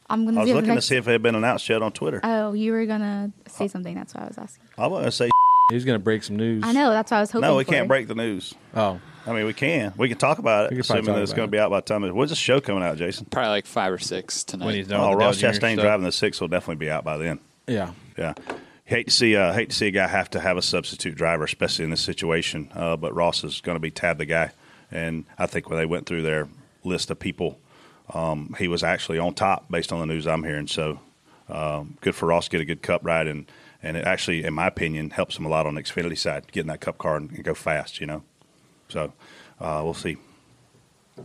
I'm 0.10 0.26
gonna 0.26 0.40
I 0.40 0.44
was 0.44 0.50
do 0.50 0.54
the 0.54 0.62
looking 0.62 0.76
to 0.76 0.82
see 0.82 0.98
if 0.98 1.08
it 1.08 1.12
had 1.12 1.22
been 1.22 1.36
announced 1.36 1.68
yet 1.70 1.82
on 1.82 1.92
Twitter. 1.92 2.20
Oh, 2.24 2.54
you 2.54 2.74
were 2.74 2.86
gonna 2.86 3.32
say 3.48 3.66
uh, 3.66 3.68
something. 3.70 3.96
That's 3.96 4.14
why 4.14 4.24
I 4.24 4.28
was 4.28 4.38
asking. 4.38 4.66
I 4.78 4.88
was 4.88 5.00
going 5.00 5.06
to 5.06 5.12
say, 5.12 5.30
He's 5.72 5.86
going 5.86 5.98
to 5.98 6.04
break 6.04 6.24
some 6.24 6.36
news. 6.36 6.64
I 6.66 6.74
know. 6.74 6.90
That's 6.92 7.12
what 7.12 7.18
I 7.18 7.22
was 7.22 7.32
hoping. 7.32 7.48
no, 7.48 7.56
we 7.56 7.64
for. 7.64 7.72
can't 7.72 7.88
break 7.88 8.08
the 8.10 8.16
news. 8.16 8.54
Oh, 8.76 9.00
I 9.26 9.32
mean, 9.32 9.46
we 9.46 9.54
can. 9.54 9.94
We 9.96 10.10
can 10.10 10.18
talk 10.18 10.38
about 10.38 10.66
it, 10.66 10.72
We 10.72 10.78
can 10.78 10.86
probably 10.86 11.02
assuming 11.02 11.16
that 11.16 11.24
it's 11.24 11.34
going 11.34 11.48
to 11.48 11.52
be 11.52 11.60
out 11.60 11.70
by 11.70 11.78
the 11.78 11.86
time. 11.86 12.04
it- 12.04 12.14
When's 12.14 12.32
the 12.32 12.36
show 12.36 12.60
coming 12.60 12.84
out, 12.84 12.98
Jason? 12.98 13.26
Probably 13.28 13.50
like 13.52 13.66
five 13.66 13.94
or 13.94 13.98
six 13.98 14.44
tonight. 14.44 14.66
When 14.66 14.76
he's 14.76 14.88
done 14.88 15.00
Oh, 15.00 15.14
Ross 15.14 15.38
Chastain 15.38 15.80
driving 15.80 16.04
the 16.04 16.12
six 16.12 16.42
will 16.42 16.50
definitely 16.50 16.76
be 16.86 16.90
out 16.92 17.06
by 17.06 17.18
then. 17.18 17.40
yeah. 17.68 17.92
Yeah, 18.18 18.34
hate 18.92 19.08
to 19.08 19.14
see 19.14 19.36
uh, 19.36 19.54
hate 19.54 19.70
to 19.70 19.76
see 19.76 19.88
a 19.88 19.92
guy 19.92 20.08
have 20.08 20.30
to 20.32 20.40
have 20.40 20.58
a 20.58 20.62
substitute 20.62 21.16
driver, 21.16 21.46
especially 21.46 21.86
in 21.86 21.92
this 21.92 22.02
situation. 22.02 22.70
Uh, 22.74 22.98
but 22.98 23.16
Ross 23.16 23.44
is 23.44 23.62
going 23.62 23.76
to 23.76 23.80
be 23.80 23.90
Tad 23.90 24.18
the 24.18 24.26
guy, 24.26 24.52
and 24.92 25.26
I 25.38 25.46
think 25.46 25.70
when 25.70 25.80
they 25.80 25.86
went 25.86 26.06
through 26.06 26.22
their 26.24 26.48
list 26.84 27.10
of 27.10 27.20
people, 27.20 27.58
um, 28.14 28.56
he 28.60 28.68
was 28.68 28.84
actually 28.84 29.18
on 29.18 29.34
top 29.34 29.70
based 29.72 29.92
on 29.92 30.00
the 30.00 30.06
news 30.06 30.28
I'm 30.28 30.44
hearing. 30.44 30.68
So 30.68 31.00
um, 31.50 31.98
good 32.02 32.16
for 32.16 32.28
Ross 32.28 32.46
to 32.46 32.52
get 32.52 32.62
a 32.62 32.66
good 32.66 32.82
Cup 32.82 33.02
ride, 33.04 33.28
and 33.28 33.50
and 33.82 33.98
it 33.98 34.06
actually, 34.06 34.44
in 34.44 34.54
my 34.54 34.68
opinion, 34.68 35.10
helps 35.10 35.38
him 35.38 35.46
a 35.46 35.50
lot 35.50 35.66
on 35.66 35.76
the 35.76 35.82
Xfinity 35.82 36.18
side, 36.18 36.52
getting 36.52 36.68
that 36.68 36.82
Cup 36.82 36.98
car 36.98 37.16
and, 37.16 37.32
and 37.32 37.44
go 37.44 37.54
fast. 37.54 38.02
You 38.02 38.08
know, 38.08 38.24
so 38.90 39.14
uh, 39.60 39.82
we'll 39.84 39.94
see. 39.94 40.18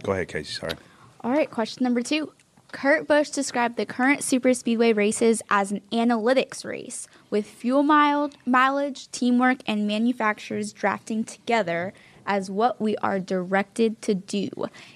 Go 0.02 0.12
ahead, 0.12 0.28
Casey. 0.28 0.52
Sorry. 0.52 0.74
All 1.22 1.32
right, 1.32 1.50
question 1.50 1.82
number 1.82 2.02
two. 2.02 2.32
Kurt 2.76 3.08
Busch 3.08 3.30
described 3.30 3.78
the 3.78 3.86
current 3.86 4.22
super 4.22 4.52
speedway 4.52 4.92
races 4.92 5.40
as 5.48 5.72
an 5.72 5.80
analytics 5.92 6.62
race 6.62 7.08
with 7.30 7.46
fuel 7.46 7.82
mile, 7.82 8.30
mileage, 8.44 9.10
teamwork, 9.12 9.60
and 9.66 9.86
manufacturers 9.86 10.74
drafting 10.74 11.24
together 11.24 11.94
as 12.26 12.50
what 12.50 12.78
we 12.78 12.94
are 12.98 13.18
directed 13.18 14.02
to 14.02 14.14
do. 14.14 14.50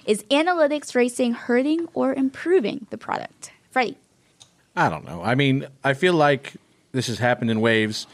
Is 0.05 0.21
analytics 0.25 0.93
racing 0.93 1.33
hurting 1.33 1.87
or 1.95 2.13
improving 2.13 2.85
the 2.91 2.99
product? 2.99 3.51
Freddie. 3.71 3.97
I 4.75 4.87
don't 4.87 5.03
know. 5.03 5.23
I 5.23 5.33
mean, 5.33 5.65
I 5.83 5.95
feel 5.95 6.13
like 6.13 6.53
this 6.91 7.07
has 7.07 7.17
happened 7.17 7.49
in 7.49 7.61
waves. 7.61 8.05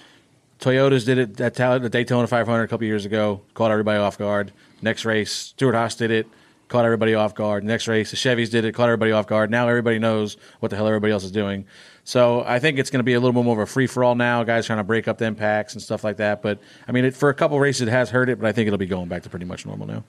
Toyotas 0.61 1.03
did 1.05 1.17
it 1.17 1.41
at 1.41 1.55
the 1.55 1.89
Daytona 1.89 2.25
500 2.25 2.63
a 2.63 2.67
couple 2.69 2.87
years 2.87 3.05
ago, 3.05 3.41
caught 3.53 3.71
everybody 3.71 3.99
off 3.99 4.17
guard. 4.17 4.53
Next 4.81 5.03
race, 5.03 5.33
Stewart-Haas 5.33 5.95
did 5.95 6.09
it, 6.09 6.25
caught 6.67 6.85
everybody 6.85 7.15
off 7.15 7.35
guard. 7.35 7.63
Next 7.63 7.87
race, 7.87 8.11
the 8.11 8.17
Chevys 8.17 8.49
did 8.49 8.65
it, 8.65 8.73
caught 8.73 8.89
everybody 8.89 9.11
off 9.11 9.27
guard. 9.27 9.49
Now 9.51 9.67
everybody 9.67 9.99
knows 9.99 10.37
what 10.59 10.69
the 10.69 10.75
hell 10.75 10.87
everybody 10.87 11.13
else 11.13 11.23
is 11.23 11.31
doing. 11.31 11.65
So 12.03 12.43
I 12.45 12.59
think 12.59 12.79
it's 12.79 12.89
going 12.89 12.99
to 12.99 13.03
be 13.03 13.13
a 13.13 13.19
little 13.19 13.33
bit 13.33 13.43
more 13.43 13.61
of 13.61 13.67
a 13.67 13.71
free 13.71 13.87
for 13.87 14.03
all 14.03 14.15
now. 14.15 14.43
Guys 14.43 14.65
trying 14.65 14.79
to 14.79 14.83
break 14.83 15.07
up 15.07 15.17
the 15.17 15.31
packs 15.33 15.73
and 15.73 15.81
stuff 15.81 16.03
like 16.03 16.17
that. 16.17 16.41
But 16.41 16.59
I 16.87 16.91
mean, 16.91 17.05
it, 17.05 17.15
for 17.15 17.29
a 17.29 17.33
couple 17.33 17.59
races, 17.59 17.87
it 17.87 17.91
has 17.91 18.09
hurt 18.09 18.29
it, 18.29 18.39
but 18.39 18.47
I 18.47 18.53
think 18.53 18.67
it'll 18.67 18.77
be 18.77 18.85
going 18.85 19.09
back 19.09 19.23
to 19.23 19.29
pretty 19.29 19.45
much 19.45 19.65
normal 19.65 19.87
now. 19.87 20.03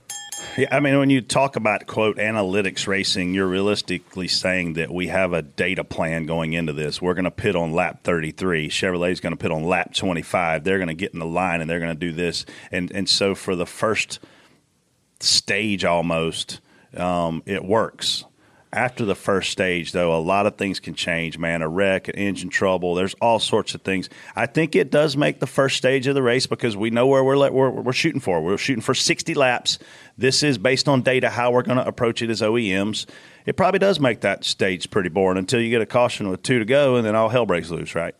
Yeah, 0.57 0.69
I 0.71 0.81
mean, 0.81 0.99
when 0.99 1.11
you 1.11 1.21
talk 1.21 1.57
about 1.57 1.87
quote 1.87 2.17
analytics 2.17 2.87
racing, 2.87 3.35
you're 3.35 3.49
realistically 3.49 4.29
saying 4.29 4.75
that 4.75 4.91
we 4.91 5.09
have 5.09 5.33
a 5.33 5.43
data 5.43 5.85
plan 5.85 6.27
going 6.27 6.53
into 6.53 6.73
this. 6.73 7.03
We're 7.03 7.15
going 7.15 7.25
to 7.25 7.31
pit 7.31 7.57
on 7.57 7.73
lap 7.73 8.05
33. 8.05 8.69
Chevrolet's 8.69 9.21
going 9.21 9.33
to 9.33 9.37
pit 9.37 9.51
on 9.51 9.65
lap 9.65 9.93
25. 9.95 10.65
They're 10.65 10.79
going 10.79 10.89
to 10.89 10.95
get 10.95 11.13
in 11.13 11.19
the 11.19 11.27
line 11.27 11.61
and 11.61 11.69
they're 11.69 11.81
going 11.81 11.95
to 11.95 11.99
do 11.99 12.13
this. 12.13 12.47
And 12.71 12.91
and 12.93 13.09
so 13.09 13.35
for 13.35 13.57
the 13.57 13.67
first 13.67 14.21
stage, 15.21 15.85
almost, 15.85 16.61
um, 16.97 17.43
it 17.47 17.64
works. 17.64 18.25
After 18.71 19.07
the 19.07 19.14
first 19.14 19.51
stage, 19.51 19.93
though, 19.93 20.14
a 20.14 20.21
lot 20.21 20.45
of 20.45 20.57
things 20.57 20.79
can 20.79 20.95
change, 20.95 21.39
man. 21.39 21.62
A 21.62 21.69
wreck, 21.69 22.09
an 22.09 22.16
engine 22.16 22.51
trouble, 22.51 22.95
there's 22.95 23.14
all 23.14 23.39
sorts 23.39 23.75
of 23.75 23.81
things. 23.81 24.11
I 24.37 24.45
think 24.45 24.77
it 24.77 24.91
does 24.91 25.16
make 25.16 25.41
the 25.41 25.47
first 25.47 25.79
stage 25.79 26.07
of 26.07 26.14
the 26.14 26.23
race 26.23 26.47
because 26.47 26.77
we 26.77 26.91
know 26.91 27.07
where 27.07 27.25
we're, 27.25 27.51
we're, 27.51 27.71
we're 27.71 27.93
shooting 27.95 28.21
for. 28.21 28.43
We're 28.43 28.59
shooting 28.59 28.83
for 28.83 28.93
60 28.93 29.33
laps. 29.33 29.79
This 30.19 30.43
is 30.43 30.59
based 30.59 30.87
on 30.87 31.01
data 31.01 31.31
how 31.31 31.51
we're 31.51 31.62
going 31.62 31.79
to 31.79 31.89
approach 31.89 32.21
it 32.21 32.29
as 32.29 32.43
OEMs. 32.43 33.07
It 33.47 33.57
probably 33.57 33.79
does 33.79 33.99
make 34.01 34.21
that 34.21 34.45
stage 34.45 34.91
pretty 34.91 35.09
boring 35.09 35.39
until 35.39 35.62
you 35.62 35.71
get 35.71 35.81
a 35.81 35.87
caution 35.87 36.29
with 36.29 36.43
two 36.43 36.59
to 36.59 36.66
go, 36.66 36.97
and 36.97 37.07
then 37.07 37.16
all 37.16 37.31
hell 37.31 37.47
breaks 37.47 37.71
loose, 37.71 37.95
right? 37.95 38.14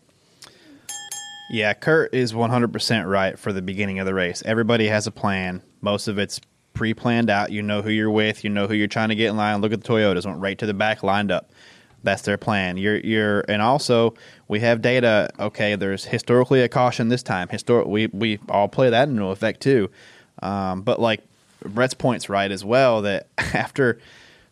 Yeah, 1.51 1.73
Kurt 1.73 2.13
is 2.13 2.33
100% 2.33 3.07
right 3.07 3.37
for 3.37 3.53
the 3.53 3.61
beginning 3.61 3.99
of 3.99 4.07
the 4.07 4.15
race. 4.15 4.41
Everybody 4.45 4.87
has 4.87 5.05
a 5.05 5.11
plan. 5.11 5.61
Most 5.81 6.07
of 6.07 6.17
it's 6.17 6.41
pre 6.79 6.93
planned 6.93 7.29
out. 7.29 7.51
You 7.51 7.61
know 7.61 7.81
who 7.81 7.89
you're 7.89 8.09
with, 8.09 8.45
you 8.45 8.49
know 8.49 8.65
who 8.65 8.73
you're 8.73 8.87
trying 8.87 9.09
to 9.09 9.15
get 9.15 9.27
in 9.27 9.35
line. 9.35 9.59
Look 9.59 9.73
at 9.73 9.83
the 9.83 9.87
Toyotas, 9.87 10.25
went 10.25 10.39
right 10.39 10.57
to 10.59 10.65
the 10.65 10.73
back, 10.73 11.03
lined 11.03 11.29
up. 11.29 11.51
That's 12.03 12.21
their 12.21 12.37
plan. 12.37 12.77
You're, 12.77 12.99
you're, 12.99 13.43
and 13.49 13.61
also 13.61 14.13
we 14.47 14.61
have 14.61 14.81
data. 14.81 15.29
Okay, 15.37 15.75
there's 15.75 16.05
historically 16.05 16.61
a 16.61 16.69
caution 16.69 17.09
this 17.09 17.21
time. 17.21 17.49
Histor- 17.49 17.85
we 17.85 18.07
we 18.07 18.39
all 18.47 18.69
play 18.69 18.89
that 18.91 19.09
into 19.09 19.25
effect 19.25 19.59
too. 19.59 19.89
Um, 20.41 20.81
but 20.81 21.01
like 21.01 21.19
Brett's 21.65 21.93
point's 21.93 22.29
right 22.29 22.49
as 22.49 22.63
well 22.63 23.01
that 23.01 23.27
after 23.37 23.99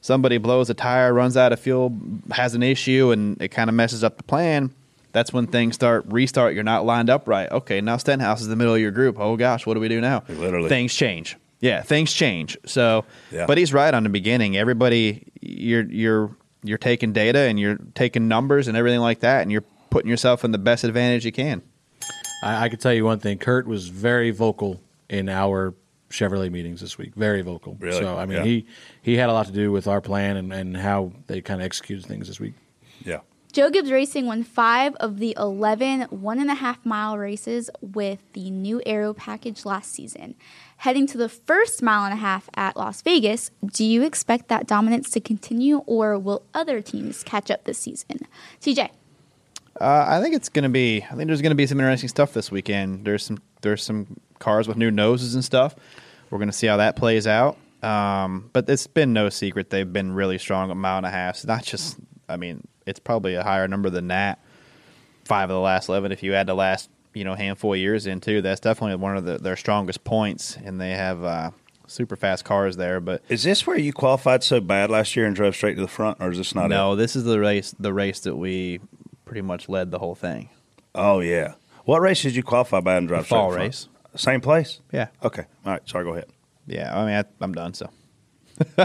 somebody 0.02 0.38
blows 0.38 0.70
a 0.70 0.74
tire, 0.74 1.14
runs 1.14 1.38
out 1.38 1.54
of 1.54 1.62
fuel, 1.62 1.96
has 2.32 2.56
an 2.56 2.62
issue, 2.62 3.12
and 3.12 3.42
it 3.42 3.52
kind 3.52 3.70
of 3.70 3.74
messes 3.74 4.04
up 4.04 4.18
the 4.18 4.24
plan. 4.24 4.74
That's 5.14 5.32
when 5.32 5.48
things 5.48 5.76
start 5.76 6.04
restart. 6.10 6.56
You're 6.56 6.66
not 6.66 6.86
lined 6.86 7.10
up 7.10 7.26
right. 7.26 7.50
Okay, 7.50 7.80
now 7.80 7.96
Stenhouse 7.96 8.42
is 8.42 8.50
the 8.50 8.58
middle 8.58 8.76
of 8.76 8.82
your 8.82 8.92
group. 8.92 9.18
Oh 9.18 9.38
gosh, 9.38 9.66
what 9.66 9.76
do 9.76 9.80
we 9.80 9.88
do 9.88 10.02
now? 10.02 10.26
Literally. 10.28 10.68
things 10.68 10.94
change. 10.94 11.38
Yeah, 11.60 11.82
things 11.82 12.14
change. 12.14 12.58
So, 12.66 13.06
Yeah. 13.32 13.46
but 13.48 13.58
he's 13.58 13.74
right 13.74 13.94
on 13.94 14.04
the 14.04 14.10
beginning. 14.10 14.58
Everybody, 14.58 15.28
you're 15.42 15.84
you're 15.90 16.36
you're 16.64 16.78
taking 16.78 17.14
data 17.14 17.40
and 17.40 17.60
you're 17.60 17.78
taking 17.96 18.28
numbers 18.28 18.68
and 18.68 18.78
everything 18.78 19.00
like 19.00 19.22
that, 19.22 19.42
and 19.42 19.52
you're 19.52 19.64
putting 19.90 20.10
yourself 20.10 20.44
in 20.44 20.52
the 20.52 20.58
best 20.58 20.84
advantage 20.84 21.26
you 21.26 21.32
can. 21.32 21.62
I, 22.44 22.66
I 22.66 22.70
could 22.70 22.80
tell 22.80 22.94
you 22.94 23.06
one 23.06 23.20
thing. 23.20 23.38
Kurt 23.38 23.66
was 23.68 23.88
very 23.88 24.32
vocal 24.32 24.82
in 25.10 25.30
our 25.30 25.74
Chevrolet 26.10 26.52
meetings 26.52 26.80
this 26.82 26.98
week. 26.98 27.16
Very 27.16 27.42
vocal. 27.42 27.76
Really? 27.80 28.00
So 28.02 28.18
I 28.18 28.26
mean, 28.26 28.38
Yeah. 28.38 28.44
he 28.44 28.66
he 29.02 29.16
had 29.18 29.30
a 29.30 29.34
lot 29.34 29.48
to 29.48 29.52
do 29.52 29.72
with 29.72 29.88
our 29.88 30.02
plan 30.02 30.38
and, 30.38 30.54
and 30.54 30.78
how 30.78 31.12
they 31.28 31.42
kind 31.42 31.60
of 31.62 31.66
executed 31.66 32.06
things 32.06 32.28
this 32.28 32.40
week. 32.40 32.54
Yeah. 33.04 33.20
Joe 33.54 33.70
Gibbs 33.72 33.92
Racing 33.92 34.28
won 34.28 34.44
five 34.44 34.94
of 34.96 35.18
the 35.18 35.34
11 35.38 36.02
one 36.10 36.40
and 36.40 36.52
a 36.52 36.54
half 36.54 36.86
mile 36.86 37.18
races 37.18 37.70
with 37.82 38.20
the 38.34 38.52
new 38.52 38.82
Aero 38.86 39.14
package 39.14 39.66
last 39.66 39.92
season. 39.92 40.36
Heading 40.78 41.08
to 41.08 41.18
the 41.18 41.28
first 41.28 41.82
mile 41.82 42.06
and 42.06 42.14
a 42.14 42.18
half 42.18 42.50
at 42.56 42.78
Las 42.78 43.02
Vegas, 43.02 43.50
do 43.66 43.84
you 43.84 44.04
expect 44.04 44.48
that 44.50 44.68
dominance 44.68 45.10
to 45.12 45.20
continue 45.20 45.78
or 45.88 46.20
will 46.20 46.44
other 46.54 46.82
teams 46.82 47.24
catch 47.24 47.50
up 47.50 47.64
this 47.64 47.80
season? 47.80 48.20
TJ. 48.62 48.90
Uh, 49.82 50.06
I 50.08 50.22
think 50.22 50.36
it's 50.36 50.50
going 50.50 50.64
to 50.64 50.70
be. 50.70 51.04
I 51.04 51.16
think 51.16 51.28
there's 51.28 51.42
going 51.42 51.52
to 51.52 51.56
be 51.56 51.66
some 51.66 51.80
interesting 51.80 52.10
stuff 52.10 52.34
this 52.34 52.52
weekend. 52.52 53.06
There's 53.06 53.24
some 53.24 53.40
there's 53.62 53.84
some 53.84 54.20
cars 54.38 54.68
with 54.68 54.78
new 54.78 54.92
noses 54.92 55.34
and 55.34 55.44
stuff. 55.44 55.76
We're 56.30 56.38
going 56.38 56.50
to 56.50 56.54
see 56.54 56.68
how 56.68 56.78
that 56.78 56.96
plays 56.96 57.26
out. 57.26 57.58
Um, 57.82 58.50
but 58.54 58.70
it's 58.70 58.88
been 58.88 59.14
no 59.14 59.30
secret 59.30 59.70
they've 59.70 59.92
been 59.92 60.12
really 60.14 60.38
strong 60.38 60.72
at 60.72 60.78
mile 60.78 60.98
and 60.98 61.06
a 61.06 61.12
half. 61.12 61.36
It's 61.36 61.46
not 61.46 61.64
just. 61.64 61.98
I 62.30 62.38
mean, 62.38 62.68
it's 62.86 63.00
probably 63.00 63.36
a 63.36 63.44
higher 63.44 63.68
number 63.68 63.90
than 63.90 64.10
that. 64.10 64.44
Five 65.26 65.50
of 65.50 65.56
the 65.56 65.60
last 65.60 65.90
eleven, 65.90 66.12
if 66.12 66.22
you 66.22 66.34
add 66.34 66.48
the 66.48 66.56
last 66.56 66.90
you 67.18 67.24
know 67.24 67.36
handful 67.36 67.74
of 67.74 67.80
years 67.80 68.08
into. 68.08 68.42
that's 68.42 68.60
definitely 68.60 68.96
one 68.96 69.18
of 69.18 69.26
the, 69.26 69.38
their 69.38 69.56
strongest 69.56 70.04
points, 70.04 70.58
and 70.58 70.80
they 70.80 70.92
have 70.92 71.24
uh, 71.24 71.52
super 71.88 72.16
fast 72.16 72.46
cars 72.46 72.78
there. 72.78 73.00
But 73.00 73.24
Is 73.30 73.44
this 73.44 73.66
where 73.66 73.78
you 73.78 73.94
qualified 73.94 74.44
so 74.44 74.60
bad 74.60 74.90
last 74.90 75.16
year 75.16 75.26
and 75.26 75.36
drove 75.36 75.56
straight 75.56 75.76
to 75.76 75.82
the 75.82 75.88
front, 75.88 76.18
or 76.20 76.32
is 76.32 76.38
this 76.38 76.56
not 76.56 76.70
no, 76.70 76.94
it? 76.94 76.98
this 76.98 77.16
is 77.16 77.24
the 77.24 77.40
race 77.40 77.76
the 77.80 77.94
race 77.94 78.20
that 78.22 78.36
we 78.36 78.80
pretty 79.26 79.42
much 79.42 79.68
led 79.68 79.92
the 79.92 80.00
whole 80.00 80.16
thing. 80.16 80.50
Oh, 80.96 81.20
yeah. 81.20 81.56
What 81.86 82.02
race 82.02 82.22
did 82.22 82.36
you 82.36 82.44
qualify 82.44 82.80
by 82.80 82.96
and 82.96 83.08
drive 83.08 83.22
The 83.22 83.26
straight 83.26 83.38
fall 83.38 83.50
to 83.50 83.56
the 83.56 83.60
race. 83.62 83.88
Same 84.16 84.42
place? 84.42 84.82
Yeah. 84.92 85.08
Okay. 85.24 85.46
All 85.66 85.74
right. 85.74 85.88
Sorry. 85.88 86.04
Go 86.04 86.14
ahead. 86.14 86.26
Yeah, 86.66 86.98
I 86.98 87.06
mean, 87.06 87.16
I, 87.16 87.24
I'm 87.40 87.54
done. 87.54 87.74
So 87.74 87.90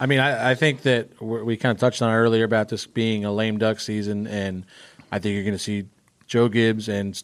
I 0.00 0.06
mean, 0.06 0.18
I, 0.18 0.52
I 0.52 0.54
think 0.54 0.82
that 0.82 1.20
we're, 1.20 1.56
kind 1.56 1.72
of 1.72 1.78
touched 1.78 2.00
on 2.00 2.12
earlier 2.12 2.44
about 2.44 2.68
this 2.68 2.86
being 2.86 3.24
a 3.24 3.32
lame 3.32 3.58
duck 3.58 3.80
season, 3.80 4.26
and 4.26 4.64
I 5.12 5.18
think 5.18 5.34
you're 5.34 5.44
going 5.44 5.54
to 5.54 5.58
see 5.58 5.86
Joe 6.30 6.48
Gibbs 6.48 6.88
and 6.88 7.20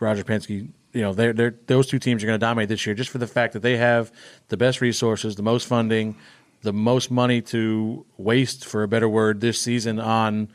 Roger 0.00 0.24
Penske. 0.24 0.68
You 0.92 1.02
know, 1.02 1.12
they're, 1.12 1.34
they're, 1.34 1.54
those 1.66 1.86
two 1.86 1.98
teams 1.98 2.24
are 2.24 2.26
going 2.26 2.40
to 2.40 2.44
dominate 2.44 2.70
this 2.70 2.86
year 2.86 2.94
just 2.94 3.10
for 3.10 3.18
the 3.18 3.26
fact 3.26 3.52
that 3.52 3.60
they 3.60 3.76
have 3.76 4.10
the 4.48 4.56
best 4.56 4.80
resources, 4.80 5.36
the 5.36 5.42
most 5.42 5.66
funding, 5.66 6.16
the 6.62 6.72
most 6.72 7.10
money 7.10 7.42
to 7.42 8.06
waste, 8.16 8.64
for 8.64 8.82
a 8.82 8.88
better 8.88 9.10
word, 9.10 9.42
this 9.42 9.60
season 9.60 10.00
on 10.00 10.48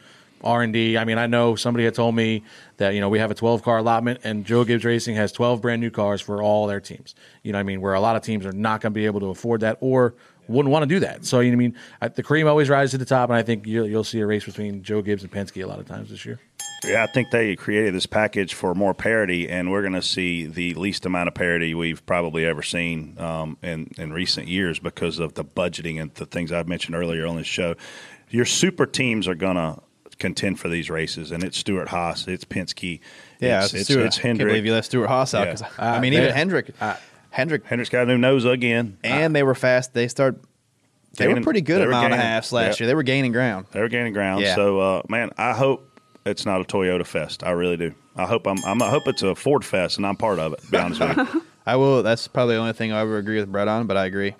R 0.43 0.63
and 0.63 0.73
D. 0.73 0.97
I 0.97 1.05
mean, 1.05 1.19
I 1.19 1.27
know 1.27 1.55
somebody 1.55 1.85
had 1.85 1.93
told 1.93 2.15
me 2.15 2.43
that 2.77 2.95
you 2.95 3.01
know 3.01 3.09
we 3.09 3.19
have 3.19 3.29
a 3.29 3.35
12 3.35 3.61
car 3.61 3.77
allotment, 3.77 4.21
and 4.23 4.43
Joe 4.43 4.63
Gibbs 4.63 4.83
Racing 4.83 5.15
has 5.15 5.31
12 5.31 5.61
brand 5.61 5.79
new 5.79 5.91
cars 5.91 6.21
for 6.21 6.41
all 6.41 6.65
their 6.65 6.79
teams. 6.79 7.13
You 7.43 7.51
know, 7.51 7.59
I 7.59 7.63
mean, 7.63 7.81
where 7.81 7.93
a 7.93 7.99
lot 7.99 8.15
of 8.15 8.23
teams 8.23 8.47
are 8.47 8.51
not 8.51 8.81
going 8.81 8.93
to 8.93 8.95
be 8.95 9.05
able 9.05 9.19
to 9.19 9.27
afford 9.27 9.61
that 9.61 9.77
or 9.79 10.15
wouldn't 10.51 10.71
want 10.71 10.83
to 10.83 10.87
do 10.87 10.99
that. 11.01 11.25
So 11.25 11.39
you 11.39 11.51
know, 11.51 11.57
what 11.57 11.63
I 11.63 11.67
mean, 11.67 11.75
I, 12.01 12.07
the 12.09 12.23
cream 12.23 12.47
always 12.47 12.69
rises 12.69 12.91
to 12.91 12.97
the 12.97 13.05
top, 13.05 13.29
and 13.29 13.37
I 13.37 13.43
think 13.43 13.65
you'll, 13.65 13.87
you'll 13.87 14.03
see 14.03 14.19
a 14.19 14.25
race 14.25 14.45
between 14.45 14.83
Joe 14.83 15.01
Gibbs 15.01 15.23
and 15.23 15.31
Penske 15.31 15.63
a 15.63 15.67
lot 15.67 15.79
of 15.79 15.87
times 15.87 16.09
this 16.09 16.25
year. 16.25 16.39
Yeah, 16.83 17.03
I 17.03 17.11
think 17.13 17.29
they 17.31 17.55
created 17.55 17.93
this 17.93 18.07
package 18.07 18.55
for 18.55 18.73
more 18.73 18.93
parity, 18.95 19.47
and 19.47 19.69
we're 19.71 19.81
going 19.81 19.93
to 19.93 20.01
see 20.01 20.45
the 20.47 20.73
least 20.73 21.05
amount 21.05 21.27
of 21.27 21.35
parity 21.35 21.75
we've 21.75 22.03
probably 22.07 22.43
ever 22.45 22.63
seen 22.63 23.15
um, 23.19 23.57
in 23.61 23.91
in 23.97 24.11
recent 24.13 24.47
years 24.47 24.79
because 24.79 25.19
of 25.19 25.35
the 25.35 25.45
budgeting 25.45 26.01
and 26.01 26.11
the 26.15 26.25
things 26.25 26.51
I've 26.51 26.67
mentioned 26.67 26.95
earlier 26.95 27.27
on 27.27 27.35
this 27.37 27.45
show. 27.47 27.75
Your 28.29 28.45
super 28.45 28.85
teams 28.87 29.27
are 29.27 29.35
going 29.35 29.57
to 29.57 29.77
contend 30.17 30.59
for 30.59 30.69
these 30.69 30.89
races, 30.89 31.31
and 31.31 31.43
it's 31.43 31.57
Stewart-Haas, 31.57 32.27
it's 32.27 32.45
Penske, 32.45 32.99
Yeah, 33.39 33.63
it's, 33.63 33.73
it's, 33.73 33.83
Stewart, 33.85 34.05
it's 34.07 34.17
I 34.17 34.21
can't 34.21 34.27
Hendrick. 34.37 34.47
believe 34.53 34.65
you 34.65 34.73
let 34.73 34.85
Stewart-Haas 34.85 35.33
out. 35.33 35.47
Yeah. 35.47 35.53
'cause, 35.55 35.63
I 35.77 35.99
mean, 35.99 36.13
even 36.13 36.29
Uh, 36.79 36.95
Hendrick, 37.31 37.61
Hendrick, 37.63 37.65
Hendrick's 37.69 37.89
got 37.89 38.03
a 38.03 38.05
new 38.05 38.17
nose 38.17 38.45
again. 38.45 38.97
and 39.03 39.35
they 39.35 39.41
were 39.43 39.55
fast. 39.55 39.93
They 39.93 40.07
start. 40.07 40.39
They 41.17 41.27
were 41.27 41.41
pretty 41.41 41.61
good 41.61 41.79
they 41.79 41.83
at 41.83 41.87
were 41.87 41.91
mile 41.91 42.05
and 42.05 42.13
a 42.13 42.17
gaining- 42.17 42.25
half 42.31 42.51
last 42.51 42.79
yeah. 42.79 42.83
year. 42.83 42.87
They 42.87 42.95
were 42.95 43.03
gaining 43.03 43.31
ground. 43.31 43.65
They're 43.71 43.89
gaining 43.89 44.13
ground. 44.13 44.41
Yeah. 44.43 44.55
So, 44.55 44.79
uh, 44.79 45.01
man, 45.09 45.31
I 45.37 45.53
hope 45.53 45.99
it's 46.25 46.45
not 46.45 46.61
a 46.61 46.63
Toyota 46.63 47.05
fest. 47.05 47.43
I 47.43 47.51
really 47.51 47.75
do. 47.77 47.93
I 48.15 48.25
hope 48.25 48.45
I'm. 48.47 48.57
I'm 48.65 48.81
I 48.81 48.89
hope 48.89 49.07
it's 49.07 49.21
a 49.23 49.33
Ford 49.35 49.65
fest, 49.65 49.97
and 49.97 50.05
I'm 50.05 50.15
part 50.17 50.39
of 50.39 50.53
it. 50.53 50.61
To 50.61 50.71
be 50.71 50.77
honest 50.77 50.99
with 51.01 51.17
you. 51.33 51.43
I 51.65 51.75
will. 51.77 52.03
That's 52.03 52.27
probably 52.27 52.55
the 52.55 52.61
only 52.61 52.73
thing 52.73 52.91
I 52.91 52.99
ever 53.01 53.17
agree 53.17 53.39
with 53.39 53.51
Brett 53.51 53.67
on, 53.67 53.87
but 53.87 53.95
I 53.97 54.05
agree. 54.05 54.35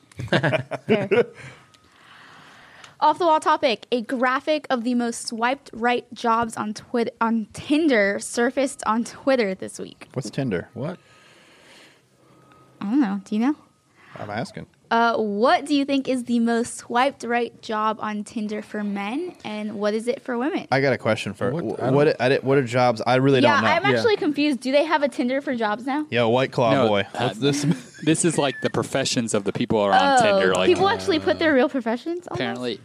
Off 3.00 3.18
the 3.18 3.26
wall 3.26 3.40
topic: 3.40 3.88
A 3.92 4.02
graphic 4.04 4.68
of 4.70 4.84
the 4.84 4.94
most 4.96 5.28
swiped 5.28 5.70
right 5.74 6.06
jobs 6.14 6.56
on 6.56 6.74
Twitter 6.74 7.12
on 7.20 7.48
Tinder 7.54 8.20
surfaced 8.20 8.84
on 8.86 9.04
Twitter 9.04 9.56
this 9.56 9.80
week. 9.80 10.08
What's 10.14 10.30
Tinder? 10.30 10.70
What? 10.74 11.00
I 12.82 12.86
don't 12.86 13.00
know. 13.00 13.22
Do 13.24 13.36
you 13.36 13.42
know? 13.42 13.56
I'm 14.20 14.30
asking. 14.30 14.66
Uh, 14.90 15.16
what 15.16 15.66
do 15.66 15.74
you 15.74 15.86
think 15.86 16.10
is 16.10 16.26
the 16.26 16.40
most 16.40 16.76
swiped 16.76 17.24
right 17.24 17.62
job 17.62 17.98
on 18.02 18.26
Tinder 18.26 18.62
for 18.62 18.84
men, 18.84 19.34
and 19.46 19.76
what 19.76 19.94
is 19.94 20.06
it 20.10 20.22
for 20.22 20.38
women? 20.38 20.68
I 20.70 20.82
got 20.82 20.92
a 20.92 20.98
question 20.98 21.34
for 21.34 21.50
What? 21.52 21.64
what. 21.64 21.80
I 21.80 21.92
What, 21.92 22.22
I 22.22 22.28
did- 22.30 22.44
what 22.44 22.58
are 22.58 22.64
jobs? 22.64 23.02
I 23.08 23.16
really 23.16 23.40
yeah, 23.40 23.54
don't 23.54 23.64
know. 23.64 23.70
I'm 23.70 23.84
Yeah. 23.90 23.98
actually 23.98 24.18
confused. 24.18 24.60
Do 24.60 24.74
they 24.74 24.84
have 24.84 25.02
a 25.02 25.08
Tinder 25.08 25.40
for 25.40 25.56
jobs 25.56 25.86
now? 25.86 26.06
Yo, 26.12 26.28
White 26.28 26.52
Claw 26.52 26.72
No, 26.74 26.88
boy. 26.90 27.08
uh, 27.16 27.30
What's 27.30 27.40
this? 27.40 27.64
This 28.04 28.26
is 28.26 28.38
like 28.38 28.56
the 28.62 28.70
professions 28.72 29.34
of 29.36 29.44
the 29.46 29.54
people 29.54 29.78
who 29.78 29.86
are 29.86 29.94
on 29.94 30.18
oh, 30.20 30.24
Tinder. 30.24 30.56
Like 30.56 30.68
people 30.68 30.90
actually 30.90 31.20
put 31.20 31.40
their 31.40 31.54
real 31.54 31.70
professions. 31.70 32.28
on 32.28 32.38
there? 32.38 32.50
apparently. 32.52 32.82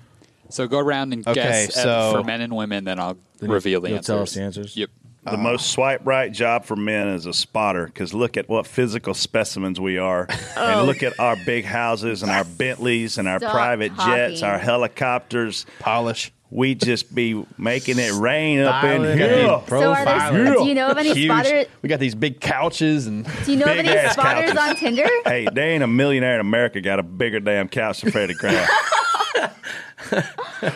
So 0.51 0.68
go 0.68 0.78
around 0.78 1.12
and 1.12 1.26
Okay, 1.26 1.34
guess 1.42 1.76
uh, 1.76 2.12
so- 2.12 2.18
for 2.20 2.24
men 2.24 2.40
and 2.40 2.55
women, 2.55 2.84
then 2.84 3.01
I'll 3.01 3.16
Then 3.40 3.49
you- 3.49 3.55
reveal 3.55 3.80
the 3.80 3.88
you'll 3.88 3.97
answers. 3.97 4.07
tell 4.14 4.22
us 4.22 4.34
the 4.34 4.42
answers? 4.42 4.76
Yep. 4.76 4.90
The 5.30 5.36
most 5.36 5.62
oh. 5.62 5.74
swipe 5.74 6.00
right 6.04 6.30
job 6.30 6.64
for 6.64 6.76
men 6.76 7.08
is 7.08 7.26
a 7.26 7.32
spotter 7.32 7.86
because 7.86 8.14
look 8.14 8.36
at 8.36 8.48
what 8.48 8.66
physical 8.66 9.12
specimens 9.12 9.80
we 9.80 9.98
are, 9.98 10.26
and 10.56 10.80
oh. 10.80 10.84
look 10.84 11.02
at 11.02 11.18
our 11.18 11.36
big 11.44 11.64
houses 11.64 12.22
and 12.22 12.30
our 12.30 12.44
Bentleys 12.44 13.18
and 13.18 13.26
our 13.26 13.40
Stop 13.40 13.52
private 13.52 13.96
jets, 13.96 14.42
our 14.42 14.58
helicopters. 14.58 15.66
Polish. 15.80 16.32
We 16.48 16.76
just 16.76 17.12
be 17.12 17.44
making 17.58 17.98
it 17.98 18.12
rain 18.12 18.60
up 18.60 18.84
in 18.84 19.02
here. 19.02 19.16
Yeah. 19.16 19.66
So 19.66 19.92
are 19.92 20.04
there, 20.04 20.14
Profiler. 20.14 20.58
do 20.58 20.68
you 20.68 20.74
know 20.74 20.86
of 20.86 20.96
any 20.96 21.12
Huge. 21.12 21.28
spotters? 21.28 21.66
We 21.82 21.88
got 21.88 21.98
these 21.98 22.14
big 22.14 22.40
couches 22.40 23.08
and 23.08 23.26
Do 23.44 23.50
you 23.50 23.58
know 23.58 23.66
of 23.66 23.76
Big 23.76 23.86
any 23.86 23.98
ass 23.98 24.12
spotters 24.12 24.52
couches. 24.52 24.70
on 24.70 24.76
Tinder? 24.76 25.08
Hey, 25.24 25.48
there 25.52 25.68
ain't 25.70 25.82
a 25.82 25.88
millionaire 25.88 26.34
in 26.34 26.40
America 26.40 26.80
got 26.80 27.00
a 27.00 27.02
bigger 27.02 27.40
damn 27.40 27.68
couch 27.68 28.02
than 28.02 28.12
Freddie 28.12 28.34
Kraft. 28.34 28.70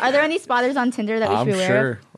Are 0.00 0.10
there 0.10 0.22
any 0.22 0.40
spotters 0.40 0.76
on 0.76 0.90
Tinder 0.90 1.20
that 1.20 1.28
we 1.28 1.34
should 1.36 1.40
I'm 1.40 1.46
be 1.46 1.52
aware 1.52 1.68
sure. 1.68 1.90
of? 1.92 2.09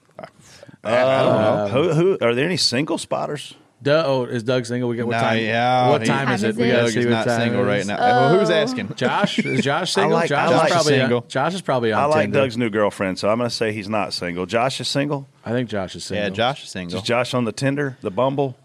Uh, 0.85 1.69
who, 1.69 1.93
who 1.93 2.19
are 2.21 2.35
there 2.35 2.45
any 2.45 2.57
single 2.57 2.99
spotters? 2.99 3.55
Doug, 3.83 4.05
oh, 4.07 4.25
is 4.27 4.45
Doug 4.45 4.65
single? 4.65 4.89
We 4.89 4.97
got 4.97 5.07
what 5.09 5.13
Nah, 5.17 5.21
time? 5.23 5.43
yeah, 5.43 5.89
What 5.91 6.03
he- 6.03 6.07
time 6.07 6.27
Time 6.27 6.35
is 6.37 6.45
is 6.45 6.57
it? 6.57 6.61
We 6.61 6.69
it? 6.69 6.73
gotta 6.73 6.83
Doug 6.85 6.91
see 6.93 7.01
is 7.01 7.07
what 7.07 7.11
not 7.13 7.27
time 7.27 7.41
single 7.41 7.61
it 7.63 7.67
right 7.67 7.81
is. 7.81 7.87
now. 7.89 7.97
Well, 7.99 8.39
who's 8.39 8.51
Oh. 8.51 8.55
asking? 8.55 8.95
Josh 8.97 9.39
is 9.41 9.65
Josh 9.65 9.93
single? 9.93 10.13
like- 10.13 10.29
Josh 10.29 10.39
I 10.51 10.53
is 10.55 10.57
like 10.61 10.71
probably 10.73 10.93
single. 10.99 11.21
Josh 11.23 11.55
is 11.55 11.63
probably 11.63 11.93
on 11.93 12.01
I 12.03 12.05
like 12.07 12.21
Tinder. 12.23 12.39
Doug's 12.41 12.57
new 12.57 12.71
girlfriend, 12.71 13.19
so 13.19 13.29
I'm 13.29 13.39
going 13.39 13.51
to 13.51 13.55
say 13.55 13.73
he's 13.73 13.89
not 13.89 14.13
single. 14.13 14.47
Josh 14.47 14.81
is 14.81 14.87
single. 14.87 15.27
I 15.45 15.51
think 15.51 15.69
Josh 15.69 15.97
is 15.97 16.05
single. 16.05 16.25
Yeah, 16.25 16.31
Josh 16.31 16.63
is 16.63 16.71
single. 16.71 16.99
Is 16.99 17.03
Josh 17.03 17.35
on 17.35 17.45
the 17.45 17.51
Tinder, 17.53 17.97
the 18.03 18.13
Bumble, 18.13 18.57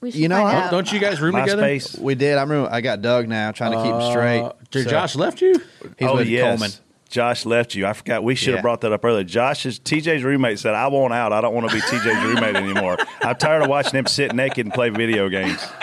We 0.00 0.12
should 0.12 0.20
You 0.20 0.28
know, 0.28 0.36
find 0.36 0.56
I- 0.56 0.60
out. 0.66 0.70
Don't 0.70 0.92
you 0.92 1.00
guys 1.00 1.20
room 1.20 1.34
together? 1.34 1.60
MySpace? 1.62 1.98
We 1.98 2.14
did. 2.14 2.38
I'm. 2.38 2.52
I 2.66 2.80
got 2.80 3.02
Doug 3.02 3.26
now, 3.26 3.50
trying 3.50 3.72
to 3.72 3.82
keep 3.82 3.92
him 3.92 4.10
straight. 4.12 4.40
Uh, 4.40 4.52
did 4.70 4.84
So, 4.84 4.90
Josh 4.90 5.16
left 5.16 5.40
you? 5.42 5.54
He's 5.98 6.08
oh 6.08 6.14
with 6.16 6.28
yes. 6.28 6.44
Coleman. 6.44 6.70
Josh 7.08 7.46
left 7.46 7.74
you. 7.74 7.86
I 7.86 7.92
forgot. 7.92 8.24
We 8.24 8.34
should 8.34 8.54
have 8.54 8.62
brought 8.62 8.80
that 8.80 8.92
up 8.92 9.04
earlier. 9.04 9.24
Josh's 9.24 9.78
TJ's 9.78 10.22
roommate 10.24 10.58
said, 10.58 10.74
"I 10.74 10.88
want 10.88 11.12
out. 11.14 11.32
I 11.32 11.40
don't 11.40 11.54
want 11.54 11.68
to 11.68 11.74
be 11.74 11.80
TJ's 11.82 12.24
roommate 12.24 12.56
anymore. 12.56 12.96
I'm 13.22 13.36
tired 13.36 13.62
of 13.62 13.68
watching 13.68 13.98
him 13.98 14.06
sit 14.06 14.34
naked 14.34 14.66
and 14.66 14.74
play 14.74 14.88
video 14.90 15.28
games." 15.28 15.64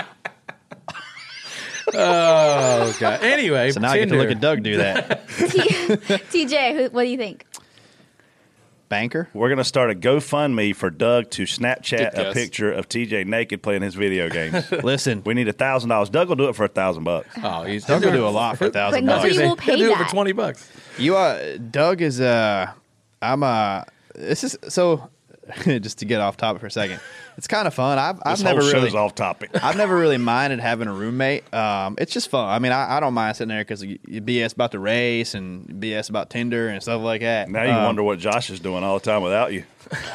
Oh, 1.93 2.95
God. 2.99 3.21
Anyway, 3.21 3.71
So 3.71 3.81
now 3.81 3.91
I 3.91 3.97
get 3.97 4.09
to 4.09 4.15
look 4.15 4.29
at 4.29 4.39
Doug 4.39 4.63
do 4.63 4.77
that. 4.77 5.27
T- 5.37 5.43
TJ, 6.45 6.75
who, 6.75 6.89
what 6.91 7.03
do 7.03 7.09
you 7.09 7.17
think? 7.17 7.45
Banker. 8.91 9.29
We're 9.33 9.47
going 9.47 9.57
to 9.57 9.63
start 9.63 9.89
a 9.89 9.95
GoFundMe 9.95 10.75
for 10.75 10.89
Doug 10.89 11.29
to 11.31 11.43
Snapchat 11.43 12.13
a 12.13 12.33
picture 12.33 12.69
of 12.71 12.89
TJ 12.89 13.25
naked 13.25 13.63
playing 13.63 13.83
his 13.83 13.95
video 13.95 14.29
games. 14.29 14.69
Listen, 14.83 15.23
we 15.25 15.33
need 15.33 15.47
a 15.47 15.53
thousand 15.53 15.89
dollars. 15.89 16.09
Doug 16.09 16.27
will 16.27 16.35
do 16.35 16.49
it 16.49 16.55
for 16.57 16.65
a 16.65 16.67
thousand 16.67 17.05
bucks. 17.05 17.29
Oh, 17.41 17.63
he's 17.63 17.85
Doug 17.85 18.03
will 18.03 18.11
do 18.11 18.27
a 18.27 18.29
lot 18.29 18.57
for 18.57 18.65
a 18.65 18.67
But 18.67 18.73
thousand 18.73 19.05
nobody 19.05 19.29
bucks. 19.29 19.39
will 19.41 19.55
pay 19.55 19.77
He'll 19.77 19.87
do 19.87 19.93
it 19.93 19.97
that. 19.97 20.07
for 20.09 20.11
twenty 20.13 20.33
bucks. 20.33 20.69
You 20.97 21.15
uh, 21.15 21.57
Doug 21.57 22.01
is 22.01 22.19
uh, 22.19 22.69
I'm 23.21 23.41
uh, 23.43 23.83
this 24.13 24.43
is 24.43 24.57
so. 24.67 25.09
just 25.63 25.99
to 25.99 26.05
get 26.05 26.21
off 26.21 26.37
topic 26.37 26.61
for 26.61 26.67
a 26.67 26.71
second, 26.71 26.99
it's 27.37 27.47
kind 27.47 27.67
of 27.67 27.73
fun. 27.73 27.97
I've 27.99 28.19
I've 28.25 28.43
never 28.43 28.61
really 28.61 28.91
off 28.91 29.15
topic. 29.15 29.49
I've 29.63 29.77
never 29.77 29.95
really 29.97 30.17
minded 30.17 30.59
having 30.59 30.87
a 30.87 30.93
roommate. 30.93 31.51
Um, 31.53 31.95
it's 31.97 32.11
just 32.13 32.29
fun. 32.29 32.47
I 32.49 32.59
mean, 32.59 32.71
I, 32.71 32.97
I 32.97 32.99
don't 32.99 33.13
mind 33.13 33.35
sitting 33.37 33.49
there 33.49 33.61
because 33.61 33.83
you, 33.83 33.99
you 34.07 34.21
BS 34.21 34.53
about 34.53 34.71
the 34.71 34.79
race 34.79 35.33
and 35.33 35.67
BS 35.67 36.09
about 36.09 36.29
Tinder 36.29 36.67
and 36.69 36.81
stuff 36.81 37.01
like 37.01 37.21
that. 37.21 37.49
Now 37.49 37.63
you 37.63 37.71
Um, 37.71 37.83
wonder 37.85 38.03
what 38.03 38.19
Josh 38.19 38.49
is 38.49 38.59
doing 38.59 38.83
all 38.83 38.99
the 38.99 39.05
time 39.05 39.21
without 39.21 39.53
you. 39.53 39.63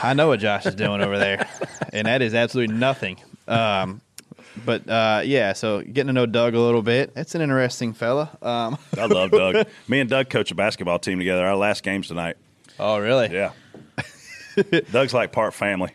I 0.02 0.14
know 0.14 0.28
what 0.28 0.40
Josh 0.40 0.66
is 0.66 0.74
doing 0.74 1.02
over 1.02 1.18
there, 1.18 1.48
and 1.92 2.06
that 2.06 2.22
is 2.22 2.34
absolutely 2.34 2.74
nothing. 2.76 3.18
Um, 3.48 4.00
but 4.64 4.88
uh, 4.88 5.20
yeah, 5.24 5.52
so 5.52 5.82
getting 5.82 6.06
to 6.06 6.12
know 6.14 6.24
Doug 6.26 6.54
a 6.54 6.60
little 6.60 6.80
bit. 6.82 7.12
It's 7.14 7.34
an 7.34 7.42
interesting 7.42 7.92
fella. 7.92 8.30
Um, 8.40 8.78
I 8.98 9.04
love 9.06 9.30
Doug. 9.30 9.66
Me 9.86 10.00
and 10.00 10.08
Doug 10.08 10.30
coach 10.30 10.50
a 10.50 10.54
basketball 10.54 10.98
team 10.98 11.18
together. 11.18 11.44
Our 11.46 11.56
last 11.56 11.82
games 11.82 12.08
tonight. 12.08 12.36
oh, 12.80 12.98
really? 12.98 13.28
Yeah. 13.30 13.52
Doug's 14.92 15.14
like 15.14 15.32
part 15.32 15.54
family. 15.54 15.90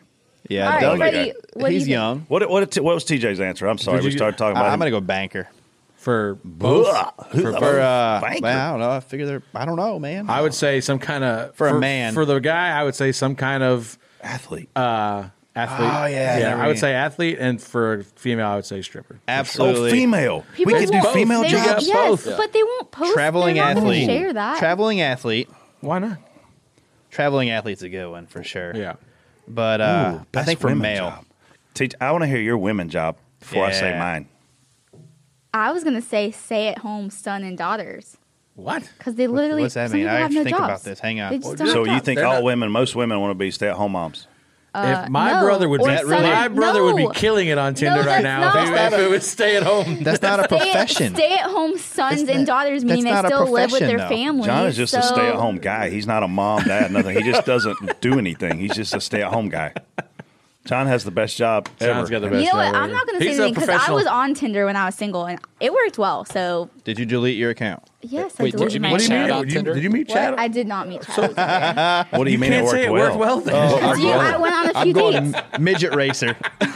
Yeah, 0.49 0.66
All 0.66 0.72
right, 0.74 0.82
Doug. 0.82 0.97
Freddie, 0.97 1.34
what 1.53 1.68
do 1.68 1.74
you 1.74 1.74
he's 1.74 1.84
think? 1.84 1.91
young. 1.93 2.26
What 2.28 2.49
what 2.49 2.76
what 2.80 2.95
was 2.95 3.05
TJ's 3.05 3.39
answer? 3.39 3.68
I'm 3.68 3.78
sorry, 3.78 3.97
Did 3.99 4.05
we 4.05 4.12
you- 4.12 4.18
started 4.18 4.38
talking 4.38 4.51
about. 4.57 4.66
I, 4.66 4.68
am 4.70 4.74
him. 4.74 4.80
gonna 4.80 4.91
go 4.91 4.99
banker. 5.01 5.49
For 5.95 6.39
both, 6.43 6.88
For, 7.32 7.53
For 7.53 7.80
uh, 7.80 8.22
Banker. 8.22 8.39
well, 8.41 8.68
I 8.68 8.72
don't 8.72 8.80
know. 8.80 8.89
I 8.89 8.99
figure 9.01 9.28
they're. 9.28 9.43
I 9.53 9.66
don't 9.66 9.76
know, 9.76 9.99
man. 9.99 10.32
I 10.32 10.41
would 10.41 10.55
say 10.55 10.82
some 10.82 10.97
kind 10.97 11.24
of 11.24 11.53
For 11.55 11.68
a 11.68 11.80
man. 11.80 12.16
For 12.16 12.26
the 12.26 12.39
guy, 12.39 12.70
I 12.70 12.84
would 12.84 12.95
say 12.95 13.12
some 13.12 13.36
kind 13.36 13.62
of 13.62 13.99
athlete. 14.20 14.70
uh, 14.76 15.26
athlete. 15.55 15.89
Oh, 15.93 16.05
yeah, 16.05 16.38
yeah. 16.39 16.49
never 16.49 16.62
I 16.64 16.68
would 16.68 16.80
say 16.80 16.93
athlete, 16.95 17.38
and 17.39 17.62
for 17.62 17.93
a 17.93 18.03
female, 18.03 18.47
I 18.47 18.55
would 18.55 18.66
say 18.66 18.82
stripper. 18.82 19.20
absolutely. 19.28 19.89
oh, 19.89 19.93
female. 19.93 20.45
People 20.55 20.74
we 20.74 20.80
could 20.80 20.91
do 20.91 20.97
won't- 21.03 21.14
female 21.14 21.41
they 21.43 21.49
jobs. 21.49 21.66
jobs. 21.68 21.88
Yes, 21.88 22.26
both. 22.26 22.36
but 22.38 22.51
they 22.51 22.64
won't 22.64 22.89
post. 22.89 23.14
Traveling 23.14 23.55
they're 23.57 23.66
not 23.66 23.76
gonna 23.76 23.86
athlete. 23.91 24.05
Share 24.07 24.34
that. 24.34 24.57
Traveling 24.57 25.01
athlete. 25.01 25.49
Why 25.82 25.99
not? 25.99 26.18
Traveling 27.12 27.49
athlete's 27.51 27.84
a 27.84 27.89
good 27.89 28.09
one 28.09 28.26
for 28.26 28.43
sure. 28.43 28.76
Yeah. 28.76 28.95
But 29.47 29.82
uh, 29.82 30.14
Ooh, 30.16 30.20
I 30.22 30.26
best 30.32 30.47
think 30.47 30.59
for 30.59 30.74
male, 30.74 31.09
job. 31.09 31.26
Teach, 31.74 31.93
I 32.01 32.12
want 32.12 32.24
to 32.24 32.28
hear 32.28 32.39
your 32.39 32.57
women 32.57 32.89
job 32.89 33.18
before 33.39 33.66
I 33.66 33.72
say 33.72 33.97
mine. 33.99 34.28
I 35.53 35.72
was 35.74 35.84
gonna 35.84 36.01
say 36.01 36.32
stay-at-home 36.32 37.09
son 37.09 37.43
and 37.43 37.57
daughters 37.57 38.16
What? 38.55 38.89
because 38.97 39.16
they 39.16 39.28
literally. 39.28 39.64
what's 39.64 39.74
that 39.74 39.89
some 39.89 39.99
mean? 39.99 40.07
I 40.07 40.14
have 40.14 40.22
have 40.22 40.30
to 40.32 40.36
no 40.38 40.43
think 40.45 40.55
jobs. 40.57 40.66
about 40.70 40.84
this. 40.84 40.99
Hang 40.99 41.20
on. 41.20 41.32
They 41.32 41.38
just 41.39 41.47
Well, 41.47 41.55
don't 41.57 41.68
So 41.68 41.84
you 41.84 41.99
think 41.99 42.18
They're 42.20 42.26
all 42.28 42.36
not- 42.36 42.43
women, 42.43 42.72
most 42.72 42.95
women, 42.95 43.20
want 43.20 43.32
to 43.32 43.36
be 43.36 43.51
stay-at-home 43.51 43.91
moms? 43.91 44.28
Uh, 44.74 45.02
if 45.04 45.10
my 45.10 45.34
no. 45.34 45.42
brother 45.42 45.68
would 45.68 45.80
be, 45.82 45.86
really- 45.86 46.06
my 46.08 46.48
brother 46.48 46.82
would 46.84 46.96
be 46.96 47.08
killing 47.14 47.50
it 47.50 47.58
on 47.58 47.74
Tinder 47.74 48.04
No, 48.04 48.08
right 48.08 48.24
now 48.24 48.48
if, 48.64 48.70
not. 48.70 48.94
if 48.94 49.00
it 49.00 49.10
was 49.10 49.28
stay 49.30 49.58
at 49.58 49.64
home. 49.64 50.02
That's 50.02 50.22
not 50.22 50.40
a 50.40 50.44
Stay, 50.48 50.58
profession. 50.58 51.14
stay-at-home 51.14 51.78
sons 51.78 52.24
That's 52.24 52.38
and 52.38 52.48
daughters 52.48 52.86
meaning 52.86 53.04
they 53.04 53.10
that's 53.12 53.24
not 53.24 53.34
a 53.34 53.36
still 53.36 53.52
live 53.52 53.72
with 53.74 53.82
their 53.82 53.98
though. 53.98 54.08
families. 54.08 54.46
John 54.46 54.68
is 54.68 54.78
just 54.78 54.94
a 54.94 55.02
stay-at-home 55.04 55.58
guy. 55.58 55.90
He's 55.90 56.08
not 56.08 56.24
a 56.24 56.28
mom, 56.30 56.64
dad, 56.64 56.90
nothing. 56.94 57.18
He 57.18 57.24
just 57.30 57.46
doesn't 57.46 58.00
do 58.00 58.18
anything. 58.18 58.60
He's 58.60 58.74
just 58.74 58.94
a 58.96 59.02
stay-at-home 59.02 59.50
guy. 59.50 59.74
John 60.66 60.86
has 60.86 61.03
the 61.03 61.09
best 61.12 61.38
job 61.38 61.68
ever. 61.80 61.93
John's 61.93 62.09
got 62.12 62.20
the 62.20 62.28
best 62.28 62.36
job. 62.36 62.41
You 62.45 62.51
know 62.51 62.57
what? 62.57 62.66
job 62.72 62.76
I'm 62.76 62.84
ever. 62.84 62.93
not 62.93 63.07
going 63.07 63.18
to 63.20 63.24
say 63.26 63.30
He's 63.32 63.39
a 63.39 63.41
anything 63.43 63.53
because 63.55 63.70
I 63.70 63.74
professional- 63.74 63.97
was 63.97 64.05
on 64.05 64.34
Tinder 64.36 64.66
when 64.68 64.76
I 64.76 64.86
was 64.86 64.93
single 64.95 65.26
and 65.26 65.39
it 65.59 65.74
worked 65.74 65.97
well. 65.97 66.24
So 66.26 66.70
Did 66.84 66.99
you 66.99 67.05
delete 67.05 67.36
your 67.38 67.49
account? 67.49 67.84
yes, 68.01 68.38
Wait, 68.38 68.49
I 68.49 68.51
did 68.51 68.57
deleted 68.57 68.74
you 68.76 68.80
my 68.82 68.88
meet 68.89 68.91
What 68.93 68.97
do 68.99 69.03
you 69.05 69.09
Chad 69.09 69.22
mean? 69.28 69.32
on 69.32 69.41
Did 69.41 69.49
you, 69.51 69.55
Tinder? 69.57 69.74
did 69.74 69.84
you 69.84 69.89
meet 69.89 70.07
What? 70.09 70.14
Chad? 70.14 70.36
I 70.38 70.47
did 70.47 70.68
not 70.68 70.88
meet 70.88 71.01
Chad. 71.01 72.07
What 72.12 72.26
do 72.26 72.30
you, 72.30 72.34
you 72.34 72.39
mean 72.39 72.51
can't 72.51 72.62
it 72.62 72.66
worked 72.66 72.72
say 72.76 72.86
it 72.86 72.91
well? 72.91 73.07
worked 73.09 73.20
well. 73.20 73.39
Then. 73.41 73.72
Because 73.80 73.99
you- 73.99 74.09
I 74.12 74.38
went 74.38 74.53
on 74.53 74.66
a 74.68 74.70
few 74.70 74.80
I'm 74.82 74.91
going 74.93 75.32
dates. 75.32 75.59
midget 75.59 75.95
racer. 75.95 76.36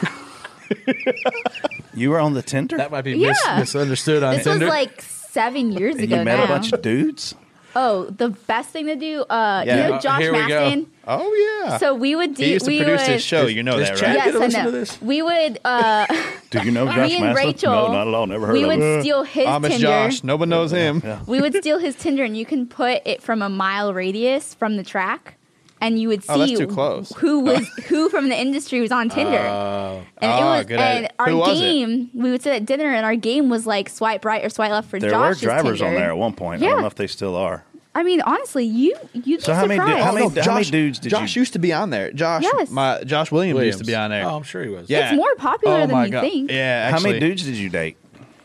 You 1.93 2.09
were 2.09 2.19
on 2.19 2.33
the 2.33 2.41
Tinder? 2.41 2.75
that 2.77 2.91
might 2.91 3.03
be 3.03 3.13
Yeah. 3.13 3.29
mis- 3.29 3.47
misunderstood 3.59 4.21
on 4.21 4.33
Tinder. 4.36 4.43
This 4.43 4.45
was 4.47 4.53
Tinder. 4.59 4.67
like 4.67 5.01
seven 5.01 5.71
years 5.71 5.95
and 5.95 6.03
ago 6.05 6.17
you 6.17 6.25
met 6.25 6.38
now. 6.39 6.43
a 6.43 6.47
bunch 6.47 6.73
of 6.73 6.81
dudes? 6.81 7.36
Oh, 7.76 8.05
the 8.05 8.30
best 8.30 8.69
thing 8.69 8.88
to 8.88 8.95
do. 8.95 9.21
Uh, 9.23 9.63
Yeah. 9.65 9.76
You 9.86 9.89
know 9.89 9.95
Uh, 9.95 10.01
Josh 10.01 10.21
here 10.21 10.32
we 10.34 10.39
go. 10.47 10.47
Maston. 10.47 10.91
Oh 11.07 11.61
yeah. 11.67 11.78
So 11.78 11.93
we 11.93 12.15
would 12.15 12.34
do. 12.36 12.43
he 12.43 12.53
used 12.53 12.65
to 12.65 12.71
we 12.71 12.78
produce 12.80 13.01
would, 13.01 13.09
this 13.11 13.23
show. 13.23 13.45
You 13.45 13.61
know 13.63 13.78
Does 13.78 13.89
that, 13.89 13.97
Chad 13.97 14.15
right? 14.15 14.15
get 14.15 14.26
Yes, 14.26 14.34
to 14.34 14.38
I 14.39 14.45
listen 14.45 14.63
know. 14.63 14.71
to 14.71 14.78
this? 14.78 15.01
We 15.01 15.21
would. 15.21 15.59
Uh, 15.63 16.05
Do 16.49 16.59
you 16.63 16.71
know 16.71 16.86
Josh 16.86 16.97
me 17.09 17.15
and 17.17 17.26
Master? 17.26 17.45
Rachel. 17.47 17.71
No, 17.71 17.91
not 17.91 18.07
at 18.07 18.13
all. 18.13 18.28
Never 18.28 18.47
heard 18.47 18.53
we 18.53 18.63
of 18.63 18.67
would 18.69 19.01
steal 19.01 19.23
his 19.23 19.45
Amish 19.45 19.67
Tinder. 19.69 19.88
Josh. 19.88 20.23
Nobody 20.23 20.49
knows 20.49 20.71
him. 20.71 21.03
We 21.28 21.41
would 21.41 21.53
steal 21.55 21.78
his 21.80 21.95
Tinder, 21.95 22.23
and 22.23 22.36
you 22.38 22.45
can 22.45 22.65
put 22.67 23.01
it 23.05 23.21
from 23.21 23.41
a 23.41 23.49
mile 23.49 23.93
radius 23.93 24.53
from 24.53 24.78
the 24.78 24.84
track. 24.84 25.36
And 25.82 25.99
you 25.99 26.07
would 26.07 26.23
see 26.23 26.55
Oh, 26.55 26.57
too 26.59 26.67
close. 26.67 27.11
who 27.17 27.39
was 27.41 27.67
who 27.88 28.09
from 28.09 28.30
the 28.30 28.39
industry 28.39 28.82
was 28.82 28.91
on 28.91 29.09
Tinder. 29.09 29.38
Uh, 29.38 29.95
and 29.95 30.03
it 30.21 30.26
Ah, 30.43 30.57
was 30.57 30.65
good 30.65 30.80
and 30.80 31.09
our 31.19 31.30
Who 31.30 31.45
game 31.45 32.09
we 32.13 32.32
would 32.32 32.41
sit 32.41 32.53
at 32.53 32.65
dinner 32.65 32.86
and 32.93 33.05
our 33.05 33.15
game 33.15 33.49
was 33.49 33.65
like 33.67 33.89
swipe 33.89 34.23
right 34.26 34.43
or 34.43 34.49
swipe 34.49 34.71
left 34.71 34.89
for 34.89 34.99
There 34.99 35.09
Josh's 35.11 35.41
were 35.41 35.47
drivers 35.47 35.80
Tinder. 35.80 35.86
on 35.95 36.01
there 36.01 36.09
at 36.11 36.17
one 36.17 36.34
point. 36.34 36.63
I 36.63 36.67
don't 36.67 36.82
know 36.82 36.88
if 36.88 36.95
they 36.95 37.07
still 37.07 37.36
are. 37.36 37.63
I 37.97 38.03
mean, 38.03 38.19
honestly, 38.21 38.65
you 38.65 38.93
you'd 39.13 39.41
So 39.41 39.53
how 39.53 39.65
many 39.65 39.80
du- 39.80 39.97
how 40.03 40.11
many- 40.11 40.26
Oh, 40.26 40.41
how 40.41 40.53
many 40.55 40.65
dudes 40.69 40.99
did 40.99 41.09
Josh 41.11 41.36
you- 41.38 41.39
used 41.41 41.53
to 41.53 41.59
be 41.59 41.71
on 41.71 41.91
there. 41.91 42.11
Josh, 42.11 42.43
Yes. 42.43 42.69
my 42.69 43.01
Josh 43.05 43.32
Williams, 43.32 43.63
used 43.63 43.78
to 43.80 43.86
be 43.86 43.95
on 43.95 44.09
there. 44.11 44.26
Oh, 44.26 44.36
I'm 44.36 44.43
sure 44.43 44.63
he 44.63 44.69
was. 44.69 44.89
yeah, 44.89 45.07
It's 45.11 45.15
more 45.15 45.34
popular 45.36 45.80
oh 45.82 45.88
than 45.88 46.03
you 46.05 46.11
God. 46.11 46.21
think. 46.21 46.51
Yeah, 46.51 46.91
How 46.91 46.99
many 46.99 47.19
dudes 47.21 47.43
did 47.43 47.55
you 47.55 47.69
date? 47.69 47.95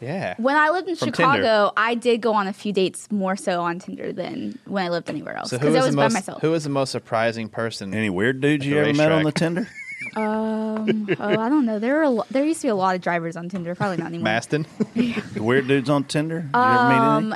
Yeah, 0.00 0.34
When 0.38 0.56
I 0.56 0.70
lived 0.70 0.88
in 0.88 0.96
From 0.96 1.08
Chicago, 1.08 1.36
Tinder. 1.42 1.70
I 1.76 1.94
did 1.94 2.20
go 2.22 2.32
on 2.32 2.46
a 2.46 2.52
few 2.52 2.72
dates 2.72 3.10
more 3.10 3.36
so 3.36 3.60
on 3.62 3.78
Tinder 3.78 4.12
than 4.12 4.58
when 4.64 4.84
I 4.84 4.88
lived 4.88 5.10
anywhere 5.10 5.36
else 5.36 5.50
because 5.50 5.68
who 5.68 5.74
I 5.74 5.78
was 5.78 5.84
was 5.86 5.94
the 5.94 5.96
by 5.96 6.02
most 6.04 6.12
myself. 6.14 6.40
who 6.42 6.50
was 6.50 6.64
the 6.64 6.70
most 6.70 6.90
surprising 6.90 7.48
person? 7.48 7.92
Any 7.94 8.08
weird 8.10 8.40
dudes 8.40 8.64
you 8.66 8.78
ever 8.78 8.92
met 8.94 9.12
on 9.12 9.22
the. 9.24 9.32
Tinder? 9.32 9.68
Um, 10.16 11.08
oh, 11.20 11.38
I 11.38 11.48
don't 11.48 11.66
know. 11.66 11.78
There 11.78 11.94
were 11.94 12.02
a 12.02 12.10
lo- 12.10 12.24
there 12.30 12.44
used 12.44 12.62
to 12.62 12.66
be 12.66 12.70
a 12.70 12.74
lot 12.74 12.96
of 12.96 13.00
drivers 13.02 13.36
on 13.36 13.48
Tinder. 13.48 13.74
Probably 13.76 13.98
not 13.98 14.06
anymore. 14.06 14.24
Maston. 14.24 14.66
weird 15.36 15.68
dudes 15.68 15.88
on 15.88 16.04
Tinder? 16.04 16.40
Did 16.40 16.50
you 16.56 16.60
ever 16.60 16.88
meet 16.88 16.94
any? 16.96 17.04
Um, 17.32 17.34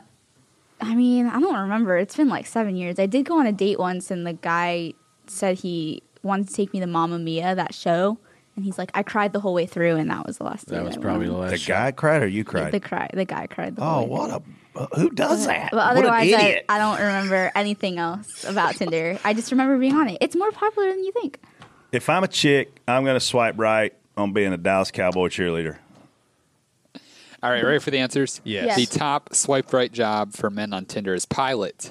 I 0.81 0.95
mean, 0.97 1.27
I 1.27 1.39
don't 1.39 1.55
remember. 1.57 1.97
It's 1.99 2.17
been 2.17 2.29
like 2.31 2.47
seven 2.47 2.75
years. 2.75 2.99
I 2.99 3.07
did 3.07 3.27
go 3.27 3.39
on 3.39 3.47
a 3.47 3.53
date 3.53 3.79
once, 3.79 4.11
and 4.11 4.27
the 4.27 4.33
guy 4.33 4.95
said 5.29 5.59
he 5.59 6.03
wanted 6.23 6.49
to 6.49 6.55
take 6.55 6.73
me 6.73 6.81
to 6.81 6.87
Mamma 6.87 7.19
Mia, 7.19 7.55
that 7.55 7.75
show, 7.75 8.19
and 8.57 8.64
he's 8.64 8.78
like, 8.78 8.90
I 8.94 9.02
cried 9.02 9.32
the 9.32 9.40
whole 9.40 9.55
way 9.55 9.66
through, 9.66 9.96
and 9.96 10.11
that 10.11 10.26
was 10.26 10.38
the 10.38 10.44
last. 10.44 10.66
That 10.66 10.76
date 10.78 10.84
was 10.84 10.96
I 10.96 11.00
probably 11.00 11.26
the 11.26 11.32
last. 11.32 11.50
The 11.64 11.72
guy 11.72 11.90
cried 11.92 12.22
or 12.22 12.26
you 12.26 12.44
The, 12.44 12.50
cried? 12.50 12.72
the 12.72 12.80
cry. 12.80 13.11
The 13.12 13.24
guy 13.24 13.46
cried. 13.46 13.76
The 13.76 13.82
oh, 13.84 14.02
way 14.02 14.09
what 14.09 14.30
through. 14.30 14.55
a. 14.76 14.96
Who 14.98 15.11
does 15.11 15.46
that? 15.46 15.70
But 15.70 15.76
what 15.76 16.05
an 16.05 16.11
otherwise, 16.11 16.32
I, 16.32 16.36
idiot. 16.40 16.64
I 16.68 16.78
don't 16.78 16.98
remember 16.98 17.52
anything 17.55 17.98
else 17.98 18.44
about 18.44 18.74
Tinder. 18.74 19.18
I 19.24 19.32
just 19.34 19.50
remember 19.52 19.78
being 19.78 19.94
on 19.94 20.09
it. 20.09 20.18
It's 20.20 20.34
more 20.34 20.50
popular 20.50 20.88
than 20.90 21.05
you 21.05 21.12
think. 21.12 21.38
if 21.92 22.09
I'm 22.11 22.24
a 22.24 22.28
chick, 22.28 22.80
I'm 22.88 23.05
going 23.05 23.14
to 23.14 23.20
swipe 23.20 23.55
right 23.57 23.92
on 24.16 24.32
being 24.32 24.52
a 24.52 24.57
Dallas 24.57 24.90
Cowboy 24.90 25.28
cheerleader. 25.28 25.76
All 27.42 27.50
right, 27.50 27.62
ready 27.62 27.78
for 27.78 27.90
the 27.90 27.98
answers? 27.98 28.40
Yes. 28.42 28.64
Yes. 28.66 28.76
The 28.76 28.98
top 28.98 29.34
swipe 29.34 29.72
right 29.72 29.92
job 29.92 30.32
for 30.32 30.48
men 30.48 30.72
on 30.72 30.86
Tinder 30.86 31.12
is 31.14 31.26
pilot, 31.26 31.90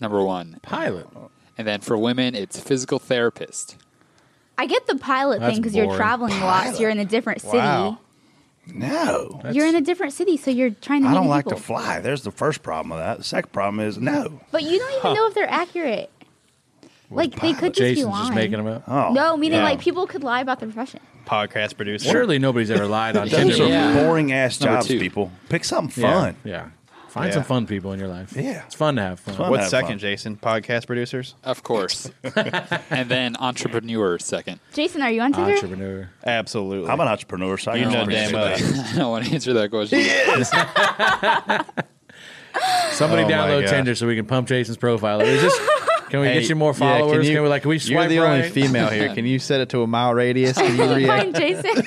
number 0.00 0.22
one. 0.22 0.58
pilot. 0.62 1.06
And 1.56 1.66
then 1.68 1.80
for 1.80 1.96
women, 1.96 2.34
it's 2.34 2.58
physical 2.58 2.98
therapist. 2.98 3.76
I 4.58 4.66
get 4.66 4.86
the 4.88 4.96
pilot 4.96 5.40
That's 5.40 5.54
thing 5.54 5.62
because 5.62 5.74
you're 5.76 5.86
boring. 5.86 5.98
traveling 5.98 6.32
a 6.34 6.44
lot, 6.44 6.74
so 6.74 6.80
you're 6.80 6.90
in 6.90 6.98
a 6.98 7.04
different 7.04 7.40
city. 7.40 7.56
Wow. 7.58 7.98
No. 8.74 9.40
You're 9.52 9.66
in 9.66 9.76
a 9.76 9.80
different 9.80 10.12
city, 10.12 10.36
so 10.36 10.50
you're 10.50 10.70
trying 10.70 11.02
to. 11.02 11.08
I 11.08 11.12
meet 11.12 11.16
don't 11.18 11.28
like 11.28 11.44
people. 11.46 11.58
to 11.58 11.64
fly. 11.64 12.00
There's 12.00 12.22
the 12.22 12.30
first 12.30 12.62
problem 12.62 12.90
with 12.90 12.98
that. 12.98 13.18
The 13.18 13.24
second 13.24 13.52
problem 13.52 13.80
is 13.80 13.98
no. 13.98 14.40
But 14.50 14.64
you 14.64 14.78
don't 14.78 14.92
even 14.98 15.14
know 15.14 15.26
if 15.28 15.34
they're 15.34 15.48
accurate. 15.50 16.10
Like 17.10 17.40
they 17.40 17.54
could 17.54 17.72
just 17.72 17.78
Jason's 17.78 18.04
be 18.06 18.10
lying. 18.10 18.24
just 18.24 18.34
making 18.34 18.58
them 18.58 18.66
up. 18.66 18.82
Oh, 18.86 19.12
no, 19.14 19.34
meaning 19.38 19.60
Yeah. 19.60 19.64
like 19.64 19.80
people 19.80 20.06
could 20.06 20.22
lie 20.22 20.42
about 20.42 20.60
their 20.60 20.68
profession. 20.68 21.00
Podcast 21.24 21.76
producer. 21.76 22.10
Surely 22.10 22.38
nobody's 22.38 22.70
ever 22.70 22.86
lied 22.86 23.16
on 23.16 23.28
Tinder. 23.28 23.52
Those 23.56 23.60
are 23.60 23.68
Yeah. 23.68 23.94
boring 23.94 24.30
ass 24.32 24.60
Number 24.60 24.76
jobs, 24.76 24.88
two. 24.88 24.98
people. 24.98 25.32
Pick 25.48 25.64
something 25.64 26.02
Yeah, 26.04 26.12
fun. 26.12 26.36
Yeah. 26.44 26.66
Find 27.18 27.28
Yeah. 27.28 27.34
some 27.34 27.44
fun 27.44 27.66
people 27.66 27.92
in 27.92 27.98
your 27.98 28.08
life. 28.08 28.32
Yeah. 28.36 28.64
It's 28.66 28.74
fun 28.74 28.96
to 28.96 29.02
have 29.02 29.20
fun. 29.20 29.34
fun. 29.36 29.50
What's 29.50 29.62
have 29.64 29.70
second, 29.70 29.88
fun. 29.90 29.98
Jason? 29.98 30.36
Podcast 30.36 30.86
producers. 30.86 31.34
Of 31.44 31.62
course. 31.62 32.10
and 32.90 33.08
then 33.10 33.36
entrepreneur 33.38 34.18
second. 34.18 34.60
Jason, 34.72 35.02
are 35.02 35.10
you 35.10 35.20
on 35.20 35.32
Tinder? 35.32 35.52
Entrepreneur. 35.54 36.10
Absolutely. 36.24 36.90
I'm 36.90 37.00
an 37.00 37.08
entrepreneur, 37.08 37.56
so 37.58 37.72
I 37.72 37.76
You 37.76 37.82
can 37.84 37.92
know 37.92 38.02
appreciate 38.02 38.30
damn 38.30 38.32
well. 38.34 38.56
that. 38.56 38.90
I 38.94 38.96
don't 38.98 39.10
want 39.10 39.26
to 39.26 39.34
answer 39.34 39.52
that 39.54 39.70
question. 39.70 39.98
Somebody 42.92 43.22
Oh 43.22 43.26
my 43.28 43.32
download 43.32 43.60
gosh. 43.62 43.70
Tinder 43.70 43.94
so 43.94 44.06
we 44.06 44.16
can 44.16 44.26
pump 44.26 44.48
Jason's 44.48 44.76
profile. 44.78 45.20
Is 45.20 45.42
this, 45.42 45.58
can 46.08 46.20
we 46.20 46.26
Hey, 46.28 46.40
get 46.40 46.48
you 46.48 46.56
more 46.56 46.72
yeah, 46.72 46.78
followers? 46.98 47.24
can, 47.26 47.34
you, 47.34 47.42
we 47.42 47.48
like? 47.48 47.62
Can 47.62 47.68
we 47.68 47.76
You're 47.76 47.98
swipe 48.00 48.08
the 48.08 48.18
only 48.20 48.48
female 48.50 48.88
here. 48.88 49.14
Can 49.14 49.26
you 49.26 49.38
set 49.38 49.60
it 49.60 49.68
to 49.70 49.82
a 49.82 49.86
mile 49.86 50.14
radius? 50.14 50.56
Can 50.56 50.76
you 50.76 50.94
react? 50.94 51.22
Find 51.22 51.36
Jason. 51.36 51.86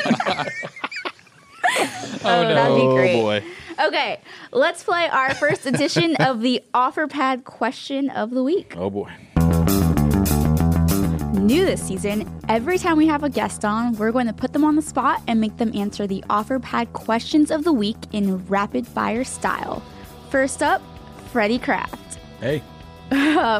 Oh, 2.23 2.43
that'd 2.43 2.75
be 2.75 2.81
oh 2.81 2.95
great. 2.95 3.13
boy. 3.21 3.43
Okay, 3.81 4.19
let's 4.51 4.83
play 4.83 5.07
our 5.07 5.33
first 5.33 5.65
edition 5.65 6.15
of 6.19 6.41
the 6.41 6.63
OfferPad 6.73 7.45
question 7.45 8.11
of 8.11 8.29
the 8.29 8.43
week. 8.43 8.75
Oh 8.77 8.91
boy. 8.91 9.11
New 11.41 11.65
this 11.65 11.81
season, 11.81 12.31
every 12.47 12.77
time 12.77 12.95
we 12.95 13.07
have 13.07 13.23
a 13.23 13.29
guest 13.29 13.65
on, 13.65 13.93
we're 13.93 14.11
going 14.11 14.27
to 14.27 14.33
put 14.33 14.53
them 14.53 14.63
on 14.63 14.75
the 14.75 14.81
spot 14.83 15.23
and 15.27 15.41
make 15.41 15.57
them 15.57 15.75
answer 15.75 16.05
the 16.05 16.23
OfferPad 16.29 16.93
questions 16.93 17.49
of 17.49 17.63
the 17.63 17.73
week 17.73 17.97
in 18.11 18.45
rapid 18.45 18.85
fire 18.85 19.23
style. 19.23 19.81
First 20.29 20.61
up, 20.61 20.83
Freddie 21.31 21.57
Kraft. 21.57 22.19
Hey. 22.39 22.61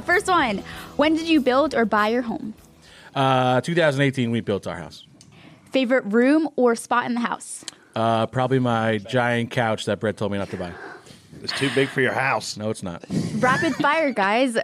First 0.06 0.28
one, 0.28 0.60
when 0.98 1.16
did 1.16 1.28
you 1.28 1.42
build 1.42 1.74
or 1.74 1.86
buy 1.86 2.10
your 2.10 2.22
home? 2.22 2.54
Uh, 3.16 3.60
2018, 3.62 4.30
we 4.30 4.42
built 4.42 4.68
our 4.68 4.78
house. 4.78 5.08
Favorite 5.72 6.06
room 6.06 6.48
or 6.56 6.76
spot 6.76 7.08
in 7.08 7.16
the 7.16 7.22
house? 7.22 7.66
Uh, 7.96 8.26
probably 8.28 8.60
my 8.60 8.98
giant 9.00 9.52
couch 9.52 9.86
that 9.86 10.00
Brett 10.00 10.18
told 10.18 10.32
me 10.32 10.38
not 10.38 10.50
to 10.52 10.58
buy. 10.58 10.72
It's 11.44 11.54
too 11.54 11.70
big 11.74 11.90
for 11.90 12.02
your 12.02 12.14
house. 12.14 12.56
No, 12.58 12.70
it's 12.70 12.84
not. 12.84 13.04
Rapid 13.40 13.76
fire, 13.76 14.12
guys. 14.14 14.58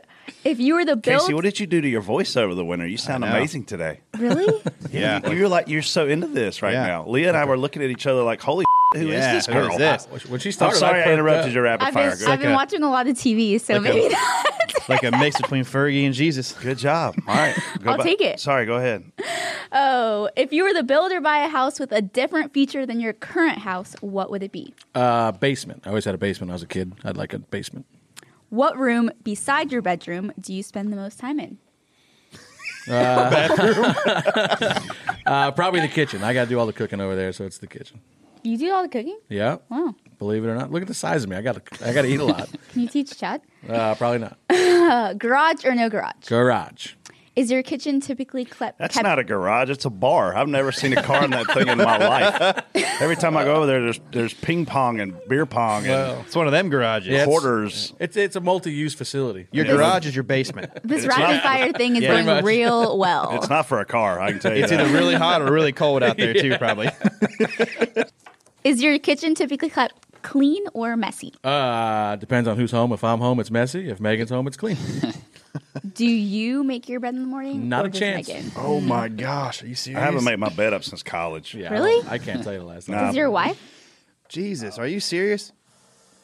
If 0.44 0.60
you 0.60 0.76
were 0.76 0.86
the 0.86 0.96
build, 0.96 1.22
Casey, 1.22 1.34
what 1.34 1.44
did 1.44 1.60
you 1.60 1.66
do 1.68 1.82
to 1.82 1.88
your 1.88 2.02
voice 2.02 2.38
over 2.38 2.54
the 2.54 2.64
winter? 2.64 2.86
You 2.86 2.98
sound 2.98 3.24
amazing 3.24 3.66
today. 3.66 4.00
really? 4.18 4.62
Yeah. 4.92 5.28
You're 5.32 5.50
like 5.50 5.68
you're 5.68 5.82
so 5.82 6.08
into 6.08 6.28
this 6.28 6.62
right 6.62 6.74
Yeah. 6.74 6.86
now. 6.88 7.08
Leah 7.08 7.30
and 7.30 7.38
I 7.38 7.46
were 7.46 7.58
looking 7.58 7.82
at 7.84 7.90
each 7.90 8.06
other 8.06 8.22
like, 8.22 8.42
"Holy, 8.42 8.66
who 8.94 9.02
is 9.02 9.08
Yeah, 9.10 9.34
this 9.34 9.46
who 9.48 9.54
girl?" 9.54 9.72
is 9.72 9.78
this? 9.78 10.06
When 10.30 10.40
she 10.40 10.50
I'm 10.50 10.54
started, 10.54 10.78
sorry 10.78 11.02
I, 11.02 11.04
perked 11.04 11.14
interrupted 11.14 11.50
up. 11.50 11.54
your 11.54 11.64
rapid 11.64 11.88
I've 11.88 11.94
fire. 11.94 12.10
been, 12.12 12.20
Good, 12.20 12.28
I've 12.30 12.40
been 12.40 12.52
a- 12.52 12.56
watching 12.56 12.84
a 12.84 12.90
lot 12.90 13.08
of 13.08 13.18
TV, 13.18 13.60
so 13.60 13.74
like 13.74 13.82
a- 13.82 13.94
maybe 13.94 14.14
not. 14.14 14.46
like 14.90 15.04
a 15.04 15.12
mix 15.12 15.42
between 15.42 15.66
Fergie 15.66 16.06
and 16.06 16.14
Jesus. 16.14 16.54
good 16.54 16.78
job. 16.78 17.16
All 17.28 17.36
right, 17.36 17.56
go 17.84 17.92
I'll 17.92 17.98
back. 17.98 18.06
take 18.06 18.22
it. 18.22 18.40
Sorry, 18.40 18.66
go 18.66 18.76
ahead. 18.76 19.04
Oh, 19.74 20.30
if 20.38 20.54
you 20.54 20.64
were 20.64 20.74
the 20.74 20.84
builder 20.84 21.20
buy 21.20 21.40
a 21.40 21.50
house 21.50 21.80
with 21.80 21.92
a 21.92 22.02
different 22.02 22.54
feature 22.54 22.86
than 22.86 23.00
your 23.02 23.12
current 23.14 23.58
house, 23.60 23.96
what 24.02 24.30
would 24.32 24.42
it 24.44 24.52
be? 24.54 24.74
Uh, 24.96 25.32
basement. 25.34 25.84
I 25.86 25.90
always 25.90 26.06
had 26.06 26.16
a 26.16 26.18
basement 26.18 26.48
when 26.50 26.54
I 26.54 26.56
was 26.56 26.64
a 26.64 26.68
kid. 26.68 26.94
I'd 27.04 27.18
like 27.18 27.34
a 27.34 27.40
basement. 27.40 27.86
What 28.50 28.78
room 28.78 29.12
beside 29.24 29.74
your 29.74 29.82
bedroom 29.82 30.32
do 30.40 30.54
you 30.54 30.64
spend 30.64 30.94
the 30.94 30.98
most 30.98 31.20
time 31.20 31.40
in? 31.40 31.58
Uh, 35.28 35.52
probably 35.52 35.82
the 35.82 35.90
kitchen. 35.90 36.24
I 36.24 36.34
got 36.34 36.46
to 36.46 36.50
do 36.50 36.58
all 36.58 36.66
the 36.66 36.72
cooking 36.72 37.02
over 37.02 37.14
there, 37.14 37.34
so 37.34 37.44
it's 37.44 37.58
the 37.58 37.68
kitchen. 37.68 38.00
You 38.48 38.58
do 38.58 38.72
all 38.72 38.82
the 38.84 38.88
cooking? 38.88 39.20
Yeah. 39.28 39.58
Wow. 39.68 39.94
Believe 40.20 40.46
it 40.46 40.48
or 40.48 40.56
not, 40.56 40.72
look 40.72 40.82
at 40.82 40.88
the 40.88 40.94
size 40.94 41.24
of 41.26 41.30
me. 41.30 41.36
I 41.36 41.42
got 41.42 41.66
to. 41.66 41.86
I 41.86 41.92
got 41.94 42.04
to 42.04 42.08
eat 42.08 42.20
a 42.22 42.24
lot. 42.26 42.50
Can 42.72 42.82
you 42.82 42.88
teach 42.88 43.18
Chad? 43.18 43.42
Uh, 43.68 43.94
probably 43.96 44.20
not. 44.20 44.38
Uh, 44.50 45.14
garage 45.18 45.66
or 45.66 45.76
no 45.76 45.90
garage? 45.90 46.14
Garage. 46.28 46.94
Is 47.36 47.52
your 47.52 47.62
kitchen 47.62 48.00
typically 48.00 48.46
kept? 48.46 48.80
That's 48.80 48.96
kept- 48.96 49.04
not 49.04 49.20
a 49.20 49.24
garage. 49.24 49.70
It's 49.70 49.84
a 49.86 49.92
bar. 49.92 50.34
I've 50.36 50.48
never 50.48 50.72
seen 50.72 50.98
a 50.98 51.04
car 51.04 51.24
in 51.26 51.30
that 51.32 51.46
thing 51.52 51.68
in 51.68 51.78
my 51.78 51.98
life. 51.98 52.64
Every 53.02 53.16
time 53.18 53.38
I 53.38 53.44
go 53.44 53.56
over 53.58 53.66
there, 53.68 53.82
there's 53.82 54.00
there's 54.12 54.34
ping 54.34 54.66
pong 54.66 55.00
and 55.02 55.14
beer 55.28 55.46
pong 55.46 55.86
and 55.86 56.22
It's 56.26 56.36
one 56.36 56.48
of 56.48 56.52
them 56.52 56.70
garages. 56.70 57.10
Yeah, 57.10 57.14
it's- 57.24 57.28
quarters. 57.28 57.94
It's 58.00 58.18
it's 58.18 58.36
a 58.38 58.42
multi-use 58.42 58.96
facility. 58.96 59.48
Your 59.52 59.66
garage 59.66 60.08
is 60.08 60.16
your 60.16 60.24
basement. 60.24 60.72
This 60.84 61.04
It's 61.04 61.08
rapid 61.16 61.34
not- 61.36 61.44
fire 61.44 61.74
thing 61.74 61.96
is 61.98 62.02
Yeah. 62.04 62.14
going 62.14 62.24
Pretty 62.26 62.36
much. 62.38 62.46
real 62.46 62.98
well. 62.98 63.30
It's 63.36 63.50
not 63.50 63.68
for 63.68 63.82
a 63.82 63.86
car. 63.86 64.20
I 64.20 64.32
can 64.32 64.40
tell 64.40 64.56
you. 64.56 64.64
It's 64.64 64.72
that. 64.72 64.80
either 64.80 64.92
really 64.92 65.14
hot 65.16 65.42
or 65.44 65.52
really 65.52 65.74
cold 65.74 66.02
out 66.02 66.18
there 66.18 66.34
too, 66.34 66.58
probably. 66.58 66.90
Is 68.68 68.84
your 68.84 69.00
kitchen 69.00 69.34
typically 69.34 69.70
kept 69.70 69.96
clean 70.24 70.64
or 70.74 70.98
messy? 70.98 71.34
Uh, 71.44 72.18
depends 72.18 72.50
on 72.50 72.58
who's 72.58 72.72
home. 72.72 72.92
If 72.92 73.04
I'm 73.04 73.20
home, 73.20 73.40
it's 73.40 73.50
messy. 73.50 73.90
If 73.90 74.00
Megan's 74.02 74.30
home, 74.30 74.46
it's 74.48 74.58
clean. 74.58 74.76
Do 75.96 76.06
you 76.06 76.64
make 76.64 76.90
your 76.90 77.00
bed 77.00 77.16
in 77.16 77.22
the 77.22 77.28
morning? 77.28 77.70
Not 77.70 77.86
or 77.86 77.88
a 77.88 77.92
does 77.92 78.00
chance. 78.00 78.28
Megan? 78.28 78.52
Oh 78.58 78.80
my 78.82 79.08
gosh, 79.08 79.64
are 79.64 79.68
you 79.68 79.76
serious? 79.76 80.02
I 80.02 80.06
haven't 80.06 80.24
made 80.26 80.38
my 80.38 80.50
bed 80.50 80.74
up 80.74 80.84
since 80.84 81.02
college. 81.02 81.56
Yeah, 81.56 81.70
I 81.70 81.74
Really? 81.74 82.02
don't- 82.02 82.12
I, 82.12 82.18
can't 82.18 82.44
tell 82.44 82.54
you 82.54 82.60
the 82.60 82.66
last 82.66 82.90
Nah. 82.90 82.98
time. 82.98 83.06
Does 83.08 83.16
your 83.16 83.32
wife? 83.32 83.58
Jesus, 84.30 84.78
are 84.78 84.86
you 84.88 85.00
serious? 85.00 85.54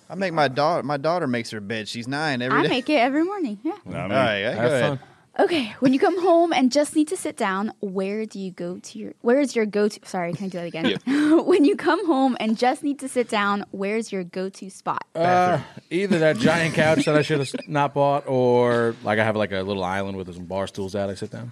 I 0.10 0.16
make 0.16 0.34
my 0.34 0.50
daughter. 0.50 0.84
My 0.84 0.98
daughter 0.98 1.26
makes 1.28 1.50
her 1.52 1.62
bed. 1.62 1.88
She's 1.88 2.08
nine 2.08 2.41
every 2.41 2.60
I 2.60 2.64
day. 2.64 2.68
make 2.70 2.89
it 2.89 2.96
every 2.98 3.24
morning. 3.24 3.58
Yeah. 3.64 3.72
I 3.86 3.89
mean, 3.89 3.96
All 3.98 4.08
right, 4.10 4.41
go 4.44 4.52
Have 4.52 4.72
ahead. 4.72 5.00
fun. 5.00 5.00
Okay, 5.40 5.76
when 5.80 5.94
you 5.94 6.00
come 6.00 6.22
home 6.22 6.54
and 6.54 6.72
just 6.72 6.96
need 6.96 7.08
to 7.08 7.18
sit 7.18 7.36
down, 7.36 7.74
where 7.80 8.24
do 8.24 8.40
you 8.40 8.52
go 8.52 8.78
to 8.78 9.00
your 9.00 9.14
where 9.22 9.40
is 9.40 9.56
your 9.56 9.66
go 9.66 9.88
to 9.88 10.00
sorry, 10.06 10.32
can 10.34 10.46
I 10.46 10.50
do 10.50 10.58
that 10.60 10.68
again? 10.68 11.00
when 11.46 11.66
you 11.66 11.76
come 11.76 12.06
home 12.06 12.38
and 12.40 12.56
just 12.56 12.84
need 12.84 13.00
to 13.00 13.08
sit 13.08 13.30
down, 13.30 13.66
where's 13.72 14.12
your 14.12 14.24
go 14.24 14.50
to 14.50 14.70
spot? 14.70 15.08
Uh, 15.16 15.60
either 15.90 16.20
that 16.20 16.38
giant 16.38 16.76
couch 16.76 17.06
that 17.06 17.16
I 17.16 17.24
should 17.24 17.40
have 17.40 17.50
not 17.68 17.96
bought, 17.96 18.28
or 18.28 18.96
like 19.04 19.18
I 19.18 19.24
have 19.24 19.36
like 19.36 19.52
a 19.52 19.62
little 19.62 19.84
island 19.84 20.18
with 20.18 20.32
some 20.32 20.46
bar 20.46 20.68
stools 20.68 20.96
out. 20.96 21.10
I 21.10 21.16
sit 21.16 21.32
down. 21.32 21.52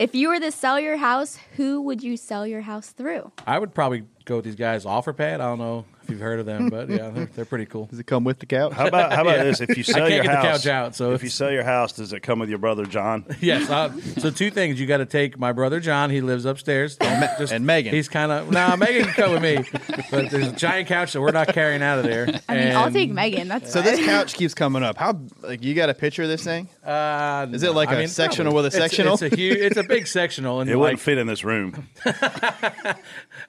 If 0.00 0.14
you 0.14 0.30
were 0.30 0.40
to 0.40 0.50
sell 0.50 0.80
your 0.80 0.96
house, 0.96 1.38
who 1.56 1.82
would 1.82 2.02
you 2.02 2.16
sell 2.16 2.46
your 2.46 2.62
house 2.62 2.88
through? 2.88 3.30
I 3.46 3.58
would 3.58 3.74
probably 3.74 4.04
go 4.24 4.36
with 4.36 4.46
these 4.46 4.56
guys. 4.56 4.86
OfferPad. 4.86 5.34
I 5.34 5.38
don't 5.38 5.58
know 5.58 5.80
if 5.80 5.99
if 5.99 5.99
you've 6.10 6.20
heard 6.20 6.40
of 6.40 6.46
them, 6.46 6.68
but 6.68 6.88
yeah, 6.90 7.10
they're, 7.10 7.26
they're 7.26 7.44
pretty 7.44 7.66
cool. 7.66 7.86
Does 7.86 7.98
it 7.98 8.06
come 8.06 8.24
with 8.24 8.38
the 8.38 8.46
couch? 8.46 8.72
How 8.72 8.86
about 8.86 9.12
how 9.12 9.22
about 9.22 9.38
this? 9.44 9.60
If 9.60 9.76
you 9.76 9.82
sell 9.84 10.04
I 10.04 10.08
can't 10.10 10.14
your 10.14 10.22
get 10.24 10.42
the 10.42 10.48
couch 10.48 10.66
out, 10.66 10.94
so 10.94 11.12
if 11.12 11.22
you 11.22 11.26
it's- 11.26 11.34
sell 11.34 11.50
your 11.50 11.64
house, 11.64 11.92
does 11.92 12.12
it 12.12 12.20
come 12.20 12.38
with 12.40 12.48
your 12.48 12.58
brother 12.58 12.84
John? 12.84 13.24
Yes. 13.40 13.70
Uh, 13.70 13.90
so 14.18 14.30
two 14.30 14.50
things: 14.50 14.78
you 14.80 14.86
got 14.86 14.98
to 14.98 15.06
take 15.06 15.38
my 15.38 15.52
brother 15.52 15.80
John. 15.80 16.10
He 16.10 16.20
lives 16.20 16.44
upstairs. 16.44 16.96
Don't 16.96 17.20
just- 17.38 17.52
and 17.52 17.64
Megan. 17.64 17.94
He's 17.94 18.08
kind 18.08 18.30
of 18.32 18.50
no. 18.50 18.76
Megan 18.76 19.04
can 19.04 19.14
come 19.14 19.32
with 19.32 19.42
me, 19.42 19.64
but 20.10 20.30
there's 20.30 20.48
a 20.48 20.52
giant 20.52 20.88
couch 20.88 21.12
that 21.14 21.20
we're 21.20 21.30
not 21.30 21.48
carrying 21.48 21.82
out 21.82 21.98
of 21.98 22.04
there. 22.04 22.26
I 22.48 22.54
mean, 22.56 22.76
I'll 22.76 22.90
take 22.92 23.10
Megan. 23.10 23.48
That's 23.48 23.72
So 23.72 23.82
fine. 23.82 23.92
this 23.96 24.04
couch 24.04 24.34
keeps 24.34 24.54
coming 24.54 24.82
up. 24.82 24.96
How 24.98 25.18
like 25.42 25.62
you 25.64 25.74
got 25.74 25.88
a 25.90 25.94
picture 25.94 26.22
of 26.22 26.28
this 26.28 26.44
thing? 26.44 26.68
Uh, 26.84 27.46
Is 27.52 27.62
it 27.62 27.74
like 27.74 27.88
I 27.90 27.94
a 27.94 27.98
mean, 28.00 28.08
sectional 28.08 28.52
probably. 28.52 28.64
with 28.64 28.74
a 28.74 28.76
It's- 28.76 28.90
sectional? 28.90 29.14
It's, 29.14 29.22
a 29.22 29.34
huge. 29.36 29.56
It's 29.58 29.76
a 29.76 29.82
big 29.84 30.06
sectional, 30.06 30.60
and 30.60 30.68
It 30.70 30.74
like 30.76 30.80
wouldn't 30.80 31.00
fit 31.00 31.18
in 31.18 31.26
this 31.26 31.44
room. 31.44 31.88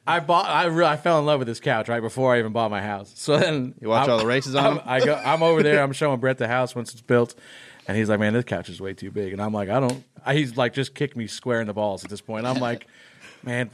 I 0.07 0.19
bought. 0.19 0.47
I 0.49 0.65
really, 0.65 0.89
I 0.89 0.97
fell 0.97 1.19
in 1.19 1.25
love 1.25 1.39
with 1.39 1.47
this 1.47 1.59
couch 1.59 1.89
right 1.89 2.01
before 2.01 2.33
I 2.35 2.39
even 2.39 2.50
bought 2.53 2.71
my 2.71 2.81
house. 2.81 3.11
So 3.15 3.37
then 3.37 3.73
You 3.81 3.89
watch 3.89 4.01
I'm- 4.03 4.11
all 4.11 4.17
the 4.19 4.25
races 4.25 4.55
on 4.55 4.79
I'm. 4.79 4.81
I 4.85 4.99
go. 5.03 5.15
I'm 5.25 5.43
over 5.43 5.63
there. 5.63 5.81
I'm 5.83 5.93
showing 5.93 6.19
Brett 6.19 6.37
the 6.37 6.47
house 6.47 6.75
once 6.75 6.91
it's 6.93 7.01
built, 7.01 7.35
and 7.87 7.97
he's 7.97 8.09
like, 8.09 8.19
"Man, 8.19 8.33
this 8.33 8.45
couch 8.45 8.69
is 8.69 8.79
way 8.81 8.93
too 8.93 9.11
big." 9.11 9.33
And 9.33 9.41
I'm 9.41 9.53
like, 9.53 9.69
"I 9.69 9.79
don't." 9.79 10.03
I, 10.25 10.35
he's 10.35 10.55
like, 10.57 10.73
"Just 10.73 10.93
kick 10.95 11.15
me 11.15 11.27
square 11.27 11.61
in 11.61 11.67
the 11.67 11.73
balls." 11.73 12.03
At 12.03 12.09
this 12.09 12.21
point, 12.21 12.45
I'm 12.45 12.59
like, 12.59 12.87
"Man." 13.43 13.69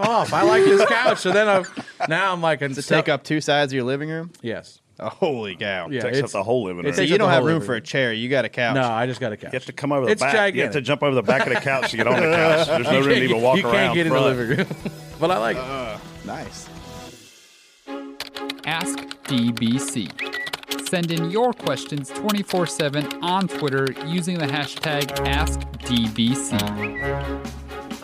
Off. 0.00 0.32
I 0.32 0.42
like 0.42 0.64
this 0.64 0.84
couch. 0.88 1.18
So 1.18 1.30
then 1.30 1.48
I'm 1.48 1.64
now 2.08 2.32
I'm 2.32 2.40
like, 2.40 2.58
Does 2.58 2.76
it 2.78 2.82
take 2.86 3.08
up 3.08 3.22
two 3.22 3.40
sides 3.40 3.72
of 3.72 3.76
your 3.76 3.84
living 3.84 4.08
room? 4.08 4.32
Yes. 4.40 4.80
Oh, 4.98 5.08
holy 5.08 5.54
cow! 5.54 5.88
Yeah. 5.90 6.00
Takes 6.00 6.06
up 6.06 6.18
it's- 6.18 6.32
the 6.32 6.42
whole 6.42 6.64
living 6.64 6.84
room. 6.84 6.92
So 6.94 7.02
you 7.02 7.18
don't 7.18 7.28
have 7.28 7.38
whole 7.42 7.46
room 7.48 7.60
for 7.62 7.74
a 7.74 7.80
chair. 7.80 8.12
You 8.12 8.28
got 8.28 8.44
a 8.44 8.48
couch. 8.48 8.74
No, 8.74 8.82
I 8.88 9.06
just 9.06 9.20
got 9.20 9.32
a 9.32 9.36
couch. 9.36 9.52
You 9.52 9.56
have 9.58 9.66
to 9.66 9.72
come 9.72 9.92
over 9.92 10.06
the 10.06 10.12
It's 10.12 10.20
back. 10.20 10.32
gigantic. 10.32 10.54
You 10.56 10.62
have 10.62 10.72
to 10.72 10.80
jump 10.80 11.02
over 11.02 11.14
the 11.14 11.22
back 11.22 11.46
of 11.46 11.52
the 11.54 11.60
couch 11.60 11.90
to 11.92 11.96
get 11.96 12.06
on 12.06 12.14
the 12.16 12.20
couch. 12.36 12.66
There's 12.68 12.84
no 12.86 12.92
You 12.92 12.98
room 12.98 13.04
to 13.08 13.14
can't- 13.14 13.24
even 13.30 13.42
walk 13.42 13.56
you 13.58 13.64
around. 13.64 13.72
can't 13.74 13.94
get 13.94 14.06
in 14.06 14.12
the 14.12 14.20
living 14.20 14.56
room. 14.58 14.66
but 15.20 15.30
I 15.30 15.38
like 15.38 15.56
it. 15.56 15.62
Uh, 15.62 15.98
Nice. 16.24 16.68
Ask 18.64 18.98
DBC. 19.24 20.86
Send 20.88 21.10
in 21.10 21.32
your 21.32 21.52
questions 21.52 22.10
24 22.10 22.66
7 22.66 23.06
on 23.22 23.48
Twitter 23.48 23.88
using 24.06 24.38
the 24.38 24.46
hashtag 24.46 25.06
AskDBC. 25.26 26.56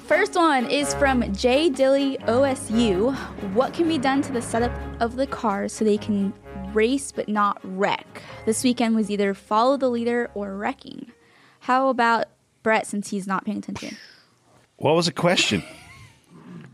First 0.03 0.35
one 0.35 0.69
is 0.69 0.95
from 0.95 1.33
J 1.33 1.69
Dilly 1.69 2.19
OSU. 2.23 3.15
What 3.55 3.73
can 3.73 3.87
be 3.87 3.99
done 3.99 4.21
to 4.23 4.33
the 4.33 4.43
setup 4.43 4.73
of 5.01 5.15
the 5.15 5.29
cars 5.29 5.73
so 5.73 5.85
they 5.85 5.99
can 5.99 6.33
race 6.73 7.13
but 7.13 7.29
not 7.29 7.61
wreck? 7.63 8.23
This 8.45 8.65
weekend 8.65 8.97
was 8.97 9.13
either 9.13 9.35
follow 9.35 9.77
the 9.77 9.89
leader 9.89 10.29
or 10.35 10.57
wrecking. 10.57 11.13
How 11.61 11.89
about 11.89 12.25
Brett 12.65 12.87
since 12.87 13.11
he's 13.11 13.29
not 13.29 13.45
paying 13.45 13.59
attention? 13.59 13.97
What 14.77 14.97
was 14.97 15.07
the 15.07 15.13
question? 15.13 15.63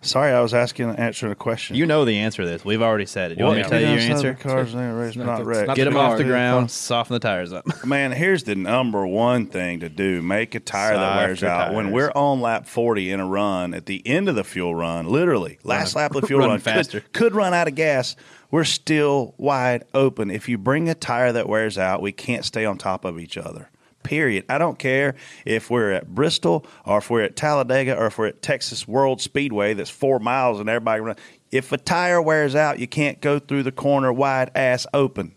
Sorry, 0.05 0.32
I 0.32 0.40
was 0.40 0.52
asking, 0.52 0.90
answering 0.90 1.32
a 1.32 1.36
question. 1.36 1.76
You 1.76 1.86
know 1.86 2.05
the 2.05 2.18
answer 2.18 2.42
to 2.42 2.48
this. 2.48 2.64
We've 2.64 2.82
already 2.82 3.07
said 3.07 3.32
it. 3.32 3.38
You 3.38 3.44
want 3.44 3.57
me 3.57 3.62
to 3.62 3.68
tell 3.68 3.80
you 3.80 3.88
your 3.88 3.98
answer? 3.98 4.34
the 4.34 4.42
Cars, 4.42 4.74
not 4.74 4.90
race, 4.92 5.16
not 5.16 5.26
not 5.26 5.38
the- 5.38 5.44
wrecked. 5.44 5.74
Get 5.74 5.84
them 5.84 5.96
off 5.96 6.18
the 6.18 6.24
ground. 6.24 6.70
Soften 6.70 7.14
the 7.14 7.20
tires 7.20 7.52
up. 7.52 7.64
Man, 7.84 8.12
here's 8.12 8.44
the 8.44 8.55
number 8.55 9.07
one 9.07 9.46
thing 9.46 9.80
to 9.80 9.88
do: 9.88 10.20
make 10.22 10.55
a 10.55 10.61
tire 10.61 10.96
that 10.96 11.16
wears 11.16 11.40
Softer 11.40 11.52
out. 11.52 11.74
When 11.74 11.90
we're 11.90 12.12
on 12.14 12.40
lap 12.40 12.66
40 12.66 13.11
in 13.11 13.20
a 13.20 13.26
run, 13.26 13.74
at 13.74 13.86
the 13.86 14.07
end 14.07 14.28
of 14.28 14.34
the 14.34 14.44
fuel 14.44 14.74
run, 14.74 15.07
literally 15.07 15.59
last 15.64 15.96
lap 15.96 16.14
of 16.14 16.20
the 16.20 16.26
fuel 16.26 16.40
Run 16.40 16.50
run, 16.50 16.59
faster. 16.61 17.00
Could, 17.00 17.12
could 17.12 17.34
run 17.34 17.55
out 17.55 17.68
of 17.68 17.74
gas. 17.74 18.16
We're 18.50 18.64
still 18.64 19.34
wide 19.36 19.84
open. 19.94 20.30
If 20.30 20.48
you 20.48 20.59
bring 20.59 20.88
a 20.88 20.94
tire 20.94 21.32
that 21.32 21.48
wears 21.48 21.76
out, 21.76 22.02
we 22.02 22.12
can't 22.12 22.44
stay 22.44 22.64
on 22.64 22.78
top 22.78 23.05
of 23.05 23.18
each 23.18 23.36
other. 23.36 23.68
Period. 24.05 24.44
I 24.48 24.59
don't 24.59 24.78
care 24.78 25.16
if 25.44 25.70
we're 25.70 25.90
at 25.90 26.14
Bristol 26.14 26.64
or 26.84 26.98
if 26.98 27.11
we're 27.11 27.22
at 27.22 27.34
Talladega 27.36 27.96
or 27.96 28.07
if 28.07 28.18
we're 28.18 28.28
at 28.28 28.42
Texas 28.42 28.86
World 28.86 29.20
Speedway 29.20 29.74
that's 29.74 29.90
four 29.90 30.20
miles 30.20 30.61
and 30.61 30.68
everybody 30.68 31.00
run. 31.00 31.16
If 31.50 31.72
a 31.72 31.78
tire 31.78 32.20
wears 32.20 32.55
out, 32.55 32.78
you 32.78 32.86
can't 32.86 33.20
go 33.20 33.38
through 33.38 33.62
the 33.62 33.72
corner 33.72 34.12
wide 34.12 34.50
ass 34.55 34.86
open. 34.94 35.32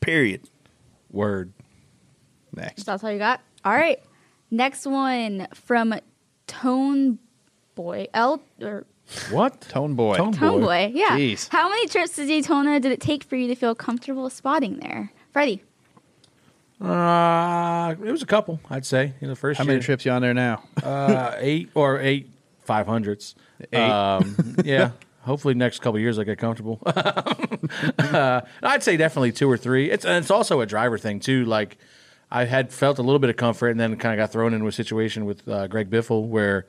Period. 0.00 0.42
Word. 1.10 1.52
Next. 2.54 2.84
That's 2.84 3.02
all 3.02 3.10
you 3.10 3.18
got? 3.18 3.40
All 3.64 3.72
right. 3.72 4.00
Next 4.50 4.86
one 4.86 5.48
from 5.54 5.94
Tone 6.46 7.18
Boy. 7.74 8.06
L 8.12 8.42
or 8.60 8.84
What? 9.30 9.60
Tone 9.62 9.94
boy. 9.94 10.16
Tone 10.16 10.32
Tone 10.32 10.60
Boy. 10.60 10.66
Boy. 10.66 10.92
Yeah. 10.94 11.16
Jeez. 11.16 11.48
How 11.48 11.68
many 11.68 11.86
trips 11.88 12.16
to 12.16 12.26
Daytona 12.26 12.80
did 12.80 12.92
it 12.92 13.00
take 13.00 13.24
for 13.24 13.36
you 13.36 13.48
to 13.48 13.54
feel 13.54 13.74
comfortable 13.74 14.28
spotting 14.28 14.78
there? 14.80 15.12
Freddie. 15.32 15.62
Uh, 16.80 17.94
it 18.04 18.10
was 18.10 18.22
a 18.22 18.26
couple, 18.26 18.60
I'd 18.70 18.86
say. 18.86 19.14
In 19.20 19.28
the 19.28 19.36
first 19.36 19.58
How 19.58 19.64
year. 19.64 19.74
many 19.74 19.82
trips 19.82 20.04
you 20.04 20.12
on 20.12 20.22
there 20.22 20.34
now? 20.34 20.62
Uh, 20.82 21.34
eight 21.38 21.70
or 21.74 22.00
eight 22.00 22.30
five 22.60 22.86
hundreds. 22.86 23.34
Eight? 23.72 23.78
Um, 23.78 24.56
yeah. 24.64 24.92
Hopefully, 25.22 25.52
next 25.54 25.80
couple 25.82 26.00
years 26.00 26.18
I 26.18 26.24
get 26.24 26.38
comfortable. 26.38 26.80
uh, 26.86 28.40
I'd 28.62 28.82
say 28.82 28.96
definitely 28.96 29.32
two 29.32 29.50
or 29.50 29.58
three. 29.58 29.90
It's 29.90 30.04
and 30.06 30.16
it's 30.16 30.30
also 30.30 30.60
a 30.60 30.66
driver 30.66 30.96
thing 30.96 31.20
too. 31.20 31.44
Like 31.44 31.76
I 32.30 32.44
had 32.44 32.72
felt 32.72 32.98
a 32.98 33.02
little 33.02 33.18
bit 33.18 33.28
of 33.28 33.36
comfort, 33.36 33.68
and 33.68 33.78
then 33.78 33.96
kind 33.96 34.18
of 34.18 34.24
got 34.24 34.32
thrown 34.32 34.54
into 34.54 34.66
a 34.66 34.72
situation 34.72 35.26
with 35.26 35.46
uh, 35.46 35.66
Greg 35.66 35.90
Biffle 35.90 36.26
where 36.26 36.64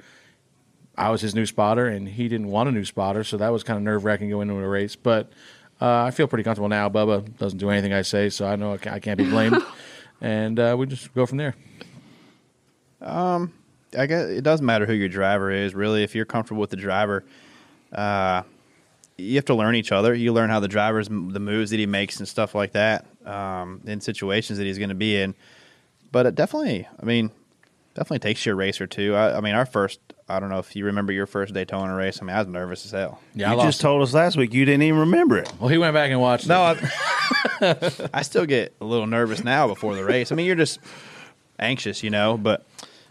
I 0.98 1.10
was 1.10 1.22
his 1.22 1.34
new 1.34 1.46
spotter, 1.46 1.88
and 1.88 2.10
he 2.10 2.28
didn't 2.28 2.48
want 2.48 2.68
a 2.68 2.72
new 2.74 2.84
spotter, 2.84 3.24
so 3.24 3.38
that 3.38 3.50
was 3.50 3.64
kind 3.64 3.78
of 3.78 3.84
nerve 3.84 4.04
wracking 4.04 4.30
going 4.30 4.50
into 4.50 4.62
a 4.62 4.68
race. 4.68 4.98
But 4.98 5.32
uh, 5.80 6.04
I 6.04 6.12
feel 6.12 6.28
pretty 6.28 6.44
comfortable 6.44 6.70
now. 6.70 6.90
Bubba 6.90 7.38
doesn't 7.38 7.58
do 7.60 7.70
anything 7.70 7.94
I 7.94 8.02
say, 8.02 8.30
so 8.30 8.46
I 8.48 8.58
know 8.58 8.78
I 8.86 9.00
can't 9.00 9.18
be 9.18 9.30
blamed, 9.30 9.56
and 10.22 10.60
uh, 10.60 10.76
we 10.78 10.86
just 10.86 11.14
go 11.14 11.26
from 11.26 11.38
there. 11.38 11.56
I 13.98 14.06
guess 14.06 14.30
it 14.30 14.44
doesn't 14.44 14.66
matter 14.66 14.86
who 14.86 14.94
your 14.94 15.10
driver 15.10 15.52
is. 15.52 15.74
Really, 15.76 16.04
if 16.04 16.16
you're 16.16 16.26
comfortable 16.26 16.62
with 16.62 16.70
the 16.70 16.78
driver, 16.78 17.26
uh, 17.92 18.44
you 19.18 19.36
have 19.36 19.46
to 19.46 19.56
learn 19.56 19.76
each 19.76 19.92
other. 19.92 20.14
You 20.14 20.32
learn 20.32 20.50
how 20.50 20.60
the 20.60 20.68
driver's 20.68 21.10
the 21.10 21.40
moves 21.40 21.72
that 21.72 21.78
he 21.78 21.86
makes 21.86 22.20
and 22.20 22.28
stuff 22.28 22.56
like 22.56 22.74
that 22.74 23.06
um, 23.26 23.82
in 23.86 24.00
situations 24.00 24.58
that 24.60 24.66
he's 24.66 24.78
going 24.78 24.90
to 24.90 24.96
be 24.96 25.20
in. 25.20 25.36
But 26.12 26.26
it 26.26 26.36
definitely, 26.36 26.88
I 27.02 27.06
mean, 27.06 27.32
definitely 27.96 28.20
takes 28.20 28.46
you 28.46 28.52
a 28.52 28.56
race 28.56 28.80
or 28.82 28.88
two. 28.88 29.16
I, 29.16 29.38
I 29.38 29.42
mean, 29.42 29.56
our 29.56 29.66
first, 29.66 30.00
I 30.32 30.40
don't 30.40 30.50
know 30.50 30.60
if 30.60 30.76
you 30.76 30.86
remember 30.86 31.14
your 31.14 31.26
first 31.26 31.54
Daytona 31.54 31.96
race. 31.96 32.20
I 32.22 32.26
mean, 32.26 32.36
I 32.36 32.40
was 32.40 32.48
nervous 32.48 32.86
as 32.86 32.92
hell. 32.92 33.20
Yeah, 33.36 33.50
I 33.50 33.52
you 33.52 33.58
lost. 33.58 33.68
just 33.68 33.82
told 33.82 34.02
us 34.02 34.14
last 34.14 34.38
week 34.38 34.54
you 34.54 34.66
didn't 34.66 34.84
even 34.84 35.00
remember 35.02 35.38
it. 35.38 35.52
well, 35.60 35.70
he 35.70 35.78
went 35.78 35.94
back 35.94 36.10
and 36.12 36.20
watched. 36.20 36.48
No, 36.48 36.72
it. 36.72 36.84
I, 37.62 38.10
I 38.14 38.22
still 38.24 38.46
get 38.46 38.76
a 38.82 38.86
little 38.86 39.08
nervous 39.08 39.44
now 39.44 39.68
before 39.68 39.96
the 39.96 40.04
race. 40.04 40.32
I 40.32 40.36
mean, 40.36 40.46
you're 40.46 40.56
just 40.56 40.80
anxious, 41.60 42.04
you 42.04 42.10
know. 42.10 42.38
But 42.38 42.66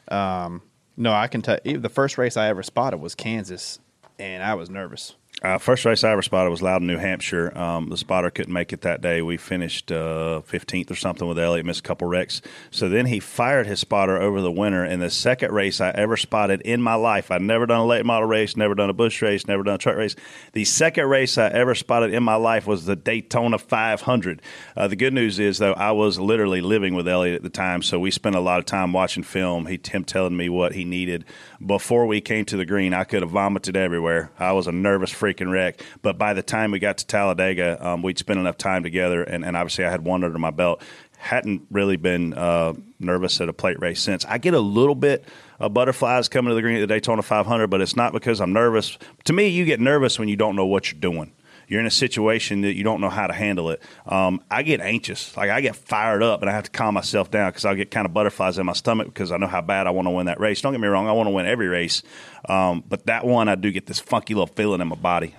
um, 0.09 0.63
no, 0.97 1.13
I 1.13 1.29
can 1.29 1.43
tell. 1.43 1.59
The 1.65 1.89
first 1.89 2.19
race 2.19 2.37
I 2.37 2.49
ever 2.49 2.63
spotted 2.63 2.99
was 2.99 3.15
Kansas, 3.15 3.79
and 4.19 4.43
I 4.43 4.55
was 4.55 4.71
nervous. 4.71 5.15
Uh, 5.43 5.57
first 5.57 5.87
race 5.87 6.05
I 6.05 6.11
ever 6.11 6.21
spotted 6.21 6.51
was 6.51 6.61
Loudon, 6.61 6.87
New 6.87 6.99
Hampshire. 6.99 7.57
Um, 7.57 7.89
the 7.89 7.97
spotter 7.97 8.31
couldn't 8.31 8.53
make 8.53 8.75
it 8.75 8.83
that 8.83 9.01
day. 9.01 9.23
We 9.23 9.39
finished 9.39 9.91
uh, 9.91 10.43
15th 10.47 10.91
or 10.91 10.95
something 10.95 11.27
with 11.27 11.39
Elliott, 11.39 11.65
missed 11.65 11.81
a 11.81 11.83
couple 11.83 12.07
wrecks. 12.09 12.43
So 12.71 12.91
then 12.91 13.07
he 13.07 13.21
fired 13.21 13.67
his 13.67 13.81
spotter 13.81 14.21
over 14.21 14.43
the 14.43 14.53
winter. 14.53 14.85
And 14.85 15.01
the 15.01 15.09
second 15.09 15.53
race 15.53 15.81
I 15.81 15.93
ever 15.93 16.19
spotted 16.19 16.61
in 16.61 16.83
my 16.83 16.95
life, 16.95 17.31
I'd 17.31 17.41
never 17.41 17.65
done 17.65 17.81
a 17.81 17.87
late 17.87 18.05
model 18.05 18.29
race, 18.29 18.55
never 18.55 18.75
done 18.75 18.91
a 18.91 18.93
Busch 18.93 19.23
race, 19.23 19.47
never 19.47 19.63
done 19.63 19.77
a 19.77 19.79
truck 19.79 19.97
race. 19.97 20.15
The 20.53 20.67
second 20.67 21.07
race 21.07 21.39
I 21.39 21.49
ever 21.49 21.75
spotted 21.75 22.13
in 22.13 22.23
my 22.23 22.35
life 22.35 22.67
was 22.67 22.85
the 22.85 22.97
Daytona 22.97 23.57
500. 23.57 24.43
Uh, 24.77 24.89
the 24.89 24.97
good 24.97 25.15
news 25.15 25.39
is, 25.39 25.57
though, 25.57 25.73
I 25.73 25.93
was 25.93 26.19
literally 26.21 26.61
living 26.61 26.95
with 26.95 27.09
Elliott 27.09 27.37
at 27.37 27.43
the 27.43 27.49
time. 27.49 27.83
So 27.83 27.99
we 27.99 28.11
spent 28.11 28.37
a 28.37 28.41
lot 28.41 28.59
of 28.59 28.67
time 28.67 28.93
watching 28.93 29.23
film. 29.23 29.65
He, 29.65 29.81
him 29.91 30.05
telling 30.05 30.37
me 30.37 30.51
what 30.51 30.75
he 30.75 30.85
needed. 30.85 31.25
Before 31.65 32.05
we 32.05 32.21
came 32.21 32.45
to 32.47 32.59
the 32.59 32.67
green, 32.67 32.93
I 32.93 33.05
could 33.05 33.23
have 33.23 33.31
vomited 33.31 33.75
everywhere. 33.75 34.33
I 34.39 34.53
was 34.53 34.67
a 34.67 34.73
nervous 34.73 35.11
freaking 35.31 35.51
wreck. 35.51 35.83
But 36.03 36.19
by 36.19 36.35
the 36.35 36.43
time 36.43 36.71
we 36.71 36.79
got 36.79 36.99
to 36.99 37.07
Talladega, 37.07 37.87
um, 37.87 38.03
we'd 38.03 38.19
spent 38.19 38.39
enough 38.39 38.59
time 38.59 38.83
together, 38.83 39.23
and, 39.23 39.45
and 39.45 39.57
obviously 39.57 39.85
I 39.85 39.91
had 39.91 40.05
one 40.05 40.25
under 40.25 40.39
my 40.39 40.51
belt. 40.51 40.83
Hadn't 41.19 41.67
really 41.71 41.97
been 41.97 42.33
uh, 42.33 42.73
nervous 42.99 43.41
at 43.41 43.49
a 43.49 43.53
plate 43.53 43.79
race 43.81 44.01
since. 44.01 44.25
I 44.25 44.39
get 44.39 44.55
a 44.55 44.61
little 44.61 44.95
bit 44.95 45.25
of 45.59 45.75
butterflies 45.75 46.29
coming 46.29 46.49
to 46.49 46.55
the 46.55 46.63
green 46.63 46.77
at 46.77 46.81
the 46.81 46.87
Daytona 46.87 47.21
500, 47.21 47.67
but 47.67 47.83
it's 47.83 47.95
not 47.95 48.15
because 48.15 48.41
I'm 48.41 48.55
nervous. 48.55 48.97
To 49.25 49.33
me, 49.35 49.49
you 49.49 49.67
get 49.67 49.81
nervous 49.81 50.19
when 50.19 50.29
you 50.29 50.37
don't 50.37 50.57
know 50.57 50.65
what 50.65 50.91
you're 50.91 51.01
doing 51.01 51.33
you're 51.71 51.79
in 51.81 51.87
a 51.87 51.91
situation 51.91 52.63
that 52.63 52.75
you 52.75 52.83
don't 52.83 53.01
know 53.01 53.09
how 53.09 53.29
to 53.29 53.33
handle 53.33 53.71
it. 53.71 53.81
Um, 54.05 54.43
I 54.51 54.65
get 54.65 54.81
anxious, 54.81 55.37
like 55.37 55.51
I 55.51 55.61
get 55.61 55.77
fired 55.77 56.21
up, 56.21 56.41
and 56.43 56.51
I 56.51 56.53
have 56.53 56.65
to 56.65 56.71
calm 56.71 56.95
myself 56.95 57.31
down 57.31 57.49
because 57.51 57.65
I'll 57.65 57.77
get 57.77 57.93
kind 57.93 58.07
of 58.07 58.13
butterflies 58.13 58.59
in 58.59 58.67
my 58.67 58.73
stomach 58.73 59.07
because 59.07 59.31
I 59.31 59.37
know 59.37 59.47
how 59.47 59.61
bad 59.61 59.87
I 59.87 59.91
want 59.91 60.07
to 60.07 60.11
win 60.11 60.27
that 60.27 60.41
race. 60.41 60.61
Don't 60.61 60.73
get 60.73 60.81
me 60.81 60.89
wrong, 60.89 61.07
I 61.07 61.13
want 61.13 61.29
to 61.29 61.31
win 61.31 61.47
every 61.47 61.69
race, 61.69 62.03
um, 62.49 62.83
but 62.89 63.07
that 63.07 63.25
one 63.25 63.49
I 63.49 63.55
do 63.55 63.71
get 63.71 63.87
this 63.87 64.01
funky 64.01 64.35
little 64.35 64.49
feeling 64.49 64.81
in 64.81 64.89
my 64.89 64.97
body. 64.97 65.37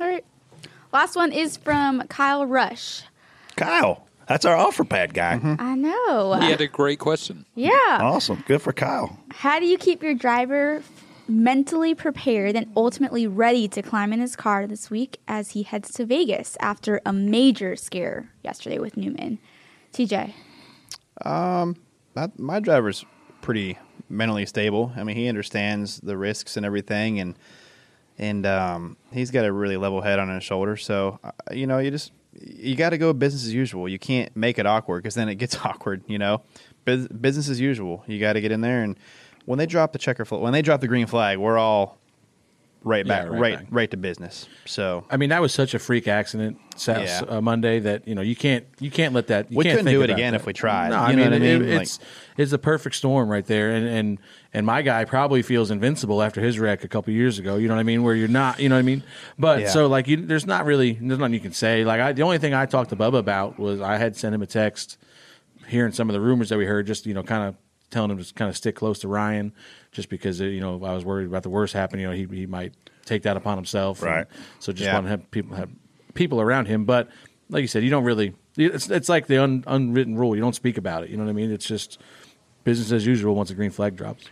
All 0.00 0.08
right. 0.08 0.24
Last 0.90 1.16
one 1.16 1.32
is 1.32 1.58
from 1.58 2.06
Kyle 2.08 2.46
Rush. 2.46 3.02
Kyle, 3.56 4.06
that's 4.26 4.46
our 4.46 4.56
offer 4.56 4.84
pad 4.84 5.12
guy. 5.12 5.38
I 5.58 5.74
know. 5.74 6.38
He 6.40 6.50
had 6.50 6.62
a 6.62 6.66
great 6.66 6.98
question. 6.98 7.44
yeah. 7.54 7.98
Awesome, 8.00 8.42
good 8.46 8.62
for 8.62 8.72
Kyle. 8.72 9.18
How 9.32 9.60
do 9.60 9.66
you 9.66 9.76
keep 9.76 10.02
your 10.02 10.14
driver 10.14 10.82
mentally 11.28 11.94
prepared 11.94 12.56
and 12.56 12.70
ultimately 12.76 13.26
ready 13.26 13.68
to 13.68 13.82
climb 13.82 14.12
in 14.12 14.20
his 14.20 14.36
car 14.36 14.66
this 14.66 14.90
week 14.90 15.18
as 15.26 15.52
he 15.52 15.62
heads 15.62 15.92
to 15.94 16.04
Vegas 16.04 16.56
after 16.60 17.00
a 17.06 17.12
major 17.12 17.76
scare 17.76 18.30
yesterday 18.42 18.78
with 18.78 18.96
Newman? 18.96 19.38
TJ. 19.92 20.32
Um, 21.24 21.76
my, 22.14 22.30
my 22.36 22.60
driver's 22.60 23.04
pretty 23.40 23.78
mentally 24.08 24.46
stable. 24.46 24.92
I 24.96 25.04
mean, 25.04 25.16
he 25.16 25.28
understands 25.28 26.00
the 26.00 26.16
risks 26.16 26.56
and 26.56 26.66
everything, 26.66 27.20
and 27.20 27.36
and 28.18 28.46
um, 28.46 28.96
he's 29.12 29.30
got 29.30 29.44
a 29.44 29.52
really 29.52 29.76
level 29.76 30.00
head 30.00 30.18
on 30.18 30.28
his 30.28 30.44
shoulder. 30.44 30.76
So 30.76 31.18
uh, 31.22 31.30
you 31.52 31.66
know, 31.66 31.78
you 31.78 31.90
just 31.90 32.12
you 32.40 32.74
got 32.74 32.90
to 32.90 32.98
go 32.98 33.12
business 33.12 33.44
as 33.44 33.54
usual. 33.54 33.88
You 33.88 33.98
can't 33.98 34.34
make 34.36 34.58
it 34.58 34.66
awkward 34.66 35.02
because 35.02 35.14
then 35.14 35.28
it 35.28 35.36
gets 35.36 35.56
awkward. 35.64 36.02
You 36.06 36.18
know, 36.18 36.42
Bus- 36.84 37.08
business 37.08 37.48
as 37.48 37.60
usual. 37.60 38.04
You 38.06 38.18
got 38.20 38.34
to 38.34 38.40
get 38.40 38.52
in 38.52 38.60
there, 38.60 38.82
and 38.82 38.98
when 39.46 39.58
they 39.58 39.66
drop 39.66 39.92
the 39.92 39.98
checker 39.98 40.24
flag, 40.24 40.42
when 40.42 40.52
they 40.52 40.62
drop 40.62 40.80
the 40.80 40.88
green 40.88 41.06
flag, 41.06 41.38
we're 41.38 41.58
all 41.58 41.98
right 42.82 43.06
Yeah, 43.06 43.22
back, 43.22 43.30
right 43.30 43.40
right, 43.40 43.58
back. 43.60 43.66
right, 43.70 43.90
to 43.92 43.96
business. 43.96 44.46
So 44.66 45.04
I 45.10 45.16
mean, 45.16 45.30
that 45.30 45.40
was 45.40 45.54
such 45.54 45.72
a 45.72 45.78
freak 45.78 46.06
accident 46.06 46.58
Sat- 46.76 47.02
Yeah. 47.02 47.36
uh, 47.36 47.40
Monday 47.40 47.78
that 47.80 48.06
you 48.06 48.14
know 48.14 48.20
you 48.20 48.36
can't 48.36 48.66
you 48.78 48.90
can't 48.90 49.14
let 49.14 49.28
that. 49.28 49.50
You 49.50 49.56
We 49.58 49.64
can't 49.64 49.78
couldn't 49.78 49.92
do 49.92 50.02
it 50.02 50.10
again 50.10 50.32
that. 50.32 50.40
if 50.40 50.46
we 50.46 50.52
tried. 50.52 50.90
No, 50.90 50.96
You 50.96 51.02
I 51.02 51.12
know 51.12 51.16
mean, 51.16 51.32
what 51.32 51.42
I 51.42 51.44
it- 51.46 51.60
mean? 51.60 51.68
it's 51.80 51.98
it's 52.36 52.52
a 52.52 52.58
perfect 52.58 52.96
storm 52.96 53.28
right 53.30 53.46
there, 53.46 53.70
and 53.70 53.86
and 53.86 54.18
and 54.52 54.66
my 54.66 54.82
guy 54.82 55.04
probably 55.06 55.40
feels 55.42 55.70
invincible 55.70 56.20
after 56.22 56.40
his 56.42 56.58
wreck 56.58 56.84
a 56.84 56.88
couple 56.88 57.12
years 57.14 57.38
ago. 57.38 57.56
You 57.56 57.68
know 57.68 57.74
what 57.74 57.80
I 57.80 57.84
mean? 57.84 58.02
Where 58.02 58.14
you're 58.14 58.28
not, 58.28 58.60
you 58.60 58.68
know 58.68 58.74
what 58.74 58.80
I 58.80 58.82
mean? 58.82 59.02
But 59.38 59.60
Yeah. 59.60 59.68
so 59.68 59.86
like, 59.86 60.06
you, 60.06 60.16
there's 60.18 60.46
not 60.46 60.64
really 60.66 60.92
there's 61.00 61.18
nothing 61.18 61.32
you 61.34 61.40
can 61.40 61.52
say. 61.54 61.84
Like 61.84 62.00
I, 62.02 62.12
the 62.12 62.22
only 62.22 62.38
thing 62.38 62.52
I 62.54 62.66
talked 62.66 62.90
to 62.90 62.96
Bubba 62.96 63.18
about 63.18 63.58
was 63.58 63.80
I 63.80 63.96
had 63.96 64.14
sent 64.16 64.34
him 64.34 64.42
a 64.42 64.46
text, 64.46 64.98
hearing 65.68 65.92
some 65.92 66.10
of 66.10 66.14
the 66.14 66.20
rumors 66.20 66.50
that 66.50 66.58
we 66.58 66.66
heard, 66.66 66.86
just 66.86 67.06
you 67.06 67.14
know, 67.14 67.22
kind 67.22 67.44
of 67.48 67.54
telling 67.94 68.10
him 68.10 68.22
to 68.22 68.34
kind 68.34 68.50
of 68.50 68.56
stick 68.56 68.76
close 68.76 68.98
to 68.98 69.08
Ryan, 69.08 69.52
just 69.92 70.08
because 70.10 70.40
you 70.40 70.60
know 70.60 70.74
I 70.84 70.92
was 70.92 71.04
worried 71.04 71.26
about 71.26 71.42
the 71.42 71.48
worst 71.50 71.72
happening. 71.72 72.02
You 72.02 72.08
know, 72.08 72.14
he 72.14 72.26
he 72.40 72.46
might 72.46 72.74
take 73.06 73.22
that 73.22 73.36
upon 73.38 73.56
himself, 73.56 74.02
Right. 74.02 74.26
So 74.58 74.72
just 74.72 74.84
Yeah. 74.86 74.94
want 74.94 75.06
to 75.06 75.10
have 75.10 75.30
people 75.30 75.56
have 75.56 75.70
people 76.14 76.40
around 76.40 76.66
him, 76.66 76.84
but 76.84 77.08
like 77.48 77.62
you 77.62 77.68
said, 77.68 77.82
you 77.84 77.90
don't 77.90 78.04
really. 78.04 78.34
It's 78.56 78.88
it's 78.90 79.08
like 79.08 79.26
the 79.26 79.42
un, 79.42 79.64
unwritten 79.66 80.16
rule. 80.16 80.34
You 80.36 80.42
don't 80.42 80.54
speak 80.54 80.76
about 80.78 81.02
it. 81.04 81.10
You 81.10 81.16
know 81.16 81.24
what 81.24 81.30
I 81.30 81.34
mean? 81.34 81.50
It's 81.50 81.66
just 81.66 81.98
business 82.64 82.92
as 82.92 83.06
usual 83.06 83.34
once 83.34 83.50
a 83.50 83.54
green 83.54 83.70
flag 83.70 83.96
drops. 83.96 84.24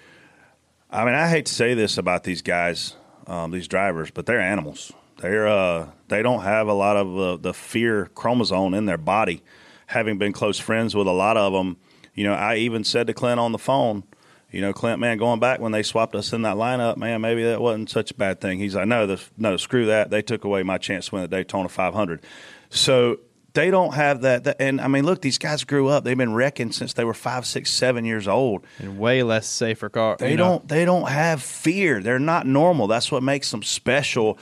I 0.90 1.04
mean, 1.04 1.14
I 1.14 1.28
hate 1.28 1.46
to 1.46 1.54
say 1.54 1.74
this 1.74 1.96
about 1.98 2.24
these 2.24 2.42
guys, 2.42 2.96
um, 3.26 3.50
these 3.50 3.66
drivers, 3.66 4.10
but 4.10 4.26
they're 4.26 4.40
animals. 4.40 4.92
They're 5.18 5.48
uh, 5.48 5.88
they 6.08 6.22
don't 6.22 6.42
have 6.42 6.68
a 6.68 6.72
lot 6.74 6.96
of 6.96 7.18
uh, 7.18 7.36
the 7.36 7.54
fear 7.54 8.06
chromosome 8.14 8.74
in 8.74 8.86
their 8.86 8.98
body. 8.98 9.42
Having 9.86 10.18
been 10.18 10.32
close 10.32 10.58
friends 10.58 10.94
with 10.94 11.06
a 11.06 11.12
lot 11.12 11.36
of 11.36 11.52
them, 11.52 11.76
you 12.14 12.24
know, 12.24 12.34
I 12.34 12.56
even 12.56 12.84
said 12.84 13.06
to 13.06 13.14
Clint 13.14 13.40
on 13.40 13.52
the 13.52 13.58
phone, 13.58 14.04
you 14.50 14.60
know, 14.60 14.72
Clint, 14.72 15.00
man, 15.00 15.16
going 15.16 15.40
back 15.40 15.60
when 15.60 15.72
they 15.72 15.82
swapped 15.82 16.14
us 16.14 16.32
in 16.32 16.42
that 16.42 16.56
lineup, 16.56 16.98
man, 16.98 17.22
maybe 17.22 17.42
that 17.44 17.60
wasn't 17.60 17.88
such 17.88 18.10
a 18.10 18.14
bad 18.14 18.40
thing. 18.40 18.58
He's 18.58 18.74
like, 18.74 18.86
no, 18.86 19.06
the, 19.06 19.20
no, 19.38 19.56
screw 19.56 19.86
that. 19.86 20.10
They 20.10 20.20
took 20.20 20.44
away 20.44 20.62
my 20.62 20.76
chance 20.76 21.08
to 21.08 21.14
win 21.14 21.22
the 21.22 21.28
Daytona 21.28 21.70
500. 21.70 22.20
So 22.68 23.20
they 23.54 23.70
don't 23.70 23.94
have 23.94 24.20
that, 24.22 24.44
that. 24.44 24.56
And 24.60 24.78
I 24.80 24.88
mean, 24.88 25.04
look, 25.04 25.22
these 25.22 25.38
guys 25.38 25.64
grew 25.64 25.88
up. 25.88 26.04
They've 26.04 26.16
been 26.16 26.34
wrecking 26.34 26.72
since 26.72 26.92
they 26.92 27.04
were 27.04 27.14
five, 27.14 27.46
six, 27.46 27.70
seven 27.70 28.04
years 28.04 28.28
old. 28.28 28.66
and 28.78 28.98
way 28.98 29.22
less 29.22 29.46
safer 29.46 29.88
car. 29.88 30.16
They 30.18 30.36
don't. 30.36 30.66
They 30.68 30.84
don't 30.84 31.08
have 31.08 31.42
fear. 31.42 32.02
They're 32.02 32.18
not 32.18 32.46
normal. 32.46 32.86
That's 32.86 33.10
what 33.10 33.22
makes 33.22 33.50
them 33.50 33.62
special. 33.62 34.38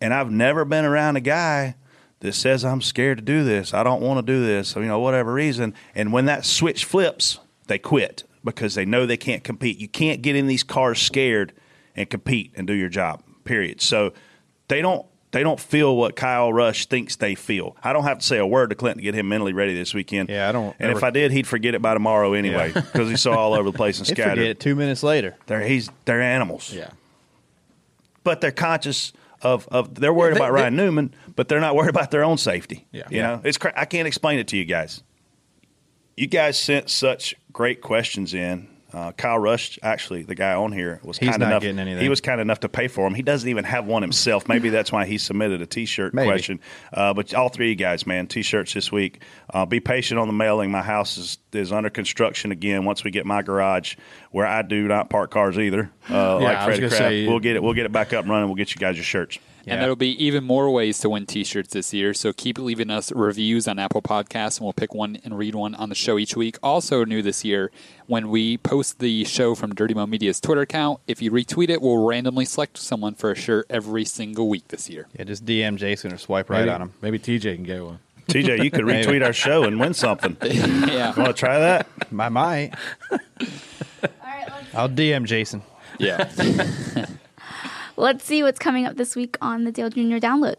And 0.00 0.14
I've 0.14 0.30
never 0.30 0.64
been 0.64 0.84
around 0.84 1.16
a 1.16 1.20
guy 1.20 1.74
that 2.20 2.32
says 2.34 2.64
I'm 2.64 2.80
scared 2.82 3.18
to 3.18 3.24
do 3.24 3.44
this. 3.44 3.72
I 3.74 3.82
don't 3.82 4.00
want 4.02 4.24
to 4.24 4.32
do 4.32 4.44
this. 4.44 4.74
You 4.76 4.82
know, 4.82 4.98
whatever 4.98 5.32
reason. 5.32 5.74
And 5.94 6.12
when 6.12 6.24
that 6.26 6.44
switch 6.44 6.84
flips, 6.84 7.38
they 7.66 7.78
quit 7.78 8.24
because 8.44 8.74
they 8.74 8.84
know 8.84 9.06
they 9.06 9.16
can't 9.16 9.44
compete. 9.44 9.78
You 9.78 9.88
can't 9.88 10.22
get 10.22 10.34
in 10.36 10.46
these 10.46 10.62
cars 10.62 11.00
scared 11.00 11.52
and 11.94 12.08
compete 12.08 12.52
and 12.56 12.66
do 12.66 12.72
your 12.74 12.88
job. 12.88 13.22
Period. 13.44 13.80
So 13.80 14.12
they 14.68 14.82
don't. 14.82 15.06
They 15.30 15.42
don't 15.42 15.60
feel 15.60 15.94
what 15.94 16.16
Kyle 16.16 16.50
Rush 16.50 16.86
thinks 16.86 17.16
they 17.16 17.34
feel. 17.34 17.76
I 17.84 17.92
don't 17.92 18.04
have 18.04 18.20
to 18.20 18.24
say 18.24 18.38
a 18.38 18.46
word 18.46 18.70
to 18.70 18.74
Clinton 18.76 18.96
to 19.00 19.02
get 19.02 19.14
him 19.14 19.28
mentally 19.28 19.52
ready 19.52 19.74
this 19.74 19.92
weekend. 19.92 20.30
Yeah, 20.30 20.48
I 20.48 20.52
don't 20.52 20.74
And 20.78 20.90
if 20.90 20.96
ever- 20.96 21.06
I 21.06 21.10
did, 21.10 21.32
he'd 21.32 21.46
forget 21.46 21.74
it 21.74 21.82
by 21.82 21.92
tomorrow 21.92 22.32
anyway 22.32 22.72
because 22.72 23.10
he's 23.10 23.20
so 23.20 23.32
all 23.32 23.52
over 23.52 23.70
the 23.70 23.76
place 23.76 23.98
and 23.98 24.08
He'd 24.08 24.14
scattered. 24.14 24.30
forget 24.38 24.46
it 24.46 24.58
two 24.60 24.74
minutes 24.74 25.02
later. 25.02 25.36
They're 25.44 25.60
he's 25.60 25.90
they're 26.06 26.22
animals. 26.22 26.72
Yeah. 26.72 26.88
But 28.24 28.40
they're 28.40 28.50
conscious 28.52 29.12
of, 29.42 29.68
of 29.68 29.94
they're 29.94 30.12
worried 30.12 30.30
Yeah, 30.30 30.34
they- 30.34 30.44
about 30.46 30.52
Ryan 30.52 30.76
Newman, 30.76 31.14
but 31.36 31.48
they're 31.48 31.60
not 31.60 31.74
worried 31.76 31.90
about 31.90 32.10
their 32.10 32.24
own 32.24 32.38
safety. 32.38 32.86
Yeah. 32.92 33.04
You 33.10 33.22
know, 33.22 33.40
it's 33.44 33.58
cra- 33.58 33.72
I 33.76 33.84
can't 33.84 34.06
explain 34.08 34.38
it 34.38 34.48
to 34.48 34.56
you 34.56 34.64
guys. 34.64 35.02
You 36.16 36.26
guys 36.26 36.58
sent 36.58 36.90
such 36.90 37.34
great 37.52 37.80
questions 37.80 38.34
in. 38.34 38.68
Uh, 38.90 39.12
Kyle 39.12 39.38
Rush, 39.38 39.78
actually, 39.82 40.22
the 40.22 40.34
guy 40.34 40.54
on 40.54 40.72
here, 40.72 40.98
was 41.02 41.18
kind 41.18 41.42
enough. 41.42 41.62
He 41.62 42.08
was 42.08 42.22
kind 42.22 42.40
enough 42.40 42.60
to 42.60 42.70
pay 42.70 42.88
for 42.88 43.04
them. 43.04 43.14
He 43.14 43.20
doesn't 43.20 43.48
even 43.48 43.64
have 43.64 43.86
one 43.86 44.00
himself. 44.00 44.48
Maybe 44.48 44.70
that's 44.70 44.90
why 44.90 45.04
he 45.04 45.18
submitted 45.18 45.60
a 45.60 45.66
T-shirt 45.66 46.14
Maybe. 46.14 46.26
question. 46.26 46.60
Uh, 46.90 47.12
but 47.12 47.34
all 47.34 47.50
three 47.50 47.66
of 47.66 47.70
you 47.70 47.76
guys, 47.76 48.06
man, 48.06 48.26
T-shirts 48.26 48.72
this 48.72 48.90
week. 48.90 49.20
Uh, 49.52 49.66
be 49.66 49.78
patient 49.80 50.18
on 50.18 50.26
the 50.26 50.32
mailing. 50.32 50.70
My 50.70 50.82
house 50.82 51.18
is 51.18 51.38
is 51.52 51.72
under 51.72 51.90
construction 51.90 52.50
again. 52.52 52.84
Once 52.84 53.04
we 53.04 53.10
get 53.10 53.24
my 53.26 53.42
garage, 53.42 53.96
where 54.30 54.46
I 54.46 54.62
do 54.62 54.86
not 54.88 55.10
park 55.10 55.30
cars 55.30 55.58
either, 55.58 55.90
uh, 56.10 56.38
Yeah, 56.40 56.48
like 56.48 56.64
Freddie 56.64 56.80
Kraft, 56.80 56.96
say- 56.96 57.26
we'll 57.26 57.40
get 57.40 57.56
it. 57.56 57.62
We'll 57.62 57.74
get 57.74 57.86
it 57.86 57.92
back 57.92 58.12
up 58.12 58.22
and 58.24 58.30
running. 58.30 58.48
We'll 58.48 58.56
get 58.56 58.74
you 58.74 58.78
guys 58.78 58.96
your 58.96 59.04
shirts. 59.04 59.38
And 59.70 59.82
there'll 59.82 59.96
be 59.96 60.22
even 60.24 60.44
more 60.44 60.70
ways 60.70 60.98
to 61.00 61.10
win 61.10 61.26
T-shirts 61.26 61.72
this 61.72 61.92
year. 61.92 62.14
So 62.14 62.32
keep 62.32 62.58
leaving 62.58 62.90
us 62.90 63.12
reviews 63.12 63.68
on 63.68 63.78
Apple 63.78 64.02
Podcasts, 64.02 64.58
and 64.58 64.64
we'll 64.64 64.72
pick 64.72 64.94
one 64.94 65.18
and 65.24 65.36
read 65.36 65.54
one 65.54 65.74
on 65.74 65.88
the 65.88 65.94
show 65.94 66.18
each 66.18 66.36
week. 66.36 66.56
Also 66.62 67.04
new 67.04 67.22
this 67.22 67.44
year, 67.44 67.70
when 68.06 68.30
we 68.30 68.56
post 68.58 68.98
the 68.98 69.24
show 69.24 69.54
from 69.54 69.74
Dirty 69.74 69.94
Mo 69.94 70.06
Media's 70.06 70.40
Twitter 70.40 70.62
account, 70.62 71.00
if 71.06 71.20
you 71.20 71.30
retweet 71.30 71.68
it, 71.68 71.82
we'll 71.82 72.06
randomly 72.06 72.44
select 72.44 72.78
someone 72.78 73.14
for 73.14 73.30
a 73.30 73.34
shirt 73.34 73.66
every 73.68 74.04
single 74.04 74.48
week 74.48 74.68
this 74.68 74.88
year. 74.88 75.06
Yeah, 75.16 75.24
just 75.24 75.44
DM 75.44 75.76
Jason 75.76 76.12
or 76.12 76.18
swipe 76.18 76.50
right 76.50 76.60
maybe, 76.60 76.70
on 76.70 76.82
him. 76.82 76.92
Maybe 77.02 77.18
TJ 77.18 77.56
can 77.56 77.64
get 77.64 77.84
one. 77.84 77.98
TJ, 78.28 78.62
you 78.62 78.70
could 78.70 78.84
retweet 78.84 79.24
our 79.24 79.32
show 79.32 79.64
and 79.64 79.80
win 79.80 79.94
something. 79.94 80.36
yeah, 80.42 81.14
Want 81.14 81.28
to 81.28 81.32
try 81.32 81.58
that? 81.58 81.86
I 82.18 82.28
might. 82.28 82.74
All 83.10 83.18
right, 84.22 84.48
I'll 84.74 84.88
DM 84.88 85.24
Jason. 85.24 85.62
yeah. 85.98 86.30
Let's 88.00 88.24
see 88.24 88.44
what's 88.44 88.60
coming 88.60 88.86
up 88.86 88.96
this 88.96 89.16
week 89.16 89.36
on 89.40 89.64
the 89.64 89.72
Dale 89.72 89.90
Jr. 89.90 90.18
Download. 90.24 90.54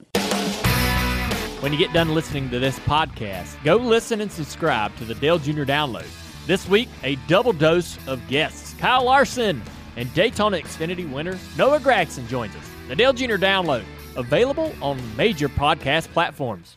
When 1.61 1.71
you 1.71 1.79
get 1.79 1.93
done 1.93 2.13
listening 2.13 2.49
to 2.49 2.59
this 2.59 2.77
podcast, 2.79 3.55
go 3.63 3.77
listen 3.77 4.19
and 4.19 4.29
subscribe 4.29 4.93
to 4.97 5.05
the 5.05 5.15
Dale 5.15 5.39
Jr. 5.39 5.63
Download. 5.63 6.05
This 6.47 6.67
week, 6.67 6.89
a 7.01 7.15
double 7.29 7.53
dose 7.53 7.97
of 8.07 8.19
guests. 8.27 8.73
Kyle 8.73 9.05
Larson 9.05 9.61
and 9.95 10.13
Daytona 10.13 10.57
Xfinity 10.57 11.09
winner 11.09 11.39
Noah 11.57 11.79
Gragson 11.79 12.27
joins 12.27 12.53
us. 12.57 12.69
The 12.89 12.95
Dale 12.97 13.13
Jr. 13.13 13.37
Download, 13.37 13.85
available 14.17 14.73
on 14.81 14.99
major 15.15 15.47
podcast 15.47 16.09
platforms. 16.09 16.75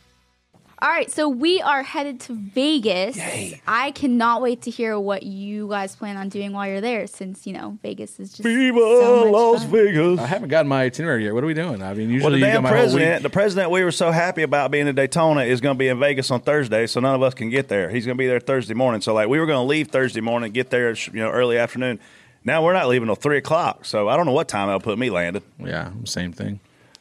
All 0.83 0.89
right, 0.89 1.09
so 1.09 1.29
we 1.29 1.61
are 1.61 1.81
headed 1.81 2.19
to 2.21 2.33
Vegas. 2.33 3.17
I 3.65 3.91
cannot 3.91 4.41
wait 4.41 4.63
to 4.63 4.69
hear 4.69 4.99
what 4.99 5.23
you 5.23 5.69
guys 5.69 5.95
plan 5.95 6.17
on 6.17 6.27
doing 6.27 6.51
while 6.51 6.67
you're 6.67 6.81
there, 6.81 7.07
since 7.07 7.47
you 7.47 7.53
know 7.53 7.77
Vegas 7.81 8.19
is 8.19 8.31
just 8.31 8.43
Viva 8.43 8.79
so 8.79 9.23
much 9.23 9.31
Las 9.31 9.61
fun. 9.61 9.71
Vegas. 9.71 10.19
I 10.19 10.27
haven't 10.27 10.49
gotten 10.49 10.67
my 10.67 10.83
itinerary 10.83 11.23
yet. 11.23 11.33
What 11.33 11.41
are 11.41 11.47
we 11.47 11.53
doing? 11.53 11.81
I 11.81 11.93
mean, 11.93 12.09
usually 12.09 12.21
Well, 12.21 12.31
the 12.31 12.39
you 12.39 12.45
got 12.47 12.53
damn 12.55 12.63
my 12.63 12.71
president, 12.71 13.23
the 13.23 13.29
president 13.29 13.71
we 13.71 13.81
were 13.81 13.93
so 13.93 14.11
happy 14.11 14.41
about 14.41 14.71
being 14.71 14.87
in 14.87 14.93
Daytona 14.93 15.43
is 15.43 15.61
going 15.61 15.73
to 15.73 15.79
be 15.79 15.87
in 15.87 16.01
Vegas 16.01 16.29
on 16.31 16.41
Thursday, 16.41 16.85
so 16.85 16.99
none 16.99 17.15
of 17.15 17.23
us 17.23 17.33
can 17.33 17.49
get 17.49 17.69
there. 17.69 17.89
He's 17.89 18.05
going 18.05 18.17
to 18.17 18.21
be 18.21 18.27
there 18.27 18.41
Thursday 18.41 18.73
morning. 18.73 18.99
So, 18.99 19.13
like, 19.13 19.29
we 19.29 19.39
were 19.39 19.45
going 19.45 19.63
to 19.63 19.69
leave 19.69 19.87
Thursday 19.87 20.19
morning, 20.19 20.51
get 20.51 20.69
there, 20.69 20.91
you 20.91 21.13
know, 21.13 21.29
early 21.29 21.57
afternoon. 21.57 22.01
Now 22.43 22.61
we're 22.61 22.73
not 22.73 22.89
leaving 22.89 23.07
till 23.07 23.15
three 23.15 23.37
o'clock, 23.37 23.85
so 23.85 24.09
I 24.09 24.17
don't 24.17 24.25
know 24.25 24.33
what 24.33 24.49
time 24.49 24.67
that'll 24.67 24.81
put 24.81 24.99
me 24.99 25.09
landed. 25.09 25.43
Yeah, 25.59 25.91
same 26.03 26.33
thing. 26.33 26.59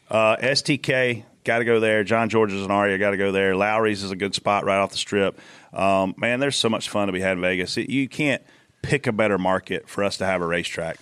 Uh, 0.08 0.36
STK, 0.36 1.24
got 1.44 1.58
to 1.58 1.64
go 1.64 1.80
there. 1.80 2.04
John 2.04 2.28
George's 2.28 2.62
and 2.62 2.72
Aria, 2.72 2.98
got 2.98 3.10
to 3.10 3.16
go 3.16 3.32
there. 3.32 3.54
Lawry's 3.56 4.02
is 4.02 4.10
a 4.10 4.16
good 4.16 4.34
spot 4.34 4.64
right 4.64 4.78
off 4.78 4.90
the 4.92 4.96
strip. 4.98 5.38
Um, 5.72 6.14
man, 6.16 6.40
there's 6.40 6.56
so 6.56 6.68
much 6.68 6.88
fun 6.90 7.06
to 7.06 7.12
be 7.12 7.20
had 7.20 7.32
in 7.32 7.40
Vegas. 7.40 7.76
It- 7.76 7.90
you 7.90 8.08
can't 8.08 8.42
pick 8.82 9.06
a 9.06 9.12
better 9.12 9.38
market 9.38 9.88
for 9.88 10.02
us 10.04 10.16
to 10.18 10.26
have 10.26 10.42
a 10.42 10.46
racetrack. 10.46 10.98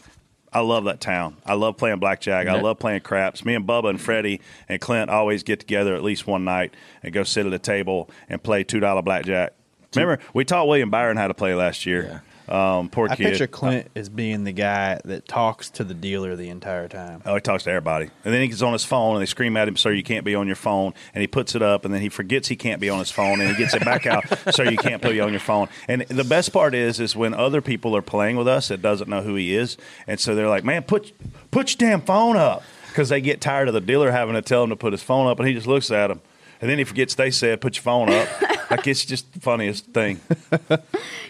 I 0.53 0.61
love 0.61 0.85
that 0.85 1.01
town. 1.01 1.37
I 1.47 1.55
love 1.55 1.77
playing 1.77 2.01
blackjack. 2.01 2.49
I 2.49 2.61
love 2.61 2.79
playing 2.81 3.03
craps. 3.03 3.45
Me 3.45 3.55
and 3.55 3.65
Bubba 3.67 3.89
and 3.91 4.01
Freddie 4.01 4.41
and 4.69 4.81
Clint 4.81 5.09
always 5.09 5.45
get 5.45 5.61
together 5.61 5.95
at 5.95 6.03
least 6.03 6.27
one 6.27 6.45
night 6.45 6.75
and 7.05 7.13
go 7.13 7.23
sit 7.23 7.47
at 7.47 7.53
a 7.53 7.59
table 7.59 8.11
and 8.29 8.43
play 8.43 8.65
two 8.65 8.81
dollar 8.81 9.01
blackjack. 9.01 9.53
Remember, 9.95 10.23
we 10.35 10.45
taught 10.45 10.67
William 10.67 10.91
Byron 10.91 11.17
how 11.17 11.29
to 11.29 11.35
play 11.35 11.55
last 11.55 11.87
year. 11.87 12.23
Um, 12.51 12.89
poor 12.89 13.09
I 13.09 13.15
kid. 13.15 13.25
picture 13.31 13.47
Clint 13.47 13.89
as 13.95 14.09
being 14.09 14.45
the 14.45 14.53
guy 14.53 15.01
that 15.05 15.29
talks 15.29 15.71
to 15.71 15.85
the 15.85 15.95
dealer 15.95 16.35
the 16.35 16.49
entire 16.49 16.89
time. 16.89 17.23
Oh, 17.25 17.37
he 17.37 17.41
talks 17.41 17.65
to 17.65 17.71
everybody. 17.71 18.11
And 18.25 18.35
then 18.35 18.41
he 18.43 18.49
gets 18.49 18.63
on 18.63 18.73
his 18.73 18.85
phone 18.85 19.15
and 19.15 19.23
they 19.23 19.27
scream 19.27 19.57
at 19.57 19.69
him, 19.69 19.77
Sir, 19.77 19.93
you 19.93 20.03
can't 20.03 20.25
be 20.25 20.35
on 20.35 20.47
your 20.47 20.57
phone. 20.57 20.93
And 21.15 21.21
he 21.21 21.29
puts 21.29 21.55
it 21.55 21.63
up 21.63 21.85
and 21.85 21.95
then 21.95 22.01
he 22.01 22.09
forgets 22.09 22.49
he 22.49 22.57
can't 22.57 22.81
be 22.81 22.91
on 22.91 22.99
his 22.99 23.11
phone 23.11 23.41
and 23.41 23.49
he 23.49 23.57
gets 23.57 23.75
it 23.75 23.85
back 23.85 24.07
out, 24.07 24.25
Sir, 24.55 24.69
you 24.69 24.77
can't 24.77 25.01
put 25.01 25.15
it 25.15 25.21
on 25.21 25.31
your 25.31 25.41
phone. 25.41 25.69
And 25.87 26.03
the 26.03 26.25
best 26.25 26.53
part 26.53 26.75
is, 26.75 26.99
is 26.99 27.15
when 27.15 27.35
other 27.35 27.61
people 27.61 27.97
are 27.97 28.03
playing 28.03 28.37
with 28.37 28.49
us 28.49 28.69
that 28.69 28.83
doesn't 28.83 29.09
know 29.09 29.23
who 29.23 29.37
he 29.37 29.55
is. 29.55 29.77
And 30.07 30.19
so 30.19 30.35
they're 30.35 30.49
like, 30.49 30.65
Man, 30.65 30.83
put, 30.83 31.13
put 31.51 31.71
your 31.71 31.89
damn 31.89 32.03
phone 32.03 32.37
up. 32.37 32.63
Because 32.89 33.09
they 33.09 33.21
get 33.21 33.41
tired 33.41 33.69
of 33.69 33.75
the 33.75 33.81
dealer 33.81 34.11
having 34.11 34.35
to 34.35 34.43
tell 34.43 34.65
him 34.65 34.71
to 34.71 34.77
put 34.77 34.93
his 34.93 35.01
phone 35.01 35.29
up 35.29 35.39
and 35.39 35.47
he 35.47 35.55
just 35.55 35.69
looks 35.69 35.93
at 35.93 36.09
them. 36.09 36.21
And 36.61 36.71
then 36.71 36.79
he 36.79 36.85
forgets 36.85 37.15
they 37.15 37.31
said, 37.31 37.61
Put 37.61 37.77
your 37.77 37.83
phone 37.83 38.11
up. 38.11 38.29
like 38.71 38.87
it's 38.87 39.05
just 39.05 39.33
the 39.33 39.41
funniest 39.41 39.87
thing. 39.87 40.21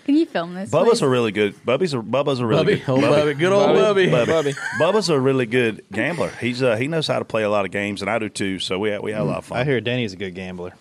Can 0.05 0.17
you 0.17 0.27
film 0.27 0.55
this? 0.55 0.71
Bubba's 0.71 0.91
please? 0.91 1.03
a 1.03 1.09
really 1.09 1.33
good. 1.33 1.65
Bubby's 1.65 1.95
a 1.95 1.99
Bubba's 1.99 2.41
a 2.41 2.47
really 2.47 2.65
Bubby, 2.65 2.77
good. 2.81 2.89
old 2.91 3.01
Bubby, 3.03 3.35
good 3.35 3.53
old 3.53 3.77
Bubby. 3.77 4.11
Bubby. 4.11 4.53
Bubba's 4.81 5.09
a 5.09 5.19
really 5.19 5.47
good 5.47 5.85
gambler. 5.93 6.31
He's 6.41 6.63
uh, 6.63 6.77
he 6.77 6.89
knows 6.89 7.07
how 7.07 7.19
to 7.19 7.25
play 7.25 7.43
a 7.45 7.51
lot 7.51 7.65
of 7.65 7.71
games, 7.71 8.03
and 8.03 8.11
I 8.11 8.19
do 8.19 8.29
too. 8.29 8.59
So 8.59 8.79
we 8.79 8.91
have, 8.91 9.03
we 9.03 9.13
have 9.13 9.23
a 9.23 9.25
lot 9.25 9.39
of 9.39 9.45
fun. 9.47 9.59
I 9.59 9.65
hear 9.65 9.81
Danny's 9.81 10.13
a 10.13 10.17
good 10.17 10.35
gambler. 10.35 10.75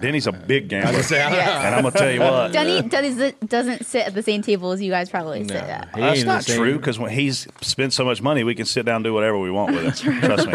Denny's 0.00 0.26
a 0.26 0.32
big 0.32 0.68
gambler, 0.68 0.92
Yes. 1.00 1.12
and 1.12 1.74
I'm 1.74 1.82
gonna 1.82 1.90
tell 1.96 2.10
you 2.10 2.20
what. 2.20 2.52
Denny 2.52 2.82
does, 2.82 3.32
doesn't 3.46 3.84
sit 3.86 4.06
at 4.06 4.14
the 4.14 4.22
same 4.22 4.42
table 4.42 4.70
as 4.72 4.80
you 4.80 4.90
guys 4.90 5.10
probably 5.10 5.42
sit 5.44 5.56
at. 5.56 5.88
He 5.94 6.00
That's 6.00 6.18
ain't 6.18 6.26
not 6.26 6.38
the 6.38 6.44
same- 6.44 6.56
true 6.58 6.76
because 6.78 6.98
when 6.98 7.10
he's 7.10 7.46
spent 7.62 7.92
so 7.92 8.04
much 8.04 8.22
money, 8.22 8.44
we 8.44 8.54
can 8.54 8.66
sit 8.66 8.86
down 8.86 8.96
and 8.96 9.04
do 9.04 9.12
whatever 9.12 9.38
we 9.38 9.50
want 9.50 9.74
with 9.74 9.84
it. 10.06 10.20
Trust 10.24 10.46
me. 10.48 10.54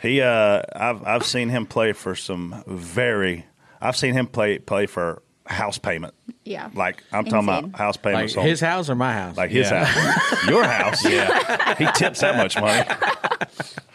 He, 0.00 0.20
uh, 0.20 0.62
I've 0.74 1.04
I've 1.06 1.24
seen 1.26 1.48
him 1.50 1.66
play 1.66 1.92
for 1.92 2.14
some 2.14 2.64
very. 2.66 3.46
I've 3.80 3.96
seen 3.96 4.12
him 4.14 4.26
play 4.26 4.58
play 4.58 4.86
for 4.86 5.22
house 5.46 5.78
payment. 5.78 6.14
Yeah. 6.44 6.68
Like 6.74 7.02
I'm 7.12 7.24
talking 7.24 7.48
Insane. 7.48 7.64
about 7.66 7.78
house 7.78 7.96
Like 7.96 8.14
payments. 8.14 8.36
on- 8.36 8.44
his 8.44 8.60
house 8.60 8.90
or 8.90 8.94
my 8.94 9.12
house? 9.12 9.36
like 9.36 9.50
his 9.50 9.70
Yeah. 9.70 9.84
house, 9.84 10.46
your 10.48 10.64
house. 10.64 11.04
Yeah, 11.04 11.74
he 11.76 11.86
tips 11.94 12.20
that 12.20 12.36
much 12.36 12.60
money. 12.60 12.88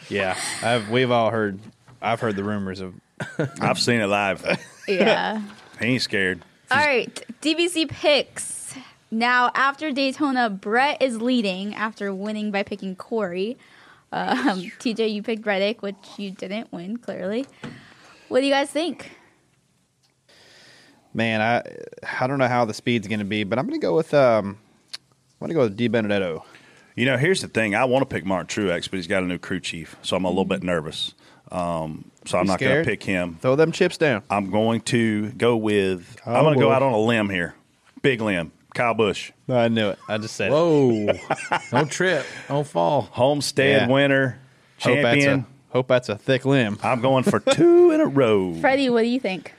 Yeah, 0.08 0.36
I've, 0.62 0.88
we've 0.90 1.10
all 1.10 1.30
heard. 1.30 1.58
I've 2.00 2.20
heard 2.20 2.36
the 2.36 2.44
rumors 2.44 2.80
of. 2.80 2.94
I've 3.60 3.78
seen 3.80 4.00
it 4.00 4.06
live. 4.06 4.44
Yeah. 4.88 5.42
He 5.78 5.88
ain't 5.88 6.00
scared. 6.00 6.40
All 6.70 6.78
right, 6.78 7.14
DBC 7.42 7.90
picks. 7.90 8.74
Now, 9.10 9.50
after 9.54 9.92
Daytona, 9.92 10.48
Brett 10.48 11.02
is 11.02 11.20
leading 11.20 11.74
after 11.74 12.14
winning 12.14 12.50
by 12.50 12.62
picking 12.62 12.96
Corey. 12.96 13.58
Um, 14.10 14.62
TJ, 14.80 15.12
you 15.12 15.22
picked 15.22 15.44
Reddick, 15.44 15.82
which 15.82 15.96
you 16.16 16.30
didn't 16.30 16.72
win, 16.72 16.96
clearly. 16.96 17.46
What 18.28 18.40
do 18.40 18.46
you 18.46 18.52
guys 18.52 18.70
think? 18.70 19.10
Man, 21.12 21.40
I 21.40 21.62
I 22.20 22.26
don't 22.26 22.38
know 22.38 22.48
how 22.48 22.64
the 22.64 22.74
speed's 22.74 23.06
going 23.06 23.18
to 23.20 23.24
be, 23.26 23.44
but 23.44 23.58
I'm 23.58 23.66
going 23.66 23.78
to 23.78 23.86
go 23.86 23.94
with 23.94 24.12
um, 24.14 24.58
I'm 24.94 25.38
going 25.40 25.48
to 25.50 25.54
go 25.54 25.60
with 25.62 25.76
Di 25.76 25.88
Benedetto. 25.88 26.44
You 26.94 27.04
know, 27.04 27.18
here's 27.18 27.42
the 27.42 27.48
thing. 27.48 27.74
I 27.74 27.84
want 27.84 28.08
to 28.08 28.14
pick 28.14 28.24
Martin 28.24 28.46
Truex, 28.64 28.90
but 28.90 28.96
he's 28.96 29.06
got 29.06 29.22
a 29.22 29.26
new 29.26 29.38
crew 29.38 29.60
chief, 29.60 29.96
so 30.00 30.16
I'm 30.16 30.24
a 30.24 30.28
little 30.28 30.46
bit 30.46 30.62
nervous. 30.62 31.14
Um, 31.52 32.10
so 32.26 32.38
I'm 32.38 32.46
not 32.46 32.58
going 32.60 32.84
to 32.84 32.88
pick 32.88 33.02
him. 33.02 33.38
Throw 33.40 33.56
them 33.56 33.72
chips 33.72 33.96
down. 33.96 34.22
I'm 34.30 34.50
going 34.50 34.80
to 34.82 35.30
go 35.32 35.56
with. 35.56 36.16
Kyle 36.16 36.36
I'm 36.36 36.42
going 36.44 36.54
to 36.54 36.60
go 36.60 36.68
Busch. 36.68 36.76
out 36.76 36.82
on 36.82 36.92
a 36.92 36.98
limb 36.98 37.28
here. 37.30 37.54
Big 38.02 38.20
limb. 38.20 38.52
Kyle 38.74 38.94
Busch. 38.94 39.32
I 39.48 39.68
knew 39.68 39.88
it. 39.90 39.98
I 40.08 40.18
just 40.18 40.36
said 40.36 40.48
it. 40.48 40.54
Whoa! 40.54 41.12
Don't 41.70 41.90
trip. 41.90 42.26
Don't 42.48 42.66
fall. 42.66 43.02
Homestead 43.02 43.88
Yeah. 43.88 43.92
winner. 43.92 44.38
Hope 44.80 45.00
that's, 45.00 45.14
Champion. 45.24 45.40
a, 45.40 45.72
hope 45.72 45.88
that's 45.88 46.08
a 46.10 46.18
thick 46.18 46.44
limb. 46.44 46.78
I'm 46.82 47.00
going 47.00 47.24
for 47.24 47.40
two 47.40 47.90
in 47.92 48.00
a 48.02 48.06
row. 48.06 48.54
Freddie, 48.60 48.90
what 48.90 49.00
do 49.02 49.08
you 49.08 49.18
think? 49.20 49.54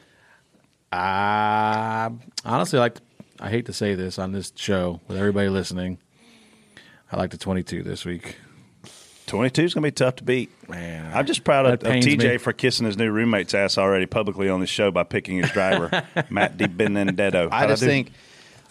I 0.92 2.12
honestly 2.46 2.80
like. 2.80 2.98
I 3.40 3.50
hate 3.50 3.68
to 3.68 3.74
say 3.74 3.94
this 3.94 4.18
on 4.18 4.32
this 4.32 4.52
show 4.56 5.00
with 5.08 5.18
everybody 5.18 5.50
listening. 5.50 6.00
I 7.12 7.18
like 7.18 7.30
the 7.32 7.38
22 7.38 7.84
this 7.84 8.04
week. 8.04 8.36
22 9.28 9.64
is 9.64 9.74
going 9.74 9.84
to 9.84 9.88
be 9.88 9.92
tough 9.92 10.16
to 10.18 10.24
beat. 10.24 10.50
Man, 10.70 11.12
I'm 11.14 11.26
just 11.26 11.44
proud 11.44 11.66
of, 11.66 11.74
of 11.74 11.80
TJ 11.82 12.32
me. 12.32 12.38
for 12.38 12.54
kissing 12.54 12.86
his 12.86 12.98
new 12.98 13.12
roommate's 13.12 13.54
ass 13.54 13.78
already 13.78 14.06
publicly 14.06 14.50
on 14.50 14.60
the 14.60 14.68
show 14.68 14.90
by 14.92 15.04
picking 15.04 15.38
his 15.38 15.52
driver, 15.52 16.04
Matt 16.30 16.58
Di 16.58 16.68
Benedetto. 16.68 17.50
I 17.52 17.60
How'd 17.60 17.70
just 17.70 17.82
do? 17.82 17.88
think, 17.88 18.12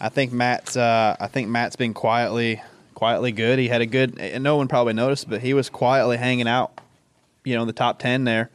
I 0.00 0.08
think 0.08 0.32
Matt's, 0.32 0.76
uh, 0.76 1.16
I 1.20 1.28
think 1.28 1.48
Matt's 1.48 1.76
been 1.76 1.94
quietly, 1.94 2.60
quietly 2.94 3.32
good. 3.32 3.58
He 3.58 3.68
had 3.68 3.82
a 3.82 3.86
good, 3.86 4.18
and 4.18 4.42
no 4.42 4.56
one 4.56 4.66
probably 4.68 4.94
noticed, 4.94 5.28
but 5.30 5.40
he 5.42 5.54
was 5.54 5.70
quietly 5.70 6.16
hanging 6.16 6.48
out, 6.48 6.80
you 7.44 7.54
know, 7.54 7.60
in 7.62 7.66
the 7.66 7.72
top 7.72 7.98
ten 7.98 8.24
there. 8.24 8.50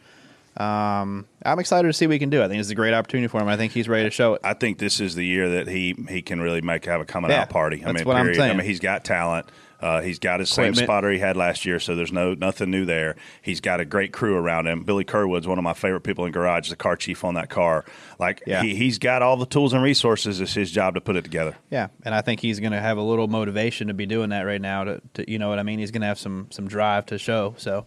Um, 0.57 1.27
I'm 1.45 1.59
excited 1.59 1.87
to 1.87 1.93
see 1.93 2.07
what 2.07 2.13
he 2.13 2.19
can 2.19 2.29
do. 2.29 2.43
I 2.43 2.49
think 2.49 2.59
it's 2.59 2.69
a 2.69 2.75
great 2.75 2.93
opportunity 2.93 3.27
for 3.29 3.39
him. 3.41 3.47
I 3.47 3.55
think 3.55 3.71
he's 3.71 3.87
ready 3.87 4.03
to 4.03 4.11
show 4.11 4.33
it. 4.33 4.41
I 4.43 4.53
think 4.53 4.79
this 4.79 4.99
is 4.99 5.15
the 5.15 5.25
year 5.25 5.49
that 5.49 5.67
he 5.67 5.95
he 6.09 6.21
can 6.21 6.41
really 6.41 6.59
make 6.61 6.85
have 6.85 6.99
a 6.99 7.05
coming 7.05 7.31
Yeah, 7.31 7.43
out 7.43 7.49
party. 7.49 7.81
I 7.81 7.85
that's 7.85 7.99
mean, 7.99 8.05
what 8.05 8.17
I'm 8.17 8.25
period. 8.25 8.41
I 8.41 8.53
mean, 8.53 8.65
he's 8.65 8.81
got 8.81 9.05
talent. 9.05 9.47
Uh, 9.81 10.01
he's 10.01 10.19
got 10.19 10.39
his 10.39 10.49
same 10.49 10.65
Equipment. 10.65 10.85
spotter 10.85 11.11
he 11.11 11.17
had 11.19 11.35
last 11.35 11.65
year, 11.65 11.79
so 11.79 11.95
there's 11.95 12.11
no 12.11 12.33
nothing 12.35 12.69
new 12.69 12.85
there. 12.85 13.15
He's 13.41 13.59
got 13.61 13.79
a 13.79 13.85
great 13.85 14.13
crew 14.13 14.35
around 14.35 14.67
him. 14.67 14.83
Billy 14.83 15.03
Kerwood's 15.03 15.47
one 15.47 15.57
of 15.57 15.63
my 15.63 15.73
favorite 15.73 16.01
people 16.01 16.25
in 16.25 16.31
garage, 16.31 16.69
the 16.69 16.75
car 16.75 16.95
chief 16.95 17.23
on 17.23 17.33
that 17.33 17.49
car. 17.49 17.83
Like 18.19 18.43
Yeah. 18.45 18.61
he, 18.61 18.75
he's 18.75 18.99
got 18.99 19.21
all 19.21 19.37
the 19.37 19.45
tools 19.47 19.73
and 19.73 19.81
resources. 19.83 20.39
It's 20.39 20.53
his 20.53 20.71
job 20.71 20.93
to 20.95 21.01
put 21.01 21.15
it 21.15 21.23
together. 21.23 21.55
Yeah, 21.71 21.87
and 22.05 22.13
I 22.13 22.21
think 22.21 22.41
he's 22.41 22.59
going 22.59 22.73
to 22.73 22.79
have 22.79 22.97
a 22.97 23.01
little 23.01 23.27
motivation 23.27 23.87
to 23.87 23.93
be 23.95 24.05
doing 24.05 24.29
that 24.29 24.43
right 24.43 24.61
now. 24.61 24.83
To, 24.83 25.01
to 25.15 25.31
you 25.31 25.39
know 25.39 25.49
what 25.49 25.57
I 25.57 25.63
mean? 25.63 25.79
He's 25.79 25.91
going 25.91 26.01
to 26.01 26.07
have 26.07 26.19
some 26.19 26.47
some 26.51 26.67
drive 26.67 27.07
to 27.07 27.17
show. 27.17 27.55
So 27.57 27.85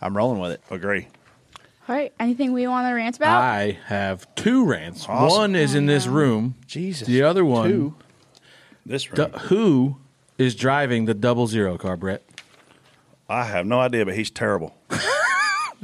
I'm 0.00 0.16
rolling 0.16 0.40
with 0.40 0.50
it. 0.52 0.62
Agree. 0.70 1.06
All 1.88 1.94
right, 1.94 2.12
anything 2.18 2.52
we 2.52 2.66
want 2.66 2.88
to 2.88 2.94
rant 2.94 3.16
about? 3.18 3.42
I 3.42 3.78
have 3.86 4.26
two 4.34 4.64
rants. 4.66 5.06
Awesome. 5.08 5.38
One 5.38 5.54
is 5.54 5.74
in 5.74 5.84
this 5.86 6.06
room. 6.06 6.54
Jesus. 6.66 7.06
The 7.06 7.22
other 7.22 7.44
one, 7.44 7.70
Two. 7.70 7.94
This 8.86 9.04
d- 9.04 9.22
room. 9.22 9.30
who 9.32 9.96
is 10.38 10.54
driving 10.54 11.04
the 11.04 11.14
double 11.14 11.46
zero 11.46 11.76
car, 11.78 11.96
Brett? 11.96 12.22
I 13.28 13.44
have 13.44 13.66
no 13.66 13.80
idea, 13.80 14.04
but 14.04 14.14
he's 14.14 14.30
terrible. 14.30 14.76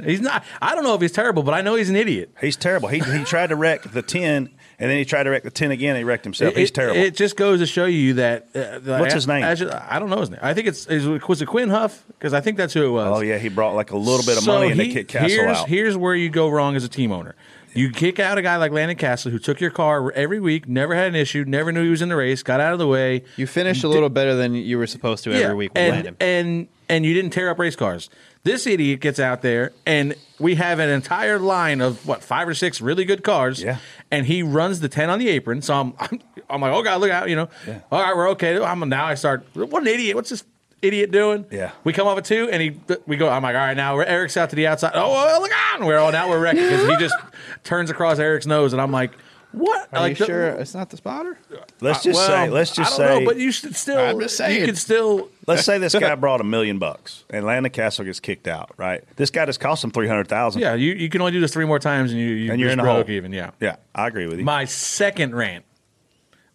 He's 0.03 0.21
not. 0.21 0.43
I 0.59 0.73
don't 0.73 0.83
know 0.83 0.95
if 0.95 1.01
he's 1.01 1.11
terrible, 1.11 1.43
but 1.43 1.53
I 1.53 1.61
know 1.61 1.75
he's 1.75 1.89
an 1.91 1.95
idiot. 1.95 2.31
He's 2.41 2.55
terrible. 2.55 2.87
He 2.87 2.99
he 3.01 3.23
tried 3.23 3.47
to 3.47 3.55
wreck 3.55 3.83
the 3.83 4.01
ten, 4.01 4.49
and 4.79 4.89
then 4.89 4.97
he 4.97 5.05
tried 5.05 5.23
to 5.23 5.29
wreck 5.29 5.43
the 5.43 5.51
ten 5.51 5.69
again. 5.69 5.89
and 5.91 5.97
He 5.99 6.03
wrecked 6.03 6.23
himself. 6.23 6.53
It- 6.55 6.59
he's 6.59 6.71
terrible. 6.71 6.99
It 6.99 7.13
just 7.13 7.35
goes 7.37 7.59
to 7.59 7.67
show 7.67 7.85
you 7.85 8.15
that. 8.15 8.47
Uh, 8.55 8.79
What's 8.99 9.13
his 9.13 9.27
name? 9.27 9.43
as- 9.43 9.61
I 9.61 9.99
don't 9.99 10.09
know 10.09 10.21
his 10.21 10.31
name. 10.31 10.39
I 10.41 10.55
think 10.55 10.67
it's 10.67 10.87
is, 10.87 11.05
was 11.07 11.43
it 11.43 11.45
Quin 11.45 11.69
Houff 11.69 12.03
because 12.07 12.33
I 12.33 12.41
think 12.41 12.57
that's 12.57 12.73
who 12.73 12.83
it 12.83 12.89
was. 12.89 13.15
oh 13.15 13.21
yeah, 13.21 13.37
he 13.37 13.49
brought 13.49 13.75
like 13.75 13.91
a 13.91 13.97
little 13.97 14.25
bit 14.25 14.37
of 14.37 14.43
So 14.43 14.53
money 14.53 14.73
he- 14.73 14.91
kicked 14.93 15.11
Cassill 15.11 15.27
here's, 15.29 15.57
out. 15.57 15.67
Here's 15.67 15.95
where 15.97 16.15
you 16.15 16.29
go 16.29 16.49
wrong 16.49 16.75
as 16.75 16.83
a 16.83 16.89
team 16.89 17.11
owner. 17.11 17.35
You 17.73 17.89
kick 17.91 18.19
out 18.19 18.37
a 18.37 18.41
guy 18.41 18.57
like 18.57 18.71
Landon 18.71 18.97
Cassill 18.97 19.31
who 19.31 19.39
took 19.39 19.61
your 19.61 19.71
car 19.71 20.11
every 20.11 20.39
week, 20.39 20.67
never 20.67 20.93
had 20.95 21.07
an 21.07 21.15
issue, 21.15 21.45
never 21.47 21.71
knew 21.71 21.83
he 21.83 21.89
was 21.89 22.01
in 22.01 22.09
the 22.09 22.15
race, 22.15 22.43
got 22.43 22.59
out 22.59 22.73
of 22.73 22.79
the 22.79 22.87
way. 22.87 23.23
You 23.37 23.47
finished 23.47 23.83
a 23.83 23.87
little 23.87 24.09
better 24.09 24.35
than 24.35 24.53
you 24.53 24.77
were 24.77 24.87
supposed 24.87 25.23
to 25.23 25.31
every 25.33 25.55
week 25.55 25.71
with 25.73 25.81
and, 25.81 25.95
Landon. 25.95 26.17
and 26.19 26.67
and 26.89 27.05
you 27.05 27.13
didn't 27.13 27.31
tear 27.31 27.49
up 27.49 27.57
race 27.57 27.75
cars. 27.75 28.09
This 28.43 28.67
idiot 28.67 28.99
gets 28.99 29.19
out 29.19 29.41
there, 29.41 29.71
and 29.85 30.15
we 30.39 30.55
have 30.55 30.79
an 30.79 30.89
entire 30.89 31.39
line 31.39 31.79
of 31.79 32.05
what 32.05 32.23
five 32.23 32.47
or 32.47 32.53
six 32.53 32.81
really 32.81 33.05
good 33.05 33.23
cars. 33.23 33.61
Yeah. 33.61 33.77
and 34.09 34.25
he 34.25 34.43
runs 34.43 34.79
the 34.81 34.89
ten 34.89 35.09
on 35.09 35.19
the 35.19 35.29
apron. 35.29 35.61
So 35.61 35.73
I'm 35.73 35.93
I'm, 35.99 36.19
I'm 36.49 36.61
like, 36.61 36.73
oh 36.73 36.83
god, 36.83 36.99
look 36.99 37.11
out, 37.11 37.29
you 37.29 37.35
know. 37.35 37.49
All 37.91 38.01
right, 38.01 38.15
we're 38.15 38.29
okay. 38.31 38.61
I'm 38.61 38.87
now. 38.89 39.05
I 39.05 39.13
start. 39.13 39.45
What 39.53 39.81
an 39.83 39.87
idiot! 39.87 40.15
What's 40.15 40.29
this 40.31 40.43
idiot 40.81 41.11
doing? 41.11 41.45
Yeah. 41.51 41.71
we 41.83 41.93
come 41.93 42.07
off 42.07 42.17
at 42.17 42.25
two, 42.25 42.49
and 42.49 42.61
he 42.61 42.79
we 43.05 43.17
go. 43.17 43.29
I'm 43.29 43.43
like, 43.43 43.55
all 43.55 43.61
right, 43.61 43.77
now 43.77 43.95
we're 43.95 44.03
Eric's 44.03 44.37
out 44.37 44.49
to 44.51 44.55
the 44.55 44.67
outside. 44.67 44.91
Oh, 44.95 45.11
well, 45.11 45.41
look 45.41 45.51
out! 45.53 45.81
We're 45.81 45.97
all 45.97 46.11
now 46.11 46.29
we're 46.29 46.39
wrecking 46.39 46.63
because 46.63 46.87
he 46.87 46.97
just 46.97 47.15
turns 47.63 47.89
across 47.89 48.19
Eric's 48.19 48.45
nose, 48.45 48.73
and 48.73 48.81
I'm 48.81 48.91
like, 48.91 49.11
what? 49.51 49.89
Are 49.91 49.99
like 50.01 50.11
you 50.11 50.25
the- 50.25 50.25
sure 50.25 50.47
it's 50.49 50.73
not 50.73 50.89
the 50.89 50.97
spotter? 50.97 51.37
let's 51.81 52.03
just 52.03 52.17
well, 52.17 52.27
say, 52.27 52.49
let's 52.49 52.73
just 52.73 52.93
I 52.93 52.97
don't 52.97 53.07
say, 53.17 53.19
know, 53.19 53.25
but 53.29 53.37
you 53.37 53.51
should 53.51 53.75
still. 53.75 53.99
I'm 53.99 54.19
just 54.19 54.37
saying. 54.37 54.59
You 54.59 54.65
could 54.65 54.77
still. 54.77 55.29
let's 55.45 55.63
say 55.63 55.77
this 55.77 55.93
guy 55.93 56.15
brought 56.15 56.39
a 56.41 56.45
million 56.45 56.79
bucks, 56.79 57.25
and 57.29 57.45
Landon 57.45 57.71
Cassill 57.71 58.05
gets 58.05 58.19
kicked 58.19 58.47
out. 58.47 58.71
Right? 58.77 59.03
This 59.17 59.29
guy 59.29 59.45
just 59.45 59.59
cost 59.59 59.83
him 59.83 59.91
three 59.91 60.07
hundred 60.07 60.27
thousand. 60.29 60.61
Yeah, 60.61 60.75
you, 60.75 60.93
you 60.93 61.09
can 61.09 61.21
only 61.21 61.33
do 61.33 61.41
this 61.41 61.53
three 61.53 61.65
more 61.65 61.79
times, 61.79 62.11
and 62.11 62.19
you 62.19 62.27
you 62.27 62.51
and 62.51 62.59
you're 62.59 62.69
just 62.69 62.73
in 62.73 62.77
the 62.77 62.83
broke 62.83 63.07
hole. 63.07 63.15
even. 63.15 63.33
Yeah. 63.33 63.51
yeah, 63.59 63.75
I 63.93 64.07
agree 64.07 64.27
with 64.27 64.39
you. 64.39 64.45
My 64.45 64.65
second 64.65 65.35
rant. 65.35 65.65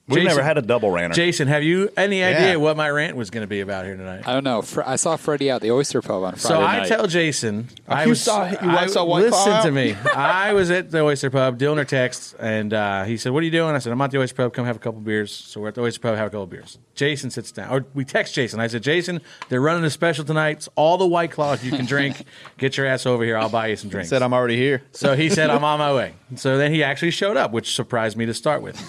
We've 0.09 0.19
Jason- 0.23 0.29
never 0.37 0.43
had 0.45 0.57
a 0.57 0.63
double 0.63 0.91
ranter. 0.93 1.15
Jason, 1.17 1.49
have 1.49 1.65
you 1.65 1.91
any 1.97 2.23
idea 2.23 2.51
Yeah. 2.51 2.57
what 2.57 2.77
my 2.77 2.89
rant 2.89 3.17
was 3.17 3.31
going 3.31 3.43
to 3.43 3.49
be 3.49 3.59
about 3.61 3.87
here 3.87 3.97
tonight? 3.97 4.23
I 4.25 4.35
don't 4.35 4.45
know. 4.45 4.63
Fr- 4.63 4.83
I 4.87 4.95
saw 4.95 5.17
Freddie 5.17 5.51
out 5.51 5.63
the 5.63 5.73
Oyster 5.73 6.01
Pub 6.01 6.23
on 6.23 6.37
Friday 6.37 6.43
So 6.55 6.61
I 6.63 6.79
night. 6.79 6.87
tell 6.89 7.09
Jason, 7.09 7.67
I 7.89 8.05
you 8.05 8.11
was, 8.11 8.23
saw- 8.23 8.47
you 8.49 8.57
I, 8.61 8.87
saw 8.87 9.05
White 9.05 9.29
Claw 9.31 9.39
listen 9.39 9.53
out? 9.53 9.63
to 9.65 9.73
me. 9.73 9.97
I 10.15 10.53
was 10.53 10.71
at 10.71 10.93
the 10.93 11.01
Oyster 11.03 11.29
Pub. 11.29 11.59
Dylan 11.59 11.85
texts, 11.89 12.37
and 12.39 12.73
uh, 12.73 13.03
he 13.03 13.17
said, 13.17 13.33
"What 13.33 13.41
are 13.43 13.47
you 13.47 13.51
doing?" 13.51 13.75
I 13.75 13.79
said, 13.79 13.93
"I'm 13.93 14.01
at 14.01 14.13
the 14.13 14.19
Oyster 14.21 14.37
Pub. 14.37 14.53
Come 14.53 14.65
have 14.65 14.77
a 14.77 14.79
couple 14.79 15.01
beers." 15.01 15.33
So 15.33 15.61
we're 15.61 15.69
at 15.69 15.75
the 15.75 15.81
Oyster 15.83 15.99
Pub, 16.01 16.15
have 16.17 16.29
a 16.29 16.31
couple 16.31 16.47
beers. 16.47 16.79
Jason 16.95 17.31
sits 17.31 17.51
down, 17.51 17.71
or 17.71 17.85
we 17.93 18.05
text 18.05 18.33
Jason. 18.33 18.61
I 18.61 18.69
said, 18.69 18.83
"Jason, 18.85 19.21
they're 19.49 19.61
running 19.61 19.83
a 19.85 19.91
special 19.91 20.25
tonight. 20.25 20.59
It's 20.59 20.69
all 20.77 20.99
the 20.99 21.07
White 21.07 21.33
Claws 21.33 21.65
you 21.65 21.73
can 21.73 21.85
drink. 21.85 22.23
Get 22.59 22.77
your 22.77 22.87
ass 22.87 23.07
over 23.07 23.25
here. 23.25 23.37
I'll 23.37 23.49
buy 23.49 23.67
you 23.67 23.77
some 23.77 23.91
drinks." 23.91 24.09
He 24.09 24.11
said 24.11 24.23
I'm 24.23 24.33
already 24.33 24.57
here. 24.57 24.83
So 24.93 25.17
he 25.17 25.29
said, 25.31 25.51
I'm 25.57 25.65
on 25.65 25.81
my 25.81 25.93
way. 25.93 26.15
So 26.37 26.57
then 26.59 26.73
he 26.73 26.85
actually 26.85 27.11
showed 27.11 27.37
up, 27.37 27.51
which 27.51 27.75
surprised 27.75 28.17
me 28.17 28.27
to 28.27 28.35
start 28.35 28.63
with. 28.63 28.81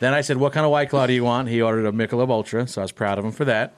then 0.00 0.14
I 0.14 0.20
said, 0.20 0.36
What 0.36 0.51
kind 0.52 0.64
of 0.64 0.70
White 0.72 0.90
Claw 0.90 1.06
do 1.06 1.12
you 1.12 1.24
want? 1.24 1.48
He 1.48 1.60
ordered 1.62 1.86
a 1.86 1.92
Michelob 1.92 2.30
Ultra, 2.30 2.66
so 2.66 2.80
I 2.80 2.84
was 2.84 2.92
proud 2.92 3.18
of 3.18 3.24
him 3.24 3.32
for 3.32 3.44
that. 3.46 3.74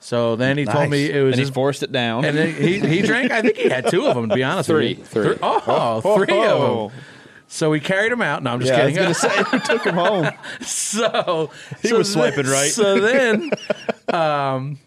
So 0.00 0.36
then 0.36 0.58
he 0.58 0.66
told 0.66 0.90
me 0.90 1.06
Nice. 1.06 1.16
it 1.16 1.22
was 1.22 1.32
And 1.32 1.38
he's 1.38 1.48
his, 1.48 1.54
forced 1.54 1.82
it 1.82 1.90
down. 1.92 2.24
and 2.26 2.36
then 2.36 2.52
he, 2.54 2.78
he 2.80 3.00
drank, 3.02 3.30
I 3.32 3.40
think 3.40 3.56
he 3.56 3.68
had 3.70 3.88
two 3.88 4.06
of 4.06 4.14
them, 4.14 4.28
to 4.28 4.34
be 4.34 4.42
honest 4.44 4.68
Three, 4.68 4.94
with 4.96 4.98
you. 4.98 5.04
three. 5.04 5.36
Oh, 5.42 6.00
three 6.02 6.44
of 6.44 6.90
them. 6.90 7.00
So 7.48 7.70
we 7.70 7.80
carried 7.80 8.12
him 8.12 8.20
out. 8.20 8.42
No, 8.42 8.52
I'm 8.52 8.60
just 8.60 8.70
yeah, 8.72 8.80
I 8.82 8.84
was 8.86 8.94
kidding. 8.94 9.02
going 9.04 9.14
to 9.14 9.20
say, 9.20 9.56
he 9.58 9.58
took 9.60 9.84
him 9.86 9.94
home. 9.94 10.30
so 10.60 11.50
He 11.82 11.88
so 11.88 11.98
was 11.98 12.12
swiping 12.12 12.46
right. 12.46 12.70
So 12.70 13.00
then, 13.00 13.50
um, 14.08 14.78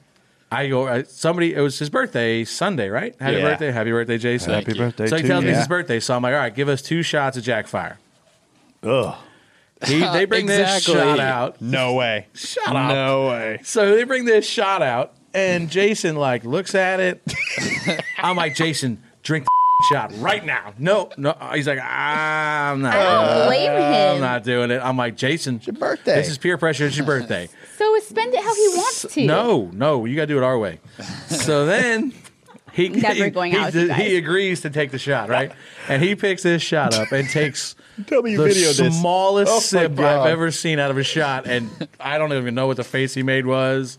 I 0.51 0.67
go. 0.67 0.87
I, 0.87 1.03
somebody. 1.03 1.53
It 1.53 1.61
was 1.61 1.77
his 1.79 1.89
birthday 1.89 2.43
Sunday, 2.45 2.89
right? 2.89 3.15
Happy 3.19 3.37
Yeah. 3.37 3.41
birthday, 3.43 3.71
happy 3.71 3.91
birthday, 3.91 4.17
Jason. 4.17 4.51
Thank 4.53 4.67
Happy 4.67 4.77
you. 4.79 4.85
birthday 4.85 5.07
So 5.07 5.15
he 5.17 5.21
to 5.23 5.27
tells 5.27 5.43
me 5.43 5.47
you. 5.49 5.51
it's 5.53 5.59
his 5.61 5.67
birthday. 5.67 5.99
So 5.99 6.15
I'm 6.15 6.21
like, 6.21 6.33
all 6.33 6.39
right, 6.39 6.53
give 6.55 6.69
us 6.69 6.81
two 6.81 7.01
shots 7.03 7.37
of 7.37 7.43
Jack 7.43 7.67
Fire. 7.67 7.97
Ugh. 8.83 9.15
He, 9.85 9.99
they 10.13 10.25
bring 10.25 10.45
this 10.45 10.83
shot 10.83 11.19
out. 11.19 11.61
No 11.61 11.93
way. 11.93 12.27
Shut 12.33 12.67
up. 12.67 12.89
No 12.89 13.27
way. 13.27 13.59
So 13.63 13.95
they 13.95 14.03
bring 14.03 14.25
this 14.25 14.47
shot 14.47 14.81
out, 14.81 15.13
and 15.33 15.69
Jason 15.69 16.15
like 16.15 16.43
looks 16.43 16.75
at 16.75 16.99
it. 16.99 17.21
I'm 18.17 18.35
like, 18.35 18.55
Jason, 18.55 19.01
drink 19.23 19.45
the 19.45 19.85
shot 19.95 20.11
right 20.17 20.43
now. 20.45 20.73
No, 20.77 21.09
no. 21.17 21.35
He's 21.53 21.67
like, 21.67 21.79
I'm 21.79 22.81
not. 22.81 22.95
I 22.95 23.03
don't 23.03 23.47
blame 23.47 23.71
I'm 23.71 24.21
not 24.21 24.43
doing 24.43 24.71
it. 24.71 24.81
I'm 24.81 24.97
like, 24.97 25.15
Jason, 25.15 25.57
it's 25.57 25.67
your 25.67 25.75
birthday. 25.75 26.15
This 26.15 26.29
is 26.29 26.37
peer 26.37 26.57
pressure. 26.57 26.87
It's 26.87 26.97
your 26.97 27.05
birthday. 27.05 27.49
So 27.77 27.99
spend 27.99 28.33
it 28.33 28.43
how 28.43 28.55
he 28.55 28.67
wants 28.69 29.05
to. 29.13 29.25
No, 29.25 29.69
no, 29.73 30.05
you 30.05 30.15
got 30.15 30.23
to 30.23 30.27
do 30.27 30.37
it 30.37 30.43
our 30.43 30.57
way. 30.57 30.79
So 31.27 31.65
then 31.65 32.13
he 32.73 32.89
never 32.89 33.29
going 33.29 33.51
he, 33.51 33.57
out 33.57 33.65
with 33.67 33.75
you 33.75 33.87
guys. 33.89 34.01
He 34.01 34.17
agrees 34.17 34.61
to 34.61 34.69
take 34.69 34.91
the 34.91 34.99
shot, 34.99 35.29
right? 35.29 35.51
and 35.87 36.01
he 36.01 36.15
picks 36.15 36.43
this 36.43 36.61
shot 36.61 36.93
up 36.93 37.11
and 37.11 37.27
takes 37.29 37.75
Tell 38.05 38.21
me 38.21 38.31
you 38.33 38.37
the 38.37 38.43
videoed 38.49 38.77
this. 38.77 38.99
smallest 38.99 39.51
Oh 39.51 39.59
sip 39.59 39.95
God. 39.95 40.21
I've 40.27 40.31
ever 40.31 40.51
seen 40.51 40.77
out 40.79 40.91
of 40.91 40.97
a 40.97 41.03
shot, 41.03 41.47
and 41.47 41.69
I 41.99 42.17
don't 42.17 42.31
even 42.33 42.53
know 42.55 42.67
what 42.67 42.77
the 42.77 42.83
face 42.83 43.13
he 43.13 43.23
made 43.23 43.45
was. 43.45 43.97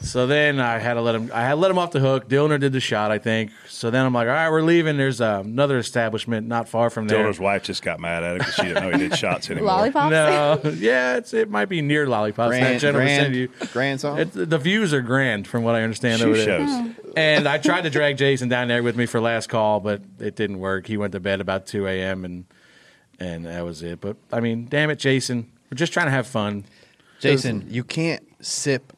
So 0.00 0.26
then 0.26 0.60
I 0.60 0.78
had 0.80 0.94
to 0.94 1.00
let 1.00 1.14
him. 1.14 1.30
I 1.32 1.40
had 1.42 1.50
to 1.50 1.56
let 1.56 1.70
him 1.70 1.78
off 1.78 1.90
the 1.92 2.00
hook. 2.00 2.28
Dillner 2.28 2.60
did 2.60 2.74
the 2.74 2.80
shot, 2.80 3.10
I 3.10 3.16
think. 3.16 3.52
So 3.68 3.90
then 3.90 4.04
I'm 4.04 4.12
like, 4.12 4.26
all 4.28 4.34
right, 4.34 4.50
we're 4.50 4.60
leaving. 4.60 4.98
There's 4.98 5.22
uh, 5.22 5.40
another 5.42 5.78
establishment 5.78 6.46
not 6.46 6.68
far 6.68 6.90
from 6.90 7.08
there. 7.08 7.24
Dillner's 7.24 7.40
wife 7.40 7.62
just 7.62 7.82
got 7.82 8.00
mad 8.00 8.22
at 8.22 8.32
him 8.32 8.38
because 8.40 8.54
she 8.54 8.62
didn't 8.64 8.82
know 8.82 8.90
he 8.90 9.08
did 9.08 9.16
shots 9.18 9.48
anymore. 9.50 9.68
Lollipops. 9.68 10.10
No, 10.10 10.60
yeah, 10.72 11.16
it's 11.16 11.32
it 11.32 11.48
might 11.48 11.70
be 11.70 11.80
near 11.80 12.06
lollipops. 12.06 12.54
in 12.54 12.60
that 12.60 12.66
Grand, 12.66 12.80
general 12.80 13.04
grand, 13.06 13.32
vicinity. 13.34 13.72
grand 13.72 14.00
song. 14.02 14.18
It, 14.18 14.32
the 14.34 14.58
views 14.58 14.92
are 14.92 15.00
grand 15.00 15.46
from 15.48 15.62
what 15.62 15.74
I 15.74 15.82
understand 15.82 16.20
Shoe 16.20 16.28
over 16.34 16.36
there. 16.36 16.66
shows. 16.66 16.94
And 17.16 17.48
I 17.48 17.56
tried 17.56 17.82
to 17.82 17.90
drag 17.90 18.18
Jason 18.18 18.50
down 18.50 18.68
there 18.68 18.82
with 18.82 18.96
me 18.96 19.06
for 19.06 19.22
last 19.22 19.48
call, 19.48 19.80
but 19.80 20.02
it 20.18 20.36
didn't 20.36 20.58
work. 20.58 20.86
He 20.86 20.98
went 20.98 21.12
to 21.12 21.20
bed 21.20 21.40
about 21.40 21.64
two 21.64 21.86
a.m. 21.86 22.26
and 22.26 22.44
and 23.20 23.46
that 23.46 23.64
was 23.64 23.82
it. 23.82 24.00
But 24.00 24.16
I 24.32 24.40
mean, 24.40 24.66
damn 24.68 24.90
it, 24.90 24.98
Jason, 24.98 25.50
we're 25.70 25.76
just 25.76 25.92
trying 25.92 26.06
to 26.06 26.12
have 26.12 26.26
fun. 26.26 26.64
Jason, 27.20 27.66
you 27.70 27.84
can't 27.84 28.22
sip 28.40 28.92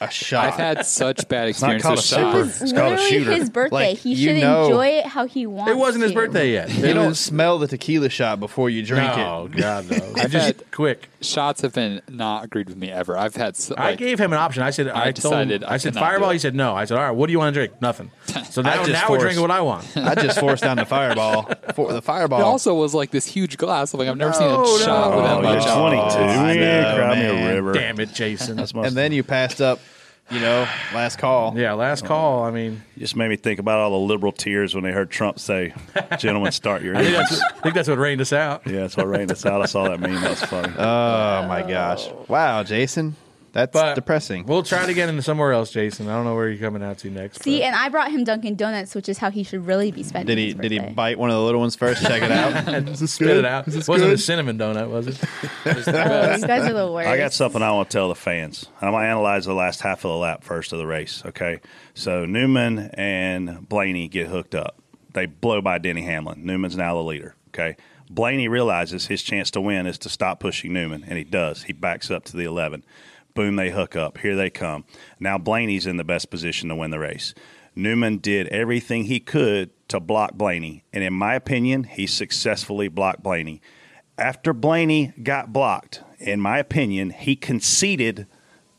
a 0.00 0.10
shot. 0.10 0.46
I've 0.46 0.54
had 0.54 0.86
such 0.86 1.28
bad 1.28 1.42
not 1.42 1.48
experiences 1.76 1.82
called 1.82 1.96
with 1.98 2.04
a 2.04 2.16
sipper. 2.16 2.44
shots. 2.48 2.62
It's 2.62 2.72
called 2.72 2.92
a 2.92 2.96
literally 2.96 3.10
shooter. 3.24 3.32
his 3.32 3.50
birthday. 3.50 3.74
Like, 3.90 3.98
he 3.98 4.14
should 4.16 4.36
know- 4.40 4.64
enjoy 4.66 4.86
it 4.86 5.06
how 5.06 5.26
he 5.26 5.46
wants. 5.46 5.70
It 5.70 5.76
wasn't 5.76 6.02
his 6.04 6.12
to. 6.12 6.16
birthday 6.16 6.52
yet. 6.52 6.70
you 6.70 6.94
don't 6.94 7.14
smell 7.14 7.58
the 7.58 7.66
tequila 7.68 8.08
shot 8.08 8.40
before 8.40 8.70
you 8.70 8.82
drink 8.84 9.04
no, 9.16 9.20
it. 9.20 9.26
Oh 9.26 9.48
God 9.60 9.90
no. 9.90 10.12
I 10.16 10.26
just 10.28 10.46
had- 10.46 10.70
quick. 10.70 11.08
Shots 11.22 11.60
have 11.62 11.72
been 11.72 12.02
not 12.08 12.44
agreed 12.44 12.68
with 12.68 12.76
me 12.76 12.90
ever. 12.90 13.16
I've 13.16 13.36
had 13.36 13.54
s- 13.54 13.70
I 13.76 13.90
like, 13.90 13.98
gave 13.98 14.18
him 14.20 14.32
an 14.32 14.38
option. 14.38 14.62
I 14.62 14.70
said, 14.70 14.88
I, 14.88 15.06
I 15.08 15.12
told 15.12 15.34
him, 15.34 15.48
decided 15.48 15.64
I, 15.64 15.74
I 15.74 15.76
said 15.78 15.94
Fireball. 15.94 16.30
He 16.30 16.38
said 16.38 16.54
no. 16.54 16.74
I 16.74 16.84
said, 16.84 16.98
all 16.98 17.04
right, 17.04 17.10
what 17.12 17.26
do 17.28 17.32
you 17.32 17.38
want 17.38 17.54
to 17.54 17.58
drink? 17.60 17.80
Nothing. 17.80 18.10
So 18.52 18.60
now, 18.60 18.84
just 18.84 18.90
now 18.90 19.08
we're 19.08 19.16
drinking 19.16 19.40
what 19.40 19.50
I 19.50 19.62
want. 19.62 19.86
I 19.96 20.14
just 20.14 20.38
forced 20.38 20.62
down 20.62 20.76
the 20.76 20.84
fireball. 20.84 21.50
For 21.74 21.90
the 21.90 22.02
fireball. 22.02 22.40
It 22.40 22.44
also 22.44 22.74
was 22.74 22.92
like 22.92 23.10
this 23.10 23.24
huge 23.24 23.56
glass. 23.56 23.94
I'm 23.94 23.98
like, 24.00 24.08
I've 24.10 24.16
never 24.18 24.34
seen 24.34 24.46
No, 24.48 24.62
a 24.62 24.78
shot 24.80 25.10
no. 25.10 25.16
with 25.16 25.24
that 25.24 25.38
Oh, 25.38 25.42
much 25.42 25.64
you're 25.64 25.72
alcohol. 25.72 26.10
22. 26.10 26.18
I 26.22 26.54
know, 26.56 26.94
cry 26.96 27.14
me 27.14 27.26
a 27.28 27.32
man. 27.32 27.54
river. 27.54 27.72
Damn 27.72 27.98
it, 28.00 28.12
Jason. 28.12 28.58
And 28.58 28.94
then 28.94 29.12
you 29.12 29.22
passed 29.22 29.62
up, 29.62 29.80
you 30.32 30.40
know, 30.40 30.66
last 30.94 31.18
call. 31.18 31.56
yeah, 31.58 31.72
last 31.74 32.04
call. 32.04 32.42
I 32.44 32.50
mean, 32.50 32.82
just 32.98 33.14
made 33.16 33.28
me 33.28 33.36
think 33.36 33.60
about 33.60 33.78
all 33.78 33.90
the 33.90 33.96
liberal 34.12 34.32
tears 34.32 34.74
when 34.74 34.82
they 34.84 34.92
heard 34.92 35.10
Trump 35.10 35.38
say, 35.38 35.74
"Gentlemen, 36.18 36.52
start 36.52 36.82
your 36.82 36.96
I 36.96 37.02
think, 37.04 37.14
engines." 37.16 37.40
that's, 37.40 37.52
I 37.58 37.60
think 37.60 37.74
that's 37.74 37.88
what 37.88 37.98
rained 37.98 38.20
us 38.20 38.32
out. 38.32 38.66
yeah, 38.66 38.80
that's 38.80 38.96
what 38.96 39.06
rained 39.08 39.30
us 39.30 39.44
out. 39.46 39.62
I 39.62 39.66
saw 39.66 39.84
that 39.88 40.00
meme. 40.00 40.20
That's 40.20 40.44
funny. 40.44 40.72
Oh 40.76 41.46
my 41.46 41.62
gosh! 41.68 42.08
Wow, 42.28 42.62
Jason, 42.62 43.14
that's 43.52 43.72
But 43.72 43.94
depressing. 43.94 44.46
We'll 44.46 44.62
try 44.62 44.86
to 44.86 44.94
get 44.94 45.08
into 45.08 45.22
somewhere 45.22 45.52
else, 45.52 45.70
Jason. 45.70 46.08
I 46.08 46.14
don't 46.14 46.24
know 46.24 46.34
where 46.34 46.48
you're 46.48 46.58
coming 46.58 46.82
out 46.82 46.98
to 46.98 47.10
next. 47.10 47.42
See, 47.42 47.58
but- 47.58 47.64
and 47.66 47.76
I 47.76 47.88
brought 47.90 48.10
him 48.10 48.24
Dunkin' 48.24 48.56
Donuts, 48.56 48.94
which 48.94 49.08
is 49.08 49.18
how 49.18 49.30
he 49.30 49.42
should 49.42 49.66
really 49.66 49.90
be 49.90 50.02
spending. 50.02 50.26
did 50.34 50.38
he 50.40 50.46
his 50.46 50.54
did 50.56 50.70
he 50.72 50.78
birthday. 50.78 50.94
bite 50.94 51.18
one 51.18 51.30
of 51.30 51.36
the 51.36 51.42
little 51.42 51.60
ones 51.60 51.76
first? 51.76 52.02
Check 52.02 52.22
it 52.22 52.30
out. 52.32 52.68
and 52.74 53.08
spit 53.08 53.36
it 53.36 53.44
out. 53.44 53.68
It 53.68 53.86
wasn't 53.86 54.12
a 54.12 54.18
cinnamon 54.18 54.58
donut, 54.58 54.88
was 54.90 55.06
it? 55.08 55.20
Oh, 55.64 56.34
you 56.36 56.46
guys 56.46 56.68
are 56.68 56.72
the 56.72 56.90
worst. 56.90 57.08
I 57.08 57.16
got 57.16 57.32
something 57.32 57.62
I 57.62 57.70
want 57.72 57.90
to 57.90 57.96
tell 57.96 58.08
the 58.08 58.14
fans. 58.14 58.66
I'm 58.80 58.92
going 58.92 59.04
to 59.04 59.08
analyze 59.08 59.44
the 59.44 59.54
last 59.54 59.80
half 59.80 59.98
of 60.04 60.10
the 60.10 60.16
lap 60.16 60.42
first 60.44 60.72
of 60.72 60.78
the 60.78 60.86
race. 60.86 61.22
Okay, 61.26 61.60
so 61.94 62.24
Newman 62.24 62.90
and 62.94 63.68
Blaney 63.68 64.08
get 64.08 64.28
hooked 64.28 64.54
up. 64.54 64.76
They 65.12 65.26
blow 65.26 65.60
by 65.60 65.78
Denny 65.78 66.02
Hamlin. 66.02 66.44
Newman's 66.46 66.76
now 66.76 66.94
the 66.94 67.02
leader. 67.02 67.34
Okay, 67.48 67.76
Blaney 68.10 68.48
realizes 68.48 69.06
his 69.06 69.22
chance 69.22 69.50
to 69.52 69.60
win 69.60 69.86
is 69.86 69.98
to 69.98 70.08
stop 70.08 70.40
pushing 70.40 70.72
Newman, 70.72 71.04
and 71.06 71.18
he 71.18 71.24
does. 71.24 71.64
He 71.64 71.72
backs 71.72 72.10
up 72.10 72.24
to 72.26 72.36
the 72.36 72.44
11. 72.44 72.84
Boom, 73.34 73.56
they 73.56 73.70
hook 73.70 73.96
up. 73.96 74.18
Here 74.18 74.36
they 74.36 74.50
come. 74.50 74.84
Now 75.18 75.38
Blaney's 75.38 75.86
in 75.86 75.96
the 75.96 76.04
best 76.04 76.30
position 76.30 76.68
to 76.68 76.76
win 76.76 76.90
the 76.90 76.98
race. 76.98 77.34
Newman 77.74 78.18
did 78.18 78.48
everything 78.48 79.04
he 79.04 79.20
could 79.20 79.70
to 79.88 79.98
block 79.98 80.34
Blaney, 80.34 80.84
and 80.92 81.02
in 81.02 81.14
my 81.14 81.34
opinion, 81.34 81.84
he 81.84 82.06
successfully 82.06 82.88
blocked 82.88 83.22
Blaney. 83.22 83.62
After 84.18 84.52
Blaney 84.52 85.14
got 85.22 85.52
blocked, 85.52 86.02
in 86.18 86.40
my 86.40 86.58
opinion, 86.58 87.10
he 87.10 87.34
conceded 87.34 88.26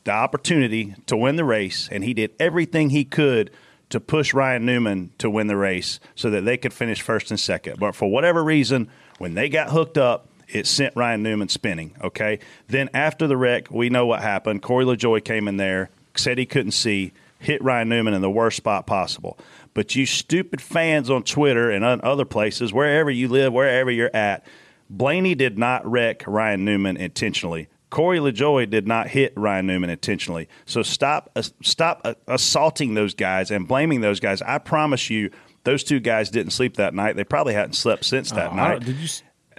the 0.04 0.12
opportunity 0.12 0.96
to 1.08 1.18
win 1.18 1.38
the 1.38 1.44
race, 1.44 1.90
and 1.92 2.04
he 2.04 2.14
did 2.14 2.32
everything 2.40 2.92
he 2.92 3.04
could 3.04 3.50
to 3.90 4.00
push 4.00 4.34
Ryan 4.34 4.66
Newman 4.66 5.12
to 5.18 5.30
win 5.30 5.48
the 5.48 5.58
race 5.58 6.00
so 6.16 6.30
that 6.30 6.46
they 6.46 6.58
could 6.58 6.74
finish 6.74 7.02
first 7.02 7.32
and 7.32 7.40
second. 7.40 7.80
But 7.80 7.96
for 7.96 8.10
whatever 8.10 8.44
reason, 8.44 8.90
when 9.18 9.34
they 9.34 9.50
got 9.50 9.70
hooked 9.70 9.98
up, 9.98 10.30
it 10.54 10.68
sent 10.68 10.96
Ryan 10.96 11.24
Newman 11.24 11.50
spinning. 11.50 11.96
Okay. 12.02 12.40
Then 12.68 12.90
after 12.94 13.28
the 13.28 13.36
wreck, 13.38 13.72
we 13.72 13.90
know 13.90 14.06
what 14.06 14.22
happened. 14.22 14.62
Corey 14.62 14.86
LaJoie 14.86 15.24
came 15.24 15.48
in 15.48 15.58
there, 15.58 15.90
said 16.16 16.38
he 16.38 16.46
couldn't 16.46 16.72
see, 16.72 17.12
hit 17.40 17.62
Ryan 17.64 17.90
Newman 17.90 18.14
in 18.14 18.22
the 18.22 18.30
worst 18.30 18.58
spot 18.58 18.86
possible. 18.86 19.38
But 19.74 19.96
you 19.96 20.06
stupid 20.06 20.62
fans 20.62 21.10
on 21.10 21.24
Twitter 21.24 21.72
and 21.72 21.84
on 21.84 22.02
other 22.04 22.26
places, 22.26 22.72
wherever 22.72 23.10
you 23.10 23.28
live, 23.28 23.52
wherever 23.52 23.90
you're 23.90 24.16
at, 24.16 24.46
Blaney 24.90 25.34
did 25.34 25.58
not 25.58 25.86
wreck 25.90 26.24
Ryan 26.28 26.64
Newman 26.64 26.98
intentionally. 26.98 27.68
Corey 27.90 28.20
LaJoie 28.20 28.70
did 28.70 28.88
not 28.88 29.08
hit 29.08 29.34
Ryan 29.36 29.68
Newman 29.68 29.90
intentionally. 29.90 30.48
So 30.66 30.82
stop 30.82 31.30
uh, 31.36 31.44
stop 31.62 32.02
uh, 32.04 32.16
assaulting 32.28 32.96
those 32.96 33.14
guys 33.14 33.52
and 33.52 33.68
blaming 33.68 34.02
those 34.02 34.20
guys. 34.20 34.42
I 34.42 34.58
promise 34.58 35.12
you, 35.12 35.30
those 35.64 35.84
two 35.84 36.00
guys 36.00 36.32
didn't 36.32 36.54
sleep 36.54 36.78
that 36.78 36.96
night. 36.96 37.16
They 37.16 37.24
probably 37.24 37.54
hadn't 37.54 37.74
slept 37.74 38.06
since 38.06 38.32
that 38.32 38.52
I 38.52 38.56
night 38.56 38.80
did 38.84 38.98
you? 38.98 39.08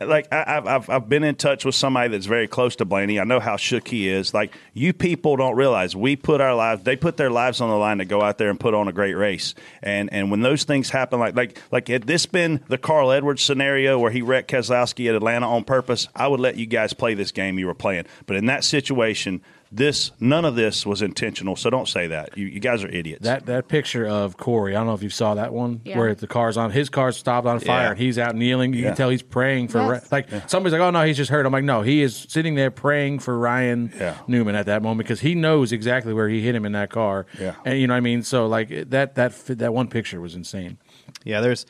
Like 0.01 0.33
I, 0.33 0.45
I've, 0.47 0.67
I've 0.67 0.91
I've 0.91 1.09
been 1.09 1.25
in 1.25 1.35
touch 1.35 1.65
with 1.65 1.75
somebody 1.75 2.09
that's 2.09 2.27
very 2.27 2.49
close 2.49 2.77
to 2.77 2.85
Blaney. 2.85 3.21
I 3.21 3.25
know 3.25 3.41
how 3.41 3.57
shook 3.57 3.89
he 3.89 4.09
is. 4.09 4.35
Like 4.35 4.55
you 4.73 4.93
people 4.93 5.37
don't 5.37 5.57
realize 5.57 5.95
we 5.95 6.17
put 6.17 6.41
our 6.41 6.55
lives, 6.55 6.83
they 6.85 6.97
put 6.97 7.17
their 7.17 7.31
lives 7.31 7.61
on 7.61 7.71
the 7.71 7.77
line 7.77 7.99
to 7.99 8.05
go 8.05 8.23
out 8.23 8.39
there 8.39 8.51
and 8.51 8.59
put 8.59 8.75
on 8.75 8.89
a 8.89 8.93
great 8.93 9.15
race. 9.15 9.55
And 9.83 10.13
and 10.13 10.31
when 10.31 10.41
those 10.41 10.65
things 10.65 10.91
happen, 10.91 11.21
like 11.21 11.35
like 11.37 11.61
like 11.71 11.89
had 11.89 12.05
this 12.05 12.27
been 12.27 12.61
the 12.69 12.79
Carl 12.79 13.13
Edwards 13.13 13.43
scenario 13.43 13.99
where 13.99 14.11
he 14.11 14.23
wrecked 14.23 14.51
Keselowski 14.51 15.09
at 15.09 15.15
Atlanta 15.15 15.49
on 15.49 15.65
purpose, 15.65 16.09
I 16.15 16.29
would 16.29 16.41
let 16.41 16.57
you 16.57 16.67
guys 16.67 16.93
play 16.93 17.15
this 17.15 17.33
game 17.33 17.59
you 17.59 17.67
were 17.67 17.75
playing. 17.75 18.07
But 18.27 18.37
in 18.37 18.47
that 18.47 18.65
situation, 18.65 19.43
this 19.77 20.13
none 20.21 20.45
of 20.45 20.55
this 20.55 20.87
was 20.87 21.03
intentional. 21.03 21.57
So 21.57 21.69
don't 21.69 21.89
say 21.89 22.07
that. 22.07 22.39
You 22.39 22.47
you 22.47 22.61
guys 22.61 22.85
are 22.85 22.89
idiots. 22.89 23.25
That 23.25 23.47
that 23.47 23.67
picture 23.69 24.07
of 24.07 24.37
Corey, 24.37 24.75
I 24.77 24.79
don't 24.79 24.87
know 24.87 24.95
if 24.95 25.03
you 25.03 25.11
saw 25.11 25.35
that 25.35 25.53
one 25.53 25.81
Yeah. 25.85 25.99
where 25.99 26.15
the 26.15 26.27
car's 26.29 26.57
on 26.57 26.71
his 26.71 26.89
car's 26.89 27.17
stopped 27.17 27.47
on 27.47 27.59
fire 27.61 27.83
Yeah. 27.85 27.91
and 27.91 27.99
he's 27.99 28.19
out 28.19 28.37
kneeling. 28.37 28.73
You 28.73 28.83
Yeah. 28.83 28.89
can 28.91 28.97
tell 28.97 29.11
he's 29.11 29.23
praying 29.23 29.69
for 29.69 29.79
Yes. 29.95 30.13
like 30.13 30.29
somebody's 30.47 30.73
like, 30.73 30.81
oh 30.83 30.91
no, 30.91 31.03
he's 31.05 31.17
just 31.17 31.31
hurt. 31.31 31.45
I'm 31.45 31.53
like, 31.53 31.65
no, 31.65 31.83
he 31.83 32.03
is 32.03 32.27
sitting 32.29 32.55
there 32.55 32.71
praying 32.71 33.19
for 33.19 33.37
Ryan 33.39 33.93
Yeah. 33.99 34.15
Newman 34.29 34.55
at 34.55 34.67
that 34.67 34.83
moment 34.83 35.07
because 35.07 35.21
he 35.21 35.35
knows 35.35 35.73
exactly 35.73 36.13
where 36.15 36.29
he 36.29 36.41
hit 36.41 36.55
him 36.55 36.65
in 36.65 36.73
that 36.73 36.91
car. 36.91 37.27
Yeah. 37.41 37.55
and 37.65 37.79
you 37.81 37.87
know 37.89 37.95
what 37.95 37.99
I 37.99 38.01
mean. 38.01 38.23
So 38.23 38.47
like 38.47 38.69
that 38.91 39.17
that 39.17 39.35
that 39.47 39.75
one 39.75 39.89
picture 39.89 40.21
was 40.21 40.35
insane. 40.35 40.79
Yeah, 41.25 41.41
there's 41.41 41.67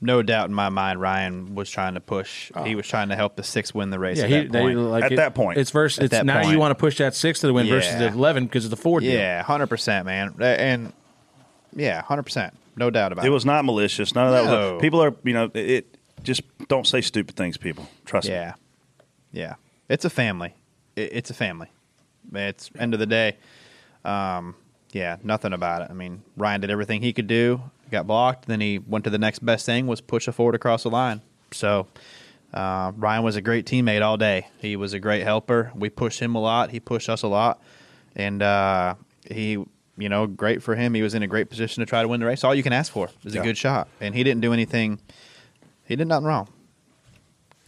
no 0.00 0.22
doubt 0.22 0.48
in 0.48 0.54
my 0.54 0.68
mind. 0.68 1.00
Ryan 1.00 1.54
was 1.54 1.70
trying 1.70 1.94
to 1.94 2.00
push. 2.00 2.50
He 2.64 2.74
was 2.74 2.86
trying 2.86 3.08
to 3.08 3.16
help 3.16 3.36
the 3.36 3.42
six 3.42 3.74
win 3.74 3.90
the 3.90 3.98
race. 3.98 4.18
Yeah, 4.18 4.24
at 4.24 4.30
he 4.30 4.36
that 4.42 4.52
they, 4.52 4.60
point. 4.60 4.78
like 4.78 5.04
At 5.04 5.12
it- 5.12 5.16
that 5.16 5.34
point. 5.34 5.58
It's 5.58 5.70
versus 5.70 6.04
it's 6.04 6.24
now 6.24 6.40
point. 6.42 6.52
you 6.52 6.58
want 6.58 6.70
to 6.70 6.76
push 6.76 6.98
that 6.98 7.14
six 7.14 7.40
to 7.40 7.46
the 7.46 7.52
win 7.52 7.66
versus 7.66 7.96
the 7.98 8.08
eleven 8.08 8.44
because 8.44 8.64
of 8.64 8.70
the 8.70 8.76
Ford 8.76 9.02
deal. 9.02 9.12
yeah, 9.12 9.42
hundred 9.42 9.66
percent, 9.68 10.06
man, 10.06 10.34
and 10.40 10.92
yeah, 11.74 12.02
hundred 12.02 12.22
percent, 12.24 12.54
no 12.76 12.90
doubt 12.90 13.12
about 13.12 13.24
it. 13.24 13.28
it 13.28 13.30
was 13.30 13.44
not 13.44 13.64
malicious. 13.64 14.14
None 14.14 14.26
of 14.26 14.32
that. 14.32 14.44
No. 14.44 14.74
Was, 14.74 14.80
people 14.82 15.02
are 15.02 15.14
you 15.24 15.32
know 15.32 15.50
it. 15.54 15.96
Just 16.22 16.42
don't 16.68 16.86
say 16.86 17.00
stupid 17.00 17.36
things, 17.36 17.56
people. 17.56 17.88
Trust 18.04 18.28
me. 18.28 18.34
Yeah, 18.34 18.54
yeah. 19.32 19.54
It's 19.88 20.04
a 20.04 20.10
family. 20.10 20.54
It, 20.96 21.10
it's 21.12 21.30
a 21.30 21.34
family. 21.34 21.68
It's 22.34 22.70
end 22.78 22.92
of 22.94 23.00
the 23.00 23.06
day. 23.06 23.36
Um, 24.04 24.54
yeah, 24.92 25.16
nothing 25.22 25.52
about 25.52 25.82
it. 25.82 25.88
I 25.90 25.94
mean, 25.94 26.22
Ryan 26.36 26.60
did 26.60 26.70
everything 26.70 27.02
he 27.02 27.12
could 27.12 27.26
do. 27.26 27.60
Got 27.90 28.06
blocked. 28.06 28.46
Then 28.46 28.60
he 28.60 28.78
went 28.78 29.04
to 29.04 29.10
the 29.10 29.18
next 29.18 29.38
best 29.44 29.64
thing 29.66 29.86
was 29.86 30.00
push 30.00 30.28
a 30.28 30.32
Ford 30.32 30.54
across 30.54 30.82
the 30.82 30.90
line. 30.90 31.22
So 31.52 31.86
uh, 32.52 32.92
Ryan 32.96 33.22
was 33.22 33.36
a 33.36 33.40
great 33.40 33.64
teammate 33.66 34.02
all 34.02 34.16
day. 34.16 34.48
He 34.58 34.76
was 34.76 34.92
a 34.92 35.00
great 35.00 35.22
helper. 35.22 35.72
We 35.74 35.88
pushed 35.90 36.20
him 36.20 36.34
a 36.34 36.40
lot. 36.40 36.70
He 36.70 36.80
pushed 36.80 37.08
us 37.08 37.22
a 37.22 37.28
lot, 37.28 37.60
and 38.16 38.42
uh, 38.42 38.94
he. 39.30 39.64
You 40.00 40.08
know, 40.08 40.28
great 40.28 40.62
for 40.62 40.76
him. 40.76 40.94
He 40.94 41.02
was 41.02 41.14
in 41.14 41.24
a 41.24 41.26
great 41.26 41.50
position 41.50 41.80
to 41.80 41.84
try 41.86 42.02
to 42.02 42.06
win 42.06 42.20
the 42.20 42.26
race. 42.26 42.44
All 42.44 42.54
you 42.54 42.62
can 42.62 42.72
ask 42.72 42.92
for 42.92 43.10
is 43.24 43.34
Yeah. 43.34 43.40
a 43.40 43.42
good 43.42 43.58
shot, 43.58 43.88
and 44.00 44.14
he 44.14 44.22
didn't 44.22 44.42
do 44.42 44.52
anything. 44.52 45.00
He 45.86 45.96
did 45.96 46.06
nothing 46.06 46.24
wrong. 46.24 46.46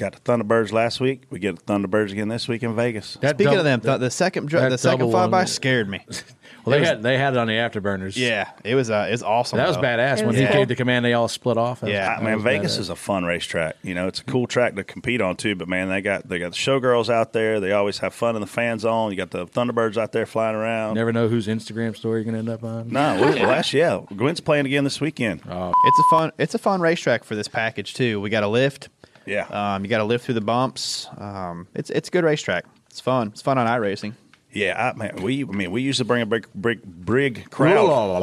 Got 0.01 0.15
the 0.15 0.21
Thunderbirds 0.33 0.73
last 0.73 0.99
week. 0.99 1.25
We 1.29 1.39
get 1.39 1.57
the 1.59 1.63
Thunderbirds 1.71 2.11
again 2.11 2.29
this 2.29 2.49
week 2.49 2.63
in 2.63 2.75
Vegas. 2.75 3.19
That 3.21 3.37
Speaking 3.37 3.45
double- 3.45 3.59
of 3.59 3.65
them, 3.65 3.81
th- 3.83 4.01
the 4.01 4.11
second 4.11 4.49
dri- 4.49 4.61
that 4.61 4.71
the 4.71 4.79
second 4.79 5.01
double 5.11 5.13
flyby 5.13 5.31
one- 5.33 5.47
scared 5.47 5.91
me. 5.91 6.01
well, 6.09 6.73
they 6.73 6.81
was- 6.81 6.89
had 6.89 7.03
they 7.03 7.19
had 7.19 7.35
it 7.35 7.39
on 7.39 7.49
the 7.49 7.53
afterburners. 7.53 8.17
yeah, 8.17 8.49
it 8.65 8.75
was 8.75 8.89
uh, 8.91 9.05
it 9.09 9.13
was 9.13 9.23
awesome. 9.23 9.59
that 9.59 9.67
was 9.69 9.77
though. 9.77 9.83
badass 9.83 10.15
It 10.15 10.19
when 10.21 10.29
was 10.29 10.37
he 10.39 10.47
cool. 10.47 10.55
gave 10.55 10.69
the 10.69 10.75
command. 10.77 11.05
They 11.05 11.13
all 11.13 11.29
split 11.29 11.59
off. 11.59 11.81
That 11.81 11.89
was- 11.89 11.93
Yeah. 11.93 12.07
that 12.07 12.23
I 12.23 12.25
mean, 12.25 12.35
was 12.37 12.45
Vegas 12.45 12.77
badass. 12.77 12.81
is 12.81 12.89
a 12.89 12.97
fun 12.97 13.25
racetrack. 13.27 13.77
You 13.83 13.93
know, 13.95 14.07
it's 14.07 14.21
a 14.21 14.25
cool 14.25 14.47
track 14.47 14.75
to 14.77 14.85
compete 14.85 15.21
on 15.21 15.37
too. 15.37 15.55
But 15.55 15.69
man, 15.69 15.91
they 15.91 16.01
got 16.01 16.27
they 16.27 16.39
got 16.39 16.53
the 16.53 16.57
showgirls 16.57 17.11
out 17.13 17.35
there. 17.35 17.61
They 17.61 17.73
always 17.73 17.99
have 17.99 18.15
fun 18.15 18.35
in 18.35 18.41
the 18.41 18.47
fan 18.47 18.79
zone. 18.79 19.11
You 19.11 19.19
got 19.19 19.33
the 19.33 19.47
Thunderbirds 19.47 19.99
out 19.99 20.13
there 20.13 20.25
flying 20.25 20.57
around. 20.57 20.95
Never 20.95 21.13
know 21.13 21.29
whose 21.29 21.47
Instagram 21.47 21.95
story 21.95 22.21
you're 22.21 22.25
gonna 22.25 22.39
end 22.39 22.49
up 22.49 22.65
on. 22.65 22.89
No, 22.89 23.17
we, 23.17 23.21
well, 23.39 23.49
that's 23.49 23.75
yeah. 23.75 24.01
Gwen's 24.17 24.41
playing 24.41 24.65
again 24.65 24.85
this 24.85 24.99
weekend. 24.99 25.43
Oh, 25.47 25.75
It's 25.85 25.99
a 25.99 26.05
fun 26.11 26.33
it's 26.39 26.55
a 26.55 26.59
fun 26.59 26.81
racetrack 26.81 27.23
for 27.23 27.35
this 27.35 27.49
package 27.49 27.93
too. 27.93 28.19
We 28.19 28.31
got 28.31 28.45
a 28.45 28.49
lift. 28.49 28.89
Yeah, 29.27 29.47
Um, 29.75 29.85
you 29.85 29.91
got 29.91 29.99
to 29.99 30.05
live 30.05 30.23
through 30.23 30.35
the 30.35 30.41
bumps. 30.41 31.07
Um, 31.19 31.69
it's 31.75 31.91
it's 31.91 32.09
a 32.09 32.11
good 32.13 32.25
racetrack. 32.25 32.65
It's 32.91 33.01
fun. 33.01 33.29
It's 33.29 33.43
fun 33.43 33.59
on 33.59 33.67
iRacing. 33.67 34.15
Yeah, 34.53 34.93
I, 34.93 34.97
man, 34.99 35.17
we 35.23 35.43
I 35.45 35.47
mean 35.47 35.71
we 35.71 35.83
used 35.83 35.99
to 35.99 36.05
bring 36.05 36.23
a 36.23 36.27
big 36.27 36.47
big 36.61 36.81
big 37.07 37.51
crowd, 37.51 37.75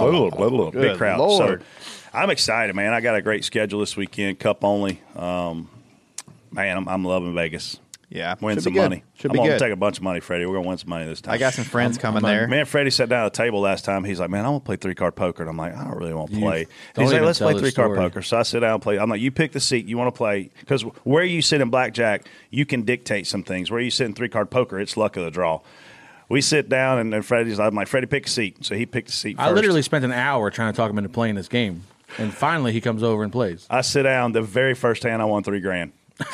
Ooh, 0.02 0.30
big 0.82 0.98
crowd. 0.98 1.20
Lord. 1.20 1.62
So 1.62 1.66
I'm 2.14 2.30
excited, 2.30 2.76
man. 2.76 2.94
I 2.94 3.00
got 3.02 3.16
a 3.16 3.22
great 3.22 3.46
schedule 3.46 3.80
this 3.80 3.96
weekend, 3.96 4.40
cup 4.40 4.64
only. 4.64 5.02
Um, 5.16 5.70
man, 6.52 6.78
I'm, 6.78 6.88
I'm 6.90 7.06
loving 7.06 7.34
Vegas. 7.34 7.80
Yeah, 8.10 8.36
Win 8.40 8.56
should 8.56 8.64
some 8.64 8.72
be 8.74 8.80
good. 8.80 8.84
money. 8.90 9.04
Should 9.16 9.32
I'm 9.32 9.34
be 9.34 9.38
gonna 9.40 9.50
good. 9.50 9.60
take 9.60 9.74
a 9.74 9.76
bunch 9.76 9.98
of 9.98 10.04
money, 10.04 10.22
Freddie. 10.22 10.46
We're 10.46 10.56
gonna 10.56 10.68
win 10.70 10.78
some 10.78 10.90
money 10.90 11.06
this 11.06 11.20
time. 11.20 11.34
I 11.34 11.38
got 11.38 11.54
some 11.54 11.66
friends 11.66 11.98
coming 11.98 12.24
there. 12.24 12.48
Man, 12.48 12.64
Freddie 12.66 12.90
sat 12.90 13.10
down 13.10 13.26
at 13.26 13.34
the 13.34 13.38
table 13.38 13.60
last 13.60 13.84
time. 13.84 14.06
He's 14.06 14.18
like, 14.18 14.30
"Man, 14.30 14.46
I 14.46 14.50
want 14.50 14.64
to 14.64 14.66
play 14.66 14.78
three 14.78 14.96
card 14.96 15.16
poker." 15.18 15.44
And 15.44 15.50
I'm 15.50 15.58
like, 15.58 15.76
"I 15.76 15.84
don't 15.84 15.98
really 15.98 16.14
want 16.14 16.30
to 16.30 16.36
You- 16.38 16.42
play." 16.42 16.68
don't 16.94 17.04
He's 17.04 17.12
like, 17.12 17.16
even 17.18 17.26
"Let's 17.26 17.40
tell 17.40 17.48
play 17.48 17.56
the 17.56 17.60
three 17.60 17.72
card 17.74 17.88
story. 17.88 17.98
poker." 17.98 18.22
So 18.22 18.38
I 18.38 18.44
sit 18.44 18.62
down 18.62 18.76
and 18.76 18.82
play. 18.82 18.98
I'm 18.98 19.10
like, 19.10 19.20
"You 19.20 19.30
pick 19.30 19.52
the 19.52 19.60
seat 19.60 19.88
you 19.88 19.98
want 19.98 20.08
to 20.14 20.18
play 20.18 20.52
because 20.62 20.84
where 21.04 21.26
you 21.26 21.42
sit 21.42 21.60
in 21.60 21.70
blackjack, 21.70 22.30
you 22.50 22.66
can 22.66 22.84
dictate 22.84 23.28
some 23.28 23.44
things. 23.44 23.70
Where 23.70 23.82
you 23.82 23.92
sit 23.92 24.06
in 24.06 24.14
three 24.14 24.30
card 24.30 24.50
poker, 24.50 24.80
it's 24.80 24.96
luck 24.96 25.18
of 25.18 25.26
the 25.26 25.32
draw." 25.32 25.60
We 26.30 26.40
sit 26.40 26.70
down 26.70 27.00
and, 27.00 27.14
and 27.14 27.26
Freddie's. 27.26 27.60
I'm 27.60 27.76
like, 27.76 27.88
"Freddie, 27.90 28.08
pick 28.08 28.28
a 28.28 28.30
seat." 28.30 28.64
So 28.64 28.76
he 28.76 28.86
picked 28.86 29.10
a 29.10 29.14
seat. 29.14 29.36
I 29.38 29.48
first. 29.48 29.56
literally 29.56 29.82
spent 29.82 30.06
an 30.06 30.14
hour 30.14 30.50
trying 30.50 30.72
to 30.72 30.78
talk 30.78 30.90
him 30.90 30.98
into 30.98 31.10
playing 31.10 31.36
this 31.36 31.50
game, 31.50 31.84
and 32.18 32.34
finally 32.34 32.72
he 32.72 32.80
comes 32.80 33.04
over 33.04 33.24
and 33.24 33.34
plays 33.34 33.68
I 33.70 33.82
sit 33.82 34.04
down. 34.04 34.32
The 34.32 34.42
very 34.42 34.76
first 34.76 35.04
hand, 35.04 35.22
I 35.22 35.26
won 35.26 35.44
three 35.44 35.60
grand. 35.60 35.92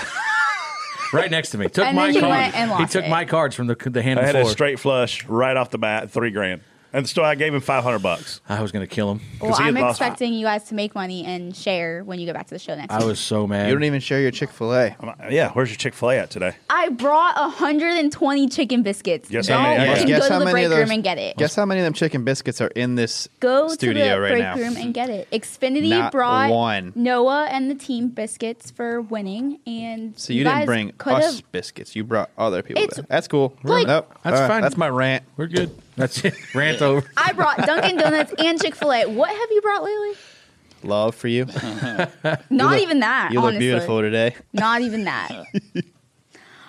right 1.13 1.31
next 1.31 1.49
to 1.51 1.57
me. 1.57 1.67
Took 1.69 1.85
And 1.85 1.95
my 1.95 2.05
then 2.07 2.13
he 2.15 2.19
cards. 2.21 2.29
went 2.31 2.55
and 2.55 2.71
he 2.71 2.75
lost 2.77 2.91
took 2.93 3.05
it. 3.05 3.09
my 3.09 3.25
cards 3.25 3.55
from 3.55 3.67
the 3.67 3.75
the 3.75 4.01
hand 4.01 4.19
I 4.19 4.23
had 4.25 4.35
a 4.35 4.39
before. 4.39 4.51
straight 4.51 4.79
flush 4.79 5.25
right 5.25 5.55
off 5.55 5.69
the 5.69 5.77
bat, 5.77 6.11
three 6.11 6.31
grand. 6.31 6.61
And 6.93 7.09
so 7.09 7.23
I 7.23 7.33
gave 7.35 7.53
him 7.53 7.59
five 7.61 7.83
hundred 7.83 7.99
bucks. 8.03 8.39
I 8.47 8.61
was 8.61 8.71
going 8.71 8.87
to 8.87 8.93
kill 8.95 9.11
him. 9.11 9.21
Well, 9.41 9.49
'Cause 9.51 9.59
he 9.59 9.65
I'm 9.65 9.73
lost- 9.73 9.99
expecting 9.99 10.33
you 10.33 10.45
guys 10.45 10.65
to 10.65 10.75
make 10.75 10.93
money 10.93 11.25
and 11.25 11.55
share 11.55 12.03
when 12.03 12.19
you 12.19 12.27
go 12.27 12.33
back 12.33 12.45
to 12.47 12.53
the 12.53 12.59
show 12.59 12.75
next 12.75 12.93
I 12.93 12.99
week. 12.99 13.07
was 13.07 13.19
so 13.19 13.47
mad. 13.47 13.67
You 13.67 13.73
don't 13.73 13.83
even 13.83 13.99
share 13.99 14.19
your 14.21 14.29
Chick 14.31 14.51
Fil 14.51 14.73
A. 14.73 14.95
I'm 14.99 15.07
like, 15.07 15.17
Yeah, 15.31 15.49
where's 15.53 15.69
your 15.69 15.77
Chick 15.77 15.95
Fil 15.95 16.11
A 16.11 16.19
at 16.19 16.29
today? 16.29 16.53
I 16.69 16.89
brought 16.89 17.35
120 17.35 18.47
chicken 18.49 18.83
biscuits. 18.83 19.29
Guess 19.29 19.47
Don't, 19.47 19.57
how 19.57 19.63
many 19.63 19.79
I 19.79 19.83
you 19.83 19.89
got? 19.89 19.97
can 19.97 20.07
Guess 20.07 20.19
go 20.21 20.27
to 20.27 20.33
the 20.33 20.45
many 20.45 20.51
break 20.51 20.65
of 20.65 20.69
those- 20.71 20.79
room 20.79 20.91
and 20.91 21.03
get 21.03 21.17
it. 21.17 21.37
Guess 21.37 21.55
how 21.55 21.65
many 21.65 21.79
of 21.81 21.85
them 21.85 21.93
chicken 21.93 22.23
biscuits 22.23 22.61
are 22.61 22.67
in 22.67 22.95
this 22.95 23.27
Go 23.39 23.67
studio 23.69 24.03
to 24.03 24.09
the 24.11 24.21
right 24.21 24.29
break 24.31 24.43
now? 24.43 24.55
room 24.55 24.77
and 24.77 24.93
get 24.93 25.09
it. 25.09 25.27
Xfinity 25.31 25.89
Not 25.89 26.11
brought 26.11 26.51
one. 26.51 26.91
Noah 26.95 27.47
and 27.49 27.71
the 27.71 27.75
team 27.75 28.09
biscuits 28.09 28.69
for 28.71 29.01
winning, 29.01 29.59
and 29.65 30.13
So 30.19 30.31
you, 30.33 30.43
didn't 30.43 30.59
guys 30.59 30.65
bring 30.67 30.91
could 30.99 31.13
us 31.13 31.41
biscuits. 31.41 31.95
You 31.95 32.03
brought 32.03 32.29
other 32.37 32.61
people. 32.61 32.83
It's- 32.83 32.99
That's 33.09 33.27
cool. 33.27 33.55
like- 33.63 33.87
Nope. 33.87 34.13
That's 34.23 34.35
All 34.35 34.41
right, 34.43 34.47
fine. 34.47 34.61
That's 34.61 34.77
my 34.77 34.89
rant. 34.89 35.23
We're 35.37 35.47
good. 35.47 35.71
That's 35.95 36.23
it. 36.25 36.33
Rant 36.55 36.81
over. 36.81 37.07
I 37.17 37.33
brought 37.33 37.57
Dunkin' 37.65 37.97
Donuts 37.97 38.33
and 38.39 38.61
Chick 38.61 38.75
Fil 38.75 38.91
A. 38.93 39.05
What 39.05 39.29
have 39.29 39.51
you 39.51 39.61
brought 39.61 39.83
lately? 39.83 40.11
Love 40.83 41.15
for 41.15 41.27
you. 41.27 41.45
Not 42.23 42.41
look- 42.49 42.81
even 42.81 42.99
that. 43.01 43.29
You 43.31 43.39
look 43.41 43.57
beautiful 43.57 44.01
today. 44.01 44.35
Not 44.53 44.81
even 44.81 45.03
that. 45.05 45.31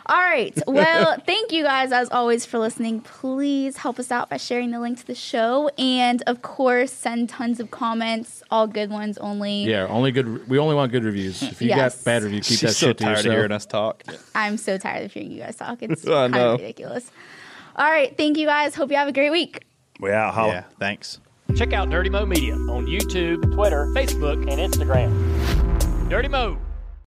All 0.06 0.18
right. 0.20 0.52
Well, 0.66 1.16
thank 1.24 1.50
you 1.50 1.62
guys 1.64 1.90
as 1.90 2.10
always 2.10 2.44
for 2.44 2.58
listening. 2.58 3.00
Please 3.00 3.78
help 3.78 3.98
us 3.98 4.12
out 4.12 4.28
by 4.28 4.36
sharing 4.36 4.70
the 4.70 4.78
link 4.78 4.98
to 4.98 5.06
the 5.06 5.14
show. 5.14 5.70
And 5.78 6.22
of 6.26 6.42
course, 6.42 6.92
send 6.92 7.30
tons 7.30 7.58
of 7.58 7.70
comments, 7.70 8.42
all 8.50 8.66
good 8.66 8.90
ones 8.90 9.16
only. 9.16 9.64
Yeah, 9.64 9.86
only 9.86 10.12
good. 10.12 10.46
We 10.46 10.58
only 10.58 10.74
want 10.74 10.92
good 10.92 11.04
reviews. 11.04 11.42
If 11.42 11.62
you 11.62 11.68
Yes. 11.70 11.96
got 11.96 12.04
bad 12.04 12.22
reviews, 12.22 12.46
keep 12.46 12.58
She's 12.58 12.68
that 12.68 12.74
so 12.74 12.86
shit 12.88 12.98
to 12.98 13.04
tired 13.04 13.10
yourself. 13.16 13.26
of 13.32 13.32
hearing 13.38 13.52
us 13.52 13.64
talk. 13.64 14.04
I'm 14.34 14.58
so 14.58 14.76
tired 14.76 15.06
of 15.06 15.12
hearing 15.14 15.30
you 15.32 15.40
guys 15.40 15.56
talk. 15.56 15.78
It's 15.82 16.04
I 16.06 16.10
kind 16.10 16.34
know. 16.34 16.52
of 16.52 16.60
ridiculous. 16.60 17.10
All 17.76 17.90
right. 17.90 18.16
Thank 18.16 18.38
you 18.38 18.46
guys. 18.46 18.74
Hope 18.74 18.90
you 18.90 18.96
have 18.96 19.08
a 19.08 19.12
great 19.12 19.30
week. 19.30 19.64
We 20.00 20.12
out. 20.12 20.34
Holla. 20.34 20.52
Yeah. 20.52 20.64
Thanks. 20.78 21.20
Check 21.56 21.72
out 21.72 21.90
Dirty 21.90 22.10
Mo 22.10 22.26
Media 22.26 22.54
on 22.54 22.86
YouTube, 22.86 23.54
Twitter, 23.54 23.86
Facebook, 23.88 24.50
and 24.50 24.60
Instagram. 24.72 26.08
Dirty 26.08 26.28
Mo. 26.28 26.58